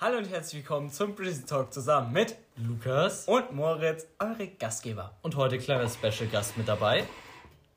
Hallo 0.00 0.18
und 0.18 0.30
herzlich 0.30 0.62
willkommen 0.62 0.90
zum 0.92 1.16
Prison 1.16 1.44
Talk 1.44 1.72
zusammen 1.72 2.12
mit 2.12 2.36
Lukas 2.56 3.26
und 3.26 3.52
Moritz, 3.52 4.06
eure 4.20 4.46
Gastgeber. 4.46 5.16
und 5.22 5.34
heute 5.34 5.58
kleiner 5.58 5.88
Special 5.88 6.28
Gast 6.30 6.56
mit 6.56 6.68
dabei. 6.68 7.02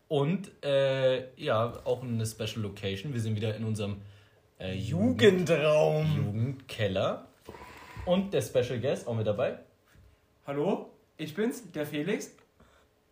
Und 0.08 0.52
äh, 0.64 1.34
ja, 1.36 1.74
auch 1.84 2.04
eine 2.04 2.24
Special 2.28 2.62
Location. 2.62 3.12
Wir 3.12 3.22
sind 3.22 3.36
wieder 3.36 3.56
in 3.56 3.64
unserem 3.66 4.02
äh, 4.60 4.76
Jugendraum. 4.76 6.16
Jugendkeller. 6.16 7.26
Und 8.06 8.32
der 8.36 8.44
Special 8.44 8.80
Guest 8.80 9.08
auch 9.08 9.16
mit 9.16 9.26
dabei. 9.26 9.58
Hallo, 10.46 10.92
ich 11.18 11.34
bin's, 11.34 11.72
der 11.72 11.88
Felix. 11.88 12.36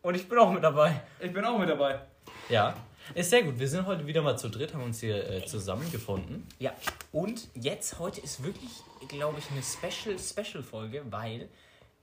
Und 0.03 0.13
ich 0.13 0.29
bin 0.29 0.37
auch 0.37 0.51
mit 0.53 0.63
dabei. 0.63 1.01
Ich 1.19 1.33
bin 1.33 1.43
auch 1.45 1.57
mit 1.57 1.67
dabei. 1.67 1.99
Ja, 2.47 2.75
ist 3.15 3.29
sehr 3.29 3.43
gut. 3.43 3.59
Wir 3.59 3.67
sind 3.67 3.85
heute 3.85 4.05
wieder 4.07 4.21
mal 4.21 4.37
zu 4.37 4.49
dritt, 4.49 4.73
haben 4.73 4.83
uns 4.83 4.99
hier 4.99 5.29
äh, 5.29 5.45
zusammengefunden. 5.45 6.47
Ja, 6.59 6.73
und 7.11 7.47
jetzt, 7.55 7.99
heute 7.99 8.21
ist 8.21 8.43
wirklich, 8.43 8.69
glaube 9.07 9.39
ich, 9.39 9.49
eine 9.51 9.61
Special, 9.63 10.17
Special 10.19 10.63
Folge, 10.63 11.03
weil 11.09 11.49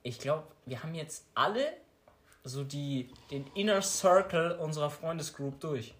ich 0.03 0.19
glaube, 0.19 0.43
wir 0.65 0.83
haben 0.83 0.93
jetzt 0.95 1.25
alle 1.35 1.65
so 2.43 2.63
die, 2.63 3.09
den 3.31 3.45
Inner 3.55 3.81
Circle 3.81 4.53
unserer 4.53 4.89
Freundesgroup 4.89 5.59
durch. 5.59 5.93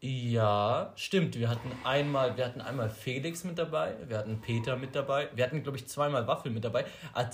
Ja, 0.00 0.92
stimmt. 0.94 1.38
Wir 1.38 1.48
hatten 1.48 1.72
einmal, 1.84 2.36
wir 2.36 2.44
hatten 2.44 2.60
einmal 2.60 2.90
Felix 2.90 3.44
mit 3.44 3.58
dabei, 3.58 3.94
wir 4.06 4.18
hatten 4.18 4.40
Peter 4.40 4.76
mit 4.76 4.94
dabei, 4.94 5.28
wir 5.34 5.44
hatten, 5.44 5.62
glaube 5.62 5.78
ich, 5.78 5.86
zweimal 5.88 6.26
Waffel 6.26 6.52
mit 6.52 6.64
dabei. 6.64 6.84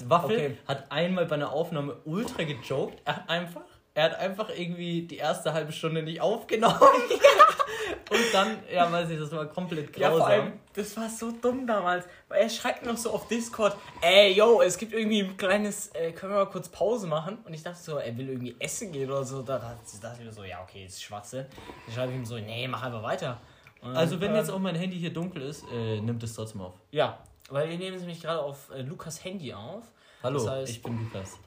Waffel 0.04 0.36
Okay. 0.36 0.58
hat 0.66 0.90
einmal 0.90 1.26
bei 1.26 1.34
einer 1.34 1.52
Aufnahme 1.52 1.96
ultra 2.04 2.44
gejoked. 2.44 3.02
Er 3.04 3.16
hat 3.16 3.28
einfach, 3.28 3.62
er 3.94 4.04
hat 4.04 4.14
einfach 4.18 4.48
irgendwie 4.50 5.02
die 5.02 5.16
erste 5.16 5.52
halbe 5.52 5.72
Stunde 5.72 6.02
nicht 6.02 6.20
aufgenommen. 6.20 6.78
Und 8.10 8.18
dann, 8.34 8.58
ja, 8.70 8.90
weiß 8.92 9.08
ich, 9.10 9.18
das 9.18 9.32
war 9.32 9.46
komplett 9.46 9.96
Ja, 9.96 10.08
grausam. 10.08 10.18
vor 10.20 10.26
allem, 10.28 10.52
das 10.74 10.96
war 10.96 11.08
so 11.08 11.30
dumm 11.32 11.66
damals, 11.66 12.04
weil 12.28 12.42
er 12.42 12.48
schreibt 12.50 12.84
noch 12.84 12.96
so 12.96 13.10
auf 13.10 13.26
Discord, 13.26 13.74
ey, 14.02 14.32
yo, 14.34 14.60
es 14.60 14.76
gibt 14.76 14.92
irgendwie 14.92 15.20
ein 15.22 15.36
kleines, 15.36 15.88
äh, 15.94 16.12
können 16.12 16.32
wir 16.32 16.44
mal 16.44 16.50
kurz 16.50 16.68
Pause 16.68 17.06
machen? 17.06 17.38
Und 17.44 17.54
ich 17.54 17.62
dachte 17.62 17.82
so, 17.82 17.96
er 17.96 18.14
will 18.16 18.28
irgendwie 18.28 18.54
essen 18.58 18.92
gehen 18.92 19.10
oder 19.10 19.24
so. 19.24 19.40
Da 19.42 19.58
dachte 19.58 20.18
ich 20.18 20.24
mir 20.26 20.32
so, 20.32 20.44
ja, 20.44 20.62
okay, 20.62 20.84
ist 20.84 21.02
Schwachsinn. 21.02 21.46
Dann 21.86 21.94
schreibe 21.94 22.12
ich 22.12 22.18
ihm 22.18 22.26
so, 22.26 22.36
nee, 22.36 22.68
mach 22.68 22.82
einfach 22.82 23.02
weiter. 23.02 23.40
Und, 23.80 23.96
also, 23.96 24.20
wenn 24.20 24.30
ähm, 24.30 24.36
jetzt 24.36 24.50
auch 24.50 24.58
mein 24.58 24.74
Handy 24.74 24.98
hier 24.98 25.12
dunkel 25.12 25.42
ist, 25.42 25.64
äh, 25.72 26.00
nimmt 26.00 26.22
es 26.22 26.34
trotzdem 26.34 26.60
auf. 26.60 26.74
Ja, 26.90 27.18
weil 27.50 27.68
wir 27.70 27.78
nehmen 27.78 27.96
es 27.96 28.02
nämlich 28.02 28.20
gerade 28.22 28.40
auf 28.42 28.70
äh, 28.74 28.82
Lukas 28.82 29.24
Handy 29.24 29.52
auf. 29.54 29.84
Hallo, 30.22 30.38
Das 30.38 30.48
heißt- 30.48 30.68
ich 30.70 30.82
bin 30.82 30.98
Lukas. 31.02 31.38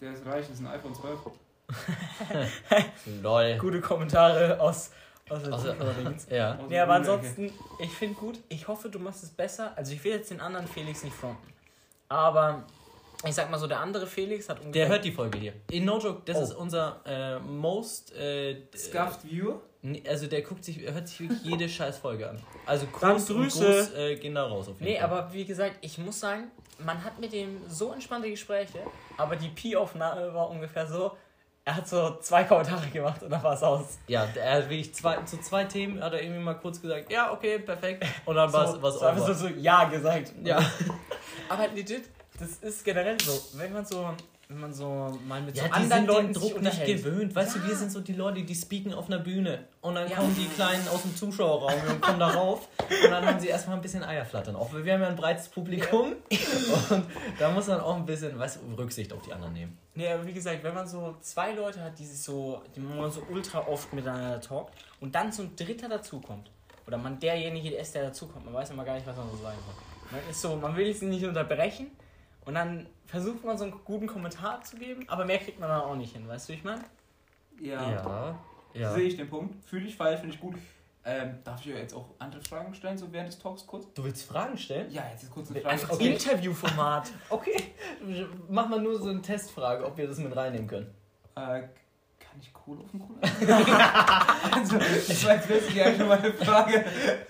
Der 0.00 0.12
ist 0.12 0.24
reich, 0.26 0.46
das 0.48 0.56
ist 0.58 0.60
ein 0.60 0.66
iPhone 0.68 0.94
12. 0.94 1.20
Lol. 3.22 3.56
Gute 3.58 3.80
Kommentare 3.80 4.58
aus, 4.60 4.90
aus 5.28 5.42
der 5.42 5.52
Zuschauerdingens. 5.58 6.26
Ja. 6.30 6.58
Nee, 6.68 6.78
aber 6.78 6.94
ansonsten, 6.94 7.52
ich 7.78 7.90
finde 7.90 8.14
gut. 8.14 8.38
Ich 8.48 8.68
hoffe, 8.68 8.88
du 8.88 8.98
machst 8.98 9.22
es 9.22 9.30
besser. 9.30 9.72
Also 9.76 9.92
ich 9.92 10.02
will 10.04 10.12
jetzt 10.12 10.30
den 10.30 10.40
anderen 10.40 10.66
Felix 10.66 11.02
nicht 11.04 11.14
fronten. 11.16 11.52
Aber 12.08 12.64
ich 13.26 13.34
sag 13.34 13.50
mal 13.50 13.58
so, 13.58 13.66
der 13.66 13.80
andere 13.80 14.06
Felix 14.06 14.48
hat 14.48 14.58
ungefähr... 14.60 14.82
Der 14.84 14.88
hört 14.88 15.04
die 15.04 15.12
Folge 15.12 15.38
hier. 15.38 15.52
In 15.70 15.84
No 15.86 15.98
Joke, 15.98 16.22
das 16.26 16.36
Oh. 16.38 16.42
ist 16.42 16.52
unser 16.52 17.00
äh, 17.06 17.38
most. 17.38 18.14
Äh, 18.14 18.62
Scuffed 18.76 19.24
Viewer. 19.24 19.60
Nee, 19.82 20.02
Also 20.08 20.26
der 20.26 20.42
guckt 20.42 20.64
sich, 20.64 20.80
hört 20.80 21.08
sich 21.08 21.20
wirklich 21.20 21.42
jede 21.42 21.68
scheiß 21.68 21.98
Folge 21.98 22.28
an. 22.28 22.40
Also 22.66 22.86
Dann 23.00 23.12
Gruß 23.16 23.30
und 23.30 23.36
Grüße. 23.42 23.64
Gruß 23.64 23.94
äh, 23.94 24.16
gehen 24.16 24.34
da 24.34 24.44
raus 24.46 24.68
auf 24.68 24.74
jeden 24.80 24.84
Nee, 24.92 24.98
Fall. 25.00 25.10
aber 25.10 25.32
wie 25.32 25.44
gesagt, 25.44 25.76
ich 25.80 25.96
muss 25.98 26.20
sagen, 26.20 26.50
man 26.78 27.02
hat 27.04 27.18
mit 27.18 27.32
dem 27.32 27.60
so 27.68 27.92
entspannte 27.92 28.28
Gespräche, 28.30 28.78
aber 29.16 29.36
die 29.36 29.48
Pi-Aufnahme 29.48 30.34
war 30.34 30.50
ungefähr 30.50 30.86
so, 30.86 31.12
er 31.64 31.76
hat 31.76 31.88
so 31.88 32.18
zwei 32.20 32.44
Kommentare 32.44 32.86
gemacht 32.88 33.22
und 33.22 33.30
dann 33.30 33.42
war 33.42 33.54
es 33.54 33.62
aus. 33.62 33.98
Ja, 34.06 34.28
er 34.34 34.56
hat 34.58 34.64
wirklich 34.64 34.94
zwei, 34.94 35.16
zu 35.22 35.40
zwei 35.40 35.64
Themen 35.64 36.02
hat 36.02 36.12
er 36.12 36.22
irgendwie 36.22 36.42
mal 36.42 36.54
kurz 36.54 36.80
gesagt, 36.80 37.10
ja, 37.10 37.32
okay, 37.32 37.58
perfekt. 37.58 38.04
Und 38.26 38.36
dann 38.36 38.52
war 38.52 38.66
es 38.66 38.72
so, 38.72 38.82
was 38.82 38.98
so 38.98 39.06
einfach 39.06 39.26
so, 39.26 39.34
so 39.34 39.48
Ja 39.48 39.84
gesagt. 39.84 40.32
Ja. 40.42 40.58
Aber 41.48 41.68
legit, 41.68 42.04
das 42.38 42.58
ist 42.58 42.84
generell 42.84 43.18
so, 43.20 43.58
wenn 43.58 43.72
man 43.72 43.86
so, 43.86 44.10
wenn 44.48 44.60
man 44.60 44.72
so 44.74 45.18
mal 45.26 45.40
mit 45.40 45.56
Ja, 45.56 45.64
so 45.64 45.70
anderen 45.70 45.90
sind 45.90 46.06
Leuten 46.06 46.32
Druck 46.34 46.60
nicht 46.62 46.84
gewöhnt. 46.84 47.34
Weißt 47.34 47.54
du, 47.56 47.58
Ja. 47.60 47.68
wir 47.68 47.76
sind 47.76 47.90
so 47.92 48.00
die 48.00 48.12
Leute, 48.12 48.42
die 48.42 48.54
speaken 48.54 48.92
auf 48.92 49.06
einer 49.06 49.18
Bühne. 49.18 49.64
Und 49.80 49.94
dann 49.94 50.08
Ja. 50.08 50.16
kommen 50.16 50.34
die 50.36 50.46
Kleinen 50.48 50.86
aus 50.88 51.02
dem 51.02 51.16
Zuschauerraum 51.16 51.72
und 51.88 52.00
kommen 52.02 52.18
da 52.20 52.28
rauf. 52.28 52.68
Und 52.78 53.10
dann 53.10 53.24
haben 53.24 53.40
sie 53.40 53.48
erstmal 53.48 53.76
ein 53.76 53.82
bisschen 53.82 54.02
Eierflattern. 54.04 54.54
Auch 54.56 54.72
wir 54.72 54.92
haben 54.92 55.00
ja 55.02 55.08
ein 55.08 55.16
breites 55.16 55.48
Publikum. 55.48 56.12
Und 56.90 57.06
da 57.38 57.50
muss 57.50 57.66
man 57.68 57.80
auch 57.80 57.96
ein 57.96 58.04
bisschen, 58.06 58.38
weißt 58.38 58.58
du, 58.62 58.74
Rücksicht 58.74 59.12
auf 59.12 59.22
die 59.22 59.32
anderen 59.32 59.52
nehmen. 59.54 59.78
Nee, 59.94 60.08
aber 60.08 60.26
wie 60.26 60.32
gesagt, 60.32 60.62
wenn 60.62 60.74
man 60.74 60.86
so 60.86 61.16
zwei 61.20 61.52
Leute 61.52 61.80
hat, 61.82 61.98
die 61.98 62.04
sich 62.06 62.20
so, 62.20 62.60
die 62.74 62.80
man 62.80 63.10
so 63.10 63.22
ultra 63.30 63.60
oft 63.66 63.92
miteinander 63.92 64.40
talkt 64.40 64.72
und 65.00 65.14
dann 65.14 65.30
so 65.32 65.42
ein 65.42 65.54
Dritter 65.56 65.88
dazukommt, 65.88 66.50
oder 66.86 66.98
man 66.98 67.18
derjenige 67.18 67.70
ist, 67.76 67.94
der 67.94 68.04
dazukommt, 68.04 68.44
man 68.44 68.54
weiß 68.54 68.70
immer 68.70 68.84
gar 68.84 68.94
nicht, 68.94 69.06
was 69.06 69.16
man 69.16 69.30
so 69.30 69.36
sagen 69.38 69.56
soll. 69.64 69.74
Man 70.20 70.30
ist 70.30 70.40
so, 70.40 70.56
man 70.56 70.76
will 70.76 70.92
sie 70.94 71.06
nicht 71.06 71.24
unterbrechen 71.24 71.90
und 72.44 72.54
dann 72.54 72.86
versucht 73.06 73.44
man 73.44 73.56
so 73.56 73.64
einen 73.64 73.74
guten 73.84 74.06
Kommentar 74.06 74.62
zu 74.62 74.76
geben, 74.76 75.04
aber 75.08 75.24
mehr 75.24 75.38
kriegt 75.38 75.60
man 75.60 75.68
dann 75.68 75.80
auch 75.82 75.96
nicht 75.96 76.14
hin, 76.14 76.26
weißt 76.26 76.48
du, 76.48 76.52
wie 76.52 76.56
ich 76.56 76.64
meine? 76.64 76.84
Ja. 77.60 77.90
Ja. 77.90 78.38
Ja. 78.74 78.92
Sehe 78.92 79.04
ich 79.04 79.16
den 79.16 79.28
Punkt. 79.30 79.64
Fühle 79.64 79.86
ich, 79.86 79.96
feier, 79.96 80.18
finde 80.18 80.34
ich 80.34 80.40
gut. 80.40 80.56
Ähm, 81.06 81.38
darf 81.44 81.64
ich 81.64 81.72
euch 81.72 81.78
jetzt 81.78 81.94
auch 81.94 82.06
andere 82.18 82.40
Fragen 82.40 82.74
stellen, 82.74 82.96
so 82.96 83.12
während 83.12 83.28
des 83.28 83.38
Talks 83.38 83.66
kurz? 83.66 83.86
Du 83.94 84.02
willst 84.02 84.24
Fragen 84.24 84.56
stellen? 84.56 84.90
Ja, 84.90 85.02
jetzt 85.12 85.22
ist 85.22 85.30
kurz 85.30 85.50
eine 85.50 85.60
Frage. 85.60 85.74
Einfach 85.74 85.90
Okay. 85.92 86.12
Interviewformat. 86.12 87.12
Okay. 87.28 87.74
Mach 88.48 88.68
mal 88.68 88.80
nur 88.80 88.98
so 88.98 89.10
eine 89.10 89.20
Testfrage, 89.20 89.84
ob 89.84 89.96
wir 89.98 90.08
das 90.08 90.18
mit 90.18 90.34
reinnehmen 90.34 90.66
können. 90.66 90.86
Äh, 91.36 91.68
kann 92.18 92.40
ich 92.40 92.52
Kohle 92.54 92.80
auf 92.80 92.90
den 92.90 93.00
Cola? 93.00 93.20
also, 94.50 94.78
das 94.78 95.24
war 95.24 95.34
jetzt 95.34 95.48
letztlich 95.48 95.84
eigentlich 95.84 95.98
schon 95.98 96.08
mal 96.08 96.18
eine 96.18 96.32
Frage. 96.32 96.84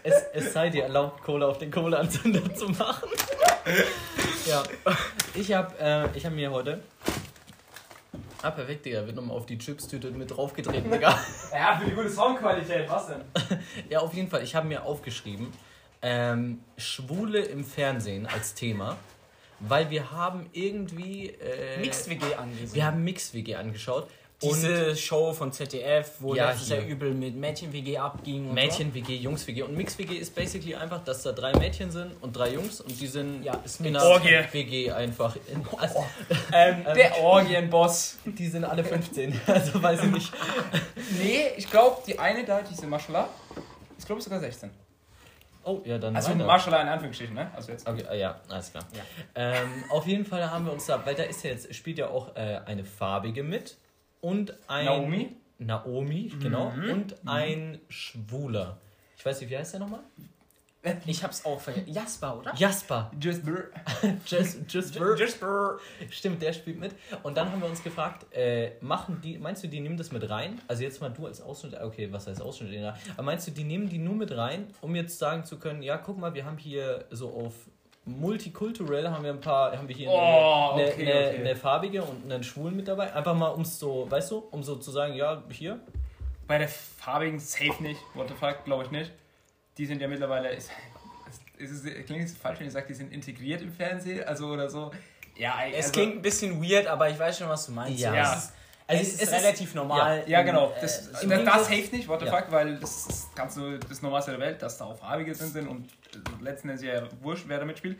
Es, 0.04 0.14
es 0.32 0.52
sei 0.52 0.70
dir 0.70 0.84
erlaubt, 0.84 1.22
Kohle 1.24 1.46
auf 1.46 1.58
den 1.58 1.70
Kohleanzünder 1.72 2.54
zu 2.54 2.68
machen. 2.68 3.08
Ja. 4.46 4.62
Ich 5.34 5.52
habe 5.52 5.74
äh, 5.78 6.16
ich 6.16 6.24
hab 6.24 6.32
mir 6.32 6.50
heute. 6.50 6.82
Ah, 8.42 8.50
perfekt, 8.50 8.84
Digga. 8.84 9.06
Wird 9.06 9.16
nochmal 9.16 9.36
auf 9.36 9.46
die 9.46 9.56
Chips-Tüte 9.56 10.10
mit 10.10 10.30
draufgetreten, 10.30 10.90
Digga. 10.90 11.18
Ja, 11.52 11.78
für 11.78 11.86
die 11.86 11.94
gute 11.94 12.10
Soundqualität, 12.10 12.88
was 12.90 13.06
denn? 13.06 13.22
ja, 13.88 14.00
auf 14.00 14.12
jeden 14.12 14.28
Fall. 14.28 14.42
Ich 14.42 14.54
habe 14.54 14.68
mir 14.68 14.84
aufgeschrieben, 14.84 15.50
ähm, 16.02 16.60
Schwule 16.76 17.40
im 17.40 17.64
Fernsehen 17.64 18.26
als 18.26 18.54
Thema. 18.54 18.98
Weil 19.60 19.88
wir 19.88 20.10
haben 20.10 20.50
irgendwie. 20.52 21.28
Äh, 21.30 21.80
Mixed 21.80 22.10
WG 22.10 22.34
angesehen. 22.34 22.74
Wir 22.74 22.86
haben 22.86 23.02
Mix-WG 23.02 23.54
angeschaut. 23.54 24.08
Und 24.42 24.56
diese 24.56 24.96
Show 24.96 25.32
von 25.32 25.52
ZDF, 25.52 26.16
wo 26.18 26.34
Ja, 26.34 26.46
Jahr 26.50 26.54
hier. 26.56 26.80
übel 26.86 27.14
mit 27.14 27.34
Mädchen-WG 27.36 27.96
abging. 27.98 28.52
Mädchen-WG, 28.52 29.16
Jungs-WG. 29.16 29.62
Und 29.62 29.76
Mix-WG 29.76 30.16
ist 30.16 30.34
basically 30.34 30.74
einfach, 30.74 31.02
dass 31.04 31.22
da 31.22 31.32
drei 31.32 31.52
Mädchen 31.52 31.90
sind 31.90 32.12
und 32.20 32.36
drei 32.36 32.52
Jungs 32.52 32.80
und 32.80 33.00
die 33.00 33.06
sind. 33.06 33.42
Ja, 33.44 33.54
ist 33.64 33.80
in 33.80 33.86
einer 33.96 34.04
Orgie. 34.04 34.38
WG 34.52 34.90
einfach. 34.90 35.36
In, 35.50 35.64
also, 35.78 36.04
Ähm, 36.52 36.84
Der 36.94 37.16
Orgienboss. 37.20 38.18
die 38.24 38.48
sind 38.48 38.64
alle 38.64 38.84
15, 38.84 39.40
also 39.46 39.82
weiß 39.82 40.04
ich 40.04 40.10
nicht. 40.10 40.32
Nee, 41.22 41.48
ich 41.56 41.70
glaube, 41.70 42.02
die 42.06 42.18
eine 42.18 42.44
da, 42.44 42.60
diese 42.62 42.86
Maschala, 42.86 43.28
ist 43.96 44.06
glaube 44.06 44.18
ich 44.18 44.24
sogar 44.24 44.40
16. 44.40 44.70
Oh, 45.64 45.80
ja, 45.84 45.96
dann 45.98 46.14
Also. 46.14 46.34
Maschala 46.34 46.82
in 46.82 46.88
Anführungsstrichen, 46.88 47.34
ne? 47.34 47.50
Also 47.54 47.72
jetzt. 47.72 47.88
Okay, 47.88 48.04
ah, 48.08 48.14
ja, 48.14 48.40
alles 48.48 48.70
klar. 48.70 48.84
Ja. 48.94 49.02
Ähm, 49.34 49.84
auf 49.90 50.06
jeden 50.06 50.24
Fall 50.26 50.50
haben 50.50 50.66
wir 50.66 50.72
uns 50.72 50.86
da, 50.86 51.04
weil 51.06 51.14
da 51.14 51.22
ist 51.22 51.42
ja 51.44 51.50
jetzt, 51.50 51.74
spielt 51.74 51.98
ja 51.98 52.08
auch 52.08 52.34
äh, 52.36 52.60
eine 52.66 52.84
farbige 52.84 53.42
mit 53.42 53.76
und 54.24 54.54
ein. 54.68 54.86
Naomi? 54.86 55.36
Naomi, 55.58 56.32
genau. 56.40 56.70
Mhm. 56.70 56.90
Und 56.90 57.14
ein 57.26 57.80
Schwuler. 57.88 58.78
Ich 59.16 59.24
weiß 59.24 59.40
nicht, 59.40 59.50
wie 59.50 59.58
heißt 59.58 59.74
der 59.74 59.80
nochmal? 59.80 60.00
ich 61.06 61.24
hab's 61.24 61.46
auch 61.46 61.58
vergessen. 61.58 61.90
Jasper, 61.90 62.38
oder? 62.38 62.54
Jasper. 62.56 63.10
Just, 63.18 63.42
Jasper. 64.68 65.16
Jasper. 65.18 65.78
Stimmt, 66.10 66.42
der 66.42 66.52
spielt 66.52 66.78
mit. 66.78 66.94
Und 67.22 67.38
dann 67.38 67.50
haben 67.50 67.62
wir 67.62 67.68
uns 67.68 67.82
gefragt, 67.82 68.26
äh, 68.34 68.72
machen 68.82 69.20
die, 69.22 69.38
meinst 69.38 69.64
du, 69.64 69.68
die 69.68 69.80
nehmen 69.80 69.96
das 69.96 70.12
mit 70.12 70.28
rein? 70.28 70.60
Also 70.68 70.82
jetzt 70.82 71.00
mal 71.00 71.08
du 71.08 71.26
als 71.26 71.40
Ausschnitt, 71.40 71.80
okay, 71.80 72.12
was 72.12 72.26
heißt 72.26 72.42
Ausschnitt? 72.42 72.78
Aber 73.14 73.22
meinst 73.22 73.46
du, 73.46 73.50
die 73.50 73.64
nehmen 73.64 73.88
die 73.88 73.98
nur 73.98 74.14
mit 74.14 74.36
rein, 74.36 74.66
um 74.82 74.94
jetzt 74.94 75.18
sagen 75.18 75.44
zu 75.44 75.58
können, 75.58 75.82
ja, 75.82 75.96
guck 75.96 76.18
mal, 76.18 76.34
wir 76.34 76.44
haben 76.44 76.58
hier 76.58 77.06
so 77.10 77.30
auf 77.30 77.54
multikulturell 78.06 79.08
haben 79.08 79.24
wir 79.24 79.30
ein 79.30 79.40
paar, 79.40 79.76
haben 79.76 79.88
wir 79.88 79.96
hier 79.96 80.08
Oh, 80.10 80.72
eine, 80.74 80.88
okay, 80.88 81.02
eine, 81.12 81.28
okay. 81.28 81.36
eine 81.40 81.56
farbige 81.56 82.02
und 82.02 82.30
einen 82.30 82.44
schwulen 82.44 82.76
mit 82.76 82.88
dabei. 82.88 83.12
Einfach 83.12 83.34
mal, 83.34 83.48
um 83.48 83.62
es 83.62 83.78
so, 83.78 84.10
weißt 84.10 84.30
du, 84.30 84.38
um 84.50 84.62
so 84.62 84.76
zu 84.76 84.90
sagen, 84.90 85.14
ja, 85.14 85.42
hier. 85.50 85.80
Bei 86.46 86.58
der 86.58 86.68
farbigen 86.68 87.38
safe 87.40 87.82
nicht. 87.82 88.00
What 88.12 88.28
the 88.28 88.34
fuck, 88.34 88.64
glaube 88.64 88.84
ich 88.84 88.90
nicht. 88.90 89.10
Die 89.78 89.86
sind 89.86 90.00
ja 90.02 90.08
mittlerweile. 90.08 90.50
Ist, 90.52 90.70
ist, 91.56 91.70
ist, 91.72 91.86
es- 91.86 92.06
klingt 92.06 92.24
es 92.24 92.36
falsch, 92.36 92.60
wenn 92.60 92.66
ich 92.66 92.72
sage, 92.72 92.86
die 92.88 92.94
sind 92.94 93.12
integriert 93.12 93.62
im 93.62 93.72
Fernsehen, 93.72 94.22
also 94.24 94.48
oder 94.48 94.68
so. 94.68 94.90
Ja, 95.36 95.54
Es 95.70 95.76
also, 95.86 95.92
klingt 95.92 96.16
ein 96.16 96.22
bisschen 96.22 96.62
weird, 96.62 96.86
aber 96.86 97.08
ich 97.08 97.18
weiß 97.18 97.38
schon, 97.38 97.48
was 97.48 97.66
du 97.66 97.72
meinst. 97.72 97.98
Ja. 97.98 98.32
Es 98.34 98.44
ist, 98.44 98.52
Also 98.86 99.02
es 99.02 99.08
ist 99.14 99.22
es 99.22 99.28
ist- 99.28 99.32
relativ 99.34 99.74
normal. 99.74 100.22
Ja, 100.26 100.40
in, 100.40 100.46
genau. 100.46 100.70
äh, 100.72 100.80
Das, 100.80 101.08
im 101.22 101.30
das, 101.30 101.44
das 101.44 101.68
hilft 101.68 101.92
nicht, 101.92 102.06
what 102.08 102.20
the 102.20 102.26
Ja. 102.26 102.36
fuck, 102.36 102.50
weil 102.52 102.76
das 102.78 103.06
ist 103.06 103.34
ganz 103.34 103.54
so 103.54 103.78
das 103.78 104.02
Normalste 104.02 104.32
der 104.32 104.40
Welt, 104.40 104.60
dass 104.62 104.76
da 104.78 104.84
auch 104.86 104.98
Farbige 104.98 105.34
sind, 105.34 105.52
sind 105.52 105.68
und 105.68 105.90
äh, 106.14 106.42
letzten 106.44 106.68
Endes 106.68 106.84
ja 106.84 107.02
wurscht, 107.22 107.44
wer 107.46 107.58
da 107.58 107.64
mitspielt. 107.64 107.98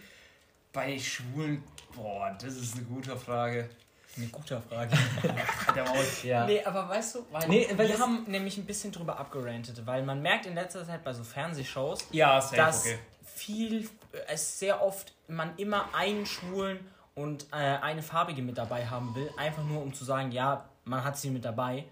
Bei 0.73 0.99
Schwulen, 0.99 1.63
boah, 1.95 2.37
das 2.41 2.55
ist 2.57 2.75
eine 2.75 2.85
gute 2.85 3.17
Frage. 3.17 3.71
Eine 4.17 4.27
gute 4.29 4.61
Frage. 4.61 4.97
Ja. 6.23 6.47
Nee, 6.47 6.63
aber 6.65 6.89
weißt 6.89 7.17
du, 7.17 7.27
weil, 7.33 7.49
Nee, 7.49 7.69
weil 7.77 7.89
wir 7.89 7.99
haben 7.99 8.25
nämlich 8.29 8.57
ein 8.59 8.65
bisschen 8.65 8.93
drüber 8.93 9.19
abgerantet, 9.19 9.83
weil 9.87 10.03
man 10.03 10.23
merkt 10.23 10.47
in 10.47 10.55
letzter 10.55 10.87
Zeit 10.87 11.03
bei 11.05 11.13
so 11.13 11.25
Fernsehshows, 11.25 12.07
Ja, 12.13 12.41
safe, 12.41 12.57
dass 12.57 12.81
okay. 12.87 12.99
viel 13.25 13.89
es 14.29 14.59
sehr 14.59 14.83
oft 14.83 15.13
man 15.29 15.57
immer 15.57 15.95
einen 15.95 16.27
Schwulen 16.27 16.79
und 17.15 17.47
äh, 17.53 17.57
eine 17.57 18.03
farbige 18.03 18.43
mit 18.43 18.57
dabei 18.59 18.87
haben 18.87 19.15
will, 19.15 19.29
einfach 19.37 19.65
nur 19.65 19.83
um 19.83 19.93
zu 19.95 20.05
sagen, 20.05 20.31
ja, 20.33 20.65
man 20.85 21.05
hat 21.05 21.17
sie 21.19 21.31
mit 21.31 21.45
dabei. 21.45 21.85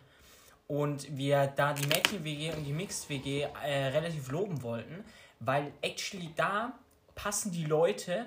Und 0.68 1.16
wir 1.16 1.48
da 1.54 1.74
die 1.74 1.86
Mädchen-WG 1.86 2.52
und 2.52 2.64
die 2.64 2.72
Mixed-WG 2.72 3.46
äh, 3.62 3.86
relativ 3.88 4.30
loben 4.30 4.62
wollten, 4.62 5.04
weil 5.40 5.72
actually 5.82 6.30
da 6.34 6.72
passen 7.14 7.52
die 7.52 7.64
Leute, 7.64 8.26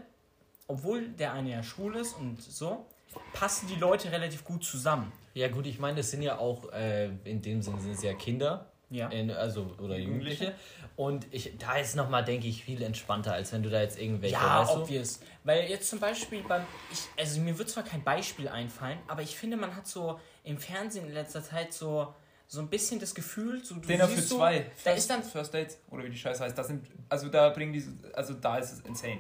obwohl 0.68 1.08
der 1.10 1.34
eine 1.34 1.52
ja 1.52 1.64
schwul 1.64 1.96
ist 1.96 2.14
und 2.14 2.42
so, 2.42 2.86
passen 3.34 3.68
die 3.68 3.76
Leute 3.80 4.12
relativ 4.12 4.44
gut 4.44 4.64
zusammen. 4.64 5.12
Ja 5.34 5.48
gut, 5.48 5.66
ich 5.66 5.80
meine, 5.80 5.98
das 5.98 6.12
sind 6.12 6.22
ja 6.22 6.38
auch, 6.38 6.72
äh, 6.72 7.10
in 7.24 7.42
dem 7.42 7.62
Sinne 7.62 7.82
sind 7.82 7.94
es 7.94 8.04
ja 8.04 8.14
Kinder. 8.14 8.70
Ja. 8.92 9.08
In, 9.10 9.32
also, 9.32 9.76
oder 9.80 9.98
Jugendliche. 9.98 10.54
Und 10.96 11.26
ich, 11.32 11.58
da 11.58 11.76
ist 11.78 11.96
nochmal, 11.96 12.24
denke 12.24 12.48
ich, 12.48 12.64
viel 12.64 12.82
entspannter, 12.84 13.34
als 13.34 13.52
wenn 13.52 13.64
du 13.64 13.70
da 13.70 13.82
jetzt 13.82 14.00
irgendwelche, 14.00 14.36
Ja, 14.36 14.62
weißt 14.62 14.76
du? 14.76 14.82
obvious. 14.82 15.20
Weil 15.44 15.68
jetzt 15.70 15.90
zum 15.90 16.00
Beispiel 16.00 16.44
beim. 16.44 16.62
Ich, 16.92 17.00
also 17.20 17.42
mir 17.42 17.58
wird 17.58 17.70
zwar 17.70 17.84
kein 17.84 18.04
Beispiel 18.04 18.48
einfallen, 18.48 19.00
aber 19.08 19.24
ich 19.24 19.36
finde, 19.36 19.58
man 19.58 19.76
hat 19.76 19.88
so 19.88 20.20
im 20.46 20.58
Fernsehen 20.58 21.06
in 21.08 21.14
letzter 21.14 21.44
Zeit 21.44 21.74
so, 21.74 22.14
so 22.48 22.62
ein 22.62 22.70
bisschen 22.70 23.00
das 23.00 23.14
Gefühl, 23.14 23.64
so 23.64 23.76
du 23.76 23.82
Dinner 23.82 24.08
für 24.08 24.16
siehst 24.16 24.30
so, 24.30 24.38
zwei. 24.38 24.60
Da 24.60 24.92
First, 24.92 24.98
ist 24.98 25.10
dann. 25.10 25.24
First 25.24 25.54
Dates 25.54 25.78
oder 25.90 26.04
wie 26.04 26.10
die 26.10 26.18
Scheiße 26.18 26.44
heißt. 26.44 26.58
Das 26.58 26.68
sind, 26.68 26.86
also 27.10 27.28
da 27.28 27.50
bringen 27.50 27.74
diese, 27.74 27.92
also 28.14 28.34
da 28.34 28.58
ist 28.58 28.72
es 28.72 28.80
insane. 28.82 29.20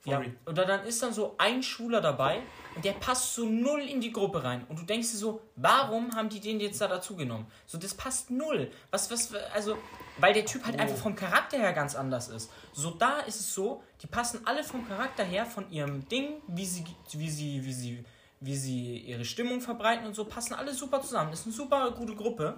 For 0.00 0.12
Ja, 0.12 0.18
real. 0.18 0.32
oder 0.46 0.64
dann 0.64 0.84
ist 0.84 1.00
dann 1.00 1.12
so 1.12 1.36
ein 1.38 1.62
Schwuler 1.62 2.00
dabei 2.00 2.40
und 2.74 2.84
der 2.84 2.92
passt 2.92 3.34
so 3.34 3.44
null 3.44 3.82
in 3.82 4.00
die 4.00 4.10
Gruppe 4.10 4.42
rein. 4.42 4.64
Und 4.68 4.80
du 4.80 4.84
denkst 4.84 5.12
dir 5.12 5.18
so, 5.18 5.42
warum 5.54 6.16
haben 6.16 6.28
die 6.28 6.40
den 6.40 6.58
jetzt 6.58 6.80
da 6.80 6.88
dazu 6.88 7.14
genommen? 7.14 7.46
So, 7.66 7.78
das 7.78 7.94
passt 7.94 8.28
null. 8.30 8.72
Was, 8.90 9.10
was, 9.12 9.32
also, 9.54 9.78
weil 10.18 10.34
der 10.34 10.44
Typ 10.44 10.64
halt 10.64 10.80
einfach 10.80 10.96
vom 10.96 11.14
Charakter 11.14 11.56
her 11.56 11.72
ganz 11.72 11.94
anders 11.94 12.28
ist. 12.30 12.50
So, 12.72 12.90
da 12.90 13.20
ist 13.20 13.38
es 13.38 13.54
so, 13.54 13.84
die 14.02 14.08
passen 14.08 14.40
alle 14.44 14.64
vom 14.64 14.88
Charakter 14.88 15.22
her, 15.22 15.46
von 15.46 15.70
ihrem 15.70 16.08
Ding, 16.08 16.42
wie 16.48 16.66
sie, 16.66 16.84
wie 17.12 17.30
sie, 17.30 17.64
wie 17.64 17.72
sie, 17.72 18.04
wie 18.42 18.56
sie 18.56 18.98
ihre 18.98 19.24
Stimmung 19.24 19.60
verbreiten 19.60 20.06
und 20.06 20.14
so, 20.14 20.24
passen 20.24 20.54
alle 20.54 20.74
super 20.74 21.00
zusammen. 21.00 21.30
Das 21.30 21.40
ist 21.40 21.46
eine 21.46 21.54
super 21.54 21.90
gute 21.92 22.14
Gruppe. 22.14 22.56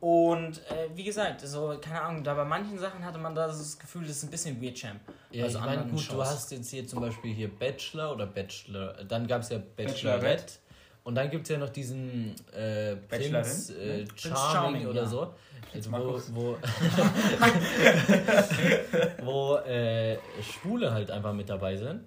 Und 0.00 0.58
äh, 0.70 0.88
wie 0.94 1.04
gesagt, 1.04 1.40
so, 1.40 1.76
keine 1.80 2.02
Ahnung, 2.02 2.22
da 2.22 2.34
bei 2.34 2.44
manchen 2.44 2.78
Sachen 2.78 3.04
hatte 3.04 3.18
man 3.18 3.34
da 3.34 3.46
das 3.46 3.78
Gefühl, 3.78 4.02
das 4.02 4.18
ist 4.18 4.24
ein 4.24 4.30
bisschen 4.30 4.60
Weird 4.62 4.76
Champ. 4.76 5.00
Ja, 5.30 5.44
Also 5.44 5.58
ich 5.58 5.64
meine, 5.64 5.82
gut, 5.84 5.92
du 5.92 5.98
Shows. 5.98 6.26
hast 6.26 6.52
jetzt 6.52 6.70
hier 6.70 6.86
zum 6.86 7.00
Beispiel 7.00 7.34
hier 7.34 7.48
Bachelor 7.48 8.12
oder 8.12 8.26
Bachelor, 8.26 8.92
dann 9.04 9.26
gab 9.26 9.42
es 9.42 9.48
ja 9.48 9.58
Bachelorette. 9.58 10.20
Bachelorette. 10.20 10.52
Und 11.04 11.14
dann 11.14 11.30
gibt 11.30 11.44
es 11.44 11.48
ja 11.48 11.58
noch 11.58 11.70
diesen 11.70 12.34
äh, 12.52 12.96
Prinz 12.96 13.08
Bachelorin? 13.08 13.80
äh, 13.80 14.04
Prinz 14.04 14.20
Charming, 14.20 14.52
Charming, 14.52 14.86
oder 14.88 15.02
ja. 15.02 15.08
so. 15.08 15.34
Also 15.74 15.92
wo, 15.92 16.20
wo, 16.32 16.56
wo 19.24 19.56
äh, 19.56 20.18
Schwule 20.42 20.92
halt 20.92 21.10
einfach 21.10 21.32
mit 21.32 21.48
dabei 21.48 21.76
sind. 21.76 22.02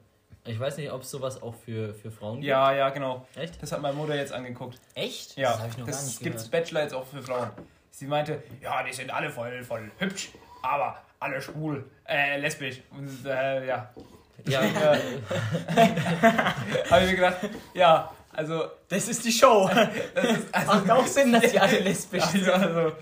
Ich 0.46 0.60
weiß 0.60 0.78
nicht, 0.78 0.92
ob 0.92 1.04
es 1.04 1.12
sowas 1.12 1.42
auch 1.42 1.54
für, 1.54 1.94
für 1.94 2.10
Frauen 2.12 2.42
Ja, 2.42 2.74
ja, 2.74 2.90
genau. 2.90 3.28
gibt. 3.34 3.44
Echt? 3.46 3.62
Das 3.62 3.72
hat 3.72 3.82
meine 3.82 3.96
Mutter 3.96 4.16
jetzt 4.16 4.34
angeguckt. 4.34 4.80
Echt? 4.96 5.38
Ja, 5.38 5.52
das 5.52 5.60
habe 5.60 5.70
ich 5.70 5.78
noch 5.78 5.86
gar 5.86 5.92
das 5.96 6.06
nicht 6.08 6.20
gibt's 6.22 6.50
gehört. 6.50 6.66
Bachelor 6.66 6.82
jetzt 6.82 6.94
auch 6.96 7.06
für 7.06 7.22
Frauen. 7.22 7.52
Sie 7.92 8.08
meinte, 8.08 8.42
ja, 8.62 8.82
die 8.84 8.92
sind 8.94 9.12
alle 9.14 9.30
voll, 9.30 9.64
voll 9.64 9.92
hübsch, 10.00 10.30
aber 10.64 10.98
alle 11.20 11.40
schwul, 11.42 11.86
äh, 12.08 12.40
lesbisch. 12.40 12.82
Und 12.92 13.26
äh, 13.26 13.68
ja, 13.68 13.90
Ja, 14.48 14.62
Ja. 14.74 14.98
habe 16.90 17.04
ich 17.06 17.10
mir 17.12 17.16
gedacht, 17.16 17.38
ja, 17.76 18.12
also, 18.34 18.64
Das 18.88 19.08
ist 19.08 19.24
die 19.26 19.32
Show. 19.32 19.70
das 20.16 20.24
ist, 20.26 20.56
also, 20.56 20.72
Macht 20.74 20.90
auch 20.92 21.06
Sinn, 21.06 21.32
dass 21.34 21.52
die 21.52 21.60
alle 21.60 21.80
lesbisch 21.80 22.24
sind. 22.24 22.50
also, 22.50 22.80
also 22.80 22.94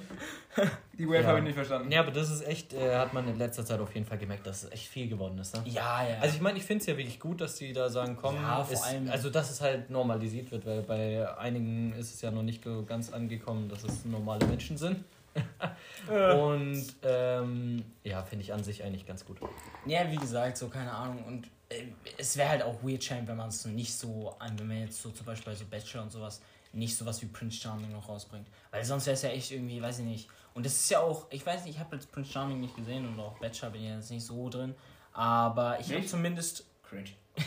die 1.00 1.08
Wave 1.08 1.22
Ja. 1.22 1.28
habe 1.30 1.40
ich 1.40 1.46
nicht 1.46 1.56
verstanden. 1.56 1.92
ja, 1.92 2.02
aber 2.02 2.12
das 2.12 2.30
ist 2.30 2.46
echt, 2.46 2.74
äh, 2.74 2.96
hat 2.96 3.14
man 3.14 3.28
in 3.28 3.38
letzter 3.40 3.66
Zeit 3.66 3.80
auf 3.80 3.92
jeden 3.96 4.06
Fall 4.06 4.18
gemerkt, 4.20 4.46
dass 4.46 4.64
es 4.66 4.72
echt 4.72 4.88
viel 4.88 5.08
geworden 5.08 5.40
ist. 5.40 5.56
Ne? 5.56 5.64
Ja, 5.66 6.08
ja. 6.08 6.20
Also 6.20 6.36
ich 6.36 6.42
meine, 6.42 6.58
ich 6.60 6.64
finde 6.66 6.82
es 6.82 6.86
ja 6.88 6.96
wirklich 6.98 7.20
gut, 7.20 7.42
dass 7.42 7.56
die 7.56 7.74
da 7.74 7.90
sagen, 7.90 8.16
komm, 8.22 8.36
Ja, 8.36 8.64
vor 8.64 8.74
ist, 8.74 8.84
allem- 8.84 9.10
also 9.10 9.30
dass 9.32 9.50
es 9.50 9.62
halt 9.62 9.90
normalisiert 9.90 10.52
wird, 10.52 10.66
weil 10.68 10.82
bei 10.84 11.36
einigen 11.38 11.94
ist 11.94 12.14
es 12.14 12.22
ja 12.22 12.30
noch 12.30 12.44
nicht 12.44 12.64
so 12.64 12.84
ganz 12.84 13.12
angekommen, 13.12 13.68
dass 13.70 13.84
es 13.84 14.06
normale 14.06 14.46
Menschen 14.46 14.78
sind. 14.78 15.04
Und 16.08 16.86
ähm, 17.04 17.84
ja, 18.04 18.24
finde 18.24 18.44
ich 18.44 18.54
an 18.54 18.64
sich 18.64 18.84
eigentlich 18.84 19.06
ganz 19.06 19.26
gut. 19.26 19.38
ja, 19.86 20.10
wie 20.12 20.16
gesagt, 20.18 20.58
so 20.58 20.68
keine 20.68 20.92
Ahnung. 20.92 21.24
Und 21.26 21.48
äh, 21.70 21.84
es 22.18 22.36
wäre 22.38 22.50
halt 22.50 22.64
auch 22.64 22.76
weird 22.84 23.02
Champ, 23.02 23.28
wenn 23.28 23.38
man 23.38 23.50
es 23.50 23.66
nicht 23.66 23.94
so, 23.94 24.36
an- 24.40 24.58
wenn 24.60 24.68
man 24.68 24.82
jetzt 24.82 25.02
so 25.02 25.12
zum 25.12 25.26
Beispiel 25.26 25.54
bei 25.54 25.58
so 25.58 25.66
Bachelor 25.66 26.04
und 26.04 26.12
sowas, 26.12 26.42
nicht 26.74 26.96
sowas 26.96 27.22
wie 27.22 27.26
Prince 27.28 27.58
Charming 27.60 27.92
noch 27.92 28.08
rausbringt. 28.10 28.48
Weil 28.72 28.84
sonst 28.86 29.06
wäre 29.06 29.16
es 29.16 29.22
ja 29.22 29.30
echt 29.30 29.52
irgendwie, 29.52 29.82
weiß 29.82 30.00
ich 30.00 30.06
nicht. 30.06 30.30
Und 30.60 30.66
das 30.66 30.74
ist 30.74 30.92
ja 30.92 31.00
auch, 31.00 31.26
ich 31.30 31.46
weiß 31.46 31.64
nicht, 31.64 31.76
ich 31.76 31.80
habe 31.80 31.96
jetzt 31.96 32.12
Prince 32.12 32.34
Charming 32.34 32.60
nicht 32.60 32.76
gesehen 32.76 33.08
und 33.08 33.18
auch 33.18 33.40
Bachelor 33.40 33.70
bin 33.70 33.82
ich 33.82 33.88
jetzt 33.88 34.12
nicht 34.12 34.26
so 34.26 34.50
drin. 34.50 34.76
Aber 35.14 35.80
ich 35.80 35.90
habe 35.90 36.06
zumindest. 36.06 36.66
Cringe. 36.84 37.12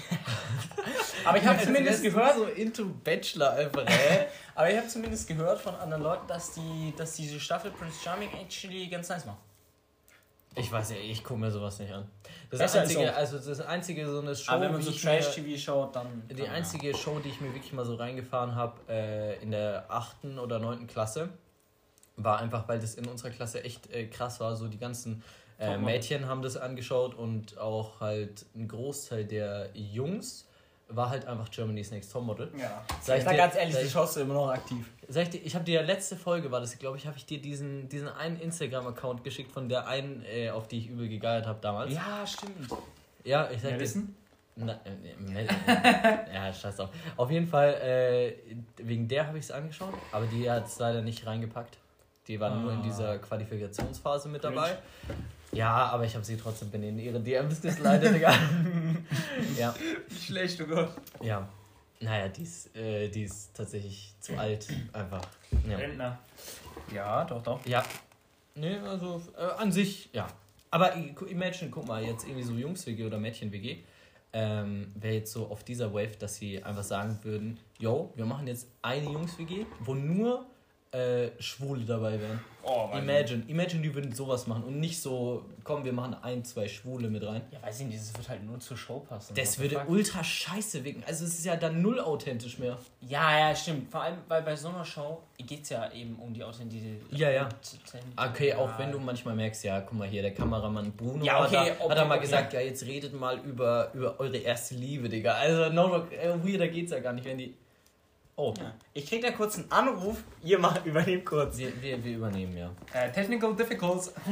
Aber 1.26 1.36
ich 1.36 1.44
habe 1.44 1.62
zumindest 1.62 2.02
gehört, 2.02 2.36
so 2.36 2.44
into 2.56 2.86
Bachelor 3.04 3.52
einfach, 3.52 3.84
ey. 3.84 4.28
aber 4.54 4.70
ich 4.70 4.78
habe 4.78 4.88
zumindest 4.88 5.28
gehört 5.28 5.60
von 5.60 5.74
anderen 5.74 6.02
Leuten, 6.02 6.26
dass 6.26 6.54
die, 6.54 6.94
dass 6.96 7.12
diese 7.16 7.38
Staffel 7.38 7.70
Prince 7.70 8.02
Charming 8.02 8.30
actually 8.40 8.86
ganz 8.86 9.10
nice 9.10 9.26
war. 9.26 9.36
Ich 10.56 10.72
weiß 10.72 10.92
ja, 10.92 10.96
ich 10.96 11.22
gucke 11.22 11.38
mir 11.38 11.50
sowas 11.50 11.78
nicht 11.80 11.92
an. 11.92 12.08
Das 12.50 12.62
als 12.62 12.76
einzige, 12.76 13.14
also 13.14 13.38
das 13.38 13.60
einzige 13.60 14.10
so 14.10 14.20
eine 14.20 14.34
Show, 14.34 14.52
Aber 14.52 14.62
wenn 14.62 14.72
man 14.72 14.80
so 14.80 14.90
Trash-TV 14.90 15.58
schaut, 15.58 15.94
dann. 15.96 16.26
Die 16.30 16.34
dann, 16.34 16.46
ja. 16.46 16.52
einzige 16.52 16.96
Show, 16.96 17.18
die 17.18 17.28
ich 17.28 17.42
mir 17.42 17.52
wirklich 17.52 17.74
mal 17.74 17.84
so 17.84 17.96
reingefahren 17.96 18.54
habe 18.54 18.80
äh, 18.88 19.42
in 19.42 19.50
der 19.50 19.84
8. 19.90 20.24
oder 20.42 20.58
9. 20.58 20.86
Klasse, 20.86 21.28
war 22.16 22.38
einfach, 22.40 22.68
weil 22.68 22.78
das 22.78 22.94
in 22.94 23.06
unserer 23.06 23.30
Klasse 23.30 23.64
echt 23.64 23.90
äh, 23.92 24.06
krass 24.06 24.40
war. 24.40 24.56
So 24.56 24.68
die 24.68 24.78
ganzen 24.78 25.22
äh. 25.58 25.76
Mädchen 25.78 26.26
haben 26.26 26.42
das 26.42 26.56
angeschaut 26.56 27.14
und 27.14 27.58
auch 27.58 28.00
halt 28.00 28.44
ein 28.54 28.68
Großteil 28.68 29.24
der 29.24 29.70
Jungs 29.74 30.46
war 30.88 31.08
halt 31.08 31.24
einfach 31.26 31.50
Germany's 31.50 31.90
Next 31.90 32.12
Topmodel. 32.12 32.50
Ja. 32.58 32.84
Sag 33.00 33.18
Ich 33.18 33.24
sag 33.24 33.30
dir- 33.30 33.36
ganz 33.38 33.54
ehrlich, 33.54 33.72
sag 33.72 33.80
die 33.80 33.86
ich- 33.86 33.92
schaust 33.92 34.16
du 34.16 34.20
immer 34.20 34.34
noch 34.34 34.50
aktiv. 34.50 34.86
Sag 35.08 35.22
ich 35.22 35.30
dir, 35.30 35.38
ich 35.38 35.54
habe 35.54 35.64
dir 35.64 35.80
ja 35.80 35.86
letzte 35.86 36.16
Folge, 36.16 36.50
war 36.50 36.60
das, 36.60 36.78
glaube 36.78 36.98
ich, 36.98 37.06
habe 37.06 37.16
ich 37.16 37.24
dir 37.24 37.40
diesen, 37.40 37.88
diesen 37.88 38.08
einen 38.08 38.38
Instagram-Account 38.40 39.24
geschickt 39.24 39.50
von 39.52 39.70
der 39.70 39.86
einen, 39.86 40.22
äh, 40.26 40.50
auf 40.50 40.68
die 40.68 40.78
ich 40.78 40.88
übel 40.90 41.08
gegeiert 41.08 41.46
habe 41.46 41.58
damals. 41.62 41.94
Ja, 41.94 42.26
stimmt. 42.26 42.68
Ja, 43.24 43.50
ich 43.50 43.62
sag 43.62 43.70
Ja, 43.70 43.76
dir. 43.78 43.82
wissen? 43.82 44.16
Na, 44.54 44.72
äh, 44.84 45.14
Mel- 45.18 45.48
äh, 45.66 46.34
ja, 46.34 46.52
scheiß 46.52 46.76
drauf. 46.76 46.90
Auf 47.16 47.30
jeden 47.30 47.46
Fall, 47.46 47.72
äh, 47.74 48.34
wegen 48.76 49.08
der 49.08 49.26
habe 49.28 49.38
ich 49.38 49.44
es 49.44 49.50
angeschaut, 49.50 49.94
aber 50.10 50.26
die 50.26 50.50
hat 50.50 50.66
es 50.66 50.78
leider 50.78 51.00
nicht 51.00 51.24
reingepackt. 51.26 51.78
Die 52.32 52.40
war 52.40 52.54
nur 52.56 52.72
in 52.72 52.78
Ah. 52.78 52.82
dieser 52.82 53.18
Qualifikationsphase 53.18 54.26
mit 54.30 54.42
dabei. 54.42 54.78
Ja, 55.52 55.70
aber 55.88 56.06
ich 56.06 56.14
habe 56.14 56.24
sie 56.24 56.38
trotzdem 56.38 56.70
bin 56.70 56.82
in 56.82 56.98
ihre 56.98 57.20
DMs 57.20 57.60
geslidet, 57.60 58.14
Digga. 58.14 58.32
ja, 59.58 59.74
schlecht, 60.18 60.58
oh 60.62 60.66
Gott. 60.66 60.88
ja. 61.20 61.46
Naja, 62.00 62.28
die 62.28 62.42
ist, 62.42 62.74
äh, 62.74 63.08
die 63.10 63.24
ist 63.24 63.54
tatsächlich 63.54 64.14
zu 64.18 64.36
alt, 64.38 64.66
einfach. 64.94 65.20
Ja. 65.68 65.76
Rentner. 65.76 66.18
Ja, 66.92 67.22
doch, 67.26 67.42
doch. 67.42 67.66
Ja. 67.66 67.84
Nee, 68.54 68.76
also 68.78 69.20
äh, 69.36 69.42
an 69.60 69.70
sich, 69.70 70.08
ja. 70.14 70.26
Aber 70.70 70.94
imagine, 71.28 71.70
guck 71.70 71.86
mal, 71.86 72.02
jetzt 72.02 72.24
irgendwie 72.24 72.44
so 72.44 72.54
Jungs-WG 72.54 73.04
oder 73.04 73.18
Mädchen-WG. 73.18 73.76
Ähm, 74.32 74.90
Wäre 74.94 75.16
jetzt 75.16 75.32
so 75.32 75.48
auf 75.48 75.62
dieser 75.64 75.92
Wave, 75.92 76.16
dass 76.18 76.36
sie 76.36 76.64
einfach 76.64 76.82
sagen 76.82 77.18
würden: 77.24 77.58
Yo, 77.78 78.10
wir 78.16 78.24
machen 78.24 78.46
jetzt 78.46 78.66
eine 78.80 79.04
Jungs-WG, 79.04 79.66
wo 79.80 79.94
nur 79.94 80.46
äh, 80.92 81.30
Schwule 81.40 81.84
dabei 81.84 82.20
wären. 82.20 82.40
Oh. 82.64 82.90
Imagine, 82.96 83.42
imagine, 83.48 83.82
die 83.82 83.92
würden 83.92 84.12
sowas 84.14 84.46
machen 84.46 84.62
und 84.64 84.78
nicht 84.78 85.00
so, 85.00 85.46
komm, 85.64 85.84
wir 85.84 85.92
machen 85.92 86.14
ein, 86.22 86.44
zwei 86.44 86.68
Schwule 86.68 87.08
mit 87.08 87.26
rein. 87.26 87.42
Ja, 87.50 87.60
weiß 87.62 87.80
ich 87.80 87.86
nicht, 87.86 87.98
das 87.98 88.16
wird 88.16 88.28
halt 88.28 88.44
nur 88.44 88.60
zur 88.60 88.76
Show 88.76 89.00
passen. 89.00 89.34
Das 89.34 89.58
würde 89.58 89.76
fuck? 89.76 89.88
ultra 89.88 90.22
scheiße 90.22 90.84
wirken. 90.84 91.02
Also, 91.06 91.24
es 91.24 91.38
ist 91.38 91.44
ja 91.44 91.56
dann 91.56 91.82
null 91.82 91.98
authentisch 91.98 92.58
mehr. 92.58 92.78
Ja, 93.00 93.38
ja, 93.38 93.56
stimmt. 93.56 93.90
Vor 93.90 94.02
allem, 94.02 94.18
weil 94.28 94.42
bei 94.42 94.54
so 94.54 94.68
einer 94.68 94.84
Show 94.84 95.22
geht 95.38 95.62
es 95.62 95.70
ja 95.70 95.90
eben 95.92 96.14
um 96.16 96.32
die 96.32 96.44
Authentizität. 96.44 97.00
Ja, 97.10 97.30
ja. 97.30 97.48
Okay, 98.16 98.54
auch 98.54 98.78
wenn 98.78 98.92
du 98.92 99.00
manchmal 99.00 99.34
merkst, 99.34 99.64
ja, 99.64 99.80
guck 99.80 99.98
mal 99.98 100.06
hier, 100.06 100.22
der 100.22 100.34
Kameramann 100.34 100.92
Bruno 100.92 101.24
Ja, 101.24 101.44
okay, 101.44 101.56
hat, 101.56 101.68
da, 101.68 101.72
okay, 101.72 101.90
hat 101.90 101.98
er 101.98 102.04
mal 102.04 102.14
okay. 102.14 102.24
gesagt, 102.26 102.52
ja, 102.52 102.60
jetzt 102.60 102.84
redet 102.84 103.18
mal 103.18 103.38
über, 103.38 103.90
über 103.94 104.20
eure 104.20 104.36
erste 104.36 104.76
Liebe, 104.76 105.08
Digga. 105.08 105.32
Also, 105.32 105.72
no, 105.72 106.06
äh, 106.10 106.32
weirder 106.44 106.68
geht's 106.68 106.92
ja 106.92 107.00
gar 107.00 107.12
nicht, 107.12 107.24
wenn 107.24 107.38
die. 107.38 107.54
Oh, 108.36 108.54
Ja. 108.58 108.72
Ich 108.94 109.06
krieg 109.08 109.22
da 109.22 109.30
kurz 109.30 109.56
einen 109.56 109.70
Anruf, 109.70 110.22
ihr 110.42 110.58
macht 110.58 110.84
übernehmt 110.86 111.24
kurz. 111.26 111.58
wir, 111.58 111.80
wir, 111.82 112.02
wir 112.02 112.16
übernehmen, 112.16 112.56
ja. 112.56 112.70
Äh, 112.92 113.10
technical 113.12 113.54
Difficulties. 113.54 114.12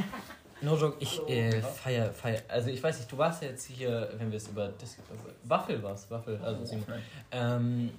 No 0.62 0.76
joke, 0.76 0.96
ich 1.00 1.26
äh, 1.26 1.62
feier, 1.62 2.12
feier. 2.12 2.42
Also, 2.46 2.68
ich 2.68 2.82
weiß 2.82 2.98
nicht, 2.98 3.10
du 3.10 3.16
warst 3.16 3.40
ja 3.40 3.48
jetzt 3.48 3.64
hier, 3.64 4.10
wenn 4.18 4.30
wir 4.30 4.36
es 4.36 4.46
über. 4.48 4.68
Dis 4.68 4.98
Waffel 5.44 5.82
war's, 5.82 6.10
Waffel, 6.10 6.38
also 6.44 6.66
Simon. 6.66 6.84
Ähm, 7.32 7.90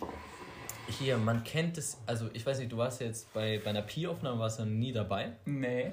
hier, 0.99 1.17
man 1.17 1.43
kennt 1.43 1.79
es, 1.79 1.97
also 2.05 2.29
ich 2.33 2.45
weiß 2.45 2.59
nicht, 2.59 2.71
du 2.71 2.77
warst 2.77 3.01
ja 3.01 3.07
jetzt 3.07 3.33
bei, 3.33 3.59
bei 3.63 3.71
einer 3.71 3.81
Pi-Aufnahme, 3.81 4.37
warst 4.39 4.59
du 4.59 4.65
nie 4.65 4.91
dabei. 4.93 5.31
Nee. 5.45 5.91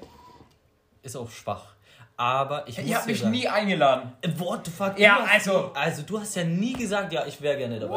Ist 1.01 1.15
auch 1.15 1.31
schwach. 1.31 1.73
Aber 2.17 2.67
ich 2.67 2.77
muss 2.77 2.85
Ihr 2.87 2.97
habt 2.97 3.07
mich 3.07 3.19
sagen, 3.19 3.31
nie 3.31 3.47
eingeladen. 3.47 4.11
Äh, 4.21 4.29
What 4.37 4.67
the 4.67 4.71
fuck? 4.71 4.99
Ja, 4.99 5.25
hast 5.25 5.47
also- 5.49 5.71
Also, 5.73 6.03
du 6.03 6.19
hast 6.19 6.35
ja 6.35 6.43
nie 6.43 6.73
gesagt, 6.73 7.11
ja, 7.13 7.25
ich 7.25 7.41
wäre 7.41 7.57
gerne 7.57 7.79
dabei. 7.79 7.95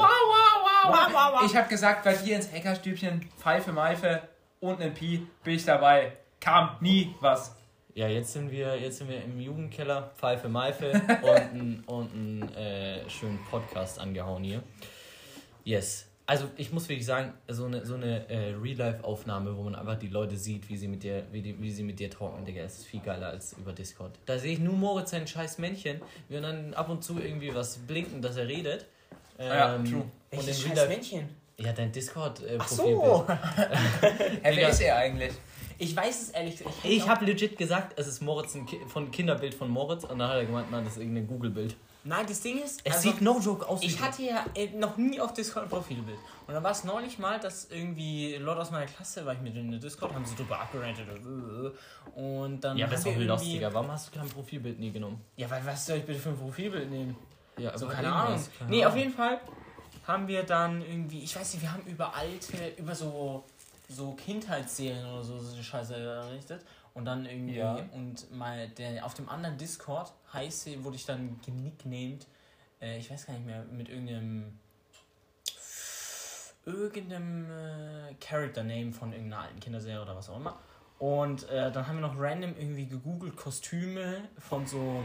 Ich 1.46 1.56
habe 1.56 1.68
gesagt, 1.68 2.04
bei 2.04 2.14
dir 2.14 2.36
ins 2.36 2.52
Hackerstübchen, 2.52 3.28
Pfeife, 3.38 3.72
Meife 3.72 4.22
und 4.60 4.80
ein 4.80 4.94
Pi 4.94 5.26
bin 5.44 5.54
ich 5.54 5.64
dabei. 5.64 6.12
Kam 6.40 6.76
nie 6.80 7.14
was. 7.20 7.54
Ja, 7.94 8.08
jetzt 8.08 8.32
sind 8.32 8.50
wir, 8.50 8.80
jetzt 8.80 8.98
sind 8.98 9.08
wir 9.10 9.22
im 9.22 9.38
Jugendkeller, 9.38 10.12
Pfeife 10.16 10.48
Meife 10.48 10.92
und 11.22 11.28
einen 11.28 11.84
und 11.86 12.14
ein, 12.14 12.54
äh, 12.54 13.08
schönen 13.10 13.38
Podcast 13.50 13.98
angehauen 13.98 14.42
hier. 14.42 14.62
Yes. 15.64 16.08
Also 16.24 16.48
ich 16.56 16.72
muss 16.72 16.88
wirklich 16.88 17.04
sagen, 17.04 17.34
so 17.48 17.66
eine, 17.66 17.84
so 17.84 17.94
eine 17.94 18.28
äh, 18.30 18.54
Real-Life-Aufnahme, 18.54 19.56
wo 19.56 19.62
man 19.64 19.74
einfach 19.74 19.98
die 19.98 20.08
Leute 20.08 20.36
sieht, 20.36 20.68
wie 20.68 20.76
sie 20.76 20.88
mit 20.88 21.02
dir, 21.02 21.24
wie, 21.32 21.42
die, 21.42 21.60
wie 21.60 21.70
sie 21.70 21.82
mit 21.82 21.98
dir 21.98 22.08
talken, 22.08 22.44
Digga, 22.44 22.62
ist 22.62 22.86
viel 22.86 23.00
geiler 23.00 23.26
als 23.26 23.52
über 23.54 23.72
Discord. 23.72 24.12
Da 24.24 24.38
sehe 24.38 24.54
ich 24.54 24.60
nur 24.60 24.74
Moritz 24.74 25.10
sein 25.10 25.26
scheiß 25.26 25.58
Männchen, 25.58 26.00
wie 26.28 26.40
dann 26.40 26.72
ab 26.74 26.88
und 26.88 27.04
zu 27.04 27.18
irgendwie 27.20 27.54
was 27.54 27.76
blinken, 27.76 28.22
dass 28.22 28.36
er 28.36 28.48
redet. 28.48 28.86
Ähm, 29.38 29.48
Ja, 29.48 29.78
true. 29.78 30.04
Und 30.32 30.38
Welches 30.38 30.62
in 30.64 30.68
scheiß 30.70 30.76
Real 30.78 30.86
Life, 30.88 30.88
Männchen? 31.00 31.28
ja, 31.58 31.72
dein 31.72 31.92
Discord-Profilbild. 31.92 32.60
Ach 32.60 32.68
so. 32.68 33.26
Hey, 34.42 34.56
wer 34.56 34.68
ist 34.70 34.80
er 34.80 34.96
eigentlich? 34.96 35.32
Ich 35.78 35.94
weiß 35.96 36.22
es 36.22 36.30
ehrlich 36.30 36.56
gesagt. 36.56 36.76
Ich 36.84 37.06
habe 37.08 37.24
legit 37.24 37.58
gesagt, 37.58 37.98
es 37.98 38.06
ist 38.06 38.22
Moritz 38.22 38.54
ein 38.54 38.66
Ki 38.66 38.78
von 38.88 39.10
Kinderbild 39.10 39.54
von 39.54 39.68
Moritz 39.68 40.04
und 40.04 40.18
dann 40.18 40.28
hat 40.28 40.36
er 40.36 40.44
gemeint, 40.46 40.70
nein, 40.70 40.84
das 40.84 40.94
ist 40.94 41.00
irgendein 41.00 41.26
Google-Bild. 41.26 41.76
Nein, 42.04 42.24
das 42.26 42.40
Ding 42.40 42.60
ist. 42.62 42.80
Es 42.84 42.94
also, 42.94 43.10
sieht 43.10 43.20
no 43.20 43.38
joke 43.38 43.68
aus. 43.68 43.80
Ich 43.82 44.00
hatte 44.00 44.22
ja 44.22 44.44
äh, 44.56 44.68
noch 44.76 44.96
nie 44.96 45.20
auf 45.20 45.32
Discord 45.34 45.64
ein 45.66 45.68
Profilbild. 45.70 46.18
Und 46.48 46.54
dann 46.54 46.62
war 46.64 46.72
es 46.72 46.82
neulich 46.84 47.18
mal, 47.18 47.38
dass 47.38 47.66
irgendwie 47.70 48.36
Leute 48.36 48.60
aus 48.60 48.70
meiner 48.72 48.86
Klasse, 48.86 49.24
war 49.24 49.34
ich 49.34 49.40
mit 49.40 49.54
in 49.56 49.70
der 49.70 49.78
Discord, 49.80 50.12
haben 50.14 50.24
sie 50.24 50.34
drüber 50.34 50.58
abgerantet. 50.60 51.06
äh, 51.08 52.18
Und 52.20 52.60
dann. 52.60 52.76
Ja, 52.76 52.86
aber 52.86 52.94
ist 52.96 53.06
irgendwie- 53.06 53.26
lustiger. 53.26 53.72
Warum 53.74 53.90
hast 53.92 54.12
du 54.14 54.18
kein 54.18 54.28
Profilbild 54.28 54.80
nie 54.80 54.90
genommen? 54.90 55.20
Ja, 55.36 55.48
weil 55.50 55.64
was 55.64 55.86
soll 55.86 55.98
ich 55.98 56.04
bitte 56.04 56.18
für 56.18 56.30
ein 56.30 56.38
Profilbild 56.38 56.90
nehmen? 56.90 57.16
Ja, 57.58 57.76
So, 57.76 57.86
keine 57.86 58.10
Ahnung. 58.12 58.40
keine 58.58 58.70
Nee, 58.70 58.82
Ahnung. 58.82 58.92
auf 58.94 58.98
jeden 58.98 59.12
Fall 59.12 59.40
haben 60.06 60.28
wir 60.28 60.42
dann 60.44 60.82
irgendwie, 60.82 61.20
ich 61.22 61.34
weiß 61.36 61.54
nicht, 61.54 61.62
wir 61.62 61.72
haben 61.72 61.84
über 61.86 62.14
alte, 62.14 62.56
über 62.76 62.94
so, 62.94 63.44
so 63.88 64.12
Kindheitsserien 64.12 65.06
oder 65.06 65.22
so, 65.22 65.38
so 65.38 65.54
eine 65.54 65.62
Scheiße 65.62 65.94
errichtet. 65.96 66.64
Und 66.94 67.06
dann 67.06 67.24
irgendwie, 67.24 67.56
Ja. 67.56 67.76
und 67.92 68.30
mal 68.36 68.68
der, 68.68 69.04
auf 69.06 69.14
dem 69.14 69.28
anderen 69.28 69.56
Discord 69.56 70.12
heiße, 70.32 70.84
wurde 70.84 70.96
ich 70.96 71.06
dann 71.06 71.40
genicknamed, 71.44 72.26
äh, 72.82 72.98
ich 72.98 73.10
weiß 73.10 73.26
gar 73.26 73.32
nicht 73.34 73.46
mehr, 73.46 73.64
mit 73.64 73.88
irgendeinem 73.88 74.58
irgendeinem 76.64 77.50
äh, 77.50 78.14
Character-Name 78.20 78.92
von 78.92 79.12
irgendeiner 79.12 79.42
alten 79.44 79.58
Kinderserie 79.60 80.00
oder 80.00 80.14
was 80.14 80.28
auch 80.30 80.36
immer. 80.36 80.58
Und 80.98 81.48
äh, 81.48 81.72
dann 81.72 81.86
haben 81.88 81.96
wir 81.96 82.02
noch 82.06 82.16
random 82.16 82.54
irgendwie 82.56 82.86
gegoogelt 82.86 83.36
Kostüme 83.36 84.28
von 84.38 84.66
so 84.66 85.02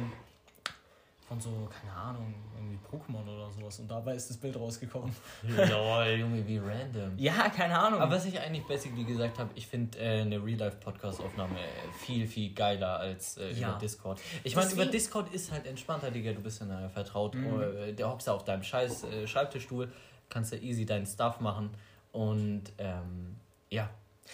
von 1.28 1.42
so, 1.42 1.68
keine 1.70 1.94
Ahnung, 1.94 2.34
irgendwie 2.56 2.78
Pokémon 2.90 3.22
oder 3.28 3.52
sowas. 3.52 3.80
Und 3.80 3.92
dabei 3.92 4.16
ist 4.16 4.30
das 4.30 4.38
Bild 4.38 4.56
rausgekommen. 4.56 5.14
Lol, 5.44 6.06
Junge, 6.20 6.48
wie 6.48 6.58
random. 6.58 7.18
Ja, 7.18 7.50
keine 7.50 7.78
Ahnung. 7.78 8.00
Aber 8.00 8.16
was 8.16 8.26
ich 8.26 8.40
eigentlich 8.40 8.66
basically 8.66 9.04
gesagt 9.04 9.38
habe, 9.38 9.50
ich 9.56 9.68
finde 9.68 9.98
äh, 10.00 10.22
eine 10.22 10.42
Real-Life-Podcast-Aufnahme 10.44 11.60
äh, 11.60 11.92
viel, 12.00 12.26
viel 12.28 12.54
geiler 12.54 12.98
als 13.00 13.38
äh, 13.38 13.52
Ja. 13.52 13.70
über 13.72 13.78
Discord. 13.80 14.22
Ich 14.46 14.56
meine, 14.56 14.72
über 14.72 14.86
Discord 14.86 15.34
ist 15.34 15.52
halt 15.52 15.66
entspannter, 15.68 16.12
Digga. 16.12 16.32
Du 16.32 16.42
bist 16.42 16.62
ja 16.62 16.90
vertraut. 16.90 17.36
Mhm. 17.36 17.62
Äh, 17.62 17.94
der 17.94 18.10
hockst 18.10 18.28
da 18.30 18.34
auf 18.34 18.46
deinem 18.46 18.64
scheiß 18.64 19.04
äh, 19.04 19.28
Schreibtischstuhl, 19.28 19.92
kannst 20.30 20.54
da 20.54 20.58
easy 20.58 20.86
deinen 20.86 21.06
Stuff 21.06 21.42
machen. 21.42 21.72
Und 22.14 22.64
ähm, 22.78 23.36
ja. 23.70 23.90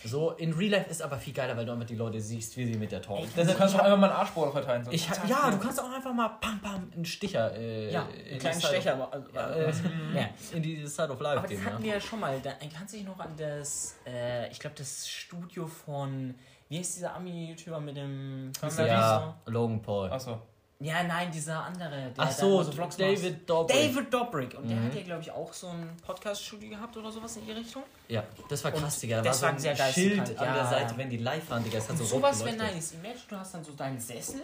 So, 0.05 0.31
in 0.31 0.53
Real 0.53 0.71
Life 0.71 0.89
ist 0.89 1.01
aber 1.01 1.17
viel 1.17 1.33
geiler, 1.33 1.55
weil 1.55 1.65
du 1.65 1.71
einfach 1.71 1.85
die 1.85 1.95
Leute 1.95 2.19
siehst, 2.19 2.57
wie 2.57 2.65
sie 2.65 2.77
mit 2.77 2.91
der 2.91 2.99
Du 2.99 3.15
Deshalb, 3.37 3.57
kannst 3.57 3.75
hab, 3.75 3.83
einfach 3.83 3.97
mal 3.97 4.09
einen 4.09 4.19
Arschbohrer 4.19 4.51
verteilen. 4.51 4.83
So. 4.83 4.91
ich 4.91 5.09
hab, 5.09 5.27
ja, 5.29 5.49
du 5.51 5.57
kannst 5.59 5.79
auch 5.79 5.91
einfach 5.91 6.13
mal 6.13 6.29
pam 6.41 6.59
pam 6.61 6.91
einen 6.93 7.05
Sticher 7.05 7.55
äh, 7.55 7.91
ja, 7.91 8.07
in 8.25 8.31
einen 8.31 8.39
kleinen 8.39 8.61
Stecher. 8.61 8.93
aber- 8.93 9.23
Ja, 9.33 9.49
äh, 9.51 9.71
ja. 10.15 10.29
in 10.51 10.61
die 10.63 10.85
Side 10.87 11.09
of 11.09 11.19
Life 11.21 11.37
Aber 11.37 11.41
das 11.47 11.49
geben. 11.51 11.65
hatten 11.65 11.77
Ja. 11.77 11.83
wir 11.83 11.93
ja 11.93 12.01
schon 12.01 12.19
mal. 12.19 12.39
Da, 12.41 12.51
kannst 12.75 12.93
du 12.93 12.97
dich 12.97 13.05
noch 13.05 13.19
an 13.19 13.31
das, 13.37 13.95
äh, 14.05 14.49
ich 14.51 14.59
glaube, 14.59 14.75
das 14.77 15.07
Studio 15.07 15.67
von, 15.67 16.35
wie 16.69 16.79
heißt 16.79 16.97
dieser 16.97 17.15
Ami-YouTuber 17.15 17.79
mit 17.79 17.95
dem. 17.97 18.51
Ja, 18.77 19.35
Logan 19.45 19.81
Paul. 19.81 20.09
Achso. 20.11 20.41
Ja, 20.83 21.01
nein, 21.03 21.31
dieser 21.31 21.63
andere. 21.63 22.11
Der 22.11 22.13
Ach 22.17 22.31
so, 22.31 22.61
immer 22.61 22.71
Vlogs. 22.71 22.97
David 22.97 23.49
Dobrik. 23.49 23.75
David 23.95 24.13
Dobrik. 24.13 24.57
Und 24.57 24.67
der 24.69 24.77
Mhm. 24.77 24.85
hat 24.85 24.95
ja, 24.95 25.01
glaube 25.03 25.21
ich, 25.21 25.31
auch 25.31 25.53
so 25.53 25.67
ein 25.67 25.95
Podcast-Studio 26.05 26.69
gehabt 26.69 26.97
oder 26.97 27.11
sowas 27.11 27.35
in 27.37 27.45
die 27.45 27.53
Richtung. 27.53 27.83
Ja, 28.09 28.23
das 28.49 28.63
war 28.63 28.71
krass, 28.71 28.99
Digga. 28.99 29.17
Da 29.17 29.21
das 29.23 29.41
war 29.41 29.53
so 29.53 29.59
sehr 29.59 29.71
ein 29.71 29.77
geisteskrank, 29.77 30.27
Schild 30.27 30.39
an 30.39 30.45
ja, 30.45 30.53
der 30.55 30.65
Seite, 30.65 30.97
wenn 30.97 31.09
die 31.09 31.17
live 31.17 31.49
waren, 31.49 31.63
Digga. 31.63 31.77
Das 31.77 31.89
hat 31.89 31.97
so 31.97 32.03
Und 32.03 32.09
sowas 32.09 32.43
wäre 32.43 32.57
nice. 32.57 32.91
Imagine, 32.93 33.23
du 33.29 33.37
hast 33.37 33.53
dann 33.53 33.63
so 33.63 33.71
deinen 33.71 33.99
Sessel, 33.99 34.41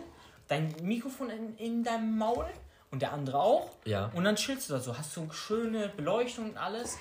dein 0.47 0.73
Mikrofon 0.81 1.29
in, 1.29 1.57
in 1.57 1.83
deinem 1.83 2.17
Maul 2.17 2.45
und 2.91 3.01
der 3.01 3.11
andere 3.13 3.39
auch. 3.39 3.69
Ja. 3.85 4.09
Und 4.13 4.23
dann 4.23 4.35
chillst 4.37 4.69
du 4.69 4.73
da 4.73 4.79
so, 4.79 4.97
hast 4.97 5.11
so 5.13 5.21
eine 5.21 5.33
schöne 5.33 5.89
Beleuchtung 5.89 6.51
und 6.51 6.57
alles. 6.57 6.97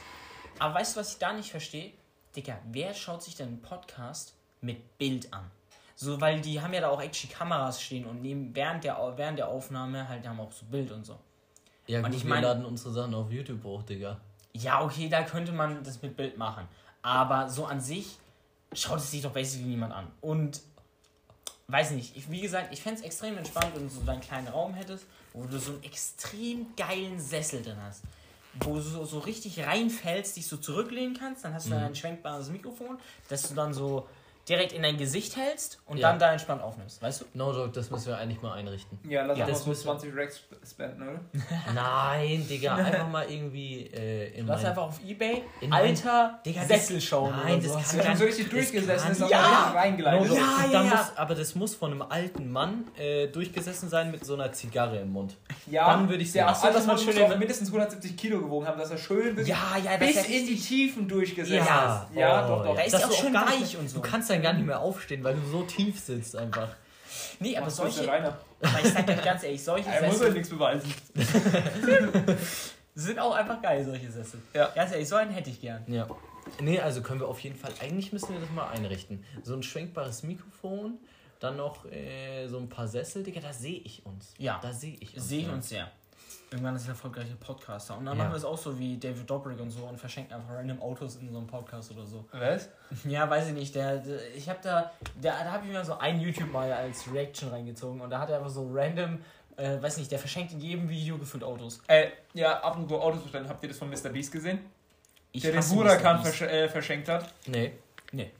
Aber 0.59 0.75
weißt 0.75 0.97
du, 0.97 1.01
was 1.01 1.13
ich 1.13 1.19
da 1.19 1.33
nicht 1.33 1.51
verstehe? 1.51 1.93
Digga, 2.35 2.59
wer 2.73 2.93
schaut 2.93 3.23
sich 3.23 3.37
denn 3.37 3.49
einen 3.49 3.63
Podcast 3.63 4.35
mit 4.61 4.99
Bild 4.99 5.33
an? 5.33 5.49
So, 6.01 6.21
weil 6.21 6.41
die 6.41 6.61
haben 6.61 6.73
ja 6.73 6.81
da 6.81 6.91
auch 6.91 7.03
actually 7.03 7.35
Kameras 7.35 7.83
stehen 7.83 8.05
und 8.07 8.23
nehmen 8.23 8.55
während 8.55 8.85
der, 8.85 8.97
während 9.17 9.37
der 9.37 9.49
Aufnahme 9.49 10.09
halt 10.09 10.25
haben 10.29 10.39
auch 10.39 10.53
so 10.53 10.65
Bild 10.67 10.93
und 10.93 11.05
so. 11.05 11.19
Ja, 11.89 11.99
Und 11.99 12.05
gut, 12.07 12.15
ich 12.15 12.23
wir 12.25 12.29
mein- 12.31 12.43
laden 12.45 12.65
unsere 12.65 12.93
Sachen 12.93 13.13
auf 13.15 13.33
YouTube 13.33 13.65
hoch, 13.65 13.83
Digga. 13.83 14.17
Ja, 14.53 14.81
okay, 14.85 15.09
da 15.09 15.25
könnte 15.25 15.51
man 15.51 15.83
das 15.83 16.01
mit 16.01 16.17
Bild 16.17 16.39
machen. 16.39 16.69
Aber 17.03 17.49
so 17.49 17.65
an 17.67 17.81
sich 17.81 18.17
schaut 18.73 18.99
es 18.99 19.11
sich 19.11 19.23
doch 19.23 19.33
basically 19.33 19.67
niemand 19.69 19.93
an. 19.93 20.07
Und 20.21 20.61
weiß 21.67 21.91
nicht, 21.91 22.17
ich, 22.17 22.31
wie 22.31 22.43
gesagt, 22.43 22.73
ich 22.73 22.81
fände 22.81 23.01
es 23.01 23.05
extrem 23.05 23.37
entspannt, 23.37 23.73
wenn 23.75 23.83
du 23.89 23.93
so 23.93 24.01
deinen 24.03 24.21
kleinen 24.21 24.47
Raum 24.47 24.75
hättest, 24.75 25.05
wo 25.33 25.47
du 25.47 25.59
so 25.59 25.73
einen 25.73 25.83
extrem 25.83 26.67
geilen 26.77 27.19
Sessel 27.19 27.61
drin 27.61 27.77
hast. 27.83 28.03
Wo 28.61 28.75
du 28.75 28.81
so, 28.83 29.05
so 29.05 29.19
richtig 29.19 29.59
reinfällst, 29.67 30.37
dich 30.37 30.47
so 30.47 30.59
zurücklehnen 30.59 31.17
kannst, 31.19 31.45
dann 31.45 31.55
hast 31.55 31.67
du 31.67 31.71
dann 31.71 31.83
ein 31.83 31.97
schwenkbares 31.97 32.51
Mikrofon, 32.51 32.99
das 33.29 33.49
du 33.49 33.55
dann 33.55 33.75
so 33.75 34.09
direkt 34.49 34.73
in 34.73 34.83
dein 34.83 34.97
Gesicht 34.97 35.37
hältst 35.37 35.81
und 35.87 35.99
Ja. 35.99 36.11
dann 36.11 36.19
da 36.19 36.33
entspannt 36.33 36.63
aufnimmst, 36.63 37.03
weißt 37.03 37.21
du? 37.21 37.25
No 37.35 37.53
joke, 37.53 37.71
das 37.73 37.91
müssen 37.91 38.07
wir 38.09 38.19
eigentlich 38.19 38.41
mal 38.43 38.55
einrichten. 38.55 38.99
Ja, 39.09 39.25
lass 39.25 39.37
Ja, 39.39 39.45
einfach 39.45 39.57
das 39.57 39.65
so 39.65 39.71
müssen- 39.71 39.83
20 39.83 40.17
Racks 40.17 40.41
spenden, 40.69 41.03
oder? 41.03 41.21
Nein, 41.75 42.47
Digga, 42.49 42.75
einfach 42.77 43.09
mal 43.09 43.31
irgendwie 43.31 43.87
äh, 43.93 44.39
in 44.39 44.47
Lass 44.47 44.63
mein... 44.63 44.71
einfach 44.71 44.83
auf 44.85 45.01
Ebay 45.07 45.43
in 45.61 45.71
mein- 45.71 45.83
alter 45.87 46.39
Digga, 46.45 46.61
das- 46.61 46.69
Sessel 46.69 47.01
schauen. 47.01 47.31
Nein, 47.31 47.59
oder 47.59 47.63
das 47.63 47.67
so. 47.67 47.73
kann 47.73 47.83
Das 47.83 47.95
ist 47.95 48.07
schon 48.07 48.17
so 48.17 48.25
richtig 48.25 48.45
Das 48.45 48.53
durchgesessen, 48.53 49.03
kann- 49.03 49.13
ist 49.13 49.23
aber 49.23 49.31
Ja! 49.31 49.39
richtig 49.39 49.73
No 49.73 49.79
reingeleitet. 49.79 50.29
joke. 50.29 50.41
Ja, 50.41 50.65
ja, 50.67 50.73
dann 50.73 50.87
ja. 50.87 50.97
Muss, 50.97 51.17
aber 51.17 51.35
das 51.35 51.55
muss 51.55 51.75
von 51.75 51.91
einem 51.93 52.03
alten 52.03 52.51
Mann 52.51 52.85
äh, 52.99 53.27
durchgesessen 53.29 53.89
sein 53.89 54.11
mit 54.11 54.25
so 54.25 54.35
einer 54.35 54.53
Zigarre 54.53 54.99
im 54.99 55.11
Mund. 55.13 55.37
Ja, 55.67 55.89
Dann 55.93 56.09
würde 56.09 56.23
ich 56.23 56.33
der 56.33 56.45
sagen. 56.47 56.57
Ach 56.57 56.63
so, 56.69 56.73
dass 56.73 56.87
man 56.87 56.97
so, 56.97 57.05
schön 57.05 57.15
schön- 57.15 57.39
mindestens 57.39 57.69
170 57.69 58.17
Kilo 58.17 58.41
gewogen 58.41 58.67
haben, 58.67 58.79
dass 58.79 58.91
er 58.91 58.99
schön 58.99 59.35
bis, 59.35 59.47
Ja, 59.49 59.57
ja, 59.85 59.97
das 59.97 60.01
bis 60.01 60.17
ist 60.17 60.29
ja 60.29 60.37
in 60.39 60.47
die 60.47 60.57
Tiefen 60.59 61.09
durchgesessen 61.09 61.57
Ja. 61.67 62.07
ist. 62.11 62.17
Ja, 62.19 62.45
oh, 62.47 62.49
doch, 62.49 62.65
doch. 62.67 62.75
Da 62.77 62.83
ist 62.83 62.93
Dass 62.95 63.01
ja 63.03 63.07
auch 63.07 63.11
du 63.11 63.17
schön 63.17 63.33
gar 63.33 63.51
nicht 63.51 63.61
weich 63.63 63.77
und 63.79 63.89
so. 63.91 64.01
Du 64.01 64.03
kannst 64.09 64.31
dann 64.39 64.53
gar 64.53 64.53
nicht 64.55 64.67
mehr 64.67 64.81
aufstehen, 64.81 65.25
weil 65.25 65.35
du 65.35 65.43
so 65.47 65.63
tief 65.63 65.99
sitzt 65.99 66.37
einfach. 66.37 66.69
Nee, 67.41 67.57
aber 67.57 67.71
solche, 67.71 68.11
aber 68.11 68.37
ich 68.83 68.93
sag 68.93 69.09
euch 69.09 69.25
ganz 69.25 69.43
ehrlich, 69.43 69.63
solche 69.63 69.89
Er 69.89 70.03
muss 70.03 70.15
ja 70.15 70.19
Sessel 70.19 70.33
nichts 70.33 70.49
beweisen. 70.51 70.95
sind 72.95 73.19
auch 73.19 73.35
einfach 73.35 73.63
geil, 73.63 73.85
solche 73.85 74.11
Sessel. 74.11 74.41
Ja. 74.55 74.69
Ganz 74.75 74.93
ehrlich, 74.93 75.09
so 75.09 75.17
einen 75.17 75.31
hätte 75.31 75.51
ich 75.51 75.61
gern. 75.61 75.85
Ja. 75.87 76.09
Nee, 76.61 76.81
also 76.81 77.03
können 77.03 77.21
wir 77.21 77.29
auf 77.29 77.41
jeden 77.41 77.57
Fall, 77.57 77.73
eigentlich 77.81 78.13
müssen 78.13 78.33
wir 78.33 78.41
das 78.41 78.51
mal 78.51 78.69
einrichten. 78.69 79.25
So 79.43 79.55
ein 79.55 79.63
schwenkbares 79.63 80.23
Mikrofon, 80.23 80.99
dann 81.41 81.57
noch 81.57 81.85
äh, 81.87 82.47
so 82.49 82.59
ein 82.59 82.69
paar 82.69 82.89
Sessel, 82.89 83.23
Digga, 83.23 83.41
da 83.41 83.53
sehe 83.53 83.81
ich 83.81 84.05
uns. 84.05 84.35
Ja. 84.39 84.59
Da 84.63 84.73
sehe 84.73 84.97
ich 85.01 85.17
uns. 85.17 85.29
Sehen 85.29 85.47
ja. 85.47 85.53
uns 85.53 85.69
sehr. 85.69 85.91
Irgendwann 86.51 86.77
ist 86.77 86.85
ein 86.85 86.91
erfolgreicher 86.91 87.35
Podcaster. 87.39 87.97
Und 87.99 88.07
dann 88.07 88.17
Ja. 88.17 88.25
machen 88.25 88.33
wir 88.33 88.39
es 88.39 88.45
auch 88.45 88.57
so 88.57 88.79
wie 88.79 88.97
David 88.97 89.29
Dobrik 89.29 89.61
und 89.61 89.71
so 89.71 89.85
und 89.85 89.99
verschenken 90.01 90.33
einfach 90.35 90.55
random 90.55 90.81
Autos 90.81 91.17
in 91.17 91.31
so 91.31 91.37
einem 91.39 91.47
Podcast 91.47 91.91
oder 91.91 92.07
so. 92.07 92.25
Was? 92.33 92.69
Ja, 93.05 93.29
weiß 93.29 93.49
ich 93.49 93.53
nicht. 93.55 93.75
Der, 93.75 93.99
der 93.99 94.35
ich 94.35 94.49
habe 94.49 94.59
da, 94.63 94.91
der, 95.23 95.33
da 95.45 95.53
habe 95.53 95.67
ich 95.67 95.73
mir 95.73 95.85
so 95.85 95.99
ein 95.99 96.21
YouTube 96.21 96.51
mal 96.51 96.73
als 96.73 97.05
Reaction 97.13 97.51
reingezogen 97.51 98.01
und 98.01 98.09
da 98.11 98.21
hat 98.21 98.31
er 98.31 98.39
einfach 98.39 98.51
so 98.51 98.67
random, 98.73 99.19
äh, 99.59 99.81
weiß 99.83 99.99
nicht, 99.99 100.11
der 100.11 100.19
verschenkt 100.19 100.53
in 100.53 100.61
jedem 100.61 100.89
Video 100.89 101.19
gefüllt 101.19 101.45
Autos. 101.45 101.83
Äh, 101.87 102.09
ja, 102.33 102.61
ab 102.63 102.77
und 102.79 102.89
zu 102.89 102.99
Autos 102.99 103.21
bestellen. 103.23 103.49
Habt 103.49 103.63
ihr 103.63 103.69
das 103.69 103.79
von 103.79 103.91
Mr. 103.91 104.09
Beast 104.09 104.33
gesehen? 104.33 104.61
Ich 105.33 105.43
der 105.43 105.53
den 105.53 105.63
Huracan 105.71 106.23
versch 106.23 106.41
äh, 106.43 106.69
verschenkt 106.71 107.09
hat. 107.11 107.31
Nee. 107.47 107.73
Nee. 108.13 108.31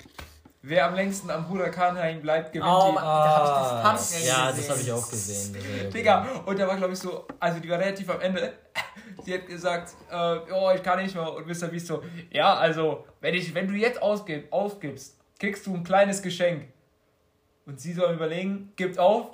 Wer 0.69 0.87
am 0.87 0.95
längsten 0.95 1.31
am 1.31 1.49
Huracan 1.49 1.97
hängen 1.97 2.21
bleibt, 2.21 2.53
gewinnt 2.53 2.71
Oh, 2.71 2.89
die. 2.89 2.95
Mann, 2.95 3.05
da 3.05 3.37
hab 3.37 3.45
ich 3.95 4.01
das 4.03 4.11
Thumbnail 4.11 4.27
ja, 4.29 4.51
gesehen. 4.51 4.67
das 4.67 4.71
habe 4.71 4.81
ich 4.83 4.93
auch 4.93 5.11
gesehen. 5.11 5.91
Digga, 5.95 6.27
und 6.45 6.59
der 6.59 6.69
war 6.69 6.77
glaube 6.77 6.93
ich 6.93 6.99
so, 6.99 7.27
also 7.41 7.59
die 7.59 7.71
war 7.71 7.79
relativ 7.79 8.11
am 8.11 8.21
Ende. 8.21 8.53
Die 9.27 9.35
hat 9.35 9.47
gesagt, 9.47 9.95
äh, 10.11 10.37
oh, 10.55 10.71
ich 10.75 10.83
kann 10.83 11.03
nicht 11.03 11.15
mehr. 11.15 11.31
Und 11.35 11.47
Mr. 11.47 11.67
Beast 11.69 11.89
so, 11.89 12.03
ja, 12.31 12.55
also, 12.55 13.05
wenn, 13.21 13.35
ich, 13.35 13.53
wenn 13.53 13.67
du 13.67 13.75
jetzt 13.75 14.01
ausgib, 14.01 14.51
aufgibst, 14.53 15.19
kriegst 15.39 15.67
du 15.67 15.75
ein 15.75 15.83
kleines 15.85 16.23
Geschenk. 16.23 16.69
Und 17.69 17.79
sie 17.79 17.93
soll 17.93 18.15
überlegen, 18.15 18.73
gibt 18.77 18.99
auf. 18.99 19.27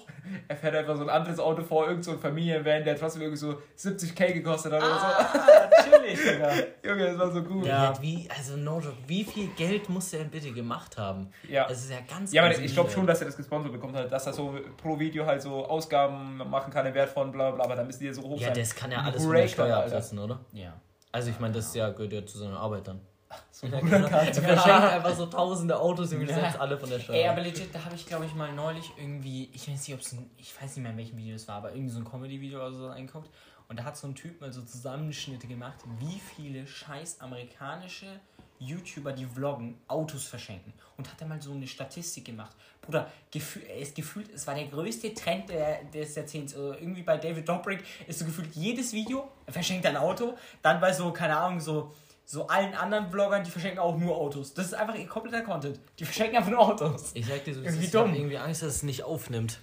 Er 0.49 0.57
fährt 0.57 0.75
einfach 0.75 0.97
so 0.97 1.03
ein 1.05 1.09
anderes 1.09 1.39
Auto 1.39 1.63
vor, 1.63 1.87
irgend 1.87 2.05
so 2.05 2.11
ein 2.11 2.19
Familienvan, 2.19 2.83
der 2.83 2.99
trotzdem 2.99 3.23
irgendwie 3.23 3.39
so 3.39 3.63
70k 3.79 4.33
gekostet 4.33 4.73
hat 4.73 4.83
oder 4.83 4.93
Ah, 4.93 5.71
natürlich, 5.71 6.21
Digga. 6.21 6.51
so. 6.51 6.63
Junge, 6.89 7.05
das 7.07 7.19
war 7.19 7.31
so 7.31 7.43
gut. 7.45 7.65
Ja. 7.65 7.93
Ja. 7.93 8.03
Wie, 8.03 8.29
also 8.37 8.57
no 8.57 8.81
joke, 8.81 8.97
wie 9.07 9.23
viel 9.23 9.47
Geld 9.57 9.89
muss 9.89 10.11
der 10.11 10.21
denn 10.23 10.31
bitte 10.31 10.51
gemacht 10.51 10.99
haben? 10.99 11.31
Ja. 11.49 11.69
Das 11.69 11.79
ist 11.85 11.91
ja 11.93 11.99
ganz 12.11 12.33
Ja, 12.33 12.43
aber 12.45 12.59
ich 12.59 12.73
glaube 12.75 12.91
schon, 12.91 13.07
dass 13.07 13.21
er 13.21 13.27
das 13.27 13.37
gesponsert 13.37 13.71
bekommt, 13.71 13.95
halt, 13.95 14.11
dass 14.11 14.27
er 14.27 14.33
so 14.33 14.59
pro 14.79 14.99
Video 14.99 15.25
halt 15.27 15.41
so 15.41 15.65
Ausgaben 15.67 16.39
machen 16.39 16.73
kann 16.73 16.85
im 16.87 16.95
Wert 16.95 17.11
von 17.11 17.31
bla 17.31 17.53
bla, 17.53 17.63
aber 17.65 17.77
dann 17.77 17.87
müssen 17.87 18.01
die 18.01 18.07
ja 18.07 18.15
so 18.15 18.23
hoch 18.23 18.41
Ja, 18.41 18.49
sein. 18.49 18.59
das 18.59 18.75
kann 18.75 18.91
ja 18.91 18.99
alles 19.03 19.23
von 19.25 19.33
der 19.33 19.47
Steuer 19.47 19.77
absetzen, 19.77 20.19
oder? 20.19 20.41
Ja. 20.53 20.73
Also 21.13 21.31
ich 21.31 21.39
meine, 21.39 21.55
das 21.55 21.73
ja, 21.77 21.91
gehört 21.91 22.13
ja 22.13 22.27
zu 22.27 22.39
seiner 22.39 22.59
Arbeit 22.59 22.89
dann. 22.89 23.01
So 23.51 23.69
ja, 23.69 23.79
genau. 23.79 24.09
Er 24.09 24.35
verschenkt 24.35 24.69
einfach 24.69 25.15
so 25.15 25.27
tausende 25.27 25.79
Autos 25.79 26.13
und 26.13 26.27
ja. 26.27 26.35
setzt 26.35 26.59
alle 26.59 26.77
von 26.77 26.91
der 26.91 26.99
Steuer. 26.99 27.17
Ey, 27.17 27.29
aber 27.29 27.41
legit, 27.41 27.73
da 27.73 27.85
habe 27.85 27.95
ich 27.95 28.05
glaube 28.05 28.27
ich 28.27 28.35
mal 28.35 28.53
neulich 28.53 28.91
irgendwie, 28.97 29.49
ich 29.53 29.69
weiß 29.71 29.87
nicht, 29.87 29.95
ob 29.95 30.01
es 30.01 30.13
ein, 30.13 30.29
ich 30.37 30.61
weiß 30.61 30.77
nicht 30.77 30.83
mehr 30.83 30.91
in 30.91 30.99
welchem 30.99 31.17
Video 31.17 31.37
es 31.37 31.47
war, 31.47 31.57
aber 31.57 31.73
irgendwie 31.73 31.93
so 31.93 32.01
ein 32.01 32.05
Comedy-Video 32.05 32.59
oder 32.59 32.73
so 32.73 32.89
eingeguckt. 32.89 33.31
Und 33.69 33.79
da 33.79 33.85
hat 33.85 33.97
so 33.97 34.07
ein 34.07 34.15
Typ 34.15 34.41
mal 34.41 34.53
so 34.53 34.63
Zusammenschnitte 34.63 35.47
gemacht, 35.47 35.79
wie 35.99 36.21
viele 36.21 36.67
scheiß 36.67 37.21
amerikanische 37.21 38.21
YouTuber, 38.59 39.13
die 39.13 39.27
vloggen, 39.27 39.79
Autos 39.89 40.25
verschenken. 40.27 40.73
Und 40.97 41.11
hat 41.11 41.21
er 41.21 41.27
mal 41.27 41.41
so 41.41 41.53
eine 41.53 41.67
Statistik 41.67 42.25
gemacht. 42.25 42.55
Bruder, 42.81 43.11
gefühl, 43.31 43.63
ist 43.63 43.95
gefühlt, 43.95 44.33
es 44.33 44.47
war 44.47 44.55
der 44.55 44.67
größte 44.67 45.13
Trend 45.15 45.49
der, 45.49 45.85
des 45.85 46.15
Jahrzehnts. 46.15 46.55
Also 46.55 46.75
irgendwie 46.75 47.03
bei 47.03 47.17
David 47.17 47.49
Dobrik 47.49 47.85
ist 48.07 48.19
so 48.19 48.25
gefühlt 48.25 48.55
jedes 48.55 48.93
Video, 48.93 49.29
er 49.47 49.53
verschenkt 49.53 49.87
ein 49.87 49.97
Auto. 49.97 50.35
Dann 50.63 50.81
bei 50.81 50.93
so, 50.93 51.13
keine 51.13 51.37
Ahnung, 51.37 51.61
so, 51.61 51.93
so 52.25 52.47
allen 52.47 52.75
anderen 52.75 53.11
Vloggern, 53.11 53.45
die 53.45 53.51
verschenken 53.51 53.81
auch 53.81 53.97
nur 53.97 54.17
Autos. 54.17 54.55
Das 54.55 54.67
ist 54.67 54.75
einfach 54.75 54.95
ihr 54.95 55.07
kompletter 55.07 55.43
Content. 55.43 55.79
Die 55.99 56.05
verschenken 56.05 56.37
einfach 56.37 56.51
nur 56.51 56.61
Autos. 56.61 57.11
Ich 57.15 57.27
sag 57.27 57.45
dir 57.45 57.55
so, 57.55 57.63
irgendwie 57.63 57.89
dumm. 57.89 58.13
Ich 58.13 58.19
irgendwie 58.19 58.39
Angst, 58.39 58.63
dass 58.63 58.77
es 58.77 58.83
nicht 58.83 59.03
aufnimmt. 59.03 59.59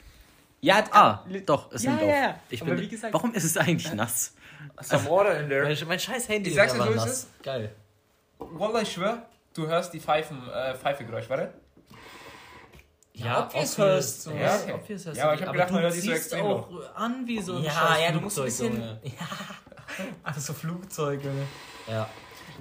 Ja, 0.62 0.84
ah, 0.92 1.26
doch, 1.48 1.72
es 1.72 1.84
ja, 1.84 1.92
nimmt 1.92 2.04
ja, 2.04 2.08
ja. 2.08 2.30
auf. 2.32 2.36
Ich 2.50 2.64
bin, 2.64 2.90
gesagt, 2.90 3.14
warum 3.14 3.34
ist 3.34 3.44
es 3.44 3.58
eigentlich 3.58 3.92
nass? 3.94 4.36
Some 4.82 5.10
water 5.10 5.40
in 5.40 5.50
there. 5.50 5.64
Mein, 5.64 5.88
mein 5.88 6.00
scheiß 6.00 6.30
Handy 6.30 6.52
ich 6.52 6.56
sag's 6.56 6.74
ist 6.74 7.06
es. 7.06 7.28
Geil. 7.42 7.76
Wallah, 8.38 8.82
ich 8.82 8.92
schwör, 8.92 9.26
du 9.56 9.68
hörst 9.68 9.92
die 9.94 10.00
Pfeifen, 10.00 10.38
äh, 10.50 10.76
Pfeifegeräusch, 10.76 11.30
warte. 11.30 11.54
Ja, 13.14 13.46
obvious 13.46 13.78
hörst 13.78 14.26
du. 14.26 14.32
Ja, 14.32 14.56
okay. 14.56 14.74
obvious 14.74 15.06
hörst 15.06 15.18
ja, 15.18 15.26
aber 15.26 15.36
ich 15.36 15.42
hab 15.42 15.52
gedacht, 15.52 15.72
man 15.72 15.82
hört 15.82 15.96
die 15.96 16.00
so 16.00 16.12
extrem 16.12 16.46
auch 16.46 16.70
an 16.96 17.28
wie 17.28 17.42
so 17.42 17.58
ein 17.58 17.64
Ja, 17.64 17.98
ja, 17.98 18.12
du 18.12 18.22
musst 18.22 18.40
ein 18.40 18.46
bisschen... 18.46 18.82
Ja, 19.04 19.12
also 20.24 20.40
so 20.40 20.54
Flugzeuge. 20.54 21.30
Ja. 21.88 22.08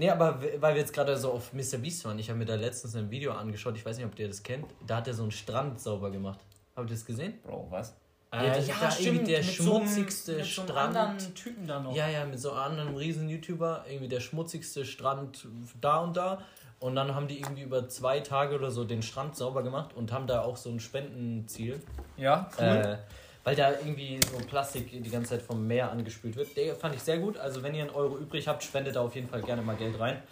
Nee, 0.01 0.09
aber 0.09 0.41
weil 0.61 0.75
wir 0.75 0.81
jetzt 0.81 0.95
gerade 0.95 1.15
so 1.19 1.31
auf 1.31 1.53
Mr. 1.53 1.77
Beast 1.77 2.07
waren, 2.07 2.19
ich 2.19 2.31
habe 2.31 2.39
mir 2.39 2.47
da 2.47 2.55
letztens 2.55 2.97
ein 2.97 3.11
Video 3.11 3.33
angeschaut, 3.33 3.77
ich 3.77 3.85
weiß 3.85 3.99
nicht, 3.99 4.07
ob 4.07 4.19
ihr 4.19 4.29
das 4.29 4.43
kennt, 4.43 4.65
da 4.87 4.97
hat 4.97 5.07
er 5.07 5.13
so 5.13 5.25
einen 5.25 5.31
Strand 5.31 5.79
sauber 5.79 6.11
gemacht. 6.11 6.41
Habt 6.75 6.89
ihr 6.89 6.95
das 6.95 7.05
gesehen? 7.05 7.35
Bro, 7.43 7.67
was? 7.69 7.95
Äh, 8.33 8.47
ja, 8.47 8.57
ja 8.57 8.91
stimmt. 8.91 9.29
der 9.29 9.41
mit 9.41 9.47
schmutzigste 9.53 10.33
so 10.33 10.39
einem, 10.39 10.47
Strand. 10.47 10.69
Mit 10.69 10.69
so 10.69 10.73
einem 10.73 10.97
anderen 11.11 11.35
Typen 11.35 11.67
da 11.67 11.81
noch. 11.81 11.95
Ja, 11.95 12.09
ja, 12.09 12.25
mit 12.25 12.41
so 12.41 12.53
einem 12.53 12.61
anderen 12.61 12.97
riesen 12.97 13.29
YouTuber. 13.29 13.85
Irgendwie 13.91 14.09
der 14.09 14.21
schmutzigste 14.21 14.87
Strand 14.87 15.47
da 15.83 15.99
und 15.99 16.17
da. 16.17 16.41
Und 16.79 16.95
dann 16.95 17.15
haben 17.15 17.29
die 17.29 17.39
irgendwie 17.39 17.65
über 17.65 17.87
zwei 17.91 18.21
Tage 18.21 18.55
oder 18.55 18.71
so 18.71 18.85
den 18.85 19.03
Strand 19.03 19.37
sauber 19.37 19.63
gemacht 19.63 19.93
und 19.95 20.13
haben 20.13 20.27
da 20.27 20.41
auch 20.41 20.57
so 20.57 20.71
ein 20.71 20.81
Spendenziel. 20.81 21.83
Ja, 22.17 22.49
cool. 22.59 22.65
Äh, 22.65 22.97
weil 23.45 23.57
da 23.57 23.71
irgendwie 23.73 24.21
so 24.31 24.37
Plastik 24.47 24.91
die 24.91 25.11
ganze 25.11 25.31
Zeit 25.31 25.43
vom 25.43 25.67
Meer 25.67 25.91
angespült 25.91 26.37
wird. 26.37 26.57
Der 26.57 26.75
fand 26.75 26.95
ich 26.95 27.03
sehr 27.03 27.19
gut. 27.19 27.39
Also 27.39 27.63
wenn 27.63 27.75
ihr 27.75 27.83
einen 27.83 27.91
Euro 27.91 28.19
übrig 28.19 28.47
habt, 28.49 28.63
spendet 28.63 28.97
da 28.97 29.01
auf 29.01 29.15
jeden 29.15 29.29
Fall 29.29 29.43
gerne 29.43 29.63
mal 29.63 29.77
Geld 29.77 29.99
rein. 29.99 30.23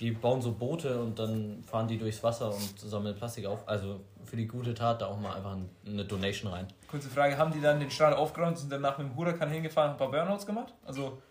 Die 0.00 0.10
bauen 0.10 0.42
so 0.42 0.52
Boote 0.52 1.00
und 1.00 1.18
dann 1.18 1.64
fahren 1.64 1.88
die 1.88 1.96
durchs 1.96 2.22
Wasser 2.22 2.52
und 2.52 2.78
sammeln 2.78 3.16
Plastik 3.16 3.46
auf. 3.46 3.66
Also 3.66 4.00
für 4.24 4.36
die 4.36 4.46
gute 4.46 4.74
Tat 4.74 5.00
da 5.00 5.06
auch 5.06 5.18
mal 5.18 5.34
einfach 5.34 5.56
eine 5.86 6.04
Donation 6.04 6.52
rein. 6.52 6.66
Kurze 6.90 7.08
Frage, 7.08 7.38
haben 7.38 7.52
die 7.52 7.60
dann 7.60 7.80
den 7.80 7.90
Strand 7.90 8.16
aufgeräumt 8.16 8.52
und 8.52 8.58
sind 8.58 8.72
danach 8.72 8.98
mit 8.98 9.08
dem 9.08 9.16
Huracan 9.16 9.48
hingefahren 9.48 9.90
und 9.90 9.94
ein 9.94 9.98
paar 9.98 10.10
Burnouts 10.10 10.46
gemacht? 10.46 10.74
Also... 10.84 11.22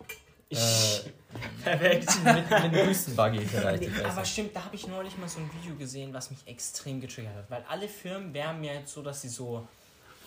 Ich, 0.48 0.58
äh, 0.58 1.10
perfekt. 1.64 2.24
mit, 2.24 2.34
mit 2.36 2.52
einem 2.52 2.86
Wüstenbuggy 2.86 3.40
vielleicht. 3.40 3.82
Nee, 3.82 4.04
aber 4.04 4.24
stimmt, 4.24 4.54
da 4.54 4.64
habe 4.64 4.76
ich 4.76 4.86
neulich 4.86 5.18
mal 5.18 5.28
so 5.28 5.40
ein 5.40 5.50
Video 5.60 5.74
gesehen, 5.74 6.14
was 6.14 6.30
mich 6.30 6.38
extrem 6.46 7.00
getriggert 7.00 7.34
hat. 7.34 7.50
Weil 7.50 7.64
alle 7.68 7.88
Firmen 7.88 8.32
wären 8.32 8.60
mir 8.60 8.74
jetzt 8.74 8.94
so, 8.94 9.02
dass 9.02 9.22
sie 9.22 9.28
so 9.28 9.66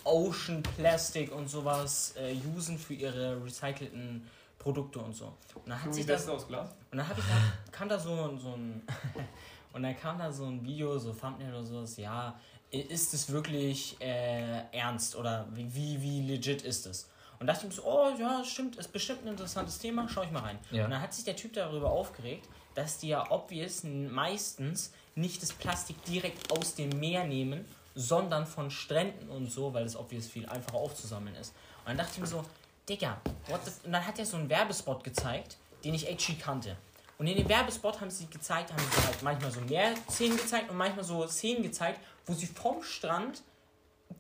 Ocean 0.04 0.64
Plastic 0.64 1.32
und 1.34 1.50
sowas 1.50 2.14
äh, 2.18 2.36
usen 2.56 2.78
für 2.78 2.94
ihre 2.94 3.44
recycelten 3.44 4.28
Produkte 4.58 5.00
und 5.00 5.14
so. 5.14 5.26
Und 5.56 5.70
dann 5.70 5.84
hat 5.84 5.94
sich 5.94 6.06
das 6.06 6.28
aus 6.28 6.48
Glas. 6.48 6.70
Und 6.92 6.98
dann 6.98 7.08
ich 7.10 7.24
da, 7.24 7.72
kam 7.72 7.90
da 7.90 7.98
so, 7.98 8.38
so 8.38 8.54
ein 8.54 8.84
und 9.74 9.84
dann 9.84 9.98
kam 9.98 10.18
da 10.18 10.32
so 10.32 10.46
ein 10.46 10.64
Video, 10.64 10.98
so 11.00 11.14
Thumbnail 11.14 11.50
oder 11.50 11.64
sowas, 11.64 11.98
ja, 11.98 12.40
ist 12.72 13.14
es 13.14 13.32
wirklich 13.32 14.00
äh, 14.00 14.64
ernst 14.72 15.16
oder 15.16 15.48
wie, 15.54 15.74
wie, 15.74 16.02
wie 16.02 16.22
legit 16.22 16.62
ist 16.62 16.86
es? 16.86 17.10
Und 17.40 17.48
dachte 17.48 17.62
ich 17.62 17.70
mir 17.70 17.82
so, 17.82 17.84
oh 17.86 18.12
ja, 18.20 18.44
stimmt, 18.44 18.76
ist 18.76 18.92
bestimmt 18.92 19.24
ein 19.24 19.30
interessantes 19.30 19.80
Thema, 19.80 20.08
schau 20.10 20.24
ich 20.24 20.32
mal 20.32 20.42
rein. 20.42 20.60
Ja. 20.72 20.86
Und 20.86 20.92
dann 20.92 21.02
hat 21.02 21.14
sich 21.14 21.24
der 21.24 21.38
Typ 21.38 21.54
darüber 21.54 21.90
aufgeregt, 21.90 22.48
dass 22.76 22.98
die 22.98 23.10
ja 23.10 23.32
obvious 23.32 23.84
meistens 23.84 24.92
nicht 25.16 25.42
das 25.42 25.54
Plastik 25.54 26.04
direkt 26.04 26.52
aus 26.52 26.76
dem 26.76 26.90
Meer 27.00 27.26
nehmen, 27.26 27.66
sondern 27.96 28.46
von 28.46 28.72
Stränden 28.72 29.30
und 29.30 29.52
so, 29.52 29.74
weil 29.74 29.86
es 29.86 29.96
obvious 29.96 30.28
viel 30.28 30.48
einfacher 30.48 30.78
aufzusammeln 30.78 31.36
ist. 31.36 31.54
Und 31.80 31.88
dann 31.88 31.98
dachte 31.98 32.12
ich 32.14 32.20
mir 32.20 32.28
so, 32.28 32.44
Digga, 32.88 33.22
what 33.48 33.66
the 33.66 33.72
und 33.86 33.92
dann 33.92 34.06
hat 34.06 34.18
er 34.20 34.26
so 34.26 34.38
einen 34.38 34.50
Werbespot 34.50 35.04
gezeigt, 35.04 35.58
den 35.84 35.94
ich 35.94 36.08
actually 36.08 36.40
kannte. 36.40 36.76
Und 37.18 37.28
in 37.28 37.38
dem 37.38 37.50
Werbespot 37.50 38.00
haben 38.00 38.10
sie 38.10 38.28
gezeigt, 38.28 38.72
haben 38.72 38.80
sie 38.80 39.06
halt 39.06 39.22
manchmal 39.22 39.52
so 39.52 39.60
mehr 39.62 39.94
Szenen 40.10 40.38
gezeigt 40.38 40.70
und 40.70 40.78
manchmal 40.78 41.04
so 41.04 41.28
Szenen 41.28 41.64
gezeigt, 41.64 42.00
wo 42.26 42.34
sie 42.34 42.48
vom 42.48 42.82
Strand 42.82 43.42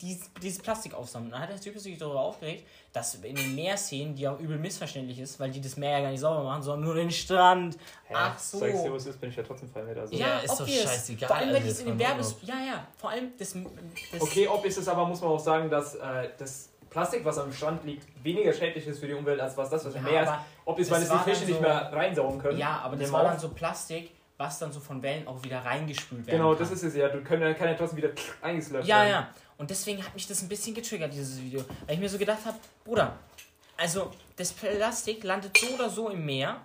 dieses, 0.02 0.32
dieses 0.42 0.62
Plastik 0.62 0.94
aufsammeln. 0.94 1.32
Dann 1.32 1.42
hat 1.42 1.50
der 1.50 1.60
Typ 1.60 1.78
sich 1.80 1.98
darüber 1.98 2.22
aufgeregt, 2.22 2.66
dass 2.94 3.16
in 3.16 3.36
den 3.36 3.56
Meerszenen, 3.56 4.16
die 4.16 4.28
auch 4.28 4.40
übel 4.40 4.58
missverständlich 4.58 5.20
ist, 5.20 5.40
weil 5.40 5.52
die 5.52 5.62
das 5.62 5.78
Meer 5.78 5.92
ja 5.92 6.02
gar 6.02 6.12
nicht 6.12 6.20
sauber 6.20 6.44
machen, 6.44 6.62
sondern 6.64 6.86
nur 6.86 6.96
den 6.96 7.12
Strand. 7.12 7.76
Ja, 8.10 8.34
Ach 8.34 8.40
so. 8.40 8.60
Sagst 8.60 8.86
du, 8.86 8.94
was 8.94 9.06
ist, 9.08 9.20
bin 9.20 9.30
ich 9.30 9.36
ja 9.36 9.44
trotzdem 9.44 9.70
fein 9.70 9.86
mit. 9.88 9.98
Also. 9.98 10.16
Ja, 10.16 10.28
ja, 10.28 10.40
ist 10.40 10.60
doch 10.60 10.68
scheißegal. 10.68 11.28
Vor 11.28 11.38
allem, 11.38 11.54
wenn 11.54 11.68
es 11.68 11.80
in 11.80 11.88
den 11.88 12.00
Werbes... 12.00 12.36
Ja, 12.44 12.56
ja. 12.56 12.88
Vor 12.98 13.10
allem 13.10 13.32
das... 13.38 13.56
das 14.12 14.22
okay, 14.22 14.48
ob 14.48 14.64
ist 14.66 14.78
es 14.78 14.88
aber, 14.88 15.06
muss 15.06 15.22
man 15.22 15.32
auch 15.32 15.40
sagen, 15.40 15.70
dass 15.70 15.96
äh, 15.96 16.30
das 16.38 16.70
Plastik, 16.90 17.24
was 17.26 17.38
am 17.38 17.52
Strand 17.52 17.84
liegt, 17.84 18.08
weniger 18.24 18.54
schädlich 18.54 18.86
ist 18.88 19.00
für 19.00 19.08
die 19.08 19.14
Umwelt, 19.14 19.40
als 19.40 19.56
was 19.58 19.70
das, 19.70 19.86
was 19.86 19.96
im 19.96 20.04
Meer 20.04 20.24
ist. 20.24 20.32
Ob 20.66 20.80
es, 20.80 20.90
weil 20.90 21.02
es 21.02 21.10
die 21.10 21.18
Fische 21.18 21.42
so, 21.42 21.46
nicht 21.46 21.62
mehr 21.62 21.92
reinsaugen 21.92 22.40
können. 22.40 22.58
Ja, 22.58 22.82
aber 22.84 22.96
das 22.96 23.12
war 23.12 23.24
dann 23.24 23.38
so 23.40 23.50
Plastik, 23.50 24.12
was 24.38 24.58
dann 24.58 24.72
so 24.72 24.80
von 24.80 25.02
Wellen 25.04 25.28
auch 25.28 25.44
wieder 25.44 25.60
reingespült 25.60 26.26
werden 26.26 26.38
Genau, 26.38 26.52
kann. 26.52 26.60
das 26.60 26.72
ist 26.72 26.84
es 26.84 26.96
ja. 26.96 27.10
Du 27.10 27.22
kann, 27.22 27.40
kann 27.56 27.68
ja 27.68 27.74
trotzdem 27.74 27.98
wieder 27.98 28.10
eingeslöpft 28.42 28.88
Ja, 28.88 29.00
werden. 29.00 29.10
ja. 29.12 29.30
Und 29.60 29.70
deswegen 29.70 30.04
hat 30.04 30.16
mich 30.16 30.26
das 30.26 30.42
ein 30.42 30.48
bisschen 30.48 30.74
getriggert, 30.74 31.14
dieses 31.14 31.40
Video. 31.40 31.64
Weil 31.86 31.96
ich 31.96 32.00
mir 32.00 32.10
so 32.10 32.18
gedacht 32.18 32.46
habe, 32.46 32.58
Bruder, 32.86 33.18
also 33.76 34.10
das 34.38 34.54
Plastik 34.54 35.24
landet 35.24 35.58
so 35.58 35.68
oder 35.76 35.90
so 35.90 36.10
im 36.10 36.26
Meer, 36.26 36.62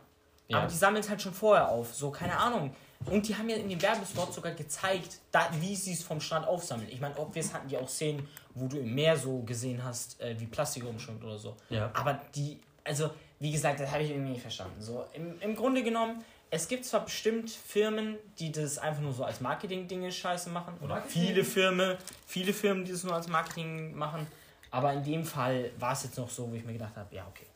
ja. 0.47 0.59
aber 0.59 0.69
die 0.69 0.77
sammeln 0.77 1.03
es 1.03 1.11
halt 1.11 1.21
schon 1.21 1.35
vorher 1.35 1.69
auf. 1.69 1.93
So, 1.93 2.13
keine 2.13 2.39
Ahnung. 2.39 2.75
Und 3.07 3.27
die 3.27 3.37
haben 3.37 3.49
ja 3.49 3.57
in 3.57 3.69
dem 3.69 3.83
Werbespot 3.83 4.33
sogar 4.33 4.53
gezeigt, 4.53 5.19
da, 5.33 5.51
wie 5.61 5.75
sie 5.75 5.93
es 5.93 6.05
vom 6.05 6.21
Strand 6.21 6.47
aufsammeln. 6.47 6.89
Ich 6.89 7.01
meine, 7.01 7.19
obvious 7.19 7.53
hatten 7.53 7.69
die 7.69 7.77
auch 7.77 7.89
Szenen, 7.89 8.29
wo 8.55 8.69
du 8.69 8.79
im 8.79 8.95
Meer 8.95 9.17
so 9.17 9.41
gesehen 9.41 9.83
hast, 9.83 10.21
äh, 10.21 10.39
wie 10.39 10.47
Plastik 10.47 10.85
rumschwimmt 10.85 11.23
oder 11.25 11.37
so. 11.37 11.57
Ja. 11.71 11.91
Aber 11.95 12.21
die, 12.35 12.61
also, 12.85 13.11
wie 13.41 13.51
gesagt, 13.51 13.81
das 13.81 13.91
habe 13.91 14.05
ich 14.05 14.11
irgendwie 14.11 14.31
nicht 14.31 14.43
verstanden. 14.43 14.81
So, 14.81 15.05
im, 15.13 15.41
im 15.41 15.57
Grunde 15.57 15.83
genommen, 15.83 16.25
es 16.55 16.69
gibt 16.69 16.85
zwar 16.85 17.05
bestimmt 17.05 17.51
Firmen, 17.51 18.17
die 18.39 18.53
das 18.53 18.79
einfach 18.79 19.03
nur 19.03 19.13
so 19.13 19.25
als 19.25 19.41
Marketing-Dinge 19.41 20.13
scheiße 20.13 20.51
machen. 20.51 20.75
Oder 20.81 20.97
Marketing? 20.97 21.23
viele 21.23 21.45
Firmen, 21.45 21.97
viele 22.27 22.53
Firmen, 22.53 22.85
die 22.85 22.93
das 22.93 23.03
nur 23.03 23.15
als 23.15 23.29
Marketing 23.29 23.95
machen. 23.97 24.27
Aber 24.71 24.93
in 24.93 25.05
dem 25.05 25.25
Fall 25.25 25.71
war 25.79 25.93
es 25.93 26.05
jetzt 26.05 26.17
noch 26.17 26.31
so, 26.31 26.51
wo 26.51 26.55
ich 26.55 26.65
mir 26.65 26.73
gedacht 26.73 26.97
habe, 26.97 27.15
ja, 27.15 27.27
okay 27.29 27.47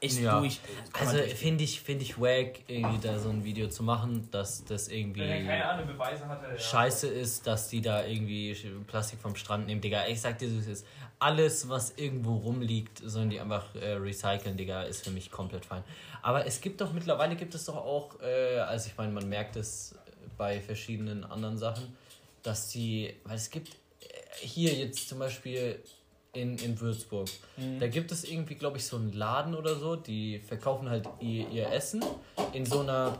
ist 0.00 0.20
ja. 0.20 0.38
durch. 0.38 0.60
Also 0.92 1.18
finde 1.34 1.64
ich, 1.64 1.80
find 1.80 2.02
ich 2.02 2.20
wack, 2.20 2.60
irgendwie 2.66 2.98
da 2.98 3.18
so 3.18 3.30
ein 3.30 3.44
Video 3.44 3.68
zu 3.68 3.82
machen, 3.82 4.28
dass 4.30 4.64
das 4.64 4.88
irgendwie 4.88 5.22
hatte, 6.28 6.48
ja. 6.52 6.58
scheiße 6.58 7.08
ist, 7.08 7.46
dass 7.46 7.68
die 7.68 7.80
da 7.80 8.04
irgendwie 8.04 8.54
Plastik 8.86 9.20
vom 9.20 9.34
Strand 9.36 9.66
nehmen, 9.66 9.80
Digga. 9.80 10.06
Ich 10.06 10.20
sag 10.20 10.38
dir, 10.38 10.48
so 10.50 10.58
ist 10.70 10.86
alles, 11.18 11.68
was 11.68 11.94
irgendwo 11.96 12.36
rumliegt, 12.36 13.00
sollen 13.04 13.30
die 13.30 13.40
einfach 13.40 13.74
äh, 13.74 13.92
recyceln, 13.94 14.56
Digga, 14.56 14.82
ist 14.82 15.04
für 15.04 15.10
mich 15.10 15.30
komplett 15.30 15.64
fein. 15.64 15.82
Aber 16.22 16.46
es 16.46 16.60
gibt 16.60 16.80
doch, 16.80 16.92
mittlerweile 16.92 17.36
gibt 17.36 17.54
es 17.54 17.64
doch 17.64 17.76
auch, 17.76 18.20
äh, 18.20 18.58
also 18.58 18.88
ich 18.88 18.96
meine, 18.96 19.12
man 19.12 19.28
merkt 19.28 19.56
es 19.56 19.94
bei 20.36 20.60
verschiedenen 20.60 21.24
anderen 21.24 21.56
Sachen, 21.56 21.96
dass 22.42 22.68
die, 22.68 23.14
weil 23.24 23.36
es 23.36 23.50
gibt 23.50 23.68
äh, 23.68 24.06
hier 24.40 24.74
jetzt 24.74 25.08
zum 25.08 25.18
Beispiel 25.18 25.80
in, 26.34 26.58
in 26.58 26.78
Würzburg. 26.78 27.28
Mhm. 27.56 27.80
Da 27.80 27.88
gibt 27.88 28.12
es 28.12 28.24
irgendwie, 28.24 28.54
glaube 28.54 28.76
ich, 28.76 28.84
so 28.84 28.96
einen 28.96 29.12
Laden 29.12 29.54
oder 29.54 29.76
so, 29.76 29.96
die 29.96 30.38
verkaufen 30.38 30.90
halt 30.90 31.08
ihr, 31.20 31.48
ihr 31.48 31.72
Essen 31.72 32.04
in 32.52 32.66
so 32.66 32.80
einer 32.80 33.18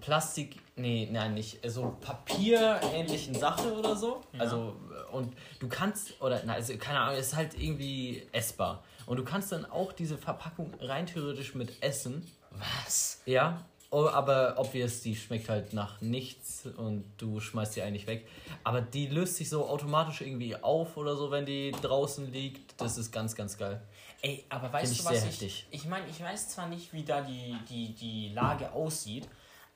Plastik, 0.00 0.56
nee, 0.80 1.08
nein, 1.10 1.34
nicht, 1.34 1.58
so 1.70 1.96
papierähnlichen 2.00 3.34
Sache 3.34 3.72
oder 3.72 3.94
so. 3.96 4.20
Ja. 4.32 4.40
Also, 4.40 4.76
und 5.12 5.34
du 5.58 5.68
kannst, 5.68 6.20
oder, 6.20 6.42
na, 6.44 6.54
also, 6.54 6.76
keine 6.76 7.00
Ahnung, 7.00 7.18
es 7.18 7.28
ist 7.28 7.36
halt 7.36 7.58
irgendwie 7.58 8.26
essbar. 8.32 8.82
Und 9.06 9.16
du 9.16 9.24
kannst 9.24 9.52
dann 9.52 9.64
auch 9.64 9.92
diese 9.92 10.16
Verpackung 10.16 10.72
rein 10.80 11.06
theoretisch 11.06 11.54
mit 11.54 11.82
essen. 11.82 12.30
Was? 12.50 13.22
Ja, 13.26 13.64
Oh, 13.92 14.06
aber 14.06 14.54
obvious, 14.56 15.02
die 15.02 15.16
schmeckt 15.16 15.48
halt 15.48 15.72
nach 15.72 16.00
nichts 16.00 16.64
und 16.76 17.04
du 17.18 17.40
schmeißt 17.40 17.74
die 17.74 17.82
eigentlich 17.82 18.06
weg. 18.06 18.24
Aber 18.62 18.80
die 18.80 19.08
löst 19.08 19.34
sich 19.34 19.48
so 19.48 19.66
automatisch 19.66 20.20
irgendwie 20.20 20.54
auf 20.54 20.96
oder 20.96 21.16
so, 21.16 21.32
wenn 21.32 21.44
die 21.44 21.72
draußen 21.72 22.32
liegt. 22.32 22.80
Das 22.80 22.96
ist 22.96 23.10
ganz, 23.10 23.34
ganz 23.34 23.58
geil. 23.58 23.82
Ey, 24.22 24.44
aber 24.48 24.72
weißt 24.72 24.94
Find 24.94 25.08
du, 25.08 25.12
was 25.12 25.42
ich. 25.42 25.66
Ich 25.72 25.86
meine, 25.86 26.06
ich 26.08 26.20
weiß 26.20 26.50
zwar 26.50 26.68
nicht, 26.68 26.92
wie 26.92 27.02
da 27.02 27.20
die, 27.20 27.56
die, 27.68 27.92
die 27.92 28.28
Lage 28.32 28.70
aussieht, 28.70 29.26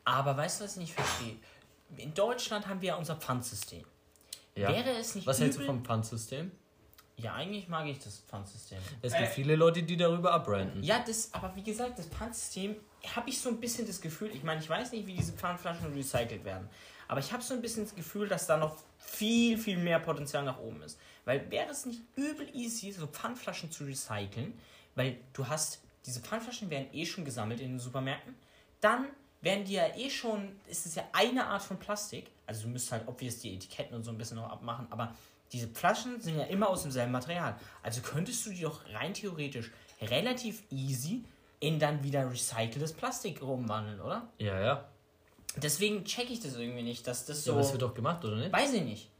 aber 0.05 0.37
weißt 0.37 0.61
du, 0.61 0.65
was 0.65 0.73
ich 0.73 0.79
nicht 0.79 0.95
verstehe? 0.95 1.37
In 1.97 2.15
Deutschland 2.15 2.67
haben 2.67 2.81
wir 2.81 2.89
ja 2.89 2.95
unser 2.97 3.17
Pfandsystem. 3.17 3.85
Ja. 4.55 4.69
Wäre 4.69 4.91
es 4.91 5.15
nicht 5.15 5.27
Was 5.27 5.41
hältst 5.41 5.59
du 5.59 5.65
vom 5.65 5.85
Pfandsystem? 5.85 6.53
Ja, 7.17 7.35
eigentlich 7.35 7.69
mag 7.69 7.87
ich 7.87 7.99
das 7.99 8.19
Pfandsystem. 8.29 8.79
Es 9.01 9.13
gibt 9.13 9.29
äh, 9.29 9.31
viele 9.31 9.57
Leute, 9.57 9.83
die 9.83 9.97
darüber 9.97 10.33
abbranden. 10.33 10.83
Ja, 10.83 11.03
das, 11.07 11.33
aber 11.33 11.55
wie 11.55 11.63
gesagt, 11.63 11.99
das 11.99 12.07
Pfandsystem 12.07 12.77
habe 13.15 13.31
ich 13.31 13.41
so 13.41 13.51
ein 13.51 13.61
bisschen 13.61 13.87
das 13.87 14.01
Gefühl, 14.01 14.31
ich 14.35 14.43
meine, 14.43 14.61
ich 14.61 14.69
weiß 14.69 14.93
nicht, 14.93 15.07
wie 15.07 15.15
diese 15.15 15.33
Pfandflaschen 15.33 15.93
recycelt 15.93 16.45
werden, 16.45 16.69
aber 17.07 17.21
ich 17.21 17.33
habe 17.33 17.43
so 17.43 17.55
ein 17.55 17.63
bisschen 17.63 17.85
das 17.85 17.95
Gefühl, 17.95 18.29
dass 18.29 18.47
da 18.47 18.57
noch 18.57 18.77
viel, 18.99 19.59
viel 19.59 19.77
mehr 19.77 20.01
Potenzial 20.01 20.45
nach 20.45 20.59
oben 20.59 20.83
ist. 20.83 20.99
Weil 21.25 21.51
wäre 21.51 21.71
es 21.71 21.87
nicht 21.87 22.03
übel 22.17 22.49
easy, 22.55 22.91
so 22.93 23.07
Pfandflaschen 23.07 23.71
zu 23.71 23.85
recyceln, 23.85 24.59
weil 24.95 25.19
du 25.33 25.47
hast, 25.47 25.83
diese 26.07 26.21
Pfandflaschen 26.21 26.71
werden 26.71 26.89
eh 26.93 27.07
schon 27.07 27.25
gesammelt 27.25 27.61
in 27.61 27.73
den 27.73 27.79
Supermärkten, 27.79 28.35
dann 28.81 29.07
werden 29.45 29.65
die 29.65 29.75
ja 29.75 29.95
eh 29.97 30.11
schon, 30.11 30.57
ist 30.67 30.87
es 30.87 30.95
ja 30.95 31.05
eine 31.13 31.47
Art 31.47 31.63
von 31.63 31.79
Plastik, 31.79 32.31
also 32.47 32.63
du 32.63 32.69
müsst 32.69 32.91
halt 32.91 33.07
obvious 33.07 33.39
die 33.39 33.55
Etiketten 33.55 33.95
und 33.95 34.03
so 34.03 34.11
ein 34.11 34.19
bisschen 34.19 34.37
noch 34.37 34.51
abmachen, 34.51 34.87
aber 34.91 35.15
diese 35.53 35.69
Flaschen 35.69 36.21
sind 36.21 36.37
ja 36.37 36.45
immer 36.45 36.69
aus 36.69 36.83
demselben 36.83 37.13
Material. 37.13 37.57
Also 37.83 38.01
könntest 38.01 38.45
du 38.45 38.51
die 38.51 38.63
doch 38.63 38.81
rein 38.93 39.15
theoretisch 39.15 39.71
relativ 40.01 40.65
easy 40.71 41.25
in 41.61 41.79
dann 41.79 42.03
wieder 42.03 42.29
recyceltes 42.29 42.93
Plastik 42.93 43.41
umwandeln, 43.43 44.01
oder? 44.01 44.29
Ja, 44.39 44.61
ja. 44.61 44.89
Deswegen 45.57 46.05
checke 46.05 46.33
ich 46.33 46.41
das 46.41 46.57
irgendwie 46.57 46.83
nicht, 46.83 47.07
dass 47.07 47.27
das 47.27 47.45
so. 47.45 47.53
Ja, 47.53 47.57
aber 47.57 47.67
es 47.67 47.73
wird 47.73 47.83
doch 47.83 47.95
gemacht, 47.95 48.25
oder 48.25 48.37
nicht? 48.37 48.53
Weiß 48.53 48.73
ich 48.73 48.83
nicht, 48.83 49.11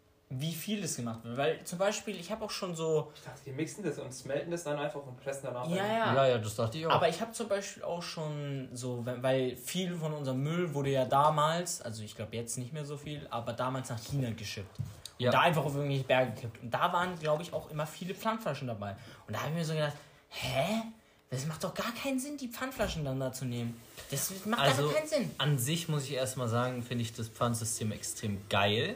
wie 0.41 0.53
viel 0.53 0.83
das 0.83 0.97
gemacht 0.97 1.25
wird. 1.25 1.37
Weil 1.37 1.65
zum 1.65 1.79
Beispiel, 1.79 2.19
ich 2.19 2.31
habe 2.31 2.45
auch 2.45 2.51
schon 2.51 2.75
so. 2.75 3.13
Ich 3.15 3.23
dachte, 3.23 3.41
die 3.47 3.53
mixen 3.53 3.85
das 3.85 3.99
und 3.99 4.13
smelten 4.13 4.51
das 4.51 4.65
dann 4.65 4.79
einfach 4.79 5.05
und 5.05 5.17
pressen 5.21 5.43
danach. 5.45 5.69
Ja, 5.69 5.77
ja. 5.77 6.15
Ja, 6.15 6.27
ja, 6.27 6.39
das 6.39 6.57
dachte 6.57 6.79
ich 6.79 6.87
auch. 6.87 6.93
Aber 6.93 7.09
ich 7.09 7.21
habe 7.21 7.33
zum 7.33 7.49
Beispiel 7.49 7.83
auch 7.83 8.03
schon 8.03 8.69
so, 8.73 9.05
weil 9.05 9.57
viel 9.57 9.95
von 9.97 10.13
unserem 10.13 10.43
Müll 10.43 10.73
wurde 10.75 10.91
ja 10.91 11.05
damals, 11.05 11.83
also 11.83 12.03
ich 12.03 12.17
glaube 12.17 12.37
jetzt 12.37 12.59
nicht 12.59 12.73
mehr 12.73 12.85
so 12.85 12.97
viel, 12.97 13.27
aber 13.31 13.53
damals 13.53 13.91
nach 13.91 14.01
China 14.01 14.31
geschippt. 14.31 14.77
Ja. 15.19 15.29
Und 15.31 15.35
da 15.35 15.41
einfach 15.41 15.65
auf 15.65 15.75
irgendwelche 15.75 16.05
Berge 16.05 16.33
gekippt. 16.33 16.63
Und 16.63 16.71
da 16.73 16.93
waren, 16.93 17.19
glaube 17.19 17.43
ich, 17.43 17.53
auch 17.53 17.71
immer 17.71 17.87
viele 17.87 18.15
Pfandflaschen 18.15 18.67
dabei. 18.67 18.97
Und 19.27 19.35
da 19.35 19.41
habe 19.41 19.51
ich 19.51 19.57
mir 19.57 19.65
so 19.65 19.75
gedacht, 19.75 19.97
hä? 20.31 20.83
Das 21.31 21.47
macht 21.47 21.65
doch 21.65 21.75
gar 21.75 21.93
keinen 21.95 22.21
Sinn, 22.21 22.37
die 22.37 22.49
Pfandflaschen 22.49 23.05
dann 23.05 23.19
da 23.19 23.33
zu 23.33 23.45
nehmen. 23.45 23.81
Das 24.11 24.33
macht 24.45 24.61
also, 24.61 24.85
gar 24.85 24.95
keinen 24.95 25.09
Sinn. 25.09 25.31
An 25.39 25.59
sich 25.59 25.89
muss 25.89 26.05
ich 26.05 26.13
erstmal 26.13 26.49
sagen, 26.49 26.83
finde 26.83 27.03
ich 27.03 27.13
das 27.13 27.29
Pfandsystem 27.29 27.91
extrem 27.93 28.49
geil. 28.49 28.95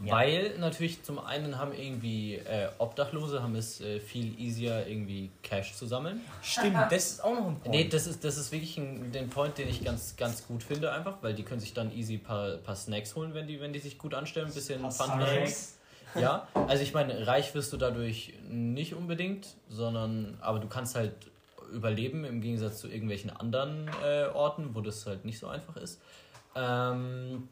Ja. 0.00 0.14
Weil 0.14 0.56
natürlich 0.58 1.02
zum 1.02 1.18
einen 1.18 1.58
haben 1.58 1.72
irgendwie 1.72 2.36
äh, 2.36 2.68
Obdachlose 2.78 3.42
haben 3.42 3.56
es 3.56 3.80
äh, 3.80 3.98
viel 3.98 4.38
easier 4.38 4.86
irgendwie 4.86 5.30
Cash 5.42 5.74
zu 5.74 5.86
sammeln. 5.86 6.20
Stimmt, 6.40 6.76
das 6.90 7.10
ist 7.10 7.24
auch 7.24 7.34
noch 7.34 7.48
ein 7.48 7.58
Point. 7.58 7.68
Nee, 7.68 7.88
das 7.88 8.06
ist, 8.06 8.22
das 8.22 8.36
ist 8.36 8.52
wirklich 8.52 8.78
ein, 8.78 9.10
den 9.10 9.28
Point, 9.28 9.58
den 9.58 9.68
ich 9.68 9.84
ganz, 9.84 10.14
ganz 10.16 10.46
gut 10.46 10.62
finde 10.62 10.92
einfach, 10.92 11.16
weil 11.20 11.34
die 11.34 11.42
können 11.42 11.58
sich 11.58 11.74
dann 11.74 11.92
easy 11.92 12.14
ein 12.14 12.22
paar, 12.22 12.58
paar 12.58 12.76
Snacks 12.76 13.16
holen, 13.16 13.34
wenn 13.34 13.48
die, 13.48 13.60
wenn 13.60 13.72
die 13.72 13.80
sich 13.80 13.98
gut 13.98 14.14
anstellen, 14.14 14.46
ein 14.46 14.54
bisschen 14.54 14.88
Pfandflaschen. 14.88 15.52
Ja, 16.14 16.46
also 16.54 16.82
ich 16.82 16.94
meine, 16.94 17.26
reich 17.26 17.54
wirst 17.54 17.72
du 17.72 17.76
dadurch 17.76 18.34
nicht 18.48 18.94
unbedingt, 18.94 19.48
sondern 19.68 20.38
aber 20.40 20.58
du 20.60 20.68
kannst 20.68 20.94
halt 20.94 21.12
überleben 21.72 22.24
im 22.24 22.40
Gegensatz 22.40 22.78
zu 22.78 22.88
irgendwelchen 22.88 23.30
anderen 23.30 23.90
äh, 24.04 24.26
Orten, 24.32 24.74
wo 24.74 24.80
das 24.80 25.06
halt 25.06 25.24
nicht 25.24 25.38
so 25.38 25.48
einfach 25.48 25.76
ist. 25.76 26.00
Ähm, 26.54 27.48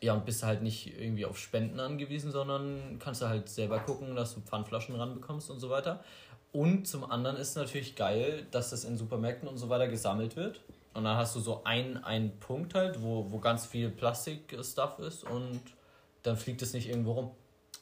ja, 0.00 0.14
und 0.14 0.24
bist 0.24 0.42
halt 0.42 0.62
nicht 0.62 0.98
irgendwie 0.98 1.24
auf 1.24 1.38
Spenden 1.38 1.80
angewiesen, 1.80 2.30
sondern 2.30 2.98
kannst 2.98 3.22
du 3.22 3.28
halt 3.28 3.48
selber 3.48 3.80
gucken, 3.80 4.16
dass 4.16 4.34
du 4.34 4.40
Pfandflaschen 4.40 4.94
ranbekommst 4.94 5.50
und 5.50 5.60
so 5.60 5.70
weiter. 5.70 6.02
Und 6.52 6.86
zum 6.86 7.10
anderen 7.10 7.36
ist 7.36 7.56
natürlich 7.56 7.96
geil, 7.96 8.46
dass 8.50 8.70
das 8.70 8.84
in 8.84 8.96
Supermärkten 8.96 9.48
und 9.48 9.58
so 9.58 9.68
weiter 9.68 9.88
gesammelt 9.88 10.36
wird. 10.36 10.60
Und 10.94 11.04
dann 11.04 11.16
hast 11.16 11.34
du 11.34 11.40
so 11.40 11.64
einen, 11.64 11.96
einen 12.04 12.38
Punkt 12.38 12.74
halt, 12.74 13.02
wo, 13.02 13.26
wo 13.30 13.38
ganz 13.40 13.66
viel 13.66 13.90
Plastik-Stuff 13.90 15.00
ist 15.00 15.24
und 15.24 15.60
dann 16.22 16.36
fliegt 16.36 16.62
es 16.62 16.72
nicht 16.72 16.88
irgendwo 16.88 17.12
rum. 17.12 17.30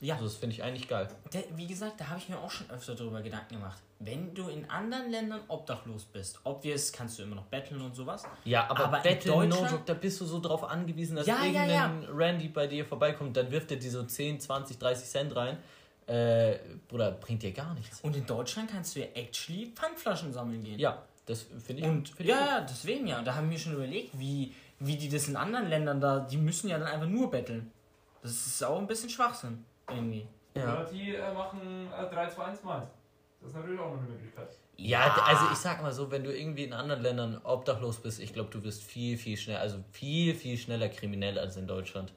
Ja. 0.03 0.15
Also 0.15 0.27
das 0.27 0.35
finde 0.35 0.57
ich 0.57 0.63
eigentlich 0.65 0.89
geil. 0.89 1.09
Der, 1.33 1.45
wie 1.55 1.67
gesagt, 1.67 2.01
da 2.01 2.09
habe 2.09 2.19
ich 2.19 2.29
mir 2.29 2.37
auch 2.37 2.51
schon 2.51 2.69
öfter 2.71 2.97
darüber 2.97 3.23
Gedanken 3.23 3.55
gemacht. 3.55 3.79
Wenn 4.01 4.35
du 4.35 4.49
in 4.49 4.69
anderen 4.69 5.13
Ländern 5.13 5.41
obdachlos 5.47 6.05
bist, 6.07 6.41
obvious 6.43 6.93
kannst 6.93 7.21
du 7.21 7.23
immer 7.23 7.37
noch 7.37 7.45
betteln 7.45 7.81
und 7.81 7.95
sowas. 7.95 8.25
Ja, 8.45 8.69
aber, 8.69 8.87
aber 8.87 8.99
betteln, 8.99 9.49
no 9.49 9.65
joke, 9.65 9.83
da 9.87 9.95
bist 9.95 10.21
du 10.21 10.25
so 10.25 10.41
drauf 10.41 10.65
angewiesen, 10.65 11.15
dass 11.15 11.29
ja, 11.29 11.39
irgendein 11.39 11.71
ja, 11.71 11.75
ja. 11.75 12.09
Randy 12.13 12.49
bei 12.49 12.67
dir 12.67 12.85
vorbeikommt, 12.85 13.37
dann 13.37 13.49
wirft 13.53 13.71
er 13.71 13.77
dir 13.77 13.93
so 13.93 14.03
10, 14.03 14.41
20, 14.41 14.77
30 14.77 15.09
Cent 15.09 15.37
rein. 15.37 15.59
Äh, 16.09 16.59
oder 16.91 17.13
bringt 17.13 17.45
dir 17.45 17.53
gar 17.53 17.73
nichts. 17.75 18.01
Und 18.01 18.17
in 18.17 18.27
Deutschland 18.27 18.69
kannst 18.73 18.97
du 18.97 19.01
ja 19.01 19.07
actually 19.15 19.71
Pfandflaschen 19.73 20.33
sammeln 20.33 20.65
gehen. 20.65 20.81
Ja, 20.81 21.01
das 21.27 21.47
finde 21.65 21.83
ich. 21.83 21.89
Und 21.89 22.09
find 22.09 22.29
ja, 22.29 22.45
ja, 22.45 22.61
deswegen 22.61 23.07
ja. 23.07 23.23
Da 23.23 23.37
haben 23.37 23.49
wir 23.49 23.57
schon 23.57 23.75
überlegt, 23.75 24.19
wie, 24.19 24.53
wie 24.81 24.97
die 24.97 25.09
das 25.09 25.29
in 25.29 25.37
anderen 25.37 25.69
Ländern 25.69 26.01
da, 26.01 26.19
die 26.19 26.39
müssen 26.39 26.69
ja 26.69 26.77
dann 26.81 26.89
einfach 26.89 27.07
nur 27.07 27.31
betteln. 27.31 27.71
Das 28.21 28.33
ist 28.33 28.65
auch 28.65 28.79
ein 28.79 28.89
bisschen 28.89 29.11
Schwachsinn. 29.11 29.65
Irgendwie. 29.89 30.27
Ja. 30.55 30.65
Oder 30.65 30.85
die 30.85 31.15
äh, 31.15 31.33
machen 31.33 31.89
äh, 31.93 32.15
3, 32.15 32.29
2, 32.29 32.45
1 32.45 32.63
mal. 32.63 32.89
Das 33.41 33.51
ist 33.51 33.57
natürlich 33.57 33.81
auch 33.81 33.91
noch 33.91 33.99
eine 33.99 34.09
Möglichkeit. 34.09 34.49
Ja, 34.77 35.15
also 35.27 35.47
ich 35.53 35.59
sag 35.59 35.83
mal 35.83 35.93
so, 35.93 36.11
wenn 36.11 36.25
du 36.25 36.37
irgendwie 36.37 36.65
in 36.65 36.73
anderen 36.73 37.03
Ländern 37.03 37.41
obdachlos 37.43 37.99
bist, 37.99 38.21
ich 38.21 38.33
glaube, 38.33 38.51
du 38.51 38.63
wirst 38.63 38.83
viel, 38.83 39.19
viel 39.19 39.37
schneller, 39.37 39.61
also 39.61 39.79
viel, 39.91 40.35
viel 40.35 40.57
schneller 40.57 40.89
kriminell 40.89 41.39
als 41.39 41.57
in 41.57 41.67
Deutschland. 41.67 42.13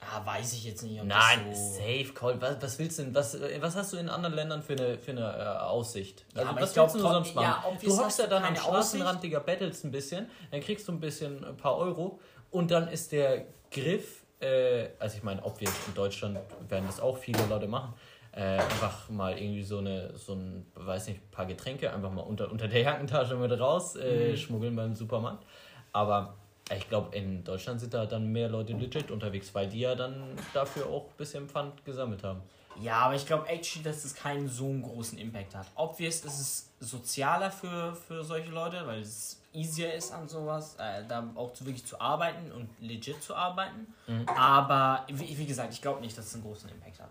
Ah, 0.00 0.24
weiß 0.24 0.54
ich 0.54 0.64
jetzt 0.64 0.82
nicht. 0.82 0.98
Ob 0.98 1.06
Nein, 1.06 1.54
so 1.54 1.76
safe 1.76 2.12
call. 2.14 2.40
Was, 2.40 2.62
was 2.62 2.78
willst 2.78 2.98
du 2.98 3.02
denn? 3.02 3.14
Was, 3.14 3.36
was 3.60 3.76
hast 3.76 3.92
du 3.92 3.98
in 3.98 4.08
anderen 4.08 4.34
Ländern 4.34 4.62
für 4.62 4.72
eine, 4.72 4.96
für 4.96 5.10
eine 5.10 5.20
äh, 5.20 5.58
Aussicht? 5.58 6.24
Also, 6.34 6.48
ja, 6.48 6.56
was 6.56 6.76
willst 6.76 6.94
du 6.94 6.98
sonst 7.00 7.34
machen? 7.34 7.44
Ja, 7.44 7.64
du 7.82 7.98
hockst 7.98 8.18
ja 8.18 8.26
dann 8.26 8.44
am 8.44 8.56
Straßenrand, 8.56 9.22
Digga, 9.22 9.40
bettelst 9.40 9.84
ein 9.84 9.90
bisschen, 9.90 10.30
dann 10.50 10.60
kriegst 10.60 10.88
du 10.88 10.92
ein 10.92 11.00
bisschen 11.00 11.44
ein 11.44 11.56
paar 11.56 11.76
Euro 11.76 12.18
und 12.50 12.70
dann 12.70 12.88
ist 12.88 13.12
der 13.12 13.44
Griff 13.70 14.19
äh, 14.40 14.88
also 14.98 15.16
ich 15.16 15.22
meine, 15.22 15.42
ob 15.44 15.60
wir 15.60 15.68
in 15.68 15.94
Deutschland 15.94 16.38
werden 16.68 16.86
das 16.86 17.00
auch 17.00 17.16
viele 17.16 17.44
Leute 17.46 17.68
machen, 17.68 17.94
äh, 18.32 18.58
einfach 18.58 19.08
mal 19.08 19.36
irgendwie 19.36 19.62
so 19.62 19.78
eine, 19.78 20.16
so 20.16 20.34
ein, 20.34 20.66
weiß 20.74 21.08
nicht, 21.08 21.30
paar 21.30 21.46
Getränke 21.46 21.92
einfach 21.92 22.12
mal 22.12 22.22
unter, 22.22 22.50
unter 22.50 22.68
der 22.68 22.82
Jackentasche 22.82 23.36
mit 23.36 23.58
raus 23.58 23.96
äh, 23.96 24.30
mhm. 24.30 24.36
schmuggeln 24.36 24.76
beim 24.76 24.94
Supermarkt. 24.94 25.44
Aber 25.92 26.34
ich 26.76 26.88
glaube, 26.88 27.16
in 27.16 27.42
Deutschland 27.42 27.80
sind 27.80 27.92
da 27.92 28.06
dann 28.06 28.30
mehr 28.30 28.48
Leute 28.48 28.72
legit 28.74 29.10
unterwegs, 29.10 29.54
weil 29.54 29.68
die 29.68 29.80
ja 29.80 29.94
dann 29.94 30.22
dafür 30.54 30.86
auch 30.86 31.06
ein 31.06 31.16
bisschen 31.16 31.48
Pfand 31.48 31.84
gesammelt 31.84 32.22
haben. 32.22 32.42
Ja, 32.80 33.00
aber 33.00 33.16
ich 33.16 33.26
glaube 33.26 33.48
actually, 33.48 33.82
dass 33.84 34.04
es 34.04 34.14
keinen 34.14 34.48
so 34.48 34.66
einen 34.66 34.82
großen 34.82 35.18
Impact 35.18 35.54
hat. 35.56 35.66
Obvious 35.74 36.24
ist 36.24 36.40
es 36.40 36.70
sozialer 36.78 37.50
für, 37.50 37.94
für 37.94 38.22
solche 38.22 38.50
Leute, 38.50 38.86
weil 38.86 39.00
es 39.00 39.39
easier 39.52 39.92
ist 39.94 40.12
an 40.12 40.28
sowas, 40.28 40.76
äh, 40.78 41.04
da 41.06 41.28
auch 41.34 41.52
zu, 41.52 41.66
wirklich 41.66 41.84
zu 41.84 42.00
arbeiten 42.00 42.52
und 42.52 42.68
legit 42.80 43.22
zu 43.22 43.34
arbeiten. 43.34 43.92
Mhm. 44.06 44.28
Aber 44.28 45.04
wie, 45.08 45.36
wie, 45.36 45.46
gesagt, 45.46 45.72
ich 45.72 45.82
glaube 45.82 46.00
nicht, 46.00 46.16
dass 46.16 46.26
es 46.26 46.34
einen 46.34 46.44
großen 46.44 46.70
Impact 46.70 47.00
hat. 47.00 47.10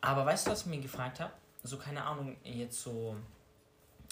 Aber 0.00 0.24
weißt 0.26 0.46
du, 0.46 0.50
was 0.52 0.62
ich 0.62 0.66
mir 0.66 0.80
gefragt 0.80 1.20
habe? 1.20 1.32
So, 1.62 1.76
keine 1.78 2.04
Ahnung, 2.04 2.36
jetzt 2.44 2.82
so. 2.82 3.16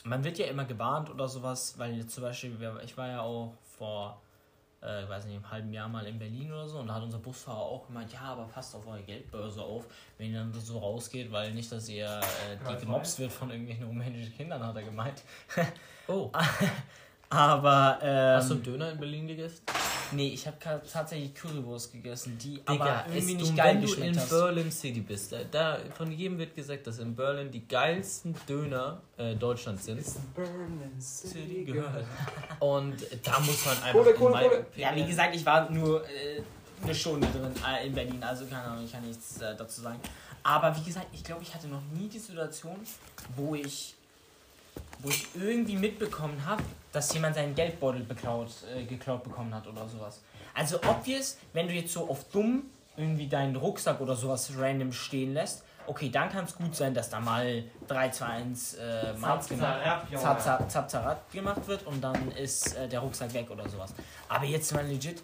Man 0.03 0.23
wird 0.25 0.39
ja 0.39 0.47
immer 0.47 0.65
gewarnt 0.65 1.09
oder 1.09 1.29
sowas, 1.29 1.79
weil 1.79 1.95
jetzt 1.95 2.15
zum 2.15 2.25
Beispiel, 2.25 2.57
ich 2.85 2.97
war 2.97 3.09
ja 3.09 3.21
auch 3.21 3.55
vor 3.79 4.21
äh, 4.85 5.03
ich 5.03 5.09
weiß 5.09 5.25
nicht, 5.25 5.37
im 5.37 5.51
halben 5.51 5.73
Jahr 5.73 5.89
mal 5.89 6.07
in 6.07 6.19
Berlin 6.19 6.53
oder 6.53 6.69
so. 6.69 6.79
Und 6.79 6.89
da 6.89 6.95
hat 6.95 7.03
unser 7.03 7.19
Busfahrer 7.19 7.59
auch 7.59 7.87
gemeint, 7.87 8.13
ja, 8.13 8.21
aber 8.21 8.45
passt 8.45 8.75
auf 8.75 8.87
eure 8.87 9.03
Geldbörse 9.03 9.63
auf, 9.63 9.87
wenn 10.19 10.33
ihr 10.33 10.39
dann 10.39 10.53
so 10.53 10.79
rausgeht, 10.79 11.33
weil 11.33 11.53
nicht, 11.53 11.71
dass 11.73 11.89
ihr 11.89 12.07
äh, 12.07 12.57
die 12.69 12.81
gemobst 12.81 13.19
wird 13.19 13.33
von 13.33 13.51
irgendwelchen 13.51 13.87
rumänischen 13.87 14.35
Kindern, 14.35 14.65
hat 14.65 14.77
er 14.77 14.83
gemeint. 14.83 15.23
oh. 16.09 16.31
Aber. 17.35 17.99
Ähm, 18.03 18.37
Hast 18.37 18.51
du 18.51 18.55
einen 18.55 18.63
Döner 18.63 18.93
in 18.93 18.99
Berlin 18.99 19.27
gegessen? 19.27 19.63
Nee, 20.13 20.29
ich 20.29 20.47
habe 20.47 20.57
tatsächlich 20.91 21.35
Currywurst 21.35 21.93
gegessen, 21.93 22.39
die 22.39 22.61
Digga, 22.61 22.73
aber 22.73 23.05
irgendwie 23.09 23.35
nicht 23.35 23.57
geil 23.57 23.81
Wenn 23.81 23.87
du 23.87 23.95
in 23.95 24.17
hast. 24.17 24.31
Berlin 24.31 24.71
City 24.71 25.01
bist, 25.01 25.33
da, 25.33 25.39
da, 25.51 25.79
von 25.97 26.13
jedem 26.13 26.39
wird 26.39 26.55
gesagt, 26.55 26.87
dass 26.87 26.99
in 26.99 27.17
Berlin 27.17 27.51
die 27.51 27.67
geilsten 27.67 28.35
Döner 28.49 29.01
äh, 29.17 29.35
Deutschlands 29.35 29.87
sind. 29.87 30.05
Berlin 30.35 31.01
City 31.01 31.65
gehört. 31.65 32.05
Und 32.61 32.95
da 33.25 33.41
muss 33.41 33.65
man 33.65 33.77
einfach. 33.83 33.93
Kohle, 33.93 34.15
Kohle, 34.15 34.49
Kohle. 34.49 34.67
Ja, 34.77 34.95
wie 34.95 35.05
gesagt, 35.05 35.35
ich 35.35 35.45
war 35.45 35.71
nur 35.71 36.05
äh, 36.05 36.43
eine 36.83 36.95
Stunde 36.95 37.27
drin 37.29 37.53
äh, 37.67 37.87
in 37.87 37.95
Berlin, 37.95 38.23
also 38.23 38.45
keine 38.47 38.63
Ahnung, 38.63 38.85
ich 38.85 38.93
kann 38.93 39.05
nichts 39.05 39.41
äh, 39.41 39.57
dazu 39.57 39.81
sagen. 39.81 39.99
Aber 40.43 40.77
wie 40.77 40.85
gesagt, 40.85 41.07
ich 41.13 41.25
glaube, 41.25 41.43
ich 41.43 41.55
hatte 41.55 41.69
noch 41.69 41.83
nie 41.93 42.09
die 42.09 42.19
Situation, 42.19 42.77
wo 43.35 43.55
ich 43.55 43.95
wo 45.05 45.11
ich 45.11 45.29
irgendwie 45.35 45.77
mitbekommen 45.77 46.45
habe, 46.47 46.63
dass 46.91 47.13
jemand 47.13 47.37
seinen 47.37 47.55
Geldbeutel 47.55 48.03
beklaut, 48.03 48.49
äh, 48.75 48.85
geklaut 48.85 49.23
bekommen 49.23 49.55
hat 49.55 49.67
oder 49.67 49.87
sowas. 49.87 50.23
Also 50.55 50.79
obvious, 50.79 51.37
wenn 51.53 51.69
du 51.69 51.75
jetzt 51.75 51.93
so 51.93 52.09
auf 52.09 52.25
dumm 52.31 52.65
irgendwie 52.97 53.29
deinen 53.29 53.55
Rucksack 53.55 54.01
oder 54.01 54.17
sowas 54.17 54.51
random 54.57 54.93
stehen 54.93 55.35
lässt, 55.35 55.63
okay, 55.87 56.09
dann 56.09 56.31
kann 56.31 56.45
es 56.45 56.57
gut 56.57 56.75
sein, 56.75 56.95
dass 56.95 57.11
da 57.11 57.21
mal 57.21 57.65
3, 57.89 58.09
2, 58.09 58.25
1 58.25 58.75
äh, 58.75 59.15
gemacht, 59.15 60.41
zap, 60.41 60.71
zap, 60.71 60.91
zap, 60.91 61.33
gemacht 61.33 61.67
wird 61.67 61.87
und 61.87 62.03
dann 62.03 62.31
ist 62.33 62.75
äh, 62.75 62.89
der 62.89 63.01
Rucksack 63.01 63.35
weg 63.35 63.51
oder 63.51 63.69
sowas. 63.69 63.93
Aber 64.29 64.47
jetzt 64.47 64.73
mal 64.73 64.87
legit, 64.87 65.23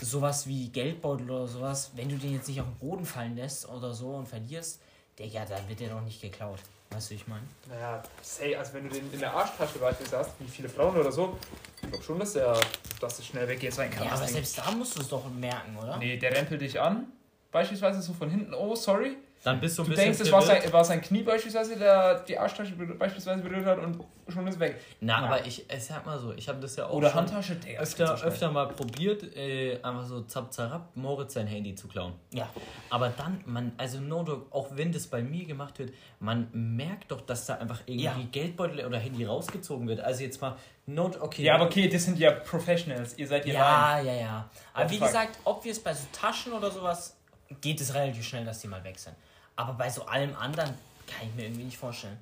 sowas 0.00 0.46
wie 0.46 0.68
Geldbeutel 0.68 1.30
oder 1.30 1.46
sowas, 1.46 1.90
wenn 1.94 2.08
du 2.08 2.16
den 2.16 2.34
jetzt 2.34 2.48
nicht 2.48 2.60
auf 2.60 2.66
den 2.66 2.78
Boden 2.78 3.04
fallen 3.04 3.36
lässt 3.36 3.68
oder 3.68 3.92
so 3.92 4.10
und 4.10 4.26
verlierst, 4.26 4.80
der, 5.18 5.26
ja, 5.26 5.44
dann 5.44 5.68
wird 5.68 5.80
der 5.80 5.90
doch 5.90 6.00
nicht 6.00 6.22
geklaut. 6.22 6.60
Weißt 6.94 7.10
du, 7.10 7.14
ich 7.14 7.26
meine? 7.26 7.42
Naja, 7.68 8.02
say, 8.20 8.54
also 8.54 8.74
wenn 8.74 8.88
du 8.88 8.94
den 8.94 9.12
in 9.12 9.20
der 9.20 9.32
Arschtasche 9.32 9.78
beispielsweise 9.78 10.28
hast, 10.28 10.40
wie 10.40 10.48
viele 10.48 10.68
Frauen 10.68 10.96
oder 10.96 11.10
so, 11.10 11.38
ich 11.82 11.88
glaube 11.88 12.04
schon, 12.04 12.18
dass 12.18 12.34
der 12.34 12.58
dass 13.00 13.16
das 13.16 13.26
schnell 13.26 13.48
weggeht 13.48 13.74
sein 13.74 13.90
kann. 13.90 14.06
Ja, 14.06 14.12
aber 14.12 14.26
selbst 14.26 14.58
da 14.58 14.70
musst 14.70 14.96
du 14.96 15.00
es 15.00 15.08
doch 15.08 15.28
merken, 15.30 15.76
oder? 15.76 15.96
Nee, 15.96 16.16
der 16.16 16.34
rempelt 16.34 16.60
dich 16.60 16.80
an, 16.80 17.06
beispielsweise 17.50 18.00
so 18.00 18.12
von 18.12 18.30
hinten, 18.30 18.54
oh, 18.54 18.74
sorry. 18.74 19.16
Dann 19.44 19.58
bist 19.60 19.76
du 19.76 19.82
ein 19.82 19.86
Du 19.86 19.90
bisschen 19.90 20.04
denkst, 20.04 20.20
es 20.20 20.30
war 20.30 20.40
verwirrt. 20.40 20.62
sein, 20.64 20.72
war 20.72 20.84
sein 20.84 21.00
Knie 21.00 21.22
beispielsweise, 21.22 21.76
der 21.76 22.20
die 22.20 22.38
Arschtasche 22.38 22.74
be- 22.76 22.94
beispielsweise 22.94 23.42
berührt 23.42 23.66
hat 23.66 23.78
und 23.78 23.98
schon 24.28 24.46
ist 24.46 24.60
weg. 24.60 24.80
Na, 25.00 25.20
Ja. 25.20 25.26
aber 25.26 25.44
ich, 25.44 25.68
ich 25.68 25.84
sag 25.84 26.06
mal 26.06 26.16
so, 26.18 26.32
ich 26.32 26.48
habe 26.48 26.60
das 26.60 26.76
ja 26.76 26.86
auch 26.86 26.92
Oder 26.92 27.08
schon 27.10 27.20
Handtasche, 27.22 27.56
das 27.56 27.78
öfter, 27.80 28.16
so 28.16 28.24
öfter 28.24 28.50
mal 28.52 28.68
probiert, 28.68 29.24
äh, 29.36 29.80
einfach 29.82 30.04
so 30.06 30.20
zap 30.22 30.52
zarab 30.52 30.90
Moritz 30.94 31.34
sein 31.34 31.48
Handy 31.48 31.74
zu 31.74 31.88
klauen. 31.88 32.12
Ja. 32.32 32.48
Aber 32.88 33.08
dann, 33.08 33.40
man, 33.44 33.72
also 33.78 33.98
no 34.00 34.46
auch 34.50 34.68
wenn 34.76 34.92
das 34.92 35.08
bei 35.08 35.22
mir 35.22 35.44
gemacht 35.44 35.76
wird, 35.80 35.92
man 36.20 36.48
merkt 36.52 37.10
doch, 37.10 37.20
dass 37.22 37.46
da 37.46 37.54
einfach 37.56 37.80
irgendwie 37.86 38.04
Ja. 38.04 38.16
Geldbeutel 38.30 38.86
oder 38.86 38.98
Handy 38.98 39.24
rausgezogen 39.24 39.88
wird. 39.88 39.98
Also 40.00 40.22
jetzt 40.22 40.40
mal, 40.40 40.54
no, 40.86 41.10
okay. 41.20 41.42
Ja, 41.42 41.56
aber 41.56 41.64
okay, 41.64 41.88
das 41.88 42.04
sind 42.04 42.16
ja 42.18 42.30
Professionals. 42.30 43.18
Ihr 43.18 43.26
seid 43.26 43.44
rein. 43.46 43.52
Ja, 43.54 44.00
ja, 44.00 44.12
ja. 44.14 44.50
Aber 44.72 44.88
wie 44.88 44.98
fuck? 44.98 45.08
gesagt, 45.08 45.38
ob 45.42 45.64
wir 45.64 45.72
es 45.72 45.80
bei 45.80 45.92
so 45.92 46.06
Taschen 46.12 46.52
oder 46.52 46.70
sowas, 46.70 47.16
geht 47.60 47.80
es 47.80 47.92
relativ 47.92 48.24
schnell, 48.24 48.44
dass 48.44 48.60
die 48.60 48.68
mal 48.68 48.82
weg 48.84 48.98
sind. 48.98 49.16
Aber 49.56 49.74
bei 49.74 49.90
so 49.90 50.04
allem 50.06 50.34
anderen 50.36 50.74
kann 51.06 51.28
ich 51.28 51.34
mir 51.34 51.44
irgendwie 51.44 51.64
nicht 51.64 51.78
vorstellen. 51.78 52.18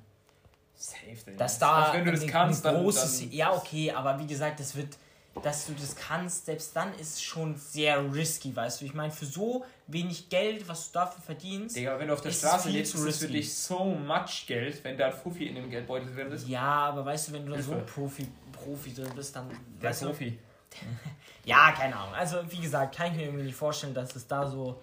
Safe, 0.75 1.15
Digga. 1.25 1.37
Dass 1.37 1.59
da 1.59 1.93
wenn 1.93 2.05
du 2.05 2.11
das 2.11 2.21
ein, 2.21 2.27
kannst, 2.27 2.65
ein 2.65 2.75
großes. 2.75 3.19
dann 3.19 3.31
ja, 3.31 3.53
okay, 3.53 3.91
aber 3.91 4.17
wie 4.19 4.27
gesagt, 4.27 4.59
das 4.59 4.75
wird. 4.75 4.97
Dass 5.43 5.65
du 5.65 5.73
das 5.73 5.95
kannst, 5.95 6.45
selbst 6.45 6.75
dann 6.75 6.93
ist 6.95 7.13
es 7.13 7.21
schon 7.21 7.55
sehr 7.55 8.13
risky, 8.13 8.53
weißt 8.53 8.81
du? 8.81 8.85
Ich 8.85 8.93
meine, 8.93 9.13
für 9.13 9.25
so 9.25 9.63
wenig 9.87 10.27
Geld, 10.27 10.67
was 10.67 10.91
du 10.91 10.99
dafür 10.99 11.23
verdienst. 11.23 11.77
Digga, 11.77 11.97
wenn 11.97 12.09
du 12.09 12.13
auf 12.13 12.21
der 12.21 12.33
Straße 12.33 12.69
lebst, 12.69 12.95
ist 12.95 13.01
es 13.01 13.17
für 13.19 13.27
dich 13.27 13.53
so 13.53 13.85
much 13.85 14.45
Geld, 14.45 14.83
wenn 14.83 14.97
da 14.97 15.07
ein 15.07 15.13
Fuffi 15.13 15.45
in 15.45 15.55
dem 15.55 15.69
Geldbeutel 15.69 16.13
drin 16.13 16.33
ist. 16.33 16.49
Ja, 16.49 16.89
aber 16.89 17.05
weißt 17.05 17.29
du, 17.29 17.33
wenn 17.33 17.45
du 17.45 17.53
dann 17.53 17.63
so 17.63 17.71
Hilfe. 17.71 17.85
Profi, 17.93 18.27
Profi 18.51 18.93
drin 18.93 19.09
bist, 19.15 19.33
dann. 19.33 19.49
Der 19.81 19.89
weißt 19.89 20.01
du, 20.01 20.07
Profi. 20.07 20.37
Ja, 21.45 21.71
keine 21.71 21.95
Ahnung. 21.95 22.13
Also, 22.13 22.39
wie 22.49 22.59
gesagt, 22.59 22.95
kann 22.95 23.11
ich 23.11 23.17
mir 23.17 23.23
irgendwie 23.23 23.45
nicht 23.45 23.55
vorstellen, 23.55 23.93
dass 23.93 24.15
es 24.15 24.27
da 24.27 24.47
so, 24.47 24.81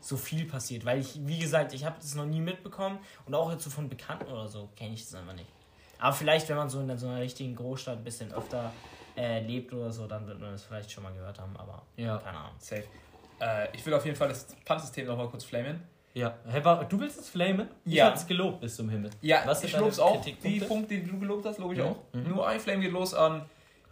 so 0.00 0.16
viel 0.16 0.46
passiert. 0.46 0.84
Weil 0.84 1.00
ich, 1.00 1.18
wie 1.26 1.38
gesagt, 1.38 1.72
ich 1.74 1.84
habe 1.84 1.96
das 2.00 2.14
noch 2.14 2.26
nie 2.26 2.40
mitbekommen 2.40 2.98
und 3.26 3.34
auch 3.34 3.50
jetzt 3.52 3.64
so 3.64 3.70
von 3.70 3.88
Bekannten 3.88 4.30
oder 4.30 4.48
so 4.48 4.68
kenne 4.76 4.94
ich 4.94 5.04
das 5.04 5.14
einfach 5.14 5.34
nicht. 5.34 5.48
Aber 5.98 6.12
vielleicht, 6.14 6.48
wenn 6.48 6.56
man 6.56 6.70
so 6.70 6.80
in 6.80 6.96
so 6.98 7.06
einer 7.08 7.20
richtigen 7.20 7.54
Großstadt 7.54 7.98
ein 7.98 8.04
bisschen 8.04 8.32
öfter 8.32 8.72
äh, 9.16 9.40
lebt 9.44 9.72
oder 9.74 9.90
so, 9.92 10.06
dann 10.06 10.26
wird 10.26 10.40
man 10.40 10.52
das 10.52 10.62
vielleicht 10.64 10.90
schon 10.90 11.02
mal 11.04 11.12
gehört 11.12 11.38
haben, 11.38 11.54
aber 11.56 11.82
Ja. 11.96 12.16
keine 12.18 12.38
Ahnung. 12.38 12.52
Safe. 12.58 12.84
Äh, 13.40 13.68
ich 13.76 13.84
will 13.84 13.92
auf 13.94 14.04
jeden 14.04 14.16
Fall 14.16 14.28
das 14.28 14.46
Pfandsystem 14.64 15.06
nochmal 15.06 15.28
kurz 15.28 15.44
flamen. 15.44 15.82
Ja. 16.14 16.30
Du 16.88 16.98
willst 17.00 17.20
es 17.20 17.28
flamen? 17.28 17.68
Ich 17.84 17.94
Ja. 17.94 18.06
hab's 18.06 18.26
gelobt 18.26 18.60
bis 18.60 18.76
zum 18.76 18.88
Himmel. 18.88 19.10
Ja, 19.20 19.42
Was 19.46 19.62
ich 19.62 19.76
lob's 19.76 19.98
auch. 19.98 20.20
Die? 20.24 20.60
Punkte, 20.60 20.94
die 20.98 21.06
du 21.06 21.18
gelobt 21.20 21.44
hast, 21.46 21.58
lobe 21.58 21.74
ich 21.74 21.80
Mhm. 21.80 21.86
auch. 21.86 21.96
Nur 22.12 22.48
ein 22.48 22.58
Flame 22.60 22.80
geht 22.80 22.92
los 22.92 23.14
an. 23.14 23.42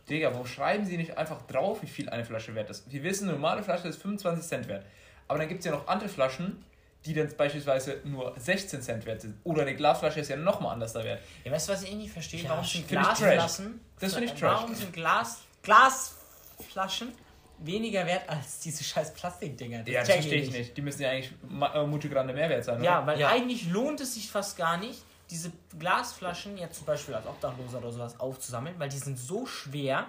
Digga, 0.09 0.33
warum 0.33 0.47
schreiben 0.47 0.85
sie 0.87 0.97
nicht 0.97 1.17
einfach 1.19 1.43
drauf, 1.43 1.83
wie 1.83 1.87
viel 1.87 2.09
eine 2.09 2.25
Flasche 2.25 2.55
wert 2.55 2.71
ist? 2.71 2.91
Wir 2.91 3.03
wissen, 3.03 3.25
eine 3.29 3.35
normale 3.35 3.63
Flasche 3.63 3.89
ist 3.89 4.01
25 4.01 4.45
Cent 4.47 4.67
wert. 4.69 4.85
Aber 5.29 5.39
dann 5.39 5.49
gibt 5.49 5.61
es 5.61 5.67
ja 5.67 5.73
noch 5.73 5.87
andere 5.87 6.09
Flaschen, 6.09 6.65
die 7.05 7.15
dann 7.15 7.29
beispielsweise 7.37 8.01
nur 8.05 8.35
16 8.39 8.83
Cent 8.83 9.07
wert 9.07 9.21
sind. 9.21 9.37
Oder 9.45 9.63
eine 9.63 9.75
Glasflasche 9.77 10.21
ist 10.21 10.29
ja 10.29 10.37
nochmal 10.37 10.73
anders 10.73 10.93
da 10.95 11.05
wert. 11.05 11.21
Ja, 11.45 11.53
weißt 11.53 11.69
du, 11.69 11.73
was 11.73 11.83
ich 11.85 11.95
nicht 11.95 12.11
verstehe? 12.13 12.43
Ja, 12.43 12.51
warum 12.51 12.65
sind. 12.65 12.89
Glasflaschen. 12.89 13.81
Das 14.01 14.15
find 14.15 14.27
ich 14.27 14.33
trash. 14.33 14.43
Warum 14.43 14.75
sind 14.75 14.93
Glas, 14.93 15.39
Glasflaschen 15.63 17.13
weniger 17.59 18.07
wert 18.07 18.29
als 18.29 18.61
diese 18.61 18.85
scheiß 18.85 19.15
Plastikdinger? 19.15 19.87
Ja, 19.89 20.01
das 20.01 20.11
verstehe 20.11 20.43
ich 20.43 20.51
nicht. 20.51 20.77
Die 20.77 20.83
müssen 20.83 21.03
ja 21.03 21.11
eigentlich 21.11 21.33
äh, 21.75 21.87
Multigramme 21.87 22.33
mehr 22.33 22.49
wert 22.49 22.65
sein, 22.65 22.83
Ja, 22.83 22.99
oder? 22.99 23.07
weil 23.09 23.21
Ja. 23.21 23.29
eigentlich 23.29 23.69
lohnt 23.71 24.01
es 24.01 24.15
sich 24.15 24.31
fast 24.31 24.57
gar 24.57 24.77
nicht, 24.77 25.03
diese 25.31 25.53
Glasflaschen 25.79 26.57
jetzt 26.57 26.77
zum 26.79 26.87
Beispiel 26.87 27.15
als 27.15 27.27
Obdachloser 27.27 27.79
oder 27.79 27.93
sowas 27.93 28.19
aufzusammeln, 28.19 28.75
weil 28.79 28.89
die 28.89 28.97
sind 28.99 29.19
so 29.19 29.45
schwer, 29.47 30.07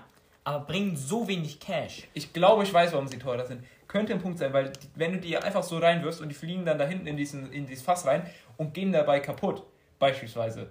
aber 0.50 0.66
bringen 0.66 0.96
so 0.98 1.28
wenig 1.28 1.60
Cash. 1.60 2.08
Ich 2.14 2.34
glaube, 2.34 2.64
ich 2.64 2.74
weiß, 2.74 2.92
warum 2.94 3.08
sie 3.08 3.20
teurer 3.20 3.46
sind. 3.46 3.64
Könnte 3.88 4.14
ein 4.14 4.20
Punkt 4.22 4.40
sein, 4.40 4.52
weil 4.52 4.70
die, 4.72 4.88
wenn 4.96 5.14
du 5.14 5.20
die 5.20 5.38
einfach 5.38 5.62
so 5.64 5.78
reinwirfst 5.78 6.22
und 6.22 6.30
die 6.30 6.36
fliegen 6.36 6.66
dann 6.66 6.78
da 6.80 6.86
hinten 6.86 7.06
in, 7.08 7.18
diesen, 7.18 7.52
in 7.52 7.68
dieses 7.68 7.84
Fass 7.84 8.06
rein 8.08 8.26
und 8.58 8.74
gehen 8.74 8.92
dabei 8.92 9.20
kaputt, 9.20 9.64
beispielsweise, 10.00 10.70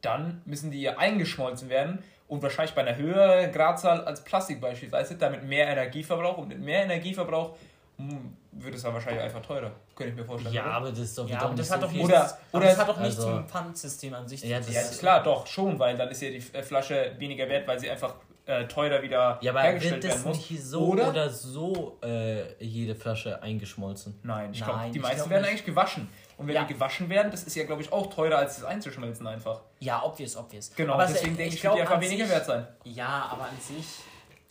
dann 0.00 0.40
müssen 0.46 0.70
die 0.70 0.80
ja 0.80 0.96
eingeschmolzen 0.96 1.68
werden 1.68 2.02
und 2.28 2.42
wahrscheinlich 2.42 2.74
bei 2.74 2.80
einer 2.82 2.96
höheren 2.96 3.52
Gradzahl 3.52 4.02
als 4.04 4.24
Plastik 4.24 4.60
beispielsweise, 4.60 5.16
damit 5.16 5.44
mehr 5.44 5.66
Energieverbrauch 5.68 6.38
und 6.38 6.48
mit 6.48 6.60
mehr 6.60 6.84
Energieverbrauch 6.84 7.56
hm, 7.98 8.34
wird 8.52 8.74
es 8.76 8.82
dann 8.82 8.94
wahrscheinlich 8.94 9.22
einfach 9.22 9.42
teurer. 9.42 9.72
Könnte 9.94 10.12
ich 10.12 10.16
mir 10.18 10.24
vorstellen. 10.24 10.54
Ja, 10.54 10.62
oder? 10.64 10.72
aber 10.74 10.88
das 10.90 11.00
ist 11.00 11.18
doch 11.18 11.24
Ja, 11.28 11.34
wieder 11.34 11.40
aber 11.42 11.50
nicht 11.50 11.60
das 11.60 11.68
so 11.68 11.74
hat 11.74 11.82
doch 11.82 11.90
viel. 11.90 11.98
nichts, 11.98 12.12
Oder- 12.14 12.38
oder- 12.52 12.66
das 12.66 12.78
hat 12.78 12.88
doch 12.88 13.00
nichts 13.00 13.16
also- 13.18 13.28
mit 13.30 13.38
dem 13.40 13.48
Pfandsystem 13.48 14.14
an 14.14 14.26
sich 14.26 14.42
Ja, 14.42 14.60
zu 14.62 14.66
tun. 14.68 14.74
Ja, 14.74 14.80
das- 14.80 14.98
klar, 14.98 15.22
doch, 15.22 15.46
schon, 15.46 15.78
weil 15.78 15.98
dann 15.98 16.08
ist 16.08 16.22
ja 16.22 16.30
die 16.30 16.40
Flasche 16.40 17.14
weniger 17.18 17.46
wert, 17.48 17.68
weil 17.68 17.78
sie 17.78 17.90
einfach 17.90 18.14
äh, 18.50 18.68
teurer 18.68 19.00
wieder 19.02 19.38
Ja, 19.40 19.52
aber 19.52 19.62
hergestellt 19.62 20.02
wird 20.02 20.12
das 20.12 20.24
werden 20.24 20.36
muss. 20.36 20.50
nicht 20.50 20.62
so 20.64 20.86
Oder? 20.88 21.08
oder, 21.10 21.30
so 21.30 21.98
äh, 22.02 22.62
jede 22.64 22.94
Flasche 22.94 23.42
eingeschmolzen? 23.42 24.18
Nein, 24.22 24.50
ich 24.52 24.62
glaube, 24.62 24.80
die 24.90 24.96
ich 24.98 25.02
meisten 25.02 25.16
glaub 25.16 25.30
werden 25.30 25.42
nicht. 25.42 25.50
eigentlich 25.50 25.64
gewaschen. 25.66 26.08
Und 26.36 26.46
wenn 26.46 26.54
Ja. 26.54 26.64
die 26.64 26.72
gewaschen 26.74 27.08
werden, 27.08 27.30
das 27.30 27.44
ist 27.44 27.54
ja, 27.54 27.64
glaube 27.64 27.82
ich, 27.82 27.92
auch 27.92 28.08
teurer, 28.12 28.38
als 28.38 28.56
das 28.56 28.64
einzuschmelzen 28.64 29.26
einfach. 29.26 29.60
Ja, 29.78 30.02
obvious, 30.02 30.36
obvious. 30.36 30.70
Genau, 30.74 30.94
aber 30.94 31.04
es- 31.04 31.12
deswegen 31.12 31.36
denke 31.36 31.54
ich, 31.54 31.60
glaub, 31.60 31.76
wird 31.76 31.86
die 31.86 31.90
einfach 31.92 32.00
weniger 32.02 32.24
sich- 32.24 32.34
wert 32.34 32.46
sein. 32.46 32.66
Ja, 32.84 33.28
aber 33.30 33.44
an 33.44 33.58
sich, 33.60 33.86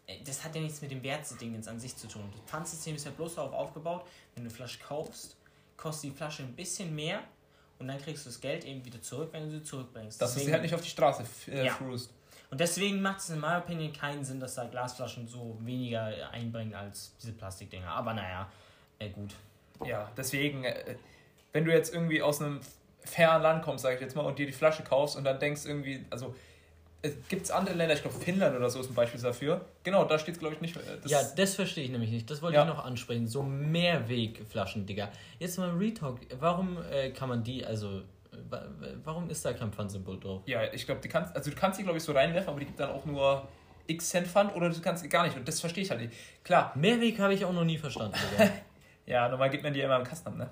äh, 0.06 0.24
das 0.24 0.44
hat 0.44 0.54
ja 0.56 0.62
nichts 0.62 0.82
mit 0.82 0.92
dem 0.92 1.02
Wertdingens 1.04 1.68
an 1.68 1.80
sich 1.80 1.96
zu 1.96 2.08
tun. 2.08 2.24
Das 2.32 2.42
Pfandsystem 2.50 2.96
ist 2.96 3.06
ja 3.06 3.12
bloß 3.12 3.36
darauf 3.36 3.54
aufgebaut, 3.54 4.06
wenn 4.36 4.44
du 4.44 4.50
Flasche 4.52 4.78
kaufst, 4.80 5.36
kostet 5.78 6.12
die 6.12 6.16
Flasche 6.16 6.44
ein 6.44 6.54
bisschen 6.54 6.94
mehr 6.94 7.22
und 7.80 7.88
dann 7.88 7.98
kriegst 8.00 8.26
du 8.26 8.30
das 8.30 8.40
Geld 8.40 8.66
eben 8.66 8.86
wieder 8.86 9.02
zurück, 9.02 9.30
wenn 9.32 9.46
du 9.46 9.50
sie 9.58 9.64
zurückbringst. 9.64 10.22
Dass 10.22 10.30
du 10.34 10.34
sie 10.36 10.40
Deswegen- 10.42 10.54
halt 10.54 10.62
nicht 10.64 10.76
auf 10.76 10.82
die 10.82 10.90
Straße 10.90 11.24
äh, 11.48 11.66
Ja. 11.66 11.74
frust. 11.74 12.12
Und 12.52 12.60
deswegen 12.60 13.02
macht 13.02 13.20
es 13.20 13.30
in 13.30 13.40
meiner 13.40 13.60
Opinion 13.60 13.94
keinen 13.94 14.24
Sinn, 14.26 14.40
dass 14.40 14.56
da 14.56 14.66
Glasflaschen 14.66 15.28
so 15.28 15.56
weniger 15.62 16.12
einbringen 16.32 16.74
als 16.74 17.16
diese 17.22 17.34
Plastikdinger. 17.34 17.88
Aber 17.90 18.14
naja, 18.14 18.50
äh, 18.98 19.10
gut. 19.10 19.36
Ja, 19.86 20.12
deswegen, 20.18 20.64
äh, 20.64 20.96
wenn 21.54 21.66
du 21.66 21.72
jetzt 21.72 21.94
irgendwie 21.94 22.22
aus 22.22 22.42
einem 22.42 22.60
fernen 23.02 23.44
Land 23.44 23.64
kommst, 23.64 23.84
sag 23.84 23.96
ich 23.96 24.02
jetzt 24.02 24.16
mal, 24.16 24.24
und 24.24 24.40
dir 24.40 24.46
die 24.48 24.52
Flasche 24.52 24.84
kaufst 24.84 25.16
und 25.16 25.24
dann 25.24 25.40
denkst 25.40 25.66
irgendwie, 25.66 26.04
also 26.10 26.36
gibt 27.30 27.44
es 27.44 27.52
andere 27.52 27.76
Länder, 27.76 27.94
ich 27.96 28.02
glaube 28.02 28.18
Finnland 28.20 28.58
oder 28.58 28.70
so 28.70 28.82
ist 28.82 28.90
ein 28.90 28.94
Beispiel 28.96 29.22
dafür. 29.22 29.62
Genau, 29.84 30.04
da 30.04 30.20
steht 30.20 30.38
glaube 30.40 30.56
ich 30.56 30.62
nicht. 30.62 30.76
äh, 30.76 30.80
Das 31.02 31.10
ja, 31.12 31.22
das 31.38 31.56
verstehe 31.56 31.86
ich 31.86 31.92
nämlich 31.92 32.10
nicht. 32.12 32.30
Das 32.30 32.42
wollte 32.42 32.56
Ja. 32.58 32.64
ich 32.64 32.68
noch 32.68 32.84
ansprechen. 32.84 33.26
So 33.28 33.42
Mehrwegflaschen, 33.44 34.86
Digga. 34.86 35.10
Jetzt 35.40 35.58
mal 35.58 35.70
Retalk. 35.70 36.20
Warum 36.40 36.78
äh, 36.92 37.12
kann 37.12 37.30
man 37.30 37.44
die, 37.44 37.66
also, 37.66 38.02
warum 39.04 39.30
ist 39.30 39.46
da 39.46 39.54
kein 39.54 39.72
Pfandsymbol 39.72 40.20
drauf? 40.20 40.42
ja, 40.46 40.62
ich 40.72 40.86
glaube, 40.86 41.02
die 41.02 41.10
kannst, 41.10 41.36
also 41.36 41.50
du 41.50 41.56
kannst 41.56 41.80
die 41.80 41.84
glaube 41.84 41.98
ich 41.98 42.04
so 42.04 42.12
reinwerfen, 42.12 42.50
aber 42.50 42.60
die 42.60 42.66
gibt 42.66 42.80
dann 42.80 42.92
auch 42.92 43.06
nur 43.06 43.48
x 43.88 44.10
Cent 44.10 44.28
Pfand 44.28 44.56
oder 44.56 44.70
du 44.70 44.80
kannst 44.82 45.04
die 45.04 45.10
gar 45.10 45.24
nicht. 45.24 45.36
Und 45.36 45.48
das 45.48 45.60
verstehe 45.60 45.84
ich 45.84 45.90
halt 45.90 46.02
nicht. 46.02 46.14
Klar, 46.44 46.72
Mehrweg 46.76 47.20
habe 47.20 47.34
ich 47.34 47.44
auch 47.46 47.54
noch 47.54 47.64
nie 47.64 47.78
verstanden, 47.78 48.18
ja, 49.06 49.28
normal 49.30 49.50
gibt 49.50 49.64
man 49.64 49.74
die 49.74 49.82
immer 49.82 49.98
im 49.98 50.04
Kasten 50.04 50.30
ab, 50.30 50.36
ne? 50.36 50.50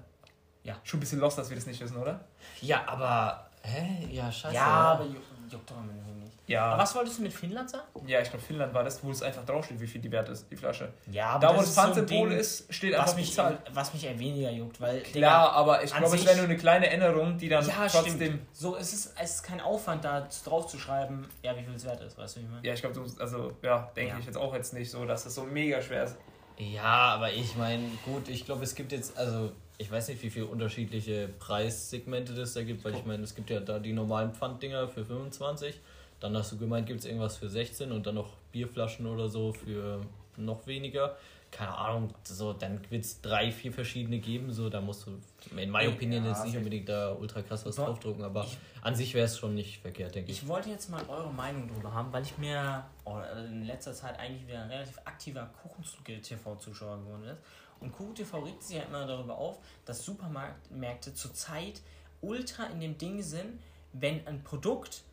Ja. 0.64 0.76
Schon 0.84 0.98
ein 0.98 1.02
bisschen 1.02 1.20
lost, 1.20 1.38
dass 1.38 1.50
wir 1.50 1.56
das 1.56 1.66
nicht 1.66 1.80
wissen, 1.80 1.96
oder? 1.98 2.20
ja, 2.62 2.84
aber, 2.88 3.50
hä? 3.64 4.08
Ja, 4.12 4.32
scheiße. 4.32 4.56
Ja, 4.56 4.66
aber 4.66 5.06
juckt 5.06 5.70
doch 5.70 5.82
nicht. 5.84 6.27
Ja. 6.48 6.64
Aber 6.68 6.82
was 6.84 6.96
wolltest 6.96 7.20
du 7.20 7.24
mit 7.24 7.34
Finnland 7.34 7.70
sagen? 7.70 7.84
Ja, 8.08 8.22
ich 8.22 8.30
glaube, 8.30 8.44
Finnland 8.44 8.74
war 8.74 8.84
das, 8.84 9.04
wo 9.04 9.12
es 9.12 9.22
einfach 9.22 9.44
draufsteht, 9.46 9.80
wie 9.82 9.88
viel 9.88 10.00
die 10.02 10.12
wert 10.12 10.30
ist, 10.30 10.50
die 10.50 10.56
Flasche. 10.56 10.94
Ja, 11.12 11.32
aber 11.32 11.48
da, 11.48 11.54
wo 11.54 11.58
das 11.60 11.76
so 11.76 11.82
Pfandsymbol 11.82 12.30
Ding, 12.30 12.40
ist, 12.40 12.74
steht 12.74 12.94
was 12.94 13.00
einfach 13.02 13.16
mich, 13.18 13.34
Zahl. 13.34 13.58
was 13.74 13.94
mich 13.94 14.06
eher 14.06 14.18
weniger 14.18 14.50
juckt, 14.52 14.80
weil 14.80 15.02
Klar, 15.02 15.52
aber 15.52 15.84
ich 15.84 15.94
glaube, 15.94 16.16
es 16.16 16.26
wäre 16.26 16.38
nur 16.38 16.46
eine 16.46 16.56
kleine 16.58 16.90
Änderung, 16.90 17.38
die 17.38 17.50
dann 17.50 17.68
ja, 17.68 17.88
trotzdem. 17.90 18.16
stimmt. 18.16 18.40
So, 18.54 18.78
es 18.78 18.94
ist, 18.94 19.14
es 19.22 19.36
ist 19.36 19.44
kein 19.44 19.60
Aufwand, 19.60 20.06
da 20.06 20.26
drauf 20.46 20.68
zu 20.68 20.80
schreiben, 20.80 21.28
ja, 21.44 21.56
wie 21.58 21.64
viel 21.64 21.74
es 21.76 21.84
wert 21.86 22.02
ist, 22.02 22.18
weißt 22.18 22.38
du, 22.38 22.40
wie 22.40 22.46
ich 22.46 22.50
meine? 22.52 22.66
Ja, 22.66 22.74
ich 22.74 22.80
glaube, 22.82 22.96
du, 22.96 23.22
also, 23.22 23.52
ja, 23.62 23.92
denke 23.96 24.14
Ja. 24.14 24.20
ich 24.20 24.26
jetzt 24.26 24.38
auch 24.38 24.54
jetzt 24.54 24.74
nicht 24.74 24.90
so, 24.90 25.06
dass 25.06 25.26
das 25.26 25.36
so 25.36 25.44
mega 25.44 25.82
schwer 25.82 26.06
ist. 26.06 26.16
Ja, 26.58 26.82
aber 26.84 27.32
ich 27.34 27.56
meine, 27.58 27.84
gut, 28.06 28.30
ich 28.30 28.46
glaube, 28.46 28.64
es 28.64 28.74
gibt 28.74 28.92
jetzt, 28.94 29.18
also, 29.18 29.52
ich 29.78 29.92
weiß 29.92 30.08
nicht, 30.08 30.24
wie 30.24 30.30
viele 30.30 30.46
unterschiedliche 30.46 31.28
Preissegmente 31.40 32.34
das 32.34 32.54
da 32.54 32.64
gibt, 32.64 32.84
weil 32.86 32.96
ich 32.96 33.06
meine, 33.06 33.24
es 33.24 33.36
gibt 33.36 33.50
ja 33.50 33.60
da 33.60 33.78
die 33.80 33.94
normalen 33.94 34.34
Pfanddinger 34.34 34.88
für 34.88 35.06
25, 35.06 35.80
dann 36.20 36.36
hast 36.36 36.52
du 36.52 36.58
gemeint, 36.58 36.88
gibt 36.88 37.00
es 37.02 37.06
irgendwas 37.06 37.38
für 37.38 37.50
16 37.50 37.92
und 37.92 38.06
dann 38.08 38.16
noch 38.16 38.34
Bierflaschen 38.52 39.06
oder 39.08 39.30
so 39.30 39.54
für 39.54 40.02
noch 40.38 40.66
weniger. 40.68 41.16
Keine 41.50 41.78
Ahnung, 41.78 42.14
so, 42.24 42.52
dann 42.52 42.82
wird 42.92 43.06
es 43.06 43.22
drei, 43.22 43.52
vier 43.54 43.72
verschiedene 43.72 44.20
geben, 44.20 44.52
so, 44.52 44.70
da 44.70 44.82
musst 44.82 45.08
du, 45.08 45.12
in 45.56 45.70
meiner 45.72 45.88
Ja, 45.88 45.96
Opinion, 45.96 46.26
jetzt 46.26 46.44
nicht 46.46 46.58
unbedingt 46.58 46.90
da 46.90 47.14
ultra 47.14 47.42
krass 47.42 47.66
was 47.66 47.78
draufdrucken, 47.78 48.22
aber 48.26 48.44
ich- 48.44 48.58
an 48.82 48.96
sich 48.96 49.14
wäre 49.14 49.26
es 49.28 49.38
schon 49.38 49.56
nicht 49.56 49.80
verkehrt, 49.82 50.14
denke 50.14 50.30
ich. 50.32 50.42
Ich 50.42 50.48
wollte 50.48 50.70
jetzt 50.70 50.90
mal 50.90 51.02
eure 51.08 51.32
Meinung 51.32 51.70
drüber 51.70 51.94
haben, 51.94 52.12
weil 52.12 52.24
ich 52.24 52.38
mir 52.38 52.84
oh, 53.06 53.20
in 53.48 53.64
letzter 53.64 53.94
Zeit 53.94 54.20
eigentlich 54.20 54.46
wieder 54.46 54.62
ein 54.64 54.70
relativ 54.70 54.98
aktiver 55.06 55.50
Kuchen-TV-Zuschauer 55.64 56.98
geworden 57.00 57.24
ist. 57.24 57.42
Und 57.80 57.92
Kuchen-TV 57.94 58.40
regt 58.40 58.64
sich 58.64 58.78
ja 58.78 58.84
immer 58.84 59.06
darüber 59.06 59.38
auf, 59.38 59.60
dass 59.86 60.04
Supermärkte 60.04 61.14
zurzeit 61.14 61.82
ultra 62.22 62.66
in 62.66 62.80
dem 62.82 62.98
Ding 62.98 63.22
sind, 63.22 63.62
wenn 63.94 64.26
ein 64.28 64.44
Produkt 64.44 65.04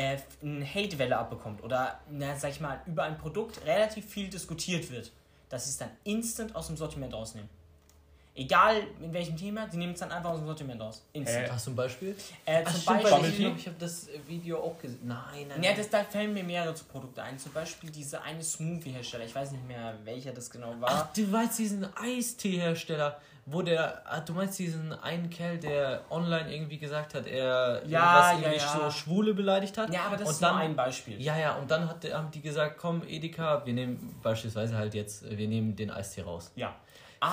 äh, 0.00 0.18
eine 0.42 0.64
Hatewelle 0.64 1.18
abbekommt 1.18 1.62
oder, 1.62 2.00
na, 2.10 2.36
sag 2.36 2.50
ich 2.50 2.60
mal, 2.60 2.80
über 2.86 3.04
ein 3.04 3.18
Produkt 3.18 3.64
relativ 3.66 4.06
viel 4.06 4.28
diskutiert 4.28 4.90
wird, 4.90 5.12
dass 5.48 5.64
sie 5.64 5.70
es 5.70 5.78
dann 5.78 5.90
instant 6.04 6.54
aus 6.54 6.68
dem 6.68 6.76
Sortiment 6.76 7.12
rausnehmen. 7.12 7.50
Egal 8.34 8.82
in 9.02 9.12
welchem 9.12 9.36
Thema, 9.36 9.66
die 9.66 9.76
nehmen 9.76 9.92
es 9.92 10.00
dann 10.00 10.12
einfach 10.12 10.30
aus 10.30 10.38
dem 10.38 10.46
Sortiment 10.46 10.80
aus. 10.80 11.02
Instant. 11.12 11.48
Äh, 11.48 11.50
Hast 11.50 11.66
du 11.66 11.72
ein 11.72 11.76
Beispiel? 11.76 12.16
Äh, 12.46 12.64
zum 12.64 12.80
Ach, 12.86 13.02
Beispiel, 13.02 13.48
ich, 13.48 13.56
ich 13.56 13.66
habe 13.66 13.76
das 13.78 14.08
Video 14.26 14.62
auch 14.62 14.78
gesehen. 14.78 15.00
Nein, 15.02 15.48
nein. 15.48 15.62
Ja, 15.62 15.74
das, 15.74 15.90
da 15.90 16.04
fällen 16.04 16.32
mir 16.32 16.44
mehrere 16.44 16.72
Produkte 16.72 17.22
ein. 17.22 17.38
Zum 17.38 17.52
Beispiel 17.52 17.90
diese 17.90 18.22
eine 18.22 18.42
Smoothie-Hersteller. 18.42 19.24
Ich 19.24 19.34
weiß 19.34 19.50
nicht 19.50 19.66
mehr, 19.66 19.98
welcher 20.04 20.32
das 20.32 20.48
genau 20.48 20.74
war. 20.80 20.88
Ach, 20.90 21.12
du 21.12 21.30
weißt 21.30 21.58
diesen 21.58 21.84
Eistee-Hersteller, 21.96 23.20
wo 23.46 23.62
der. 23.62 24.02
Ah, 24.04 24.20
du 24.20 24.32
meinst 24.32 24.58
diesen 24.58 24.92
einen 24.92 25.30
Kerl, 25.30 25.58
der 25.58 26.02
online 26.10 26.52
irgendwie 26.52 26.78
gesagt 26.78 27.14
hat, 27.14 27.26
er 27.26 27.82
ja, 27.86 28.32
irgendwie 28.32 28.56
ja, 28.56 28.56
ja. 28.56 28.80
so 28.84 28.90
Schwule 28.90 29.34
beleidigt 29.34 29.76
hat. 29.78 29.92
Ja, 29.92 30.04
aber 30.06 30.16
das 30.16 30.28
und 30.28 30.32
ist 30.34 30.42
dann, 30.42 30.54
nur 30.54 30.64
ein 30.64 30.76
Beispiel. 30.76 31.20
Ja, 31.20 31.38
ja, 31.38 31.56
und 31.56 31.70
dann 31.70 31.88
hat, 31.88 32.04
haben 32.12 32.30
die 32.30 32.40
gesagt, 32.40 32.78
komm, 32.78 33.02
Edeka, 33.06 33.64
wir 33.64 33.72
nehmen 33.72 34.16
beispielsweise 34.22 34.76
halt 34.76 34.94
jetzt, 34.94 35.28
wir 35.28 35.48
nehmen 35.48 35.76
den 35.76 35.90
Eistee 35.90 36.22
raus. 36.22 36.52
Ja. 36.56 36.74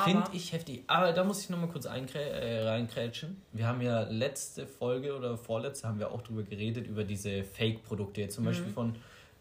Finde 0.03 0.23
ich 0.33 0.51
heftig. 0.51 0.83
Aber 0.87 1.13
da 1.13 1.23
muss 1.23 1.41
ich 1.41 1.49
nochmal 1.49 1.69
kurz 1.69 1.85
äh, 1.85 2.67
reinkrätschen. 2.67 3.41
Wir 3.53 3.67
haben 3.67 3.81
ja 3.81 4.01
letzte 4.01 4.67
Folge 4.67 5.15
oder 5.15 5.37
vorletzte 5.37 5.87
haben 5.87 5.97
wir 5.97 6.11
auch 6.11 6.21
drüber 6.21 6.43
geredet, 6.43 6.87
über 6.87 7.05
diese 7.05 7.45
Fake-Produkte. 7.45 8.27
Zum 8.27 8.43
mhm. 8.43 8.47
Beispiel 8.47 8.73
von 8.73 8.95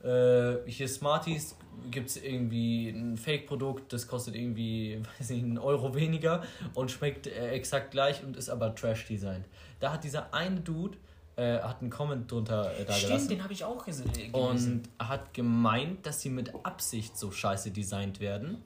äh, 0.04 0.70
hier 0.70 0.88
Smarties 0.88 1.56
gibt 1.90 2.10
es 2.10 2.16
irgendwie 2.16 2.88
ein 2.90 3.16
Fake-Produkt, 3.16 3.92
das 3.92 4.06
kostet 4.06 4.34
irgendwie, 4.34 5.00
weiß 5.18 5.30
nicht, 5.30 5.44
einen 5.44 5.58
Euro 5.58 5.94
weniger 5.94 6.42
und 6.74 6.90
schmeckt 6.90 7.26
äh, 7.26 7.50
exakt 7.50 7.90
gleich 7.90 8.22
und 8.24 8.36
ist 8.36 8.48
aber 8.48 8.74
Trash-Designed. 8.74 9.46
Da 9.80 9.92
hat 9.92 10.04
dieser 10.04 10.32
eine 10.32 10.60
Dude 10.60 10.98
äh, 11.36 11.58
hat 11.58 11.82
einen 11.82 11.90
Comment 11.90 12.30
drunter 12.30 12.72
äh, 12.78 12.84
da 12.84 12.92
Stimmt, 12.92 13.08
gelassen. 13.08 13.28
den 13.28 13.42
habe 13.42 13.52
ich 13.52 13.64
auch 13.64 13.84
gesehen. 13.84 14.32
Und 14.32 14.88
hat 14.98 15.34
gemeint, 15.34 16.06
dass 16.06 16.22
sie 16.22 16.30
mit 16.30 16.54
Absicht 16.64 17.18
so 17.18 17.30
scheiße 17.30 17.70
designt 17.70 18.20
werden 18.20 18.62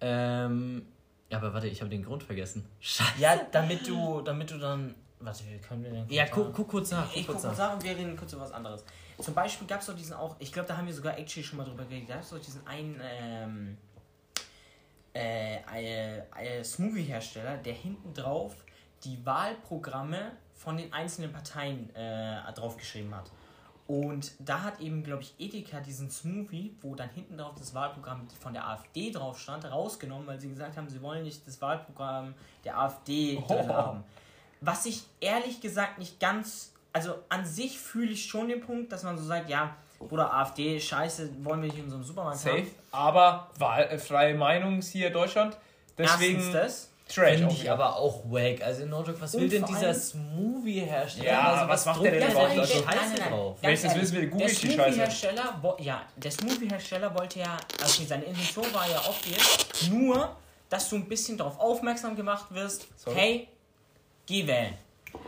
ähm, 0.00 0.86
ja, 1.30 1.38
aber 1.38 1.52
warte, 1.54 1.66
ich 1.66 1.80
habe 1.80 1.90
den 1.90 2.04
Grund 2.04 2.22
vergessen. 2.22 2.64
Scheiße. 2.80 3.20
Ja, 3.20 3.36
damit 3.50 3.86
du, 3.86 4.20
damit 4.20 4.50
du 4.50 4.58
dann. 4.58 4.94
Warte, 5.18 5.44
können 5.66 5.82
wir 5.82 5.90
denn. 5.90 6.06
Ja, 6.08 6.26
guck, 6.26 6.52
guck, 6.54 6.68
kurz 6.68 6.90
nach. 6.90 7.08
Guck 7.08 7.16
ich 7.16 7.26
kurz 7.26 7.42
guck 7.42 7.48
kurz 7.48 7.58
nach 7.58 7.74
und 7.74 7.82
wir 7.82 7.96
reden 7.96 8.16
kurz 8.16 8.32
über 8.32 8.42
was 8.42 8.52
anderes. 8.52 8.84
Zum 9.18 9.34
Beispiel 9.34 9.66
gab 9.66 9.80
es 9.80 9.86
doch 9.86 9.96
diesen 9.96 10.14
auch, 10.14 10.36
ich 10.38 10.52
glaube, 10.52 10.68
da 10.68 10.76
haben 10.76 10.86
wir 10.86 10.94
sogar 10.94 11.18
actually 11.18 11.44
schon 11.44 11.58
mal 11.58 11.64
drüber 11.64 11.84
geredet, 11.84 12.08
gab 12.08 12.20
es 12.20 12.30
doch 12.30 12.38
diesen 12.38 12.66
einen 12.66 13.00
ähm, 13.02 13.78
äh, 15.14 15.56
äh, 15.72 16.22
äh, 16.38 16.64
Smoothie-Hersteller, 16.64 17.56
der 17.56 17.72
hinten 17.72 18.12
drauf 18.12 18.54
die 19.04 19.24
Wahlprogramme 19.24 20.32
von 20.54 20.76
den 20.76 20.92
einzelnen 20.92 21.32
Parteien 21.32 21.94
äh, 21.94 22.52
draufgeschrieben 22.52 23.14
hat. 23.14 23.30
Und 23.86 24.32
da 24.40 24.62
hat 24.62 24.80
eben, 24.80 25.04
glaube 25.04 25.22
ich, 25.22 25.34
Edeka 25.38 25.80
diesen 25.80 26.10
Smoothie, 26.10 26.76
wo 26.80 26.96
dann 26.96 27.08
hinten 27.10 27.38
drauf 27.38 27.54
das 27.56 27.72
Wahlprogramm 27.72 28.28
von 28.40 28.52
der 28.52 28.68
AfD 28.68 29.12
drauf 29.12 29.38
stand, 29.38 29.64
rausgenommen, 29.64 30.26
weil 30.26 30.40
sie 30.40 30.48
gesagt 30.48 30.76
haben, 30.76 30.88
sie 30.88 31.00
wollen 31.00 31.22
nicht 31.22 31.46
das 31.46 31.60
Wahlprogramm 31.62 32.34
der 32.64 32.78
AfD 32.78 33.40
oh. 33.40 33.46
drin 33.46 33.68
haben. 33.68 34.04
Was 34.60 34.86
ich 34.86 35.04
ehrlich 35.20 35.60
gesagt 35.60 35.98
nicht 35.98 36.18
ganz, 36.18 36.72
also 36.96 37.18
an 37.28 37.44
sich 37.44 37.78
fühle 37.78 38.12
ich 38.12 38.24
schon 38.24 38.48
den 38.48 38.62
Punkt, 38.62 38.90
dass 38.90 39.02
man 39.02 39.18
so 39.18 39.24
sagt, 39.24 39.50
ja, 39.50 39.76
oder 40.00 40.32
AfD, 40.32 40.80
scheiße, 40.80 41.44
wollen 41.44 41.60
wir 41.60 41.68
nicht 41.68 41.76
in 41.76 41.84
unserem 41.84 42.02
Supermarkt 42.02 42.38
Safe, 42.38 42.56
haben. 42.56 42.70
aber 42.90 43.50
wahlfreie 43.58 44.32
äh, 44.32 44.36
Meinung 44.36 44.80
hier 44.80 45.08
in 45.08 45.12
Deutschland. 45.12 45.58
Deswegen 45.98 46.36
Erstens 46.36 46.54
das. 46.54 46.90
Trash. 47.08 47.38
Finde 47.38 47.52
ich 47.52 47.70
aber 47.70 47.96
auch 47.96 48.24
wack. 48.30 48.62
Also 48.62 48.82
in 48.82 48.88
Nordrück, 48.88 49.20
was 49.20 49.34
und 49.34 49.42
will 49.42 49.48
denn 49.48 49.64
dieser 49.64 49.92
Smoothie-Hersteller? 49.94 51.26
Ja, 51.26 51.52
also 51.52 51.68
was, 51.68 51.84
macht 51.86 52.02
der 52.02 52.12
denn 52.12 52.30
überhaupt? 52.30 52.58
Also 52.58 52.82
Scheiße 52.82 53.14
drauf. 53.28 53.58
Wenn 53.60 53.74
ich 53.74 53.82
das 53.82 53.94
wissen 53.94 54.16
will, 54.16 54.26
google 54.28 54.50
ich 54.50 54.60
die 54.60 54.72
Scheiße. 54.72 54.98
Hersteller, 54.98 55.76
ja, 55.80 56.02
der 56.16 56.30
Smoothie-Hersteller 56.30 57.14
wollte 57.14 57.40
ja, 57.40 57.58
also 57.80 58.04
seine 58.04 58.24
Intention 58.24 58.64
war 58.72 58.88
ja 58.90 59.00
obvious, 59.06 59.90
nur, 59.90 60.34
dass 60.70 60.88
du 60.88 60.96
ein 60.96 61.06
bisschen 61.06 61.36
darauf 61.36 61.60
aufmerksam 61.60 62.16
gemacht 62.16 62.46
wirst, 62.50 62.88
Sorry. 62.96 63.16
hey, 63.16 63.48
geh 64.26 64.46
wählen. 64.46 64.74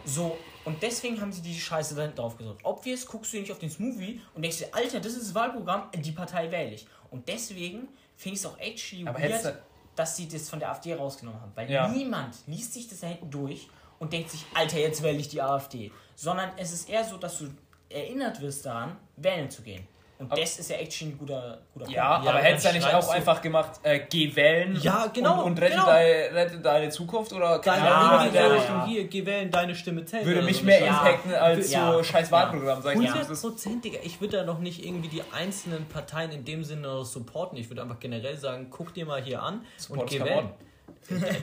So, 0.05 0.37
und 0.65 0.83
deswegen 0.83 1.21
haben 1.21 1.33
sie 1.33 1.43
die 1.43 1.59
Scheiße 1.59 1.95
da 1.95 2.07
drauf 2.09 2.37
gedrückt. 2.37 2.65
Obvious 2.65 3.07
guckst 3.07 3.33
du 3.33 3.39
nicht 3.39 3.51
auf 3.51 3.59
den 3.59 3.71
Smoothie 3.71 4.21
und 4.35 4.43
denkst 4.43 4.59
dir, 4.59 4.69
Alter, 4.73 5.01
das 5.01 5.13
ist 5.13 5.29
das 5.29 5.35
Wahlprogramm, 5.35 5.91
die 5.95 6.13
Partei 6.13 6.51
wähle 6.51 6.75
ich. 6.75 6.87
Und 7.11 7.29
deswegen 7.29 7.89
finde 8.17 8.35
ich 8.35 8.41
es 8.41 8.47
auch 8.47 8.59
actually 8.59 9.07
aber 9.07 9.19
weird 9.19 9.63
dass 9.99 10.17
sie 10.17 10.29
das 10.29 10.49
von 10.49 10.61
der 10.61 10.71
AfD 10.71 10.95
rausgenommen 10.95 11.41
haben. 11.41 11.53
Weil 11.57 11.69
ja. 11.71 11.89
niemand 11.89 12.37
liest 12.47 12.73
sich 12.73 12.89
das 12.89 13.01
da 13.01 13.09
hinten 13.09 13.31
durch 13.31 13.69
und 13.99 14.13
denkt 14.13 14.31
sich, 14.31 14.47
Alter, 14.55 14.79
jetzt 14.79 15.03
wähle 15.03 15.19
ich 15.19 15.29
die 15.29 15.43
AfD. 15.43 15.91
Sondern 16.15 16.51
es 16.57 16.73
ist 16.73 16.89
eher 16.89 17.05
so, 17.05 17.17
dass 17.17 17.39
du 17.39 17.51
erinnert 17.89 18.41
wirst 18.41 18.65
daran, 18.65 18.97
wählen 19.17 19.51
zu 19.51 19.63
gehen. 19.63 19.87
Und 20.19 20.33
aber 20.33 20.41
das 20.41 20.59
ist 20.59 20.69
ja 20.69 20.77
echt 20.77 20.95
schon 20.95 21.09
ein 21.09 21.19
guter, 21.19 21.59
guter 21.73 21.85
Punkt. 21.85 21.91
Ja, 21.91 22.17
aber 22.17 22.39
hättest 22.39 22.65
du 22.65 22.69
ja 22.71 22.75
nicht 22.75 22.93
auch 22.93 23.09
einfach 23.09 23.41
gemacht, 23.41 23.79
äh, 23.85 24.01
geh 24.11 24.35
wählen 24.35 24.77
ja, 24.83 25.07
genau, 25.13 25.43
und, 25.43 25.53
und 25.53 25.61
rette, 25.61 25.75
genau. 25.75 25.87
deine, 25.87 26.35
rette 26.35 26.59
deine 26.59 26.89
Zukunft? 26.91 27.33
Oder 27.33 27.61
deine 27.61 27.87
ja, 27.87 28.27
ja, 28.27 28.33
ja, 28.33 28.47
Richtung 28.49 28.87
hier, 28.87 29.05
geh 29.07 29.25
wählen, 29.25 29.49
deine 29.49 29.77
Stimme 29.77 30.05
zählt. 30.05 30.27
Würde 30.27 30.43
mich 30.43 30.65
mehr 30.65 30.81
impacten 30.81 31.35
als 31.35 31.71
so 31.71 32.03
scheiß 32.03 32.33
Wahlprogramm, 32.33 32.83
sag 32.83 32.97
ich 32.97 33.13
Hundertprozentiger. 33.13 34.01
Ich 34.03 34.21
würde 34.21 34.39
da 34.39 34.45
noch 34.45 34.59
nicht 34.59 34.85
irgendwie 34.85 35.09
die 35.09 35.23
einzelnen 35.33 35.87
Parteien 35.87 36.33
in 36.33 36.45
dem 36.45 36.65
Sinne 36.65 37.05
supporten. 37.05 37.57
Ich 37.57 37.71
würde 37.71 37.83
einfach 37.83 38.01
generell 38.01 38.37
sagen, 38.37 38.69
guck 38.71 38.93
dir 38.95 39.07
mal 39.07 39.23
hier 39.23 39.41
an 39.41 39.65
Support 39.77 40.01
und 40.01 40.11
geh 40.11 40.25
wählen. 40.25 40.51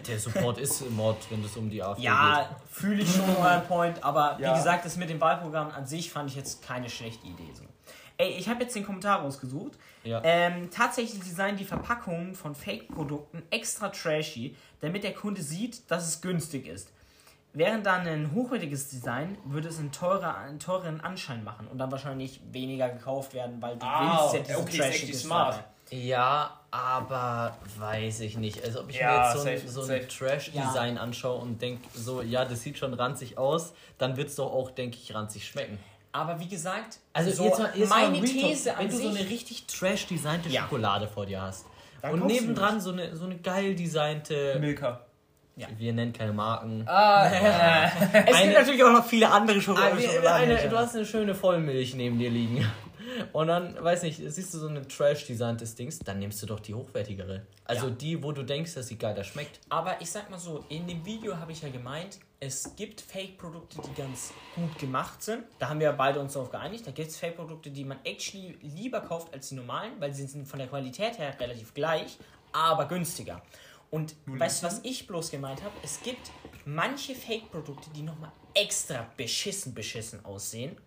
Der 0.07 0.19
Support 0.19 0.57
ist 0.57 0.87
Mord, 0.91 1.17
wenn 1.29 1.43
es 1.43 1.55
um 1.55 1.69
die 1.69 1.81
AfD 1.81 2.03
ja, 2.03 2.11
geht. 2.11 2.49
Ja, 2.49 2.55
fühle 2.69 3.01
ich 3.01 3.09
schon 3.09 3.35
euren 3.37 3.65
Point, 3.67 4.03
aber 4.03 4.37
wie 4.37 4.53
gesagt, 4.53 4.85
das 4.85 4.97
mit 4.97 5.09
dem 5.09 5.21
Wahlprogramm 5.21 5.71
an 5.71 5.87
sich 5.87 6.11
fand 6.11 6.29
ich 6.29 6.35
jetzt 6.35 6.61
keine 6.61 6.89
schlechte 6.89 7.25
Idee. 7.25 7.51
So. 7.53 7.63
Ey, 8.17 8.31
ich 8.37 8.47
habe 8.47 8.63
jetzt 8.63 8.75
den 8.75 8.85
Kommentar 8.85 9.21
rausgesucht. 9.21 9.73
Ja. 10.03 10.21
Ähm, 10.23 10.69
tatsächlich 10.71 11.19
designen 11.21 11.57
die 11.57 11.65
Verpackungen 11.65 12.33
von 12.35 12.55
Fake-Produkten 12.55 13.43
extra 13.49 13.89
trashy, 13.89 14.55
damit 14.79 15.03
der 15.03 15.13
Kunde 15.13 15.41
sieht, 15.41 15.89
dass 15.91 16.07
es 16.07 16.21
günstig 16.21 16.67
ist. 16.67 16.91
Während 17.53 17.85
dann 17.85 18.05
ein 18.05 18.33
hochwertiges 18.33 18.89
Design 18.89 19.37
würde 19.45 19.69
es 19.69 19.79
einen, 19.79 19.91
teurer, 19.91 20.37
einen 20.37 20.59
teureren 20.59 20.99
Anschein 20.99 21.43
machen 21.43 21.67
und 21.67 21.77
dann 21.77 21.89
wahrscheinlich 21.89 22.41
weniger 22.51 22.89
gekauft 22.89 23.33
werden, 23.33 23.61
weil 23.61 23.77
du 23.77 23.85
ah, 23.85 24.23
willst 24.23 24.35
ja 24.35 24.41
diese 24.41 24.59
okay, 24.59 24.77
trashige 24.77 25.13
smart. 25.13 25.63
Ja, 25.89 26.59
aber 26.71 27.57
weiß 27.77 28.21
ich 28.21 28.37
nicht. 28.37 28.61
Also 28.63 28.81
ob 28.81 28.89
ich 28.89 28.97
ja, 28.97 29.09
mir 29.09 29.23
jetzt 29.23 29.33
so 29.33 29.39
safe, 29.39 29.51
ein, 29.51 29.67
so 29.69 29.81
ein 29.83 30.09
Trash-Design 30.09 30.95
ja. 30.95 31.01
anschaue 31.01 31.39
und 31.39 31.61
denke, 31.61 31.87
so, 31.93 32.21
ja, 32.21 32.43
das 32.43 32.61
sieht 32.61 32.77
schon 32.77 32.93
ranzig 32.93 33.37
aus, 33.37 33.73
dann 33.97 34.17
wird 34.17 34.29
es 34.29 34.35
doch 34.35 34.51
auch, 34.51 34.71
denke 34.71 34.97
ich, 35.01 35.13
ranzig 35.13 35.47
schmecken. 35.47 35.79
Aber 36.15 36.39
wie 36.39 36.47
gesagt, 36.47 36.99
also 37.11 37.29
so 37.29 37.43
jetzt 37.43 37.59
mal, 37.59 37.71
jetzt 37.75 37.89
meine 37.89 38.17
mal 38.17 38.25
These 38.25 38.73
Wenn 38.77 38.87
du 38.87 38.95
so 38.95 39.09
eine 39.09 39.19
richtig 39.19 39.65
trash-designte 39.67 40.47
ja. 40.47 40.61
Schokolade 40.61 41.09
vor 41.09 41.25
dir 41.25 41.41
hast 41.41 41.65
dann 42.01 42.21
und 42.21 42.27
nebendran 42.27 42.79
so 42.79 42.91
eine, 42.91 43.13
so 43.15 43.25
eine 43.25 43.37
geil 43.37 43.75
designte... 43.75 44.57
Milka. 44.59 45.01
Ja. 45.57 45.67
Wir 45.77 45.91
nennen 45.91 46.13
keine 46.13 46.31
Marken. 46.31 46.83
Ah, 46.87 47.27
äh, 47.27 47.89
es 48.31 48.41
gibt 48.41 48.53
natürlich 48.53 48.83
auch 48.83 48.93
noch 48.93 49.05
viele 49.05 49.29
andere 49.29 49.59
Schokoladen. 49.61 49.99
Eine, 50.25 50.69
du 50.69 50.77
hast 50.77 50.95
eine 50.95 51.05
schöne 51.05 51.35
Vollmilch 51.35 51.95
neben 51.95 52.17
dir 52.17 52.29
liegen. 52.29 52.65
Und 53.33 53.47
dann, 53.47 53.81
weiß 53.81 54.03
nicht, 54.03 54.21
siehst 54.25 54.53
du 54.53 54.57
so 54.57 54.67
eine 54.67 54.87
trash-designtes 54.87 55.75
Dings, 55.75 55.99
dann 55.99 56.19
nimmst 56.19 56.41
du 56.41 56.45
doch 56.45 56.61
die 56.61 56.73
hochwertigere. 56.73 57.41
Also 57.65 57.87
ja. 57.87 57.93
die, 57.93 58.23
wo 58.23 58.31
du 58.31 58.43
denkst, 58.43 58.73
dass 58.73 58.87
sie 58.87 58.97
geiler 58.97 59.23
schmeckt. 59.23 59.59
Aber 59.69 59.95
ich 59.99 60.09
sag 60.09 60.29
mal 60.29 60.39
so, 60.39 60.63
in 60.69 60.87
dem 60.87 61.05
Video 61.05 61.37
habe 61.37 61.51
ich 61.51 61.61
ja 61.61 61.69
gemeint, 61.69 62.19
es 62.39 62.75
gibt 62.75 63.01
Fake-Produkte, 63.01 63.81
die 63.81 63.93
ganz 63.93 64.33
gut 64.55 64.77
gemacht 64.77 65.23
sind. 65.23 65.45
Da 65.59 65.69
haben 65.69 65.79
wir 65.79 65.91
beide 65.93 66.19
uns 66.19 66.33
darauf 66.33 66.51
geeinigt. 66.51 66.85
Da 66.85 66.91
gibt 66.91 67.09
es 67.09 67.17
Fake-Produkte, 67.17 67.71
die 67.71 67.83
man 67.83 67.99
actually 68.03 68.57
lieber 68.61 69.01
kauft 69.01 69.33
als 69.33 69.49
die 69.49 69.55
normalen, 69.55 69.93
weil 69.99 70.13
sie 70.13 70.25
sind 70.25 70.47
von 70.47 70.59
der 70.59 70.67
Qualität 70.67 71.17
her 71.17 71.35
relativ 71.39 71.73
gleich, 71.73 72.17
aber 72.51 72.87
günstiger. 72.87 73.41
Und 73.89 74.15
Nur 74.27 74.39
weißt 74.39 74.61
du, 74.61 74.67
was 74.67 74.81
ich 74.83 75.07
bloß 75.07 75.31
gemeint 75.31 75.63
habe? 75.63 75.73
Es 75.83 76.01
gibt 76.01 76.31
manche 76.65 77.15
Fake-Produkte, 77.15 77.89
die 77.91 78.01
nochmal 78.01 78.31
extra 78.53 79.07
beschissen, 79.15 79.73
beschissen 79.73 80.23
aussehen. 80.25 80.77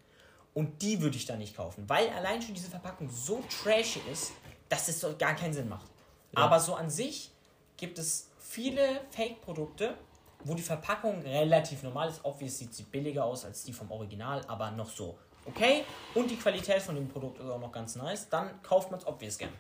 Und 0.54 0.82
die 0.82 1.00
würde 1.00 1.16
ich 1.16 1.24
da 1.24 1.37
nicht 1.37 1.56
kaufen, 1.56 1.88
weil 1.88 2.08
allein 2.11 2.42
schon 2.42 2.54
diese 2.54 2.68
Verpackung 2.68 3.08
so 3.11 3.44
trashy 3.62 4.00
ist, 4.11 4.32
dass 4.68 4.88
es 4.88 5.06
gar 5.18 5.34
keinen 5.34 5.52
Sinn 5.54 5.68
macht. 5.68 5.87
Ja. 6.32 6.42
Aber 6.42 6.58
so 6.61 6.74
an 6.74 6.90
sich 6.90 7.30
gibt 7.76 7.98
es 7.98 8.28
viele 8.38 9.00
Fake-Produkte, 9.11 9.96
wo 10.44 10.55
die 10.55 10.62
Verpackung 10.62 11.22
relativ 11.22 11.83
normal 11.83 12.09
ist. 12.09 12.24
Obvious 12.24 12.59
sieht 12.59 12.74
sie 12.74 12.85
billiger 12.85 13.24
aus 13.24 13.44
als 13.44 13.64
die 13.64 13.72
vom 13.72 13.90
Original, 13.90 14.42
aber 14.46 14.70
noch 14.70 14.88
so 14.88 15.18
okay. 15.48 15.85
Und 16.14 16.31
die 16.31 16.37
Qualität 16.37 16.83
von 16.83 16.94
dem 16.94 17.09
Produkt 17.09 17.40
ist 17.40 17.46
auch 17.46 17.61
noch 17.61 17.72
ganz 17.72 17.96
nice. 17.96 18.29
Dann 18.29 18.62
kauft 18.62 18.90
man 18.90 19.01
es 19.01 19.07
obvious 19.07 19.38
gern. 19.38 19.53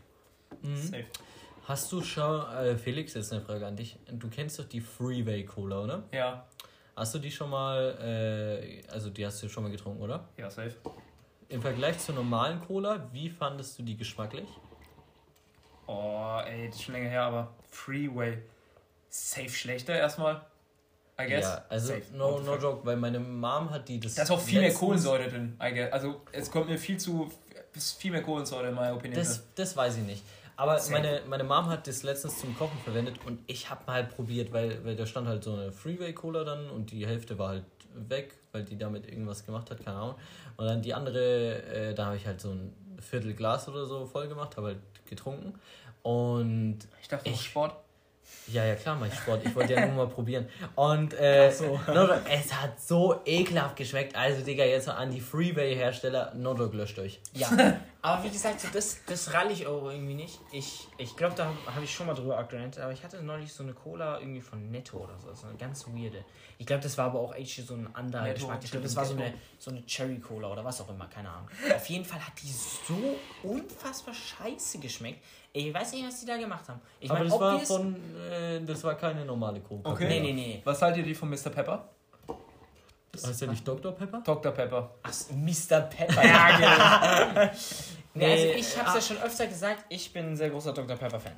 Mhm. 0.62 1.04
Hast 1.64 1.92
du 1.92 2.02
schon, 2.02 2.48
äh, 2.52 2.76
Felix, 2.76 3.14
jetzt 3.14 3.32
eine 3.32 3.42
Frage 3.42 3.66
an 3.66 3.76
dich. 3.76 3.98
Du 4.10 4.28
kennst 4.28 4.58
doch 4.58 4.64
die 4.64 4.80
Freeway 4.80 5.44
Cola, 5.44 5.82
oder? 5.82 6.02
Ja. 6.12 6.46
Hast 6.96 7.14
du 7.14 7.18
die 7.18 7.30
schon 7.30 7.50
mal, 7.50 7.96
äh, 8.00 8.82
also 8.90 9.10
die 9.10 9.24
hast 9.24 9.42
du 9.42 9.48
schon 9.48 9.64
mal 9.64 9.70
getrunken, 9.70 10.02
oder? 10.02 10.28
Ja, 10.36 10.50
safe. 10.50 10.74
Im 11.48 11.62
Vergleich 11.62 11.98
zur 11.98 12.14
normalen 12.14 12.60
Cola, 12.60 13.08
wie 13.12 13.28
fandest 13.28 13.78
du 13.78 13.82
die 13.82 13.96
geschmacklich? 13.96 14.48
Oh, 15.86 16.40
ey, 16.44 16.66
das 16.68 16.76
ist 16.76 16.82
schon 16.82 16.94
länger 16.94 17.08
her, 17.08 17.22
aber 17.22 17.54
Freeway. 17.70 18.38
Safe 19.10 19.48
schlechter 19.48 19.94
erstmal. 19.94 20.42
I 21.20 21.26
guess. 21.26 21.44
Ja, 21.44 21.64
also 21.68 21.88
Safe. 21.88 22.02
no, 22.14 22.40
no 22.40 22.56
joke, 22.56 22.86
weil 22.86 22.96
meine 22.96 23.18
Mom 23.18 23.70
hat 23.70 23.88
die 23.88 23.98
das. 23.98 24.14
Da 24.14 24.22
ist 24.22 24.30
auch 24.30 24.40
viel 24.40 24.60
mehr 24.60 24.72
Kohlensäure 24.72 25.28
drin, 25.28 25.56
I 25.62 25.74
guess. 25.74 25.92
Also 25.92 26.20
es 26.32 26.50
kommt 26.50 26.68
mir 26.68 26.78
viel 26.78 26.98
zu. 26.98 27.30
ist 27.74 28.00
viel 28.00 28.12
mehr 28.12 28.22
Kohlensäure 28.22 28.68
in 28.68 28.74
meiner 28.74 28.94
Opinion. 28.94 29.18
Das, 29.18 29.42
das 29.54 29.76
weiß 29.76 29.96
ich 29.96 30.04
nicht. 30.04 30.22
Aber 30.56 30.80
meine, 30.90 31.22
meine 31.28 31.44
Mom 31.44 31.68
hat 31.68 31.86
das 31.86 32.02
letztens 32.02 32.40
zum 32.40 32.56
Kochen 32.58 32.78
verwendet 32.82 33.20
und 33.24 33.38
ich 33.46 33.70
habe 33.70 33.80
mal 33.86 34.02
probiert, 34.02 34.52
weil, 34.52 34.84
weil 34.84 34.96
da 34.96 35.06
stand 35.06 35.28
halt 35.28 35.44
so 35.44 35.52
eine 35.52 35.70
Freeway-Cola 35.70 36.42
dann 36.42 36.68
und 36.70 36.90
die 36.90 37.06
Hälfte 37.06 37.38
war 37.38 37.50
halt 37.50 37.64
weg, 37.94 38.34
weil 38.50 38.64
die 38.64 38.76
damit 38.76 39.06
irgendwas 39.06 39.46
gemacht 39.46 39.70
hat, 39.70 39.84
keine 39.84 39.96
Ahnung. 39.96 40.14
Und 40.56 40.66
dann 40.66 40.82
die 40.82 40.94
andere, 40.94 41.62
äh, 41.62 41.94
da 41.94 42.06
habe 42.06 42.16
ich 42.16 42.26
halt 42.26 42.40
so 42.40 42.50
ein 42.50 42.72
Viertel 43.00 43.34
Glas 43.34 43.68
oder 43.68 43.86
so 43.86 44.04
voll 44.06 44.26
gemacht, 44.26 44.56
habe 44.56 44.68
halt 44.68 44.78
getrunken. 45.06 45.54
Und. 46.02 46.78
Ich 47.02 47.08
dachte, 47.08 47.28
ich, 47.28 47.40
Sport. 47.40 47.76
Ja, 48.52 48.64
ja, 48.64 48.74
klar, 48.74 48.96
mach 48.96 49.06
ich 49.06 49.14
Sport. 49.14 49.42
Ich 49.44 49.54
wollte 49.54 49.74
ja 49.74 49.86
nur 49.86 50.06
mal 50.06 50.08
probieren. 50.08 50.48
Und 50.74 51.12
äh, 51.18 51.50
so. 51.50 51.78
Nodok, 51.86 52.22
es 52.30 52.52
hat 52.52 52.80
so 52.80 53.20
ekelhaft 53.24 53.76
geschmeckt. 53.76 54.16
Also, 54.16 54.42
Digga, 54.42 54.64
jetzt 54.64 54.88
an 54.88 55.10
die 55.10 55.20
Freeway-Hersteller, 55.20 56.32
Nodok 56.34 56.72
löscht 56.72 56.98
euch. 56.98 57.20
Ja, 57.34 57.48
aber 58.00 58.22
wie 58.22 58.30
gesagt, 58.30 58.60
so 58.60 58.68
das, 58.72 58.98
das 59.06 59.34
ralle 59.34 59.52
ich 59.52 59.66
auch 59.66 59.90
irgendwie 59.90 60.14
nicht. 60.14 60.38
Ich, 60.52 60.86
ich 60.98 61.16
glaube, 61.16 61.34
da 61.34 61.52
habe 61.66 61.84
ich 61.84 61.92
schon 61.92 62.06
mal 62.06 62.14
drüber 62.14 62.38
abgelenkt, 62.38 62.78
aber 62.78 62.92
ich 62.92 63.02
hatte 63.02 63.20
neulich 63.22 63.52
so 63.52 63.64
eine 63.64 63.74
Cola 63.74 64.20
irgendwie 64.20 64.40
von 64.40 64.70
Netto 64.70 64.98
oder 64.98 65.18
so. 65.18 65.34
So 65.34 65.48
eine 65.48 65.56
ganz 65.56 65.84
weirde. 65.88 66.24
Ich 66.58 66.66
glaube, 66.66 66.82
das 66.82 66.96
war 66.96 67.06
aber 67.06 67.18
auch 67.18 67.34
echt 67.34 67.66
so 67.66 67.74
ein 67.74 67.92
anderer 67.94 68.32
Geschmack. 68.32 68.60
Ich 68.62 68.70
glaube, 68.70 68.84
das 68.84 68.94
war 68.94 69.04
so 69.04 69.14
eine, 69.14 69.34
so 69.58 69.72
eine 69.72 69.84
Cherry 69.84 70.20
Cola 70.20 70.48
oder 70.52 70.64
was 70.64 70.80
auch 70.80 70.88
immer, 70.90 71.08
keine 71.08 71.28
Ahnung. 71.28 71.48
Auf 71.74 71.86
jeden 71.86 72.04
Fall 72.04 72.24
hat 72.24 72.34
die 72.40 72.52
so 72.52 73.16
unfassbar 73.42 74.14
scheiße 74.14 74.78
geschmeckt. 74.78 75.24
Ich 75.52 75.74
weiß 75.74 75.92
nicht, 75.92 76.06
was 76.06 76.20
die 76.20 76.26
da 76.26 76.36
gemacht 76.36 76.68
haben. 76.68 76.80
Ich 77.00 77.10
aber 77.10 77.20
mein, 77.20 77.28
das 77.30 77.40
war 77.40 77.58
von, 77.60 78.16
äh, 78.30 78.60
das 78.64 78.84
war 78.84 78.94
keine 78.94 79.24
normale 79.24 79.60
Cola. 79.60 79.90
Okay. 79.90 80.06
Nee, 80.06 80.20
nee, 80.20 80.32
nee. 80.32 80.62
Was 80.64 80.80
haltet 80.82 81.04
ihr 81.04 81.16
von 81.16 81.30
Mr. 81.30 81.50
Pepper? 81.50 81.88
Das 83.12 83.26
heißt 83.26 83.40
ja 83.42 83.46
nicht 83.48 83.66
Dr. 83.66 83.92
Pepper? 83.92 84.22
Dr. 84.24 84.52
Pepper. 84.52 84.94
Ach, 85.02 85.12
Mr. 85.30 85.80
Pepper. 85.82 86.24
ja, 86.24 86.56
genau. 86.56 87.52
nee, 88.14 88.32
also 88.32 88.46
ich 88.46 88.78
hab's 88.78 88.94
ja 88.94 89.00
schon 89.00 89.22
öfter 89.22 89.46
gesagt, 89.46 89.84
ich 89.88 90.12
bin 90.12 90.30
ein 90.32 90.36
sehr 90.36 90.50
großer 90.50 90.72
Dr. 90.72 90.96
Pepper-Fan. 90.96 91.32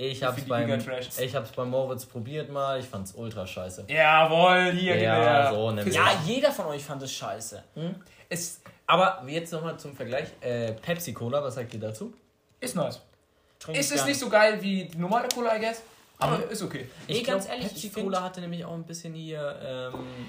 Ich 0.00 0.22
hab's, 0.22 0.42
beim, 0.42 0.70
ich 1.18 1.34
hab's 1.34 1.50
bei 1.50 1.64
Moritz 1.64 2.06
probiert 2.06 2.52
mal, 2.52 2.78
ich 2.78 2.86
fand's 2.86 3.14
ultra 3.14 3.44
scheiße. 3.44 3.86
Jawohl, 3.88 4.70
hier 4.70 4.96
ja, 4.96 5.50
so, 5.50 5.72
Ja, 5.72 6.12
jeder 6.24 6.52
von 6.52 6.66
euch 6.66 6.84
fand 6.84 7.02
es 7.02 7.12
scheiße. 7.12 7.64
Hm? 7.74 7.96
Es, 8.28 8.60
aber 8.86 9.24
jetzt 9.26 9.52
nochmal 9.52 9.76
zum 9.76 9.96
Vergleich. 9.96 10.28
Äh, 10.40 10.72
Pepsi 10.72 11.12
Cola, 11.12 11.42
was 11.42 11.56
sagt 11.56 11.74
ihr 11.74 11.80
dazu? 11.80 12.14
Ist 12.60 12.76
nice. 12.76 13.00
Trink 13.58 13.76
ist 13.76 13.90
es 13.90 14.04
nicht 14.04 14.20
so 14.20 14.28
geil 14.28 14.62
wie 14.62 14.84
die 14.84 14.98
normale 14.98 15.26
Cola, 15.34 15.56
I 15.56 15.60
guess. 15.60 15.82
Aber 16.18 16.38
mhm. 16.38 16.50
ist 16.50 16.62
okay. 16.62 16.88
Ich, 17.08 17.18
ich 17.18 17.24
ganz 17.26 17.46
glaub, 17.46 17.56
ehrlich, 17.56 17.72
Pepsi 17.72 17.90
Cola 17.90 18.22
hatte 18.22 18.40
nämlich 18.40 18.64
auch 18.64 18.74
ein 18.74 18.84
bisschen 18.84 19.14
hier, 19.14 19.92
ähm, 19.92 20.26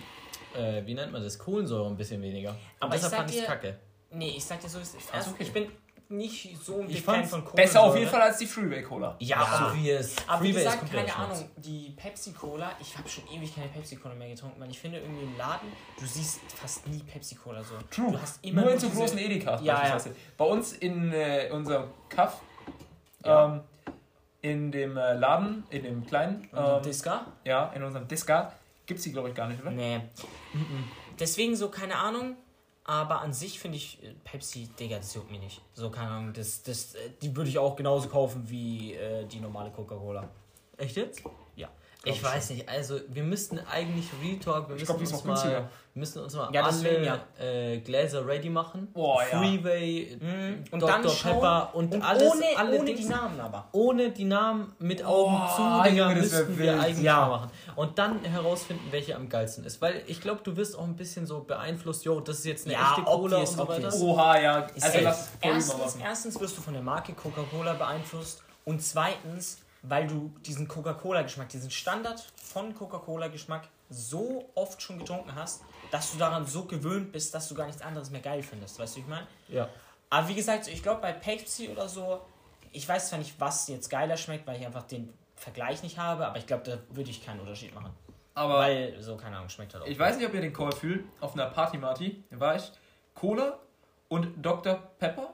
äh, 0.55 0.85
wie 0.85 0.93
nennt 0.93 1.11
man 1.11 1.23
das? 1.23 1.37
Kohlensäure 1.37 1.87
ein 1.87 1.97
bisschen 1.97 2.21
weniger. 2.21 2.55
Aber 2.79 2.91
deshalb 2.91 3.13
fand 3.13 3.31
ich 3.31 3.45
kacke. 3.45 3.77
Nee, 4.11 4.33
ich 4.37 4.43
sag 4.43 4.59
dir 4.59 4.69
so, 4.69 4.79
erst, 4.79 5.29
okay. 5.29 5.43
ich 5.43 5.53
bin 5.53 5.71
nicht 6.09 6.57
so 6.59 6.81
ein 6.81 6.89
ich 6.89 7.01
Fan 7.03 7.23
von 7.23 7.45
Cola. 7.45 7.55
Besser 7.55 7.83
auf 7.83 7.95
jeden 7.95 8.09
Fall 8.09 8.21
als 8.21 8.39
die 8.39 8.47
Freeway 8.47 8.81
Cola. 8.81 9.15
Ja, 9.19 9.41
ja. 9.41 9.67
obvious. 9.69 10.15
Aber 10.27 10.43
wie 10.43 10.51
gesagt, 10.51 10.91
keine 10.91 11.15
Ahnung, 11.15 11.49
die 11.57 11.93
Pepsi 11.95 12.31
Cola, 12.33 12.71
ich 12.81 12.97
habe 12.97 13.07
schon 13.07 13.25
ewig 13.31 13.53
keine 13.53 13.67
Pepsi 13.67 13.95
Cola 13.95 14.15
mehr 14.15 14.29
getrunken, 14.29 14.59
weil 14.59 14.71
ich 14.71 14.79
finde 14.79 14.99
irgendwie 14.99 15.23
im 15.23 15.37
Laden, 15.37 15.71
du 15.99 16.05
siehst 16.05 16.39
fast 16.51 16.87
nie 16.87 17.03
Pepsi 17.03 17.35
Cola 17.35 17.63
so. 17.63 17.75
True. 17.91 18.13
Du 18.13 18.19
hast 18.19 18.43
immer 18.43 18.63
nur 18.63 18.71
in 18.71 18.79
so 18.79 18.89
großen 18.89 19.19
Edeka. 19.19 19.59
Ja, 19.61 19.87
ja. 19.87 19.97
Bei 20.35 20.45
uns 20.45 20.73
in 20.73 21.13
äh, 21.13 21.49
unserem 21.51 21.89
Kaff, 22.09 22.41
ja. 23.23 23.45
ähm, 23.45 23.61
in 24.41 24.71
dem 24.71 24.97
äh, 24.97 25.13
Laden, 25.13 25.63
in 25.69 25.83
dem 25.83 26.05
kleinen. 26.07 26.49
Ähm, 26.55 26.81
Disca? 26.81 27.27
Ja, 27.45 27.71
in 27.75 27.83
unserem 27.83 28.07
Disca 28.07 28.53
gibt 28.89 28.97
es 28.97 29.03
die, 29.05 29.13
glaube 29.13 29.29
ich, 29.29 29.35
gar 29.35 29.47
nicht, 29.47 29.61
oder? 29.61 29.71
Nee. 29.71 30.01
Deswegen 31.19 31.55
so, 31.55 31.69
keine 31.69 31.95
Ahnung, 31.95 32.35
aber 32.83 33.21
an 33.21 33.33
sich 33.33 33.59
finde 33.59 33.77
ich 33.77 34.03
äh, 34.03 34.13
Pepsi, 34.23 34.67
Digga, 34.79 34.97
das 34.97 35.13
juckt 35.13 35.31
mir 35.31 35.39
nicht. 35.39 35.61
So, 35.73 35.91
keine 35.91 36.09
Ahnung, 36.09 36.33
das, 36.33 36.63
das, 36.63 36.95
äh, 36.95 37.11
die 37.21 37.35
würde 37.35 37.49
ich 37.49 37.59
auch 37.59 37.75
genauso 37.75 38.09
kaufen 38.09 38.49
wie 38.49 38.95
äh, 38.95 39.25
die 39.27 39.39
normale 39.39 39.69
Coca-Cola. 39.69 40.27
Echt 40.77 40.95
jetzt? 40.97 41.21
Ich 42.05 42.23
weiß 42.23 42.47
schon. 42.47 42.55
nicht, 42.57 42.69
also 42.69 42.97
wir 43.09 43.23
müssten 43.23 43.59
eigentlich 43.59 44.05
Retalk, 44.23 44.69
wir 44.69 44.75
müssen, 44.75 44.85
glaub, 44.85 44.99
uns 45.01 45.23
mal, 45.25 45.69
wir 45.93 45.99
müssen 45.99 46.23
uns 46.23 46.33
mal 46.33 46.49
ja, 46.53 46.63
alle 46.63 47.05
ja. 47.05 47.19
äh, 47.37 47.79
Gläser 47.79 48.25
ready 48.25 48.49
machen. 48.49 48.87
Oh, 48.93 49.19
Freeway, 49.29 50.17
mhm. 50.17 50.63
und 50.71 50.81
Dr. 50.81 51.01
Dann 51.01 51.11
Pepper 51.11 51.71
und, 51.73 51.93
und 51.93 52.01
alles. 52.01 52.31
Ohne, 52.31 52.45
alle 52.55 52.79
ohne 52.79 52.95
die 52.95 53.03
Namen 53.03 53.39
aber. 53.41 53.67
Ohne 53.73 54.11
die 54.11 54.23
Namen 54.23 54.71
mit 54.79 55.03
Augen 55.03 55.41
oh, 55.43 55.83
zu, 55.83 55.89
Digga, 55.89 56.13
müssten 56.13 56.57
wir 56.57 56.79
eigentlich 56.79 57.01
ja. 57.03 57.27
machen. 57.27 57.51
Und 57.75 57.99
dann 57.99 58.23
herausfinden, 58.23 58.87
welche 58.91 59.17
am 59.17 59.27
geilsten 59.27 59.65
ist. 59.65 59.81
Weil 59.81 60.01
ich 60.07 60.21
glaube, 60.21 60.39
du 60.45 60.55
wirst 60.55 60.79
auch 60.79 60.85
ein 60.85 60.95
bisschen 60.95 61.27
so 61.27 61.41
beeinflusst, 61.41 62.05
yo, 62.05 62.21
das 62.21 62.39
ist 62.39 62.45
jetzt 62.45 62.65
eine 62.65 62.75
ja, 62.75 62.91
echte 62.91 63.01
Cola 63.01 63.39
und 63.39 63.47
so 63.47 63.67
weiter. 63.67 63.93
Oha, 63.93 64.39
ja. 64.39 64.67
Also, 64.79 64.99
erstens, 65.41 65.97
erstens 66.01 66.39
wirst 66.39 66.57
du 66.57 66.61
von 66.61 66.73
der 66.73 66.83
Marke 66.83 67.11
Coca-Cola 67.11 67.73
beeinflusst 67.73 68.41
und 68.63 68.81
zweitens 68.81 69.57
weil 69.81 70.07
du 70.07 70.33
diesen 70.45 70.67
Coca-Cola-Geschmack, 70.67 71.49
diesen 71.49 71.71
Standard 71.71 72.23
von 72.35 72.73
Coca-Cola-Geschmack 72.75 73.67
so 73.89 74.49
oft 74.55 74.81
schon 74.81 74.99
getrunken 74.99 75.33
hast, 75.35 75.63
dass 75.91 76.11
du 76.11 76.17
daran 76.17 76.45
so 76.45 76.65
gewöhnt 76.65 77.11
bist, 77.11 77.33
dass 77.33 77.47
du 77.47 77.55
gar 77.55 77.65
nichts 77.65 77.81
anderes 77.81 78.09
mehr 78.09 78.21
geil 78.21 78.43
findest. 78.43 78.77
Weißt 78.79 78.95
du, 78.95 78.97
wie 78.97 79.01
ich 79.01 79.07
meine? 79.07 79.27
Ja. 79.47 79.69
Aber 80.09 80.27
wie 80.27 80.35
gesagt, 80.35 80.67
ich 80.67 80.83
glaube 80.83 81.01
bei 81.01 81.13
Pepsi 81.13 81.69
oder 81.69 81.87
so, 81.87 82.21
ich 82.71 82.87
weiß 82.87 83.09
zwar 83.09 83.19
nicht, 83.19 83.39
was 83.39 83.67
jetzt 83.67 83.89
geiler 83.89 84.17
schmeckt, 84.17 84.45
weil 84.45 84.59
ich 84.59 84.65
einfach 84.65 84.83
den 84.83 85.13
Vergleich 85.35 85.81
nicht 85.83 85.97
habe, 85.97 86.27
aber 86.27 86.37
ich 86.37 86.45
glaube, 86.45 86.63
da 86.63 86.77
würde 86.95 87.09
ich 87.09 87.25
keinen 87.25 87.39
Unterschied 87.39 87.73
machen. 87.73 87.91
Aber 88.35 88.59
weil 88.59 89.01
so, 89.01 89.17
keine 89.17 89.37
Ahnung, 89.37 89.49
schmeckt 89.49 89.73
halt 89.73 89.83
auch. 89.83 89.87
Ich 89.87 89.97
weiß 89.97 90.17
nicht, 90.17 90.27
ob 90.27 90.33
ihr 90.33 90.41
den 90.41 90.53
Call 90.53 90.71
fühlt. 90.71 91.05
Auf 91.19 91.33
einer 91.33 91.47
Party-Marty 91.47 92.23
war 92.31 92.55
ich. 92.55 92.71
Cola 93.15 93.59
und 94.07 94.33
Dr. 94.37 94.75
Pepper 94.97 95.33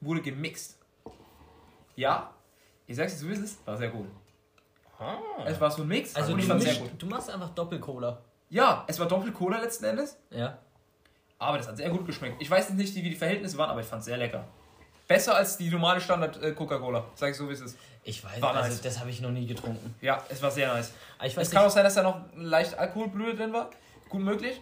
wurde 0.00 0.20
gemixt. 0.20 0.78
Ja, 1.96 2.32
ich 2.86 2.96
sag's 2.96 3.14
dir, 3.14 3.26
so 3.26 3.28
ist 3.28 3.40
es, 3.40 3.58
war 3.64 3.76
sehr 3.76 3.88
gut. 3.88 4.06
Ah. 4.98 5.16
Es 5.46 5.60
war 5.60 5.70
so 5.70 5.82
ein 5.82 5.88
Mix 5.88 6.14
also 6.14 6.32
und 6.32 6.38
ich 6.38 6.46
fand 6.46 6.62
sehr 6.62 6.76
gut. 6.76 6.90
Du 6.98 7.06
machst 7.06 7.30
einfach 7.30 7.50
Doppel-Cola. 7.50 8.18
Ja, 8.50 8.84
es 8.86 8.98
war 8.98 9.08
Doppel-Cola 9.08 9.60
letzten 9.60 9.84
Endes. 9.86 10.16
Ja. 10.30 10.58
Aber 11.38 11.58
das 11.58 11.68
hat 11.68 11.76
sehr 11.76 11.90
gut 11.90 12.06
geschmeckt. 12.06 12.40
Ich 12.40 12.50
weiß 12.50 12.70
nicht, 12.70 12.94
wie 12.94 13.02
die 13.02 13.16
Verhältnisse 13.16 13.58
waren, 13.58 13.70
aber 13.70 13.80
ich 13.80 13.86
fand 13.86 14.00
es 14.00 14.06
sehr 14.06 14.16
lecker. 14.16 14.44
Besser 15.08 15.34
als 15.34 15.56
die 15.58 15.68
normale 15.68 16.00
Standard 16.00 16.40
äh, 16.42 16.52
Coca-Cola. 16.52 17.04
Sag 17.14 17.30
ich 17.30 17.36
so, 17.36 17.48
wie 17.48 17.52
es 17.52 17.60
ist. 17.60 17.76
Ich 18.04 18.22
weiß, 18.24 18.40
war 18.40 18.54
also 18.54 18.68
nice. 18.68 18.80
das 18.82 19.00
habe 19.00 19.10
ich 19.10 19.20
noch 19.20 19.30
nie 19.30 19.46
getrunken. 19.46 19.94
Ja, 20.00 20.22
es 20.28 20.42
war 20.42 20.50
sehr 20.50 20.68
nice. 20.68 20.92
Ich 21.22 21.36
weiß 21.36 21.46
es 21.46 21.52
kann 21.52 21.64
auch 21.64 21.70
sein, 21.70 21.84
dass 21.84 21.94
da 21.94 22.02
noch 22.02 22.20
leicht 22.36 22.78
Alkoholblühe 22.78 23.34
drin 23.34 23.52
war. 23.52 23.70
Gut 24.08 24.20
möglich. 24.20 24.60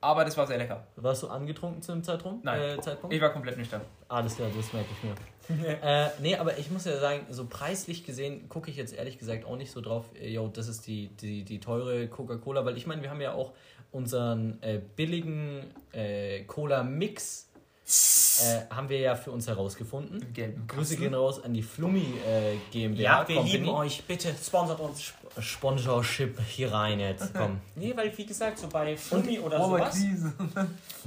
Aber 0.00 0.24
das 0.24 0.36
war 0.36 0.46
sehr 0.46 0.58
lecker. 0.58 0.86
Warst 0.96 1.22
du 1.22 1.28
angetrunken 1.28 1.82
zu 1.82 1.92
dem 1.92 2.04
Zeitraum? 2.04 2.40
Nein. 2.42 2.78
Äh, 2.78 2.80
Zeitpunkt? 2.80 3.14
Ich 3.14 3.20
war 3.20 3.30
komplett 3.30 3.56
nüchtern. 3.56 3.80
Alles 4.08 4.36
klar, 4.36 4.48
das 4.54 4.72
merke 4.72 4.88
ich 4.92 5.02
mir. 5.02 5.14
äh, 5.82 6.10
nee, 6.20 6.36
aber 6.36 6.58
ich 6.58 6.70
muss 6.70 6.84
ja 6.84 6.98
sagen, 6.98 7.26
so 7.30 7.46
preislich 7.46 8.04
gesehen 8.04 8.48
gucke 8.48 8.70
ich 8.70 8.76
jetzt 8.76 8.94
ehrlich 8.94 9.18
gesagt 9.18 9.44
auch 9.44 9.56
nicht 9.56 9.70
so 9.70 9.80
drauf, 9.80 10.04
äh, 10.20 10.28
yo, 10.28 10.48
das 10.48 10.68
ist 10.68 10.86
die, 10.86 11.08
die, 11.08 11.44
die 11.44 11.60
teure 11.60 12.08
Coca-Cola, 12.08 12.64
weil 12.64 12.76
ich 12.76 12.86
meine, 12.86 13.02
wir 13.02 13.10
haben 13.10 13.20
ja 13.20 13.32
auch 13.32 13.52
unseren 13.92 14.62
äh, 14.62 14.80
billigen 14.96 15.72
äh, 15.92 16.42
Cola-Mix 16.44 17.45
äh, 17.86 18.74
haben 18.74 18.88
wir 18.88 18.98
ja 18.98 19.14
für 19.14 19.30
uns 19.30 19.46
herausgefunden. 19.46 20.34
Grüße 20.66 20.96
gehen 20.96 21.14
raus 21.14 21.42
an 21.42 21.54
die 21.54 21.62
Flummi 21.62 22.14
äh, 22.26 22.56
GmbH. 22.72 23.00
Ja, 23.00 23.28
wir 23.28 23.36
Company. 23.36 23.58
lieben 23.58 23.68
euch. 23.68 24.02
Bitte 24.04 24.34
sponsert 24.34 24.80
uns. 24.80 25.00
Sp 25.06 25.14
Sponsorship 25.38 26.40
hier 26.40 26.72
rein 26.72 26.98
jetzt. 26.98 27.32
Komm. 27.34 27.60
nee, 27.76 27.92
weil 27.96 28.16
wie 28.16 28.26
gesagt, 28.26 28.58
so 28.58 28.68
bei 28.68 28.96
Flummi 28.96 29.38
oder 29.38 29.62
sowas. 29.62 29.94
Krise. 29.94 30.32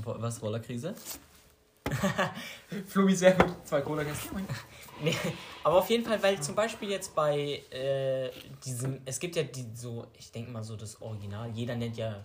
Was, 0.05 0.41
Rollerkrise? 0.41 0.93
Flummi 2.87 3.15
sehr 3.15 3.33
gut. 3.33 3.55
Zwei 3.65 3.81
cola 3.81 4.03
-Gäste. 4.03 4.29
nee, 5.03 5.15
aber 5.63 5.79
auf 5.79 5.89
jeden 5.89 6.05
Fall, 6.05 6.21
weil 6.23 6.39
zum 6.39 6.55
Beispiel 6.55 6.89
jetzt 6.89 7.13
bei 7.13 7.63
äh, 7.71 8.29
diesem, 8.63 9.01
es 9.05 9.19
gibt 9.19 9.35
ja 9.35 9.43
die 9.43 9.65
so, 9.73 10.07
ich 10.17 10.31
denke 10.31 10.51
mal 10.51 10.63
so 10.63 10.75
das 10.75 11.01
Original, 11.01 11.49
jeder 11.49 11.75
nennt 11.75 11.97
ja 11.97 12.23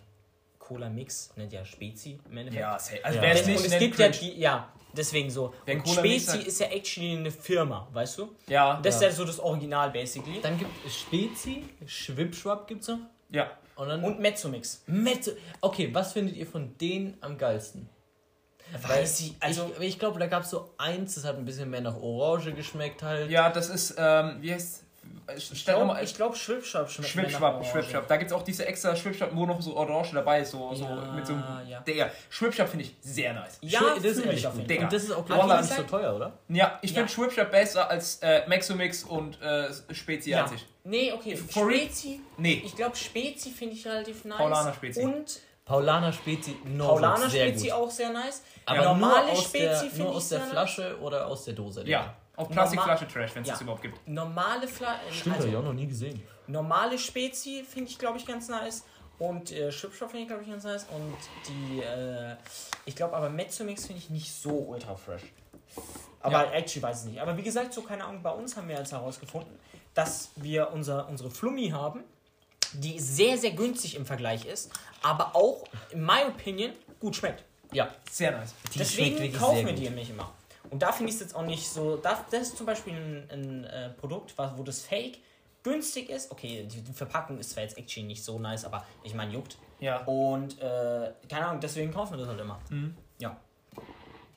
Cola 0.66 0.88
Mix, 0.88 1.30
nennt 1.36 1.52
ja 1.52 1.64
Spezi 1.64 2.18
im 2.30 2.38
Endeffekt. 2.38 2.60
Ja, 2.60 2.72
also 2.72 3.16
ja. 3.16 3.22
wer 3.22 3.32
es 3.34 3.46
nicht 3.46 3.64
es 3.64 3.78
gibt 3.78 3.98
ja 3.98 4.08
die, 4.08 4.38
ja, 4.38 4.72
deswegen 4.96 5.30
so. 5.30 5.52
Wenn 5.66 5.80
und 5.80 5.88
Spezi 5.88 6.38
ist 6.38 6.58
ja 6.58 6.68
actually 6.68 7.16
eine 7.16 7.30
Firma, 7.30 7.86
weißt 7.92 8.18
du? 8.18 8.34
Ja. 8.48 8.76
Und 8.76 8.86
das 8.86 9.00
ja. 9.00 9.08
ist 9.08 9.18
ja 9.18 9.24
so 9.24 9.24
das 9.26 9.40
Original 9.40 9.90
basically. 9.90 10.40
Dann 10.40 10.58
gibt 10.58 10.70
es 10.86 11.00
Spezi, 11.00 11.64
Schwipschwap 11.84 12.66
gibt's 12.66 12.88
noch. 12.88 12.98
Ja. 13.30 13.50
Und, 13.76 13.88
dann 13.88 14.04
und 14.04 14.20
Mezzomix. 14.20 14.82
Mezzo. 14.86 15.32
Okay, 15.60 15.90
was 15.92 16.12
findet 16.12 16.36
ihr 16.36 16.46
von 16.46 16.78
denen 16.78 17.18
am 17.20 17.36
geilsten? 17.36 17.88
Weiß 18.82 19.20
ich, 19.20 19.34
also 19.40 19.70
ich, 19.78 19.88
ich 19.88 19.98
glaube, 19.98 20.18
da 20.18 20.26
gab 20.26 20.44
es 20.44 20.50
so 20.50 20.72
eins, 20.78 21.16
das 21.16 21.24
hat 21.24 21.36
ein 21.36 21.44
bisschen 21.44 21.68
mehr 21.68 21.82
nach 21.82 21.96
Orange 21.96 22.52
geschmeckt 22.54 23.02
halt. 23.02 23.30
Ja, 23.30 23.50
das 23.50 23.68
ist, 23.68 23.96
ähm, 23.98 24.38
wie 24.40 24.52
heißt 24.52 24.83
ich 25.36 25.64
glaube, 25.64 25.96
glaub, 26.16 26.36
Schwipschwapp 26.36 26.90
schmeckt 26.90 27.10
Schwipschwapp, 27.10 27.64
Schwipschwapp. 27.64 28.06
Da 28.08 28.16
gibt 28.16 28.30
es 28.30 28.36
auch 28.36 28.42
diese 28.42 28.66
extra 28.66 28.94
Schwipschwapp, 28.94 29.30
wo 29.34 29.46
noch 29.46 29.60
so 29.60 29.76
Orange 29.76 30.12
dabei 30.12 30.40
ist. 30.40 30.50
So, 30.50 30.70
ja, 30.70 30.76
so 30.76 30.86
mit 31.14 31.26
so 31.26 31.32
einem. 31.32 31.68
Ja. 31.68 31.80
Digga, 31.80 32.10
Schwipschwapp 32.28 32.68
finde 32.68 32.84
ich 32.84 32.94
sehr 33.00 33.32
nice. 33.32 33.58
Ja, 33.62 33.80
das 33.94 34.04
ist 34.04 34.24
ehrlich 34.24 34.44
gut. 34.44 34.70
Und 34.70 34.92
das 34.92 35.04
ist 35.04 35.12
auch 35.12 35.24
glaube 35.24 35.54
ich 35.54 35.60
nicht 35.60 35.76
so 35.76 35.82
teuer, 35.84 36.14
oder? 36.14 36.32
Ja, 36.48 36.78
ich 36.82 36.90
ja. 36.90 36.96
finde 36.96 37.12
Schwipschwapp 37.12 37.50
besser 37.50 37.88
als 37.88 38.18
äh, 38.22 38.46
Maxomix 38.46 39.04
und 39.04 39.40
äh, 39.40 39.72
Spezi 39.92 40.30
ja. 40.30 40.42
einzig. 40.42 40.66
Nee, 40.84 41.12
okay. 41.12 41.36
For 41.36 41.70
Spezi? 41.70 42.20
Nee. 42.36 42.62
Ich 42.64 42.76
glaube, 42.76 42.94
Spezi 42.96 43.50
finde 43.50 43.74
ich 43.74 43.86
relativ 43.86 44.24
nice. 44.24 44.36
Paulaner 44.36 44.74
Spezi. 44.74 45.00
Und 45.00 45.40
Paulaner 45.64 46.12
Spezi, 46.12 46.56
no 46.64 46.88
Paulaner 46.88 47.30
Spezi 47.30 47.68
gut. 47.68 47.72
auch 47.72 47.90
sehr 47.90 48.10
nice. 48.10 48.42
Aber 48.66 48.84
normale 48.84 49.24
nur 49.24 49.32
aus 49.32 49.44
Spezi 49.44 49.88
der, 49.88 50.04
nur 50.04 50.14
aus 50.14 50.28
der 50.28 50.40
Flasche 50.40 50.98
oder 51.00 51.26
aus 51.26 51.44
der 51.44 51.54
Dose? 51.54 51.84
Ja. 51.86 52.14
Auf 52.36 52.48
Plastikflasche 52.48 53.06
Trash, 53.06 53.34
wenn 53.34 53.42
es 53.42 53.48
ja. 53.48 53.54
das 53.54 53.62
überhaupt 53.62 53.82
gibt. 53.82 54.08
Normale 54.08 54.66
Flasche. 54.66 55.12
Stimmt, 55.12 55.36
also, 55.36 55.46
habe 55.46 55.56
ich 55.56 55.62
auch 55.62 55.68
noch 55.68 55.72
nie 55.72 55.86
gesehen. 55.86 56.22
Normale 56.46 56.98
Spezi 56.98 57.64
finde 57.68 57.90
ich, 57.90 57.98
glaube 57.98 58.18
ich, 58.18 58.26
ganz 58.26 58.48
nice. 58.48 58.84
Und 59.18 59.52
äh, 59.52 59.70
Chipshop 59.70 60.10
finde 60.10 60.22
ich, 60.22 60.28
glaube 60.28 60.42
ich, 60.42 60.48
ganz 60.48 60.64
nice. 60.64 60.86
Und 60.90 61.16
die, 61.48 61.80
äh, 61.80 62.36
ich 62.84 62.96
glaube 62.96 63.14
aber 63.16 63.30
Mezzomix 63.30 63.86
finde 63.86 64.02
ich 64.02 64.10
nicht 64.10 64.32
so 64.32 64.50
ultra 64.50 64.96
fresh. 64.96 65.22
Aber 66.20 66.46
ja. 66.46 66.52
actually 66.52 66.82
weiß 66.82 67.04
ich 67.04 67.12
nicht. 67.12 67.20
Aber 67.20 67.36
wie 67.36 67.42
gesagt, 67.42 67.72
so 67.72 67.82
keine 67.82 68.04
Ahnung, 68.04 68.22
bei 68.22 68.30
uns 68.30 68.56
haben 68.56 68.68
wir 68.68 68.76
jetzt 68.76 68.92
herausgefunden, 68.92 69.56
dass 69.94 70.30
wir 70.36 70.72
unser, 70.72 71.08
unsere 71.08 71.30
Flummi 71.30 71.68
haben, 71.68 72.02
die 72.72 72.98
sehr, 72.98 73.38
sehr 73.38 73.52
günstig 73.52 73.94
im 73.94 74.04
Vergleich 74.04 74.44
ist, 74.46 74.72
aber 75.02 75.36
auch, 75.36 75.64
in 75.90 76.04
my 76.04 76.24
opinion, 76.26 76.72
gut 76.98 77.14
schmeckt. 77.14 77.44
Ja, 77.72 77.90
sehr 78.10 78.32
nice. 78.32 78.54
Die 78.72 78.78
Deswegen 78.78 79.32
kaufen 79.32 79.66
wir 79.66 79.72
die 79.72 79.84
nämlich 79.84 80.10
immer. 80.10 80.32
Und 80.74 80.82
da 80.82 80.90
finde 80.90 81.10
ich 81.10 81.14
es 81.14 81.20
jetzt 81.20 81.36
auch 81.36 81.46
nicht 81.46 81.68
so. 81.68 81.98
Das, 81.98 82.18
das 82.32 82.48
ist 82.48 82.56
zum 82.56 82.66
Beispiel 82.66 82.94
ein, 82.94 83.28
ein 83.30 83.64
äh, 83.64 83.90
Produkt, 83.90 84.34
wo 84.56 84.64
das 84.64 84.80
Fake 84.80 85.18
günstig 85.62 86.10
ist. 86.10 86.32
Okay, 86.32 86.66
die 86.68 86.92
Verpackung 86.92 87.38
ist 87.38 87.50
zwar 87.50 87.62
jetzt 87.62 87.78
actually 87.78 88.08
nicht 88.08 88.24
so 88.24 88.40
nice, 88.40 88.64
aber 88.64 88.84
ich 89.04 89.14
meine, 89.14 89.32
juckt. 89.32 89.56
Ja. 89.78 89.98
Und 89.98 90.60
äh, 90.60 91.12
keine 91.30 91.46
Ahnung, 91.46 91.60
deswegen 91.60 91.92
kaufen 91.92 92.14
wir 92.14 92.18
das 92.18 92.26
halt 92.26 92.40
immer. 92.40 92.58
Mhm. 92.70 92.96
Ja. 93.20 93.36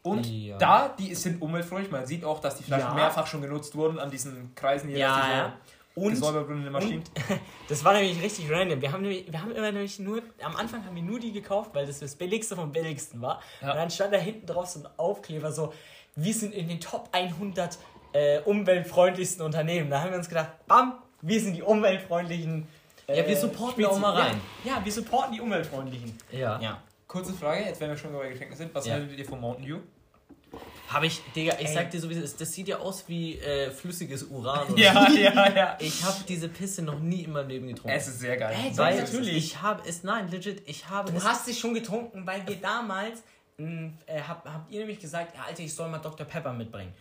Und 0.03 0.27
ja. 0.27 0.59
da, 0.59 0.89
die 0.89 1.15
sind 1.15 1.41
umweltfreundlich. 1.41 1.91
Man 1.91 2.05
sieht 2.05 2.23
auch, 2.23 2.39
dass 2.39 2.55
die 2.57 2.63
Flaschen 2.63 2.89
ja. 2.89 2.93
mehrfach 2.93 3.25
schon 3.25 3.41
genutzt 3.41 3.73
wurden 3.73 3.97
an 3.97 4.11
diesen 4.11 4.53
Kreisen 4.53 4.89
hier. 4.89 4.99
Ja, 4.99 5.35
ja. 5.35 5.53
Und, 5.95 6.21
und 6.21 7.11
das 7.69 7.83
war 7.83 7.93
nämlich 7.93 8.21
richtig 8.21 8.51
random. 8.51 8.79
Wir 8.79 8.91
haben, 8.91 9.01
nämlich, 9.01 9.31
wir 9.31 9.41
haben 9.41 9.51
immer 9.51 9.71
nämlich 9.71 9.97
nur, 9.97 10.21
am 10.43 10.55
Anfang 10.55 10.85
haben 10.85 10.95
wir 10.95 11.01
nur 11.01 11.19
die 11.19 11.31
gekauft, 11.31 11.71
weil 11.73 11.87
das 11.87 11.97
das 11.97 12.13
billigste 12.13 12.55
vom 12.55 12.71
billigsten 12.71 13.19
war. 13.23 13.41
Ja. 13.59 13.71
Und 13.71 13.77
dann 13.77 13.89
stand 13.89 14.13
da 14.13 14.17
hinten 14.19 14.45
drauf 14.45 14.67
so 14.67 14.81
ein 14.81 14.87
Aufkleber 14.97 15.51
so, 15.51 15.73
wir 16.17 16.33
sind 16.33 16.53
in 16.53 16.67
den 16.67 16.81
Top 16.81 17.07
100 17.13 17.77
äh, 18.11 18.39
umweltfreundlichsten 18.39 19.45
Unternehmen. 19.45 19.89
Da 19.89 20.01
haben 20.01 20.11
wir 20.11 20.17
uns 20.17 20.27
gedacht, 20.27 20.49
bam, 20.67 20.95
wir 21.21 21.39
sind 21.39 21.53
die 21.53 21.61
umweltfreundlichen. 21.61 22.67
Äh, 23.07 23.19
ja, 23.19 23.27
wir 23.27 23.37
supporten 23.37 23.85
auch 23.85 23.99
mal 23.99 24.13
rein. 24.13 24.41
Ja, 24.65 24.77
ja, 24.77 24.85
wir 24.85 24.91
supporten 24.91 25.33
die 25.33 25.41
umweltfreundlichen. 25.41 26.17
Ja. 26.31 26.59
ja. 26.59 26.81
Kurze 27.07 27.31
Frage, 27.33 27.63
jetzt 27.63 27.79
wenn 27.79 27.89
wir 27.89 27.97
schon 27.97 28.11
bei 28.11 28.29
Getränken 28.29 28.57
sind, 28.57 28.75
was 28.75 28.85
ja. 28.85 28.95
haltet 28.95 29.17
ihr 29.17 29.25
von 29.25 29.39
Mountain 29.39 29.65
Dew? 29.65 29.79
Habe 30.87 31.05
ich, 31.05 31.21
Digga, 31.35 31.55
ich 31.59 31.67
Ey. 31.67 31.73
sag 31.73 31.91
dir 31.91 31.99
sowieso, 31.99 32.21
das 32.21 32.53
sieht 32.53 32.69
ja 32.69 32.77
aus 32.79 33.03
wie 33.07 33.37
äh, 33.39 33.69
flüssiges 33.71 34.23
Uran. 34.23 34.67
Oder 34.71 34.81
ja, 34.81 35.09
so. 35.09 35.17
ja, 35.17 35.55
ja. 35.55 35.77
Ich 35.79 36.03
habe 36.03 36.23
diese 36.27 36.47
Pisse 36.49 36.81
noch 36.81 36.99
nie 36.99 37.23
in 37.23 37.33
meinem 37.33 37.49
Leben 37.49 37.67
getrunken. 37.67 37.95
Es 37.95 38.07
ist 38.07 38.19
sehr 38.19 38.37
geil. 38.37 38.55
Ey, 38.57 38.77
weil 38.77 38.97
natürlich. 38.97 39.35
Ich 39.35 39.61
habe 39.61 39.83
es, 39.87 40.03
nein, 40.03 40.29
legit, 40.31 40.63
ich 40.65 40.89
habe 40.89 41.11
Du 41.11 41.17
es. 41.17 41.25
hast 41.25 41.47
es 41.47 41.59
schon 41.59 41.73
getrunken, 41.73 42.25
weil 42.25 42.47
wir 42.47 42.55
damals, 42.55 43.21
mh, 43.57 43.67
hm, 43.67 43.97
äh, 44.05 44.21
hab, 44.21 44.45
habt 44.45 44.71
ihr 44.71 44.79
nämlich 44.79 44.99
gesagt, 44.99 45.35
ja, 45.35 45.43
Alter, 45.47 45.63
ich 45.63 45.73
soll 45.73 45.89
mal 45.89 45.99
Dr. 45.99 46.25
Pepper 46.25 46.53
mitbringen. 46.53 46.93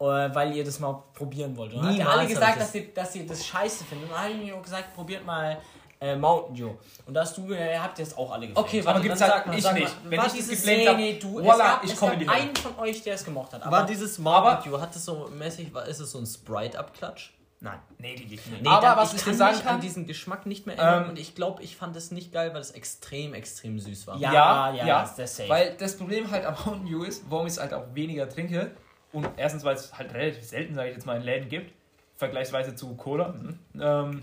Äh, 0.00 0.34
weil 0.34 0.54
ihr 0.54 0.64
das 0.64 0.80
mal 0.80 1.04
probieren 1.14 1.56
wollt. 1.56 1.72
Und 1.72 1.82
dann 1.82 1.90
habt 1.90 1.98
ihr 1.98 2.08
alle 2.08 2.26
gesagt, 2.26 2.60
dass 2.60 2.74
ihr, 2.74 2.92
dass 2.92 3.14
ihr 3.14 3.26
das 3.26 3.46
scheiße 3.46 3.84
findet. 3.84 4.08
Und 4.08 4.14
dann 4.14 4.24
habe 4.24 4.32
ich 4.32 4.44
mir 4.44 4.56
auch 4.56 4.62
gesagt, 4.62 4.92
probiert 4.94 5.24
mal 5.24 5.58
äh, 6.00 6.16
Mountain 6.16 6.56
Dew. 6.56 6.70
Und 7.06 7.14
da 7.14 7.20
hast 7.20 7.36
du, 7.38 7.52
äh, 7.52 7.78
habt 7.78 7.98
ihr 7.98 8.02
es 8.02 8.16
auch 8.16 8.32
alle 8.32 8.48
gefällt. 8.48 8.66
Okay, 8.66 8.84
warte, 8.84 8.98
aber 8.98 9.08
gibt's 9.08 9.20
halt 9.20 9.32
sag 9.32 9.46
mal, 9.46 9.56
ich 9.56 9.62
sag 9.62 9.74
nicht. 9.74 9.84
Mal, 9.84 10.10
Wenn 10.10 10.18
war 10.18 10.26
ich 10.26 10.32
dieses 10.32 10.58
Szene, 10.58 10.90
hab, 10.90 11.20
du, 11.20 11.34
voila, 11.34 11.52
es 11.52 11.58
gab, 11.58 11.84
ich 11.84 11.92
es 11.92 12.00
gab 12.00 12.10
einen 12.10 12.56
von 12.56 12.78
euch, 12.78 13.02
der 13.02 13.14
es 13.14 13.24
gemocht 13.24 13.52
hat. 13.52 13.62
Aber 13.62 13.70
war 13.78 13.86
dieses 13.86 14.18
Mountain 14.18 14.72
Dew, 14.72 14.80
hat 14.80 14.94
das 14.94 15.04
so 15.04 15.30
mäßig, 15.32 15.72
war, 15.72 15.86
ist 15.86 16.00
es 16.00 16.10
so 16.10 16.18
ein 16.18 16.26
Sprite-Abklatsch? 16.26 17.30
Nein. 17.64 17.78
Nee, 17.96 18.14
die 18.14 18.26
geht 18.26 18.46
nicht. 18.46 18.62
Nee, 18.62 18.68
aber 18.68 19.00
was 19.00 19.14
ich, 19.14 19.20
ich 19.20 19.24
kann 19.24 19.34
sagen 19.34 19.58
kann, 19.60 19.76
an 19.76 19.80
diesen 19.80 20.06
Geschmack 20.06 20.44
nicht 20.44 20.66
mehr 20.66 20.78
ändern 20.78 21.04
ähm, 21.04 21.10
und 21.10 21.18
ich 21.18 21.34
glaube, 21.34 21.62
ich 21.62 21.76
fand 21.76 21.96
es 21.96 22.10
nicht 22.10 22.30
geil, 22.30 22.52
weil 22.52 22.60
es 22.60 22.72
extrem, 22.72 23.32
extrem 23.32 23.78
süß 23.78 24.06
war. 24.06 24.18
Ja, 24.18 24.32
ja, 24.34 24.74
ja, 24.74 24.86
ja 24.86 25.00
das 25.00 25.18
ist 25.18 25.36
safe. 25.36 25.48
Weil 25.48 25.74
das 25.78 25.96
Problem 25.96 26.30
halt 26.30 26.44
am 26.44 26.54
Mountain 26.66 26.86
Dew 26.86 27.04
ist, 27.04 27.24
warum 27.30 27.46
ich 27.46 27.54
es 27.54 27.60
halt 27.60 27.72
auch 27.72 27.86
weniger 27.94 28.28
trinke 28.28 28.72
und 29.12 29.26
erstens, 29.38 29.64
weil 29.64 29.76
es 29.76 29.96
halt 29.96 30.12
relativ 30.12 30.44
selten, 30.44 30.74
sage 30.74 30.90
ich 30.90 30.94
jetzt 30.94 31.06
mal, 31.06 31.16
in 31.16 31.22
Läden 31.22 31.48
gibt, 31.48 31.72
vergleichsweise 32.16 32.74
zu 32.74 32.94
Cola. 32.96 33.28
Mhm. 33.28 33.58
Ähm, 33.80 34.22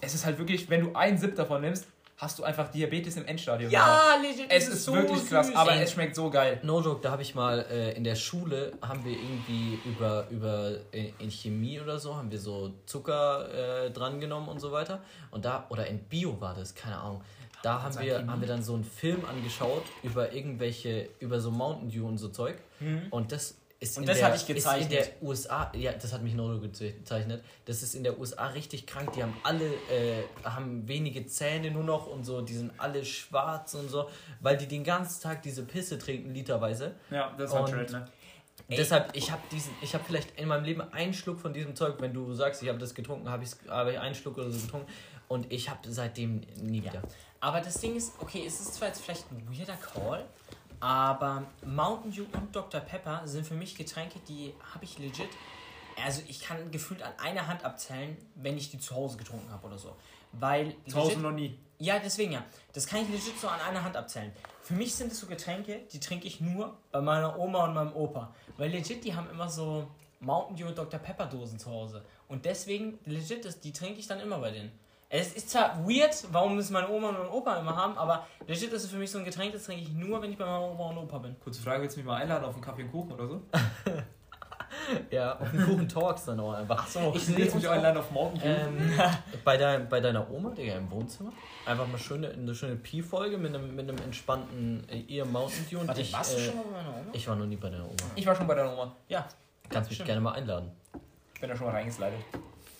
es 0.00 0.14
ist 0.14 0.24
halt 0.24 0.38
wirklich, 0.38 0.70
wenn 0.70 0.80
du 0.80 0.94
einen 0.94 1.18
Sip 1.18 1.36
davon 1.36 1.60
nimmst, 1.60 1.86
hast 2.16 2.38
du 2.38 2.44
einfach 2.44 2.70
Diabetes 2.70 3.16
im 3.16 3.26
Endstadium. 3.26 3.70
Ja, 3.70 4.16
legit. 4.20 4.46
Es 4.48 4.68
ist 4.68 4.84
so 4.84 4.94
wirklich 4.94 5.28
krass, 5.28 5.54
aber 5.54 5.72
Ey, 5.72 5.82
es 5.82 5.92
schmeckt 5.92 6.14
so 6.14 6.30
geil. 6.30 6.60
No 6.62 6.80
joke, 6.80 7.00
da 7.02 7.10
habe 7.10 7.22
ich 7.22 7.34
mal 7.34 7.66
äh, 7.70 7.92
in 7.92 8.04
der 8.04 8.14
Schule 8.14 8.72
haben 8.80 9.04
wir 9.04 9.12
irgendwie 9.12 9.78
über 9.84 10.26
über 10.30 10.76
in, 10.92 11.12
in 11.18 11.30
Chemie 11.30 11.80
oder 11.80 11.98
so 11.98 12.16
haben 12.16 12.30
wir 12.30 12.38
so 12.38 12.72
Zucker 12.86 13.84
äh, 13.84 13.90
dran 13.90 14.20
genommen 14.20 14.48
und 14.48 14.60
so 14.60 14.72
weiter 14.72 15.02
und 15.30 15.44
da 15.44 15.66
oder 15.68 15.86
in 15.86 15.98
Bio 16.00 16.40
war 16.40 16.54
das, 16.54 16.74
keine 16.74 16.96
Ahnung. 16.96 17.22
Da 17.62 17.82
haben 17.82 17.98
wir, 17.98 18.26
haben 18.26 18.40
wir 18.40 18.46
dann 18.46 18.62
so 18.62 18.74
einen 18.74 18.84
Film 18.84 19.24
angeschaut 19.24 19.82
über 20.02 20.32
irgendwelche, 20.32 21.08
über 21.18 21.40
so 21.40 21.50
Mountain 21.50 21.90
Dew 21.90 22.06
und 22.06 22.18
so 22.18 22.28
Zeug. 22.28 22.58
Mhm. 22.78 23.06
Und 23.10 23.32
das 23.32 23.56
ist 23.78 23.98
und 23.98 24.08
das 24.08 24.22
habe 24.22 24.36
ich 24.36 24.46
gezeichnet. 24.46 24.92
Ist 24.92 25.08
in 25.08 25.20
der 25.20 25.28
USA, 25.28 25.72
ja, 25.74 25.92
das 25.92 26.12
hat 26.12 26.22
mich 26.22 26.34
Nodo 26.34 26.60
gezeichnet. 26.60 27.44
Das 27.66 27.82
ist 27.82 27.94
in 27.94 28.04
der 28.04 28.18
USA 28.18 28.46
richtig 28.48 28.86
krank. 28.86 29.12
Die 29.12 29.22
haben 29.22 29.36
alle, 29.42 29.66
äh, 29.66 30.22
haben 30.44 30.88
wenige 30.88 31.26
Zähne 31.26 31.70
nur 31.70 31.84
noch 31.84 32.06
und 32.06 32.24
so. 32.24 32.40
Die 32.40 32.54
sind 32.54 32.72
alle 32.78 33.04
schwarz 33.04 33.74
und 33.74 33.90
so, 33.90 34.08
weil 34.40 34.56
die 34.56 34.66
den 34.66 34.82
ganzen 34.82 35.22
Tag 35.22 35.42
diese 35.42 35.62
Pisse 35.64 35.98
trinken, 35.98 36.32
literweise. 36.32 36.94
Ja, 37.10 37.34
das 37.36 37.52
war 37.52 37.66
trade, 37.66 37.92
ne? 37.92 38.08
Ey. 38.68 38.76
Deshalb, 38.78 39.14
ich 39.14 39.30
habe 39.30 39.42
diesen, 39.52 39.72
ich 39.82 39.94
habe 39.94 40.02
vielleicht 40.04 40.40
in 40.40 40.48
meinem 40.48 40.64
Leben 40.64 40.80
einen 40.80 41.12
Schluck 41.12 41.38
von 41.38 41.52
diesem 41.52 41.76
Zeug. 41.76 41.96
Wenn 42.00 42.14
du 42.14 42.32
sagst, 42.32 42.62
ich 42.62 42.68
habe 42.68 42.78
das 42.78 42.94
getrunken, 42.94 43.28
habe 43.28 43.44
ich, 43.44 43.50
hab 43.68 43.86
ich 43.88 43.98
einen 43.98 44.14
Schluck 44.14 44.38
oder 44.38 44.50
so 44.50 44.58
getrunken 44.58 44.90
und 45.28 45.52
ich 45.52 45.68
habe 45.68 45.80
seitdem 45.88 46.40
nie 46.62 46.82
wieder. 46.82 46.94
Ja. 46.94 47.02
Aber 47.40 47.60
das 47.60 47.78
Ding 47.80 47.94
ist, 47.94 48.14
okay, 48.18 48.44
es 48.46 48.60
ist 48.60 48.74
zwar 48.74 48.88
jetzt 48.88 49.02
vielleicht 49.02 49.30
ein 49.30 49.46
weirder 49.50 49.76
Call, 49.76 50.24
aber 50.80 51.44
Mountain 51.64 52.12
Dew 52.12 52.26
und 52.32 52.54
Dr. 52.54 52.80
Pepper 52.80 53.22
sind 53.24 53.46
für 53.46 53.54
mich 53.54 53.74
Getränke, 53.74 54.18
die 54.28 54.54
habe 54.72 54.84
ich 54.84 54.98
legit. 54.98 55.28
Also 56.04 56.22
ich 56.28 56.40
kann 56.40 56.70
gefühlt 56.70 57.02
an 57.02 57.12
einer 57.18 57.46
Hand 57.46 57.64
abzählen, 57.64 58.16
wenn 58.34 58.58
ich 58.58 58.70
die 58.70 58.78
zu 58.78 58.94
Hause 58.94 59.16
getrunken 59.16 59.50
habe 59.50 59.66
oder 59.66 59.78
so. 59.78 59.96
Weil. 60.32 60.74
Zu 60.88 60.96
Hause 60.96 61.18
noch 61.18 61.32
nie. 61.32 61.58
Ja, 61.78 61.98
deswegen 61.98 62.32
ja. 62.32 62.44
Das 62.72 62.86
kann 62.86 63.02
ich 63.02 63.08
legit 63.08 63.38
so 63.40 63.48
an 63.48 63.60
einer 63.60 63.82
Hand 63.82 63.96
abzählen. 63.96 64.32
Für 64.62 64.74
mich 64.74 64.94
sind 64.94 65.12
es 65.12 65.20
so 65.20 65.26
Getränke, 65.26 65.80
die 65.92 66.00
trinke 66.00 66.26
ich 66.26 66.40
nur 66.40 66.76
bei 66.90 67.00
meiner 67.00 67.38
Oma 67.38 67.64
und 67.64 67.74
meinem 67.74 67.94
Opa. 67.94 68.34
Weil 68.56 68.70
legit, 68.70 69.04
die 69.04 69.14
haben 69.14 69.28
immer 69.30 69.48
so 69.48 69.88
Mountain 70.20 70.56
Dew 70.56 70.66
und 70.66 70.78
Dr. 70.78 70.98
Pepper 70.98 71.26
Dosen 71.26 71.58
zu 71.58 71.70
Hause. 71.70 72.04
Und 72.28 72.44
deswegen, 72.44 72.98
legit, 73.04 73.64
die 73.64 73.72
trinke 73.72 74.00
ich 74.00 74.06
dann 74.06 74.20
immer 74.20 74.38
bei 74.38 74.50
denen. 74.50 74.72
Es 75.08 75.34
ist 75.34 75.50
zwar 75.50 75.86
weird, 75.86 76.24
warum 76.32 76.58
es 76.58 76.70
meine 76.70 76.88
Oma 76.88 77.10
und 77.10 77.18
mein 77.18 77.28
Opa 77.28 77.56
immer 77.58 77.76
haben, 77.76 77.96
aber 77.96 78.26
legit 78.46 78.72
ist 78.72 78.84
es 78.84 78.90
für 78.90 78.96
mich 78.96 79.10
so 79.10 79.18
ein 79.18 79.24
Getränk, 79.24 79.52
das 79.52 79.64
trinke 79.64 79.84
ich 79.84 79.92
nur, 79.92 80.20
wenn 80.20 80.32
ich 80.32 80.38
bei 80.38 80.44
meiner 80.44 80.62
Oma 80.62 80.90
und 80.90 80.98
Opa 80.98 81.18
bin. 81.18 81.36
Kurze 81.38 81.62
Frage, 81.62 81.82
willst 81.82 81.96
du 81.96 82.00
mich 82.00 82.06
mal 82.06 82.16
einladen 82.16 82.44
auf 82.44 82.54
einen 82.54 82.64
Kaffee 82.64 82.82
und 82.82 82.90
Kuchen 82.90 83.12
oder 83.12 83.28
so? 83.28 83.42
ja, 85.10 85.38
auf 85.38 85.48
den 85.52 85.64
Kuchen 85.64 85.88
Talks 85.88 86.24
dann 86.24 86.40
auch 86.40 86.54
einfach. 86.54 86.78
Ach 86.80 86.88
so, 86.88 87.12
ich 87.14 87.36
will 87.36 87.54
mich 87.54 87.68
einladen 87.68 87.98
auf 87.98 88.10
morgen. 88.10 88.40
Ähm, 88.42 88.98
bei, 89.44 89.56
dein, 89.56 89.88
bei 89.88 90.00
deiner 90.00 90.28
Oma, 90.28 90.50
Digga, 90.50 90.74
im 90.74 90.90
Wohnzimmer. 90.90 91.32
Einfach 91.64 91.86
mal 91.86 91.98
schöne, 91.98 92.30
eine 92.30 92.52
schöne 92.52 92.74
Pi-Folge 92.74 93.38
mit 93.38 93.54
einem, 93.54 93.76
mit 93.76 93.88
einem 93.88 93.98
entspannten 94.02 94.88
äh, 94.88 94.98
ihr 94.98 95.24
Mountain 95.24 95.66
Dew. 95.70 95.78
Und 95.78 95.88
Warte, 95.88 96.00
ich, 96.00 96.12
warst 96.12 96.34
äh, 96.34 96.36
du 96.36 96.42
schon 96.46 96.56
mal 96.56 96.64
bei 96.64 96.82
meiner 96.82 96.90
Oma? 96.90 97.10
Ich 97.12 97.28
war 97.28 97.36
noch 97.36 97.46
nie 97.46 97.56
bei 97.56 97.70
deiner 97.70 97.84
Oma. 97.84 97.94
Ich 98.16 98.26
war 98.26 98.34
schon 98.34 98.46
bei 98.48 98.54
deiner 98.56 98.72
Oma. 98.72 98.96
Ja. 99.08 99.28
Kannst 99.68 99.88
mich 99.88 100.04
gerne 100.04 100.20
mal 100.20 100.32
einladen. 100.32 100.72
Ich 101.32 101.40
bin 101.40 101.48
da 101.48 101.56
schon 101.56 101.66
mal 101.66 101.74
reingeslidet. 101.74 102.18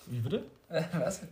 Wie 0.06 0.18
bitte? 0.18 0.42
Was? 0.92 1.22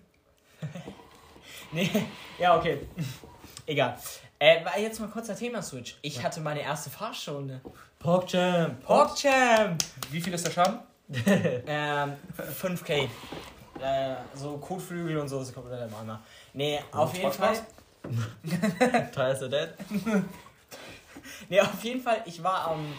Nee, 1.73 1.91
ja, 2.39 2.57
okay. 2.57 2.87
Egal. 3.67 3.99
Äh, 4.39 4.61
jetzt 4.81 5.01
mal 5.01 5.09
kurzer 5.09 5.35
Thema-Switch. 5.35 5.97
Ich 6.03 6.23
hatte 6.23 6.41
meine 6.41 6.61
erste 6.61 6.89
Fahrstunde. 6.89 7.61
PogChamp. 7.99 8.85
PogChamp. 8.85 9.83
Wie 10.11 10.21
viel 10.21 10.35
ist 10.35 10.47
der 10.47 10.53
Schaden? 10.53 10.79
ähm, 11.67 12.13
5k. 12.61 13.09
Äh, 13.81 14.17
so 14.35 14.59
Kotflügel 14.59 15.19
und 15.19 15.29
so 15.29 15.41
ist 15.41 15.53
komplett 15.53 15.89
im 15.91 15.95
Eimer. 15.97 16.21
Nee, 16.53 16.81
und 16.93 16.99
auf 16.99 17.17
jeden 17.17 17.33
Fall. 17.33 17.57
Tires 19.13 19.43
are 19.43 19.49
dead. 19.49 19.71
nee, 21.49 21.61
auf 21.61 21.83
jeden 21.83 22.03
Fall, 22.03 22.23
ich 22.27 22.43
war 22.43 22.69
am. 22.69 22.81
Ähm, 22.81 22.95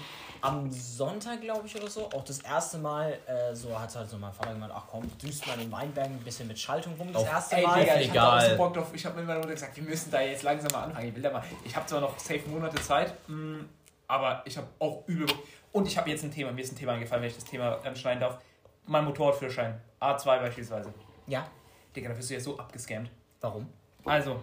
am 0.46 0.72
Sonntag, 0.72 1.42
glaube 1.42 1.66
ich, 1.66 1.76
oder 1.76 1.90
so, 1.90 2.06
auch 2.06 2.24
das 2.24 2.40
erste 2.40 2.78
Mal, 2.78 3.18
äh, 3.26 3.56
so 3.56 3.78
hat 3.80 3.96
halt 3.96 4.10
so 4.10 4.18
mein 4.18 4.32
Vater 4.32 4.54
gemeint, 4.54 4.72
ach 4.76 4.84
komm, 4.90 5.10
düst 5.18 5.46
mal 5.48 5.60
in 5.60 5.72
Weinbergen 5.72 6.18
ein 6.18 6.24
bisschen 6.24 6.48
mit 6.48 6.60
Schaltung 6.60 6.94
rum. 7.00 7.12
Das 7.12 7.24
Auf, 7.24 7.30
erste 7.30 7.56
ey, 7.56 7.64
Mal. 7.64 7.80
Digga, 7.80 8.00
ich 8.00 8.10
egal. 8.10 8.50
So 8.52 8.58
Bock 8.58 8.74
drauf. 8.74 8.88
Ich 8.94 9.06
habe 9.06 9.18
mit 9.18 9.28
meiner 9.28 9.40
Mutter 9.40 9.54
gesagt, 9.54 9.76
wir 9.76 9.84
müssen 9.84 10.12
da 10.12 10.22
jetzt 10.22 10.44
langsam 10.44 10.72
mal 10.72 10.84
anfangen. 10.84 11.08
Ich 11.08 11.16
will 11.16 11.24
da 11.24 11.32
mal. 11.32 11.44
Ich 11.64 11.76
habe 11.76 11.86
zwar 11.88 12.02
noch 12.02 12.20
safe 12.20 12.48
Monate 12.48 12.80
Zeit, 12.82 13.14
mh, 13.28 13.36
mm, 13.36 13.70
aber 14.08 14.44
ich 14.46 14.56
habe 14.56 14.68
auch 14.80 15.04
übel. 15.08 15.28
Und 15.72 15.88
ich 15.88 15.98
habe 15.98 16.10
jetzt 16.10 16.24
ein 16.24 16.32
Thema, 16.32 16.52
mir 16.52 16.62
ist 16.62 16.72
ein 16.72 16.78
Thema 16.78 16.94
eingefallen, 16.94 17.24
wenn 17.24 17.30
ich 17.30 17.36
das 17.36 17.46
Thema 17.46 17.80
anschneiden 17.84 18.20
darf. 18.20 18.38
Mein 18.86 19.04
Motorradführerschein. 19.06 19.82
A2 20.00 20.40
beispielsweise. 20.40 20.94
Ja. 21.26 21.48
Digga, 21.96 22.10
da 22.10 22.18
wirst 22.18 22.30
du 22.30 22.36
ja 22.36 22.40
so 22.40 22.60
abgescammt. 22.60 23.10
Warum? 23.42 23.68
Also, 24.06 24.40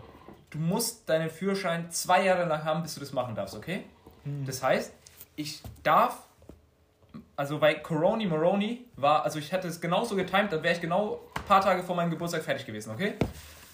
du 0.50 0.58
musst 0.58 1.08
deinen 1.08 1.30
Führerschein 1.30 1.90
zwei 1.92 2.24
Jahre 2.24 2.44
lang 2.46 2.64
haben, 2.64 2.82
bis 2.82 2.94
du 2.94 3.00
das 3.00 3.12
machen 3.12 3.36
darfst, 3.36 3.54
okay? 3.54 3.84
Hm. 4.24 4.44
Das 4.44 4.62
heißt, 4.62 4.92
ich 5.36 5.62
darf, 5.82 6.18
also 7.36 7.58
bei 7.58 7.74
Coroni 7.74 8.26
Moroni 8.26 8.84
war, 8.96 9.24
also 9.24 9.38
ich 9.38 9.52
hätte 9.52 9.68
es 9.68 9.80
genauso 9.80 10.16
getimt, 10.16 10.52
dann 10.52 10.62
wäre 10.62 10.74
ich 10.74 10.80
genau 10.80 11.20
ein 11.36 11.44
paar 11.44 11.60
Tage 11.60 11.82
vor 11.82 11.96
meinem 11.96 12.10
Geburtstag 12.10 12.42
fertig 12.42 12.66
gewesen, 12.66 12.90
okay? 12.90 13.14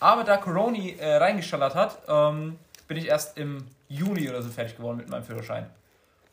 Aber 0.01 0.25
da 0.25 0.37
Coroni 0.37 0.97
äh, 0.99 1.17
reingeschallert 1.17 1.75
hat, 1.75 1.99
ähm, 2.09 2.59
bin 2.87 2.97
ich 2.97 3.07
erst 3.07 3.37
im 3.37 3.67
Juni 3.89 4.29
oder 4.29 4.43
so 4.43 4.51
fertig 4.51 4.77
geworden 4.77 4.99
mit 4.99 5.09
meinem 5.09 5.25
Führerschein. 5.25 5.69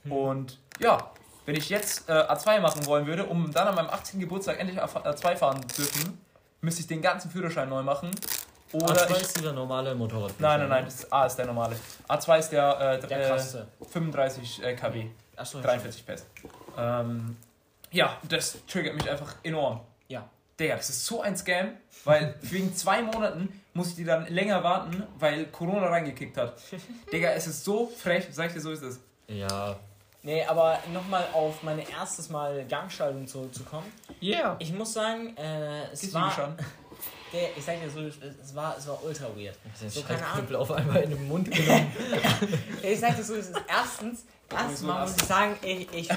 Hm. 0.03 0.11
Und 0.11 0.59
ja, 0.79 1.11
wenn 1.45 1.55
ich 1.55 1.69
jetzt 1.69 2.09
äh, 2.09 2.13
A2 2.13 2.59
machen 2.59 2.85
wollen 2.85 3.07
würde, 3.07 3.25
um 3.25 3.51
dann 3.51 3.67
an 3.67 3.75
meinem 3.75 3.89
18. 3.89 4.19
Geburtstag 4.19 4.59
endlich 4.59 4.81
A2 4.81 5.35
fahren 5.35 5.67
zu 5.69 5.81
dürfen, 5.81 6.19
müsste 6.61 6.81
ich 6.81 6.87
den 6.87 7.01
ganzen 7.01 7.29
Führerschein 7.29 7.69
neu 7.69 7.83
machen. 7.83 8.11
Oder 8.71 8.93
A2 8.93 9.11
ich, 9.11 9.21
ist 9.21 9.37
dieser 9.37 9.53
normale 9.53 9.95
Motorrad. 9.95 10.33
Nein, 10.39 10.61
nein, 10.61 10.69
nein, 10.69 10.85
das 10.85 11.11
A 11.11 11.25
ist 11.25 11.35
der 11.35 11.45
normale. 11.45 11.75
A2 12.07 12.39
ist 12.39 12.49
der, 12.49 12.99
äh, 13.03 13.07
der 13.07 13.35
äh, 13.35 13.39
35 13.89 14.63
äh, 14.63 14.75
kW. 14.75 15.07
Achso, 15.35 15.61
43 15.61 16.05
PS. 16.05 16.25
Ähm, 16.77 17.37
ja, 17.91 18.17
das 18.27 18.57
triggert 18.67 18.95
mich 18.95 19.09
einfach 19.09 19.35
enorm. 19.43 19.81
Ja. 20.07 20.27
Digga, 20.59 20.77
das 20.77 20.89
ist 20.89 21.05
so 21.05 21.21
ein 21.21 21.35
Scam, 21.37 21.71
weil 22.03 22.35
wegen 22.41 22.75
zwei 22.75 23.01
Monaten 23.01 23.61
muss 23.73 23.89
ich 23.89 23.95
die 23.95 24.05
dann 24.05 24.27
länger 24.27 24.63
warten, 24.63 25.03
weil 25.19 25.45
Corona 25.47 25.87
reingekickt 25.87 26.37
hat. 26.37 26.55
Digga, 27.11 27.31
es 27.31 27.47
ist 27.47 27.63
so 27.63 27.87
frech, 27.87 28.27
sag 28.31 28.47
ich 28.47 28.53
dir, 28.53 28.61
so 28.61 28.71
ist 28.71 28.83
es. 28.83 28.99
Ja. 29.27 29.75
Nee, 30.23 30.43
aber 30.43 30.79
nochmal 30.91 31.27
auf 31.33 31.61
mein 31.61 31.79
erstes 31.79 32.29
Mal 32.29 32.65
Gangschaltung 32.67 33.27
zurückzukommen. 33.27 33.85
Ja. 34.19 34.37
Yeah. 34.39 34.55
Ich 34.57 34.73
muss 34.73 34.93
sagen, 34.93 35.37
äh, 35.37 35.91
es 35.91 36.01
Gehst 36.01 36.13
war... 36.13 36.55
Der, 37.35 37.57
ich 37.57 37.65
sag 37.65 37.81
dir 37.81 37.89
so, 37.89 37.99
es 37.99 38.55
war, 38.55 38.77
es 38.77 38.87
war 38.87 39.03
ultra 39.03 39.25
weird. 39.35 39.57
So, 39.89 40.01
keine 40.03 40.25
Ahnung. 40.25 40.55
auf 40.55 40.71
einmal 40.71 41.01
in 41.01 41.09
den 41.09 41.27
Mund 41.27 41.51
genommen. 41.51 41.91
ich 42.81 42.99
sag 42.99 43.17
dir 43.17 43.23
so, 43.23 43.35
es 43.35 43.49
ist 43.49 43.61
erstens, 43.67 44.25
erstens 44.49 44.81
mal 44.83 45.01
muss 45.01 45.17
ich 45.17 45.23
sagen, 45.23 45.57
ich, 45.61 45.93
ich, 45.93 46.09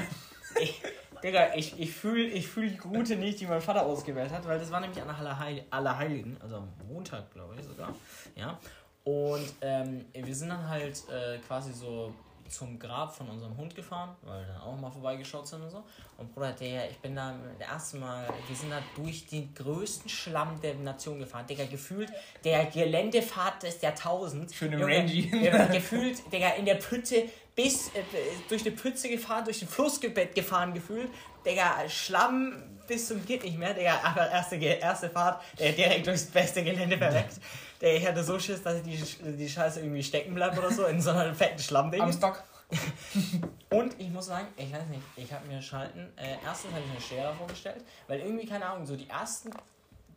ich 0.61 0.83
Digga, 1.23 1.55
ich, 1.57 1.79
ich 1.81 1.93
fühle 1.93 2.23
ich 2.23 2.47
fühl 2.47 2.71
die 2.71 2.79
Route 2.79 3.17
nicht, 3.17 3.41
die 3.41 3.47
mein 3.47 3.61
Vater 3.61 3.85
ausgewählt 3.85 4.31
hat, 4.31 4.47
weil 4.47 4.61
das 4.61 4.71
war 4.71 4.81
nämlich 4.81 5.03
an 5.03 5.11
Allerheil 5.11 5.65
Allerheiligen, 5.71 6.37
also 6.41 6.57
am 6.57 6.69
Montag, 6.87 7.33
glaube 7.33 7.57
ich 7.59 7.67
sogar. 7.67 7.93
Ja. 8.37 8.59
Und 9.03 9.53
ähm, 9.63 10.05
wir 10.13 10.35
sind 10.35 10.51
dann 10.51 10.69
halt 10.69 11.03
äh, 11.09 11.39
quasi 11.39 11.73
so 11.73 12.15
zum 12.49 12.79
Grab 12.79 13.15
von 13.15 13.29
unserem 13.29 13.57
Hund 13.57 13.75
gefahren, 13.75 14.17
weil 14.23 14.41
wir 14.41 14.47
dann 14.47 14.61
auch 14.63 14.77
mal 14.79 14.91
vorbeigeschaut 14.91 15.47
sind 15.47 15.63
und 15.63 15.71
so. 15.71 15.85
Und 16.17 16.35
Bruder, 16.35 16.53
der, 16.53 16.91
ich 16.91 16.99
bin 16.99 17.15
da 17.15 17.35
das 17.59 17.69
erste 17.69 17.97
Mal, 17.99 18.27
wir 18.47 18.57
sind 18.57 18.71
da 18.71 18.83
durch 18.97 19.27
den 19.27 19.55
größten 19.55 20.09
Schlamm 20.09 20.61
der 20.61 20.75
Nation 20.75 21.19
gefahren. 21.19 21.47
Digga, 21.47 21.65
gefühlt 21.67 22.11
der 22.45 22.67
Geländefahrt 22.67 23.63
des 23.63 23.81
Jahrtausends. 23.81 24.55
Schön 24.55 24.73
im 24.73 24.83
Rangy. 24.83 25.31
gefühlt, 25.73 26.33
Digga, 26.33 26.51
in 26.51 26.65
der 26.65 26.77
Pütze 26.77 27.25
bis 27.55 27.89
äh, 27.89 28.03
durch 28.49 28.63
die 28.63 28.71
Pütze 28.71 29.09
gefahren, 29.09 29.45
durch 29.45 29.59
den 29.59 29.69
Flussgebett 29.69 30.35
gefahren 30.35 30.73
gefühlt. 30.73 31.11
Digga, 31.45 31.89
Schlamm 31.89 32.63
bis 32.87 33.09
zum 33.09 33.25
geht 33.25 33.45
nicht 33.45 33.59
mehr. 33.59 33.75
Digga, 33.75 34.01
aber 34.03 34.31
erste, 34.31 34.57
erste 34.57 35.11
Fahrt, 35.11 35.43
der 35.59 35.73
direkt 35.73 36.07
durchs 36.07 36.27
beste 36.27 36.63
Gelände 36.63 36.97
verreckt. 36.97 37.35
Der, 37.81 37.97
ich 37.97 38.07
hatte 38.07 38.25
so 38.25 38.39
Schiss, 38.39 38.63
dass 38.63 38.77
ich 38.77 38.83
die, 38.83 39.33
die 39.37 39.49
Scheiße 39.49 39.81
irgendwie 39.81 40.03
stecken 40.03 40.35
bleibt 40.35 40.59
oder 40.59 40.71
so 40.71 40.85
in 40.87 41.01
so 41.01 41.11
einem 41.11 41.35
fetten 41.35 41.59
Schlammding. 41.59 42.01
Am 42.01 42.13
Stock. 42.13 42.43
und 43.71 43.99
ich 43.99 44.11
muss 44.11 44.27
sagen, 44.27 44.49
ich 44.57 44.71
weiß 44.73 44.89
nicht, 44.89 45.03
ich 45.17 45.33
habe 45.33 45.47
mir 45.47 45.63
Schalten, 45.63 46.13
äh, 46.17 46.37
erstens 46.45 46.73
habe 46.73 46.83
ich 46.85 46.93
mir 46.93 47.01
schwerer 47.01 47.35
vorgestellt, 47.35 47.83
weil 48.09 48.21
irgendwie, 48.21 48.45
keine 48.45 48.67
Ahnung, 48.67 48.85
so 48.85 48.95
die 48.95 49.09
ersten 49.09 49.51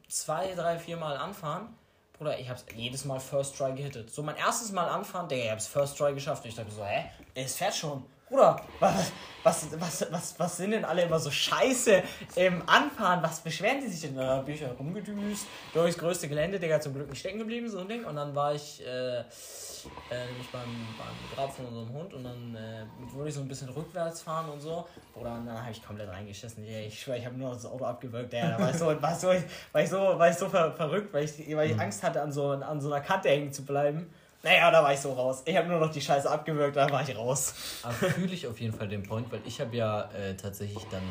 zwei, 0.09 0.53
drei, 0.53 0.77
vier 0.77 0.97
Mal 0.97 1.15
anfahren, 1.15 1.69
Bruder, 2.21 2.37
ich 2.37 2.49
hab's 2.49 2.65
jedes 2.75 3.03
Mal 3.05 3.19
First 3.19 3.57
Try 3.57 3.71
gehittet. 3.71 4.13
So 4.13 4.21
mein 4.21 4.35
erstes 4.35 4.71
Mal 4.71 4.87
anfahren, 4.87 5.27
Digga, 5.27 5.45
ich 5.45 5.49
hab's 5.49 5.65
First 5.65 5.97
Try 5.97 6.13
geschafft. 6.13 6.43
Und 6.43 6.49
ich 6.49 6.55
dachte 6.55 6.69
so, 6.69 6.85
hä, 6.85 7.05
es 7.33 7.55
fährt 7.55 7.73
schon. 7.73 8.05
Bruder, 8.31 8.61
was, 8.79 9.11
was, 9.43 9.67
was, 9.77 10.07
was, 10.09 10.39
was 10.39 10.55
sind 10.55 10.71
denn 10.71 10.85
alle 10.85 11.01
immer 11.01 11.19
so 11.19 11.29
scheiße 11.29 12.01
im 12.37 12.63
Anfahren? 12.65 13.21
Was 13.21 13.41
beschweren 13.41 13.81
die 13.81 13.89
sich 13.89 13.99
denn? 13.99 14.15
Da 14.15 14.41
bin 14.41 14.55
ich 14.55 14.63
rumgedüst, 14.79 15.45
durchs 15.73 15.97
größte 15.97 16.29
Gelände, 16.29 16.57
Digga, 16.57 16.79
zum 16.79 16.93
Glück 16.93 17.09
nicht 17.09 17.19
stecken 17.19 17.39
geblieben, 17.39 17.69
so 17.69 17.79
ein 17.79 17.89
Ding. 17.89 18.05
Und 18.05 18.15
dann 18.15 18.33
war 18.33 18.55
ich, 18.55 18.81
äh, 18.87 19.19
äh, 19.19 19.23
nämlich 20.29 20.49
beim, 20.49 20.63
beim 20.97 21.35
Grab 21.35 21.53
von 21.53 21.65
unserem 21.65 21.91
Hund 21.91 22.13
und 22.13 22.23
dann 22.23 22.55
äh, 22.55 22.85
wollte 23.13 23.27
ich 23.27 23.35
so 23.35 23.41
ein 23.41 23.49
bisschen 23.49 23.67
rückwärts 23.67 24.21
fahren 24.21 24.49
und 24.49 24.61
so. 24.61 24.87
Oder 25.13 25.31
dann 25.31 25.61
habe 25.61 25.71
ich 25.71 25.83
komplett 25.83 26.07
reingeschissen. 26.07 26.63
Ja, 26.63 26.79
ich 26.79 27.01
schwöre, 27.01 27.17
ich 27.17 27.25
habe 27.25 27.35
nur 27.35 27.49
das 27.53 27.65
Auto 27.65 27.83
abgewürgt. 27.83 28.31
Ja, 28.31 28.51
da 28.51 28.59
war 28.59 28.69
ich 28.69 28.77
so, 28.77 28.85
war 29.01 29.13
so, 29.13 29.27
war 29.73 29.81
ich 29.81 29.89
so, 29.89 29.97
war 29.97 30.29
ich 30.29 30.37
so 30.37 30.47
ver 30.47 30.71
verrückt, 30.71 31.13
weil 31.13 31.25
ich, 31.25 31.53
weil 31.53 31.67
ich 31.67 31.75
mhm. 31.75 31.81
Angst 31.81 32.01
hatte, 32.01 32.21
an 32.21 32.31
so, 32.31 32.51
an 32.51 32.79
so 32.79 32.93
einer 32.93 33.03
Kante 33.03 33.27
hängen 33.27 33.51
zu 33.51 33.65
bleiben. 33.65 34.09
Naja, 34.43 34.71
da 34.71 34.81
war 34.83 34.93
ich 34.93 34.99
so 34.99 35.13
raus. 35.13 35.43
Ich 35.45 35.55
habe 35.55 35.67
nur 35.67 35.79
noch 35.79 35.91
die 35.91 36.01
Scheiße 36.01 36.29
abgewürgt, 36.29 36.75
da 36.75 36.89
war 36.89 37.07
ich 37.07 37.15
raus. 37.15 37.53
Aber 37.83 37.93
fühle 37.93 38.33
ich 38.33 38.47
auf 38.47 38.59
jeden 38.59 38.73
Fall 38.73 38.87
den 38.87 39.03
Point, 39.03 39.31
weil 39.31 39.41
ich 39.45 39.61
habe 39.61 39.75
ja 39.75 40.09
äh, 40.11 40.35
tatsächlich 40.35 40.83
dann 40.89 41.03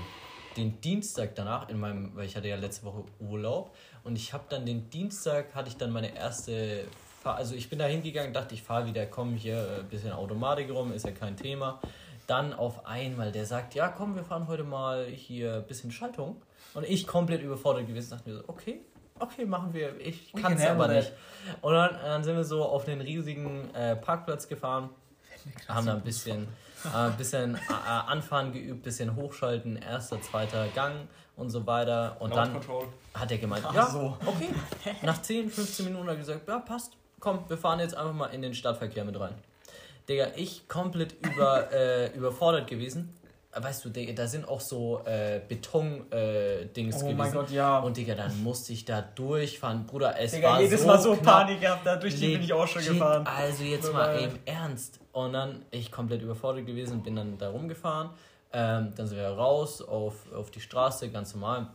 den 0.56 0.80
Dienstag 0.80 1.36
danach 1.36 1.68
in 1.68 1.78
meinem, 1.78 2.14
weil 2.16 2.26
ich 2.26 2.36
hatte 2.36 2.48
ja 2.48 2.56
letzte 2.56 2.84
Woche 2.86 3.04
Urlaub 3.20 3.74
und 4.02 4.16
ich 4.16 4.32
habe 4.32 4.44
dann 4.48 4.66
den 4.66 4.90
Dienstag 4.90 5.54
hatte 5.54 5.68
ich 5.68 5.76
dann 5.76 5.92
meine 5.92 6.16
erste 6.16 6.86
fahr, 7.22 7.36
also 7.36 7.54
ich 7.54 7.68
bin 7.68 7.78
da 7.78 7.86
hingegangen, 7.86 8.32
dachte 8.32 8.54
ich 8.54 8.62
fahre 8.62 8.86
wieder, 8.86 9.06
komm 9.06 9.34
hier 9.34 9.78
ein 9.80 9.88
bisschen 9.88 10.12
Automatik 10.12 10.70
rum, 10.70 10.92
ist 10.92 11.04
ja 11.04 11.12
kein 11.12 11.36
Thema. 11.36 11.80
Dann 12.26 12.52
auf 12.52 12.86
einmal, 12.86 13.32
der 13.32 13.44
sagt, 13.44 13.74
ja 13.74 13.88
komm, 13.88 14.14
wir 14.16 14.24
fahren 14.24 14.46
heute 14.48 14.64
mal 14.64 15.06
hier 15.06 15.54
ein 15.54 15.66
bisschen 15.66 15.90
Schaltung. 15.90 16.40
Und 16.74 16.88
ich 16.88 17.06
komplett 17.06 17.42
überfordert 17.42 17.86
gewesen, 17.86 18.10
dachte 18.10 18.28
mir 18.28 18.36
so, 18.36 18.44
okay, 18.46 18.80
okay, 19.20 19.44
machen 19.44 19.72
wir, 19.72 19.98
ich 20.00 20.32
kann 20.32 20.54
es 20.54 20.66
aber 20.66 20.88
nicht. 20.88 21.12
Und 21.60 21.72
dann, 21.74 21.94
dann, 22.04 22.24
sind 22.24 22.36
wir 22.36 22.44
so 22.44 22.64
auf 22.64 22.84
den 22.84 23.00
riesigen 23.00 23.72
äh, 23.74 23.96
Parkplatz 23.96 24.48
gefahren, 24.48 24.90
haben 25.68 25.86
da 25.86 25.94
ein 25.94 26.02
bisschen, 26.02 26.48
äh, 26.84 27.10
bisschen 27.16 27.54
äh, 27.54 27.58
Anfahren 28.06 28.52
geübt, 28.52 28.82
bisschen 28.82 29.16
hochschalten, 29.16 29.76
erster, 29.76 30.20
zweiter 30.20 30.68
Gang 30.68 31.08
und 31.36 31.50
so 31.50 31.66
weiter. 31.66 32.16
Und 32.20 32.34
dann 32.34 32.60
hat 33.14 33.30
er 33.30 33.38
gemeint, 33.38 33.64
Ach 33.66 33.74
ja, 33.74 33.86
so. 33.86 34.16
okay. 34.26 34.50
Nach 35.02 35.20
10, 35.20 35.50
15 35.50 35.86
Minuten 35.86 36.04
hat 36.04 36.14
er 36.14 36.18
gesagt, 36.18 36.48
ja, 36.48 36.58
passt 36.58 36.96
komm, 37.20 37.44
wir 37.48 37.58
fahren 37.58 37.78
jetzt 37.78 37.94
einfach 37.94 38.14
mal 38.14 38.26
in 38.28 38.42
den 38.42 38.54
Stadtverkehr 38.54 39.04
mit 39.04 39.18
rein. 39.20 39.34
Digga, 40.08 40.28
ich 40.34 40.66
komplett 40.66 41.14
über, 41.24 41.72
äh, 41.72 42.12
überfordert 42.16 42.66
gewesen. 42.66 43.14
Weißt 43.52 43.84
du, 43.84 43.90
da 43.90 44.26
sind 44.28 44.48
auch 44.48 44.60
so 44.60 45.02
äh, 45.04 45.40
Beton-Dings 45.48 46.10
äh, 46.12 46.98
gewesen. 46.98 47.02
Oh 47.02 47.12
mein 47.12 47.32
Gott, 47.32 47.50
ja. 47.50 47.80
Und 47.80 47.96
Digga, 47.96 48.14
dann 48.14 48.42
musste 48.44 48.72
ich 48.72 48.84
da 48.84 49.02
durchfahren. 49.02 49.86
Bruder, 49.86 50.18
es 50.18 50.32
Digga, 50.32 50.50
war 50.50 50.60
jedes 50.60 50.82
so 50.82 50.86
Mal 50.86 51.00
so 51.00 51.16
knapp. 51.16 51.46
Panik 51.46 51.60
gehabt, 51.60 51.84
da 51.84 51.96
durch 51.96 52.18
die 52.18 52.32
bin 52.34 52.42
ich 52.42 52.52
auch 52.52 52.68
schon 52.68 52.84
gefahren. 52.84 53.26
Also 53.26 53.64
jetzt 53.64 53.92
mal 53.92 54.20
eben 54.22 54.38
ernst. 54.46 55.00
Und 55.12 55.32
dann, 55.32 55.64
ich 55.72 55.90
komplett 55.90 56.22
überfordert 56.22 56.66
gewesen, 56.66 57.02
bin 57.02 57.16
dann 57.16 57.38
da 57.38 57.50
rumgefahren. 57.50 58.10
Ähm, 58.52 58.92
dann 58.96 59.06
sind 59.06 59.18
wir 59.18 59.28
raus 59.28 59.82
auf, 59.82 60.32
auf 60.32 60.50
die 60.50 60.60
Straße, 60.60 61.10
ganz 61.10 61.34
normal. 61.34 61.68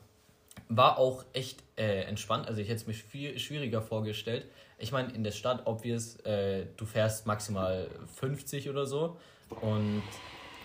War 0.69 0.97
auch 0.97 1.26
echt 1.34 1.61
äh, 1.76 2.03
entspannt. 2.03 2.47
Also 2.47 2.61
ich 2.61 2.69
hätte 2.69 2.82
es 2.82 2.88
mir 2.88 2.93
viel 2.93 3.38
schwieriger 3.38 3.82
vorgestellt 3.82 4.45
ich 4.78 4.91
meine, 4.91 5.11
in 5.13 5.23
der 5.23 5.32
Stadt, 5.32 5.61
obvious, 5.65 6.17
äh, 6.21 6.65
du 6.76 6.86
fährst 6.86 7.26
maximal 7.26 7.88
50 8.15 8.69
oder 8.69 8.86
so. 8.86 9.17
Und 9.61 10.03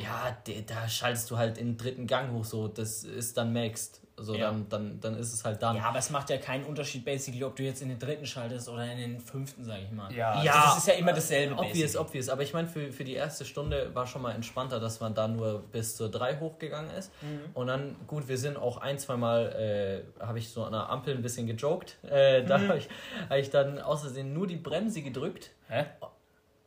ja, 0.03 0.37
da 0.67 0.89
schaltest 0.89 1.31
du 1.31 1.37
halt 1.37 1.59
in 1.59 1.69
den 1.69 1.77
dritten 1.77 2.07
Gang 2.07 2.33
hoch, 2.33 2.45
so, 2.45 2.69
das 2.69 3.05
ist 3.05 3.37
dann 3.37 3.53
maxed. 3.53 4.01
Also 4.21 4.35
ja. 4.35 4.51
dann, 4.51 4.69
dann, 4.69 5.01
dann 5.01 5.17
ist 5.17 5.33
es 5.33 5.47
halt 5.47 5.63
dann. 5.63 5.77
Ja, 5.77 5.85
aber 5.85 5.99
es 5.99 6.11
macht 6.11 6.29
ja 6.29 6.37
keinen 6.37 6.65
Unterschied, 6.65 7.07
basically, 7.07 7.43
ob 7.43 7.57
du 7.57 7.63
jetzt 7.63 7.81
in 7.81 7.89
den 7.89 7.99
dritten 7.99 8.27
schaltest 8.27 8.69
oder 8.69 8.85
in 8.85 8.99
den 8.99 9.19
fünften, 9.19 9.65
sag 9.65 9.81
ich 9.81 9.91
mal. 9.91 10.13
Ja, 10.13 10.43
ja 10.43 10.65
das 10.67 10.79
ist 10.79 10.89
ja 10.89 10.95
immer 10.95 11.15
dasselbe. 11.15 11.55
Obvious, 11.55 11.73
basically. 11.73 12.07
obvious. 12.07 12.29
Aber 12.29 12.43
ich 12.43 12.53
meine, 12.53 12.69
für, 12.69 12.93
für 12.93 13.05
die 13.05 13.15
erste 13.15 13.47
Stunde 13.47 13.95
war 13.95 14.07
schon 14.07 14.21
mal 14.21 14.33
entspannter, 14.33 14.79
dass 14.79 15.01
man 15.01 15.15
da 15.15 15.27
nur 15.27 15.61
bis 15.73 15.97
zur 15.97 16.11
3 16.11 16.39
hochgegangen 16.39 16.91
ist. 16.91 17.11
Mhm. 17.23 17.41
Und 17.55 17.69
dann, 17.69 17.97
gut, 18.07 18.29
wir 18.29 18.37
sind 18.37 18.59
auch 18.59 18.77
ein, 18.77 18.99
zwei 18.99 19.17
Mal, 19.17 20.05
äh, 20.21 20.23
habe 20.23 20.39
ich 20.39 20.51
so 20.51 20.65
an 20.65 20.73
der 20.73 20.91
Ampel 20.91 21.15
ein 21.15 21.23
bisschen 21.23 21.47
gejoked. 21.47 21.97
Äh, 22.05 22.45
da 22.45 22.59
mhm. 22.59 22.69
habe 22.69 22.79
ich, 22.79 22.89
hab 23.31 23.39
ich 23.39 23.49
dann 23.49 23.79
außersehen 23.79 24.35
nur 24.35 24.47
die 24.47 24.57
Bremse 24.57 25.01
gedrückt. 25.01 25.53
Hä? 25.69 25.87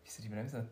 Wieso 0.04 0.24
die 0.24 0.30
Bremse? 0.30 0.66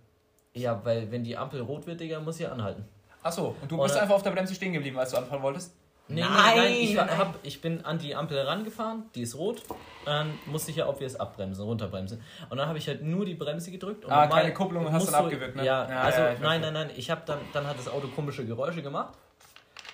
Ja, 0.54 0.82
weil 0.84 1.12
wenn 1.12 1.24
die 1.24 1.38
Ampel 1.38 1.62
rot 1.62 1.88
wird, 1.88 2.00
Digga, 2.00 2.20
muss 2.20 2.40
ich 2.40 2.50
anhalten. 2.50 2.86
Achso, 3.24 3.56
und 3.62 3.72
du 3.72 3.78
bist 3.82 3.96
einfach 3.96 4.16
auf 4.16 4.24
der 4.24 4.32
Bremse 4.32 4.56
stehen 4.56 4.74
geblieben, 4.74 4.98
als 4.98 5.12
du 5.12 5.18
anfahren 5.18 5.44
wolltest? 5.44 5.76
Nee, 6.08 6.22
nein, 6.22 6.58
nein, 6.58 6.74
ich, 6.74 6.98
hab, 6.98 7.40
ich 7.44 7.62
bin 7.62 7.86
an 7.86 7.98
die 7.98 8.16
Ampel 8.16 8.38
rangefahren, 8.40 9.04
die 9.16 9.22
ist 9.22 9.38
rot. 9.38 9.62
Dann 10.04 10.38
musste 10.46 10.72
ich 10.72 10.78
ja 10.78 10.90
obvious 10.90 11.16
abbremsen, 11.16 11.64
runterbremsen. 11.64 12.22
Und 12.50 12.58
dann 12.58 12.68
habe 12.68 12.80
ich 12.80 12.88
halt 12.88 13.02
nur 13.02 13.24
die 13.24 13.36
Bremse 13.36 13.72
gedrückt. 13.72 14.04
Und 14.04 14.12
ah, 14.12 14.28
keine 14.28 14.54
Kupplung 14.54 14.92
hast 14.92 15.08
du 15.08 15.12
dann 15.12 15.26
abgewirkt, 15.26 15.56
ne? 15.56 15.66
Ja, 15.66 15.90
ja 15.90 16.02
also 16.02 16.22
ja, 16.22 16.36
nein, 16.42 16.62
nein, 16.62 16.74
nein. 16.74 16.90
Ich 16.98 17.10
habe 17.10 17.22
dann, 17.26 17.40
dann 17.54 17.66
hat 17.66 17.78
das 17.78 17.88
Auto 17.88 18.08
komische 18.08 18.46
Geräusche 18.46 18.82
gemacht. 18.82 19.14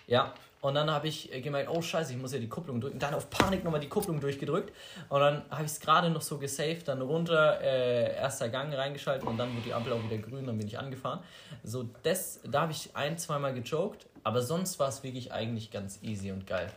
Ja, 0.07 0.33
und 0.61 0.73
dann 0.73 0.89
habe 0.89 1.07
ich 1.07 1.29
gemerkt, 1.43 1.69
oh 1.69 1.81
scheiße, 1.81 2.13
ich 2.13 2.17
muss 2.17 2.33
ja 2.33 2.39
die 2.39 2.49
Kupplung 2.49 2.81
drücken. 2.81 2.97
Dann 2.97 3.13
auf 3.13 3.29
Panik 3.29 3.63
nochmal 3.63 3.79
die 3.79 3.89
Kupplung 3.89 4.19
durchgedrückt. 4.19 4.73
Und 5.09 5.19
dann 5.19 5.43
habe 5.49 5.65
ich 5.65 5.71
es 5.71 5.79
gerade 5.79 6.09
noch 6.09 6.21
so 6.21 6.39
gesaved, 6.39 6.87
dann 6.87 7.01
runter, 7.01 7.61
äh, 7.61 8.15
erster 8.15 8.49
Gang 8.49 8.73
reingeschaltet 8.73 9.27
und 9.27 9.37
dann 9.37 9.53
wurde 9.53 9.63
die 9.65 9.73
Ampel 9.73 9.93
auch 9.93 10.03
wieder 10.03 10.17
grün, 10.17 10.45
dann 10.47 10.57
bin 10.57 10.67
ich 10.67 10.79
angefahren. 10.79 11.19
So, 11.63 11.87
das, 12.03 12.39
da 12.43 12.61
habe 12.61 12.71
ich 12.71 12.95
ein, 12.95 13.17
zweimal 13.17 13.53
gechoked, 13.53 14.07
aber 14.23 14.41
sonst 14.41 14.79
war 14.79 14.89
es 14.89 15.03
wirklich 15.03 15.31
eigentlich 15.31 15.69
ganz 15.69 15.99
easy 16.01 16.31
und 16.31 16.47
geil. 16.47 16.71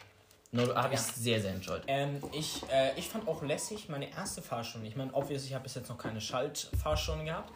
Nur 0.53 0.75
habe 0.75 0.95
ich 0.95 1.01
ja. 1.01 1.07
sehr, 1.15 1.41
sehr 1.41 1.53
enjoyed. 1.53 1.83
Ähm, 1.87 2.21
ich, 2.33 2.63
äh, 2.73 2.99
ich 2.99 3.09
fand 3.09 3.29
auch 3.29 3.43
lässig 3.43 3.89
meine 3.89 4.11
erste 4.13 4.43
Fahrstunde. 4.43 4.89
Ich 4.89 4.97
meine, 4.97 5.15
obviously, 5.15 5.49
ich 5.49 5.55
habe 5.55 5.63
bis 5.63 5.77
jetzt 5.77 5.89
noch 5.89 5.99
keine 5.99 6.21
Schaltfahrstunde 6.21 7.25
gehabt. 7.25 7.51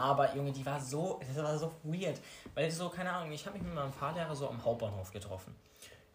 Aber 0.00 0.34
Junge, 0.34 0.50
die 0.50 0.64
war 0.64 0.80
so, 0.80 1.20
das 1.34 1.44
war 1.44 1.58
so 1.58 1.72
weird. 1.82 2.18
Weil 2.54 2.70
so, 2.70 2.88
keine 2.88 3.12
Ahnung, 3.12 3.32
ich 3.32 3.44
habe 3.44 3.58
mich 3.58 3.66
mit 3.66 3.74
meinem 3.74 3.92
Fahrlehrer 3.92 4.34
so 4.34 4.48
am 4.48 4.64
Hauptbahnhof 4.64 5.12
getroffen. 5.12 5.54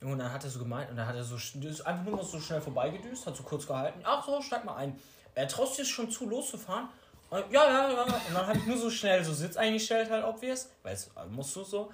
Junge, 0.02 0.14
und 0.14 0.20
dann 0.20 0.34
hat 0.34 0.44
er 0.44 0.50
so 0.50 0.58
gemeint, 0.58 0.90
und 0.90 0.96
dann 0.96 1.08
hat 1.08 1.16
er 1.16 1.24
so, 1.24 1.36
ist 1.36 1.82
einfach 1.86 2.04
nur 2.04 2.24
so 2.24 2.40
schnell 2.40 2.62
vorbeigedüst, 2.62 3.28
hat 3.28 3.36
so 3.36 3.44
kurz 3.44 3.68
gehalten. 3.68 4.00
Ach 4.04 4.26
so, 4.26 4.42
steig 4.42 4.66
mal 4.66 4.76
ein. 4.76 5.00
Er 5.36 5.48
traust 5.48 5.78
dir 5.78 5.86
schon 5.86 6.10
zu, 6.10 6.28
loszufahren? 6.28 6.90
Und, 7.30 7.52
ja, 7.52 7.64
ja, 7.66 7.92
ja. 7.92 8.02
Und 8.04 8.34
dann 8.34 8.48
habe 8.48 8.58
ich 8.58 8.66
nur 8.66 8.78
so 8.78 8.90
schnell 8.90 9.24
so 9.24 9.34
Sitz 9.34 9.56
eingestellt, 9.56 10.10
halt, 10.10 10.26
obvious. 10.26 10.72
Weil 10.82 10.94
es 10.94 11.12
musst 11.30 11.56
du 11.56 11.64
so. 11.64 11.92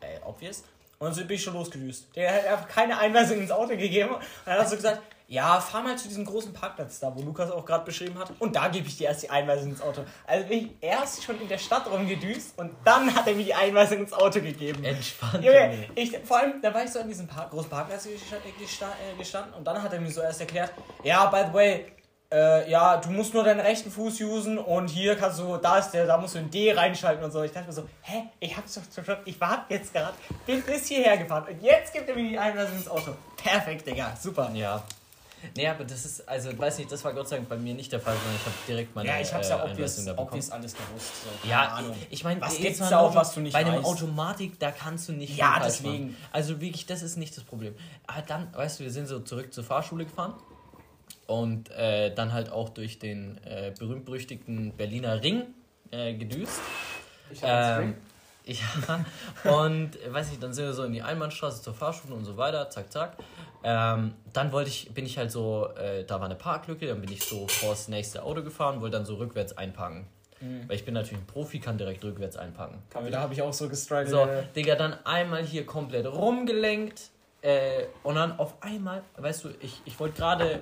ey, 0.00 0.18
obvious. 0.24 0.64
Und 0.98 1.12
so 1.12 1.20
bin 1.26 1.36
ich 1.36 1.42
schon 1.42 1.54
losgedüst. 1.54 2.16
Der 2.16 2.32
hat 2.32 2.46
einfach 2.46 2.68
keine 2.68 2.96
Einweisung 2.96 3.38
ins 3.38 3.50
Auto 3.50 3.76
gegeben. 3.76 4.14
Und 4.14 4.22
dann 4.46 4.54
hat 4.54 4.60
er 4.60 4.68
so 4.68 4.76
gesagt, 4.76 5.02
ja, 5.26 5.58
fahr 5.60 5.82
mal 5.82 5.96
zu 5.96 6.08
diesem 6.08 6.24
großen 6.24 6.52
Parkplatz 6.52 7.00
da, 7.00 7.14
wo 7.14 7.22
Lukas 7.22 7.50
auch 7.50 7.64
gerade 7.64 7.84
beschrieben 7.84 8.18
hat. 8.18 8.30
Und 8.38 8.54
da 8.56 8.68
gebe 8.68 8.86
ich 8.86 8.98
dir 8.98 9.08
erst 9.08 9.22
die 9.22 9.30
Einweisung 9.30 9.70
ins 9.70 9.80
Auto. 9.80 10.04
Also 10.26 10.46
bin 10.46 10.58
ich 10.58 10.70
erst 10.80 11.24
schon 11.24 11.40
in 11.40 11.48
der 11.48 11.58
Stadt 11.58 11.90
rumgedüst 11.90 12.58
und 12.58 12.72
dann 12.84 13.14
hat 13.14 13.26
er 13.26 13.34
mir 13.34 13.44
die 13.44 13.54
Einweisung 13.54 13.98
ins 13.98 14.12
Auto 14.12 14.40
gegeben. 14.40 14.84
Entspannt. 14.84 15.42
Junge, 15.42 15.88
ich, 15.94 16.18
vor 16.24 16.38
allem, 16.38 16.60
da 16.60 16.74
war 16.74 16.84
ich 16.84 16.90
so 16.90 17.00
an 17.00 17.08
diesem 17.08 17.26
Park, 17.26 17.50
großen 17.50 17.70
Parkplatz 17.70 18.06
äh, 18.06 19.18
gestanden 19.18 19.54
und 19.54 19.64
dann 19.64 19.82
hat 19.82 19.92
er 19.92 20.00
mir 20.00 20.10
so 20.10 20.20
erst 20.20 20.40
erklärt, 20.40 20.72
ja, 21.02 21.26
by 21.26 21.44
the 21.48 21.54
way, 21.54 21.86
äh, 22.30 22.70
ja, 22.70 22.96
du 22.98 23.10
musst 23.10 23.32
nur 23.32 23.44
deinen 23.44 23.60
rechten 23.60 23.90
Fuß 23.90 24.20
usen 24.20 24.58
und 24.58 24.88
hier 24.88 25.16
kannst 25.16 25.38
du, 25.38 25.56
da 25.56 25.78
ist 25.78 25.92
der, 25.92 26.06
da 26.06 26.18
musst 26.18 26.34
du 26.34 26.40
ein 26.40 26.50
D 26.50 26.72
reinschalten 26.72 27.24
und 27.24 27.30
so. 27.30 27.42
Ich 27.42 27.52
dachte 27.52 27.68
mir 27.68 27.72
so, 27.72 27.88
hä, 28.02 28.24
ich 28.40 28.56
hab's 28.56 28.74
doch 28.74 29.04
schon, 29.04 29.16
ich 29.24 29.40
war 29.40 29.64
jetzt 29.68 29.92
gerade, 29.92 30.14
bin 30.44 30.60
bis 30.62 30.88
hierher 30.88 31.16
gefahren 31.16 31.46
und 31.48 31.62
jetzt 31.62 31.92
gibt 31.92 32.08
er 32.08 32.14
mir 32.14 32.28
die 32.28 32.38
Einweisung 32.38 32.76
ins 32.76 32.88
Auto. 32.88 33.12
Perfekt, 33.36 33.86
Digga, 33.86 34.14
super. 34.20 34.50
Ja. 34.52 34.82
Nee, 35.56 35.68
aber 35.68 35.84
das 35.84 36.04
ist, 36.04 36.28
also 36.28 36.56
weiß 36.56 36.78
nicht, 36.78 36.90
das 36.90 37.04
war 37.04 37.12
Gott 37.12 37.28
sei 37.28 37.36
Dank 37.36 37.48
bei 37.48 37.56
mir 37.56 37.74
nicht 37.74 37.92
der 37.92 38.00
Fall, 38.00 38.14
sondern 38.14 38.36
ich 38.36 38.46
habe 38.46 38.56
direkt 38.66 38.94
meine 38.94 39.08
Ja, 39.08 39.20
ich 39.20 39.32
hab's 39.32 39.48
ja 39.48 39.64
äh, 39.64 39.70
obvious, 39.70 40.08
obvious 40.16 40.50
alles 40.50 40.74
gewusst. 40.74 41.12
So, 41.22 41.48
ja, 41.48 41.68
Ahnung. 41.68 41.96
ich 42.10 42.24
meine, 42.24 42.40
was 42.40 42.56
gibt's 42.56 42.78
da 42.78 43.00
auch, 43.00 43.14
was 43.14 43.34
du 43.34 43.40
nicht 43.40 43.52
Bei 43.52 43.60
einem 43.60 43.84
Automatik, 43.84 44.58
da 44.58 44.70
kannst 44.70 45.08
du 45.08 45.12
nicht 45.12 45.36
Ja, 45.36 45.60
deswegen. 45.62 46.06
Machen. 46.06 46.16
Also 46.32 46.60
wirklich, 46.60 46.86
das 46.86 47.02
ist 47.02 47.16
nicht 47.16 47.36
das 47.36 47.44
Problem. 47.44 47.74
Aber 48.06 48.22
dann, 48.22 48.54
weißt 48.54 48.80
du, 48.80 48.84
wir 48.84 48.90
sind 48.90 49.06
so 49.06 49.20
zurück 49.20 49.52
zur 49.52 49.64
Fahrschule 49.64 50.04
gefahren 50.04 50.34
und 51.26 51.70
äh, 51.70 52.14
dann 52.14 52.32
halt 52.32 52.50
auch 52.50 52.68
durch 52.68 52.98
den 52.98 53.38
äh, 53.44 53.72
berühmt-berüchtigten 53.78 54.72
Berliner 54.76 55.22
Ring 55.22 55.44
äh, 55.90 56.14
gedüst. 56.14 56.60
Ich 57.30 57.42
habe 57.42 57.82
ähm, 57.82 57.94
ja, 58.46 59.04
und 59.50 59.92
weiß 60.06 60.32
ich, 60.32 60.38
dann 60.38 60.52
sind 60.52 60.66
wir 60.66 60.74
so 60.74 60.84
in 60.84 60.92
die 60.92 61.02
Einbahnstraße 61.02 61.62
zur 61.62 61.72
Fahrschule 61.72 62.14
und 62.14 62.24
so 62.24 62.36
weiter, 62.36 62.68
zack, 62.68 62.92
zack. 62.92 63.16
Ähm, 63.66 64.14
dann 64.34 64.52
wollte 64.52 64.68
ich, 64.68 64.92
bin 64.92 65.06
ich 65.06 65.16
halt 65.16 65.30
so, 65.32 65.70
äh, 65.76 66.04
da 66.04 66.20
war 66.20 66.26
eine 66.26 66.34
Parklücke, 66.34 66.86
dann 66.86 67.00
bin 67.00 67.10
ich 67.10 67.24
so 67.24 67.48
vor 67.48 67.70
das 67.70 67.88
nächste 67.88 68.22
Auto 68.22 68.42
gefahren, 68.42 68.82
wollte 68.82 68.98
dann 68.98 69.06
so 69.06 69.14
rückwärts 69.14 69.56
einparken. 69.56 70.06
Mhm. 70.40 70.68
Weil 70.68 70.76
ich 70.76 70.84
bin 70.84 70.92
natürlich 70.92 71.22
ein 71.22 71.26
Profi, 71.26 71.60
kann 71.60 71.78
direkt 71.78 72.04
rückwärts 72.04 72.36
einparken. 72.36 72.82
Da 73.10 73.20
habe 73.20 73.32
ich 73.32 73.40
auch 73.40 73.54
so 73.54 73.68
gestridet. 73.68 74.10
So, 74.10 74.28
Digga, 74.54 74.74
dann 74.74 74.94
einmal 75.04 75.42
hier 75.42 75.64
komplett 75.64 76.06
rumgelenkt 76.06 77.10
äh, 77.40 77.86
und 78.02 78.16
dann 78.16 78.38
auf 78.38 78.62
einmal, 78.62 79.02
weißt 79.16 79.44
du, 79.44 79.48
ich, 79.60 79.80
ich 79.86 79.98
wollte 79.98 80.16
gerade 80.16 80.60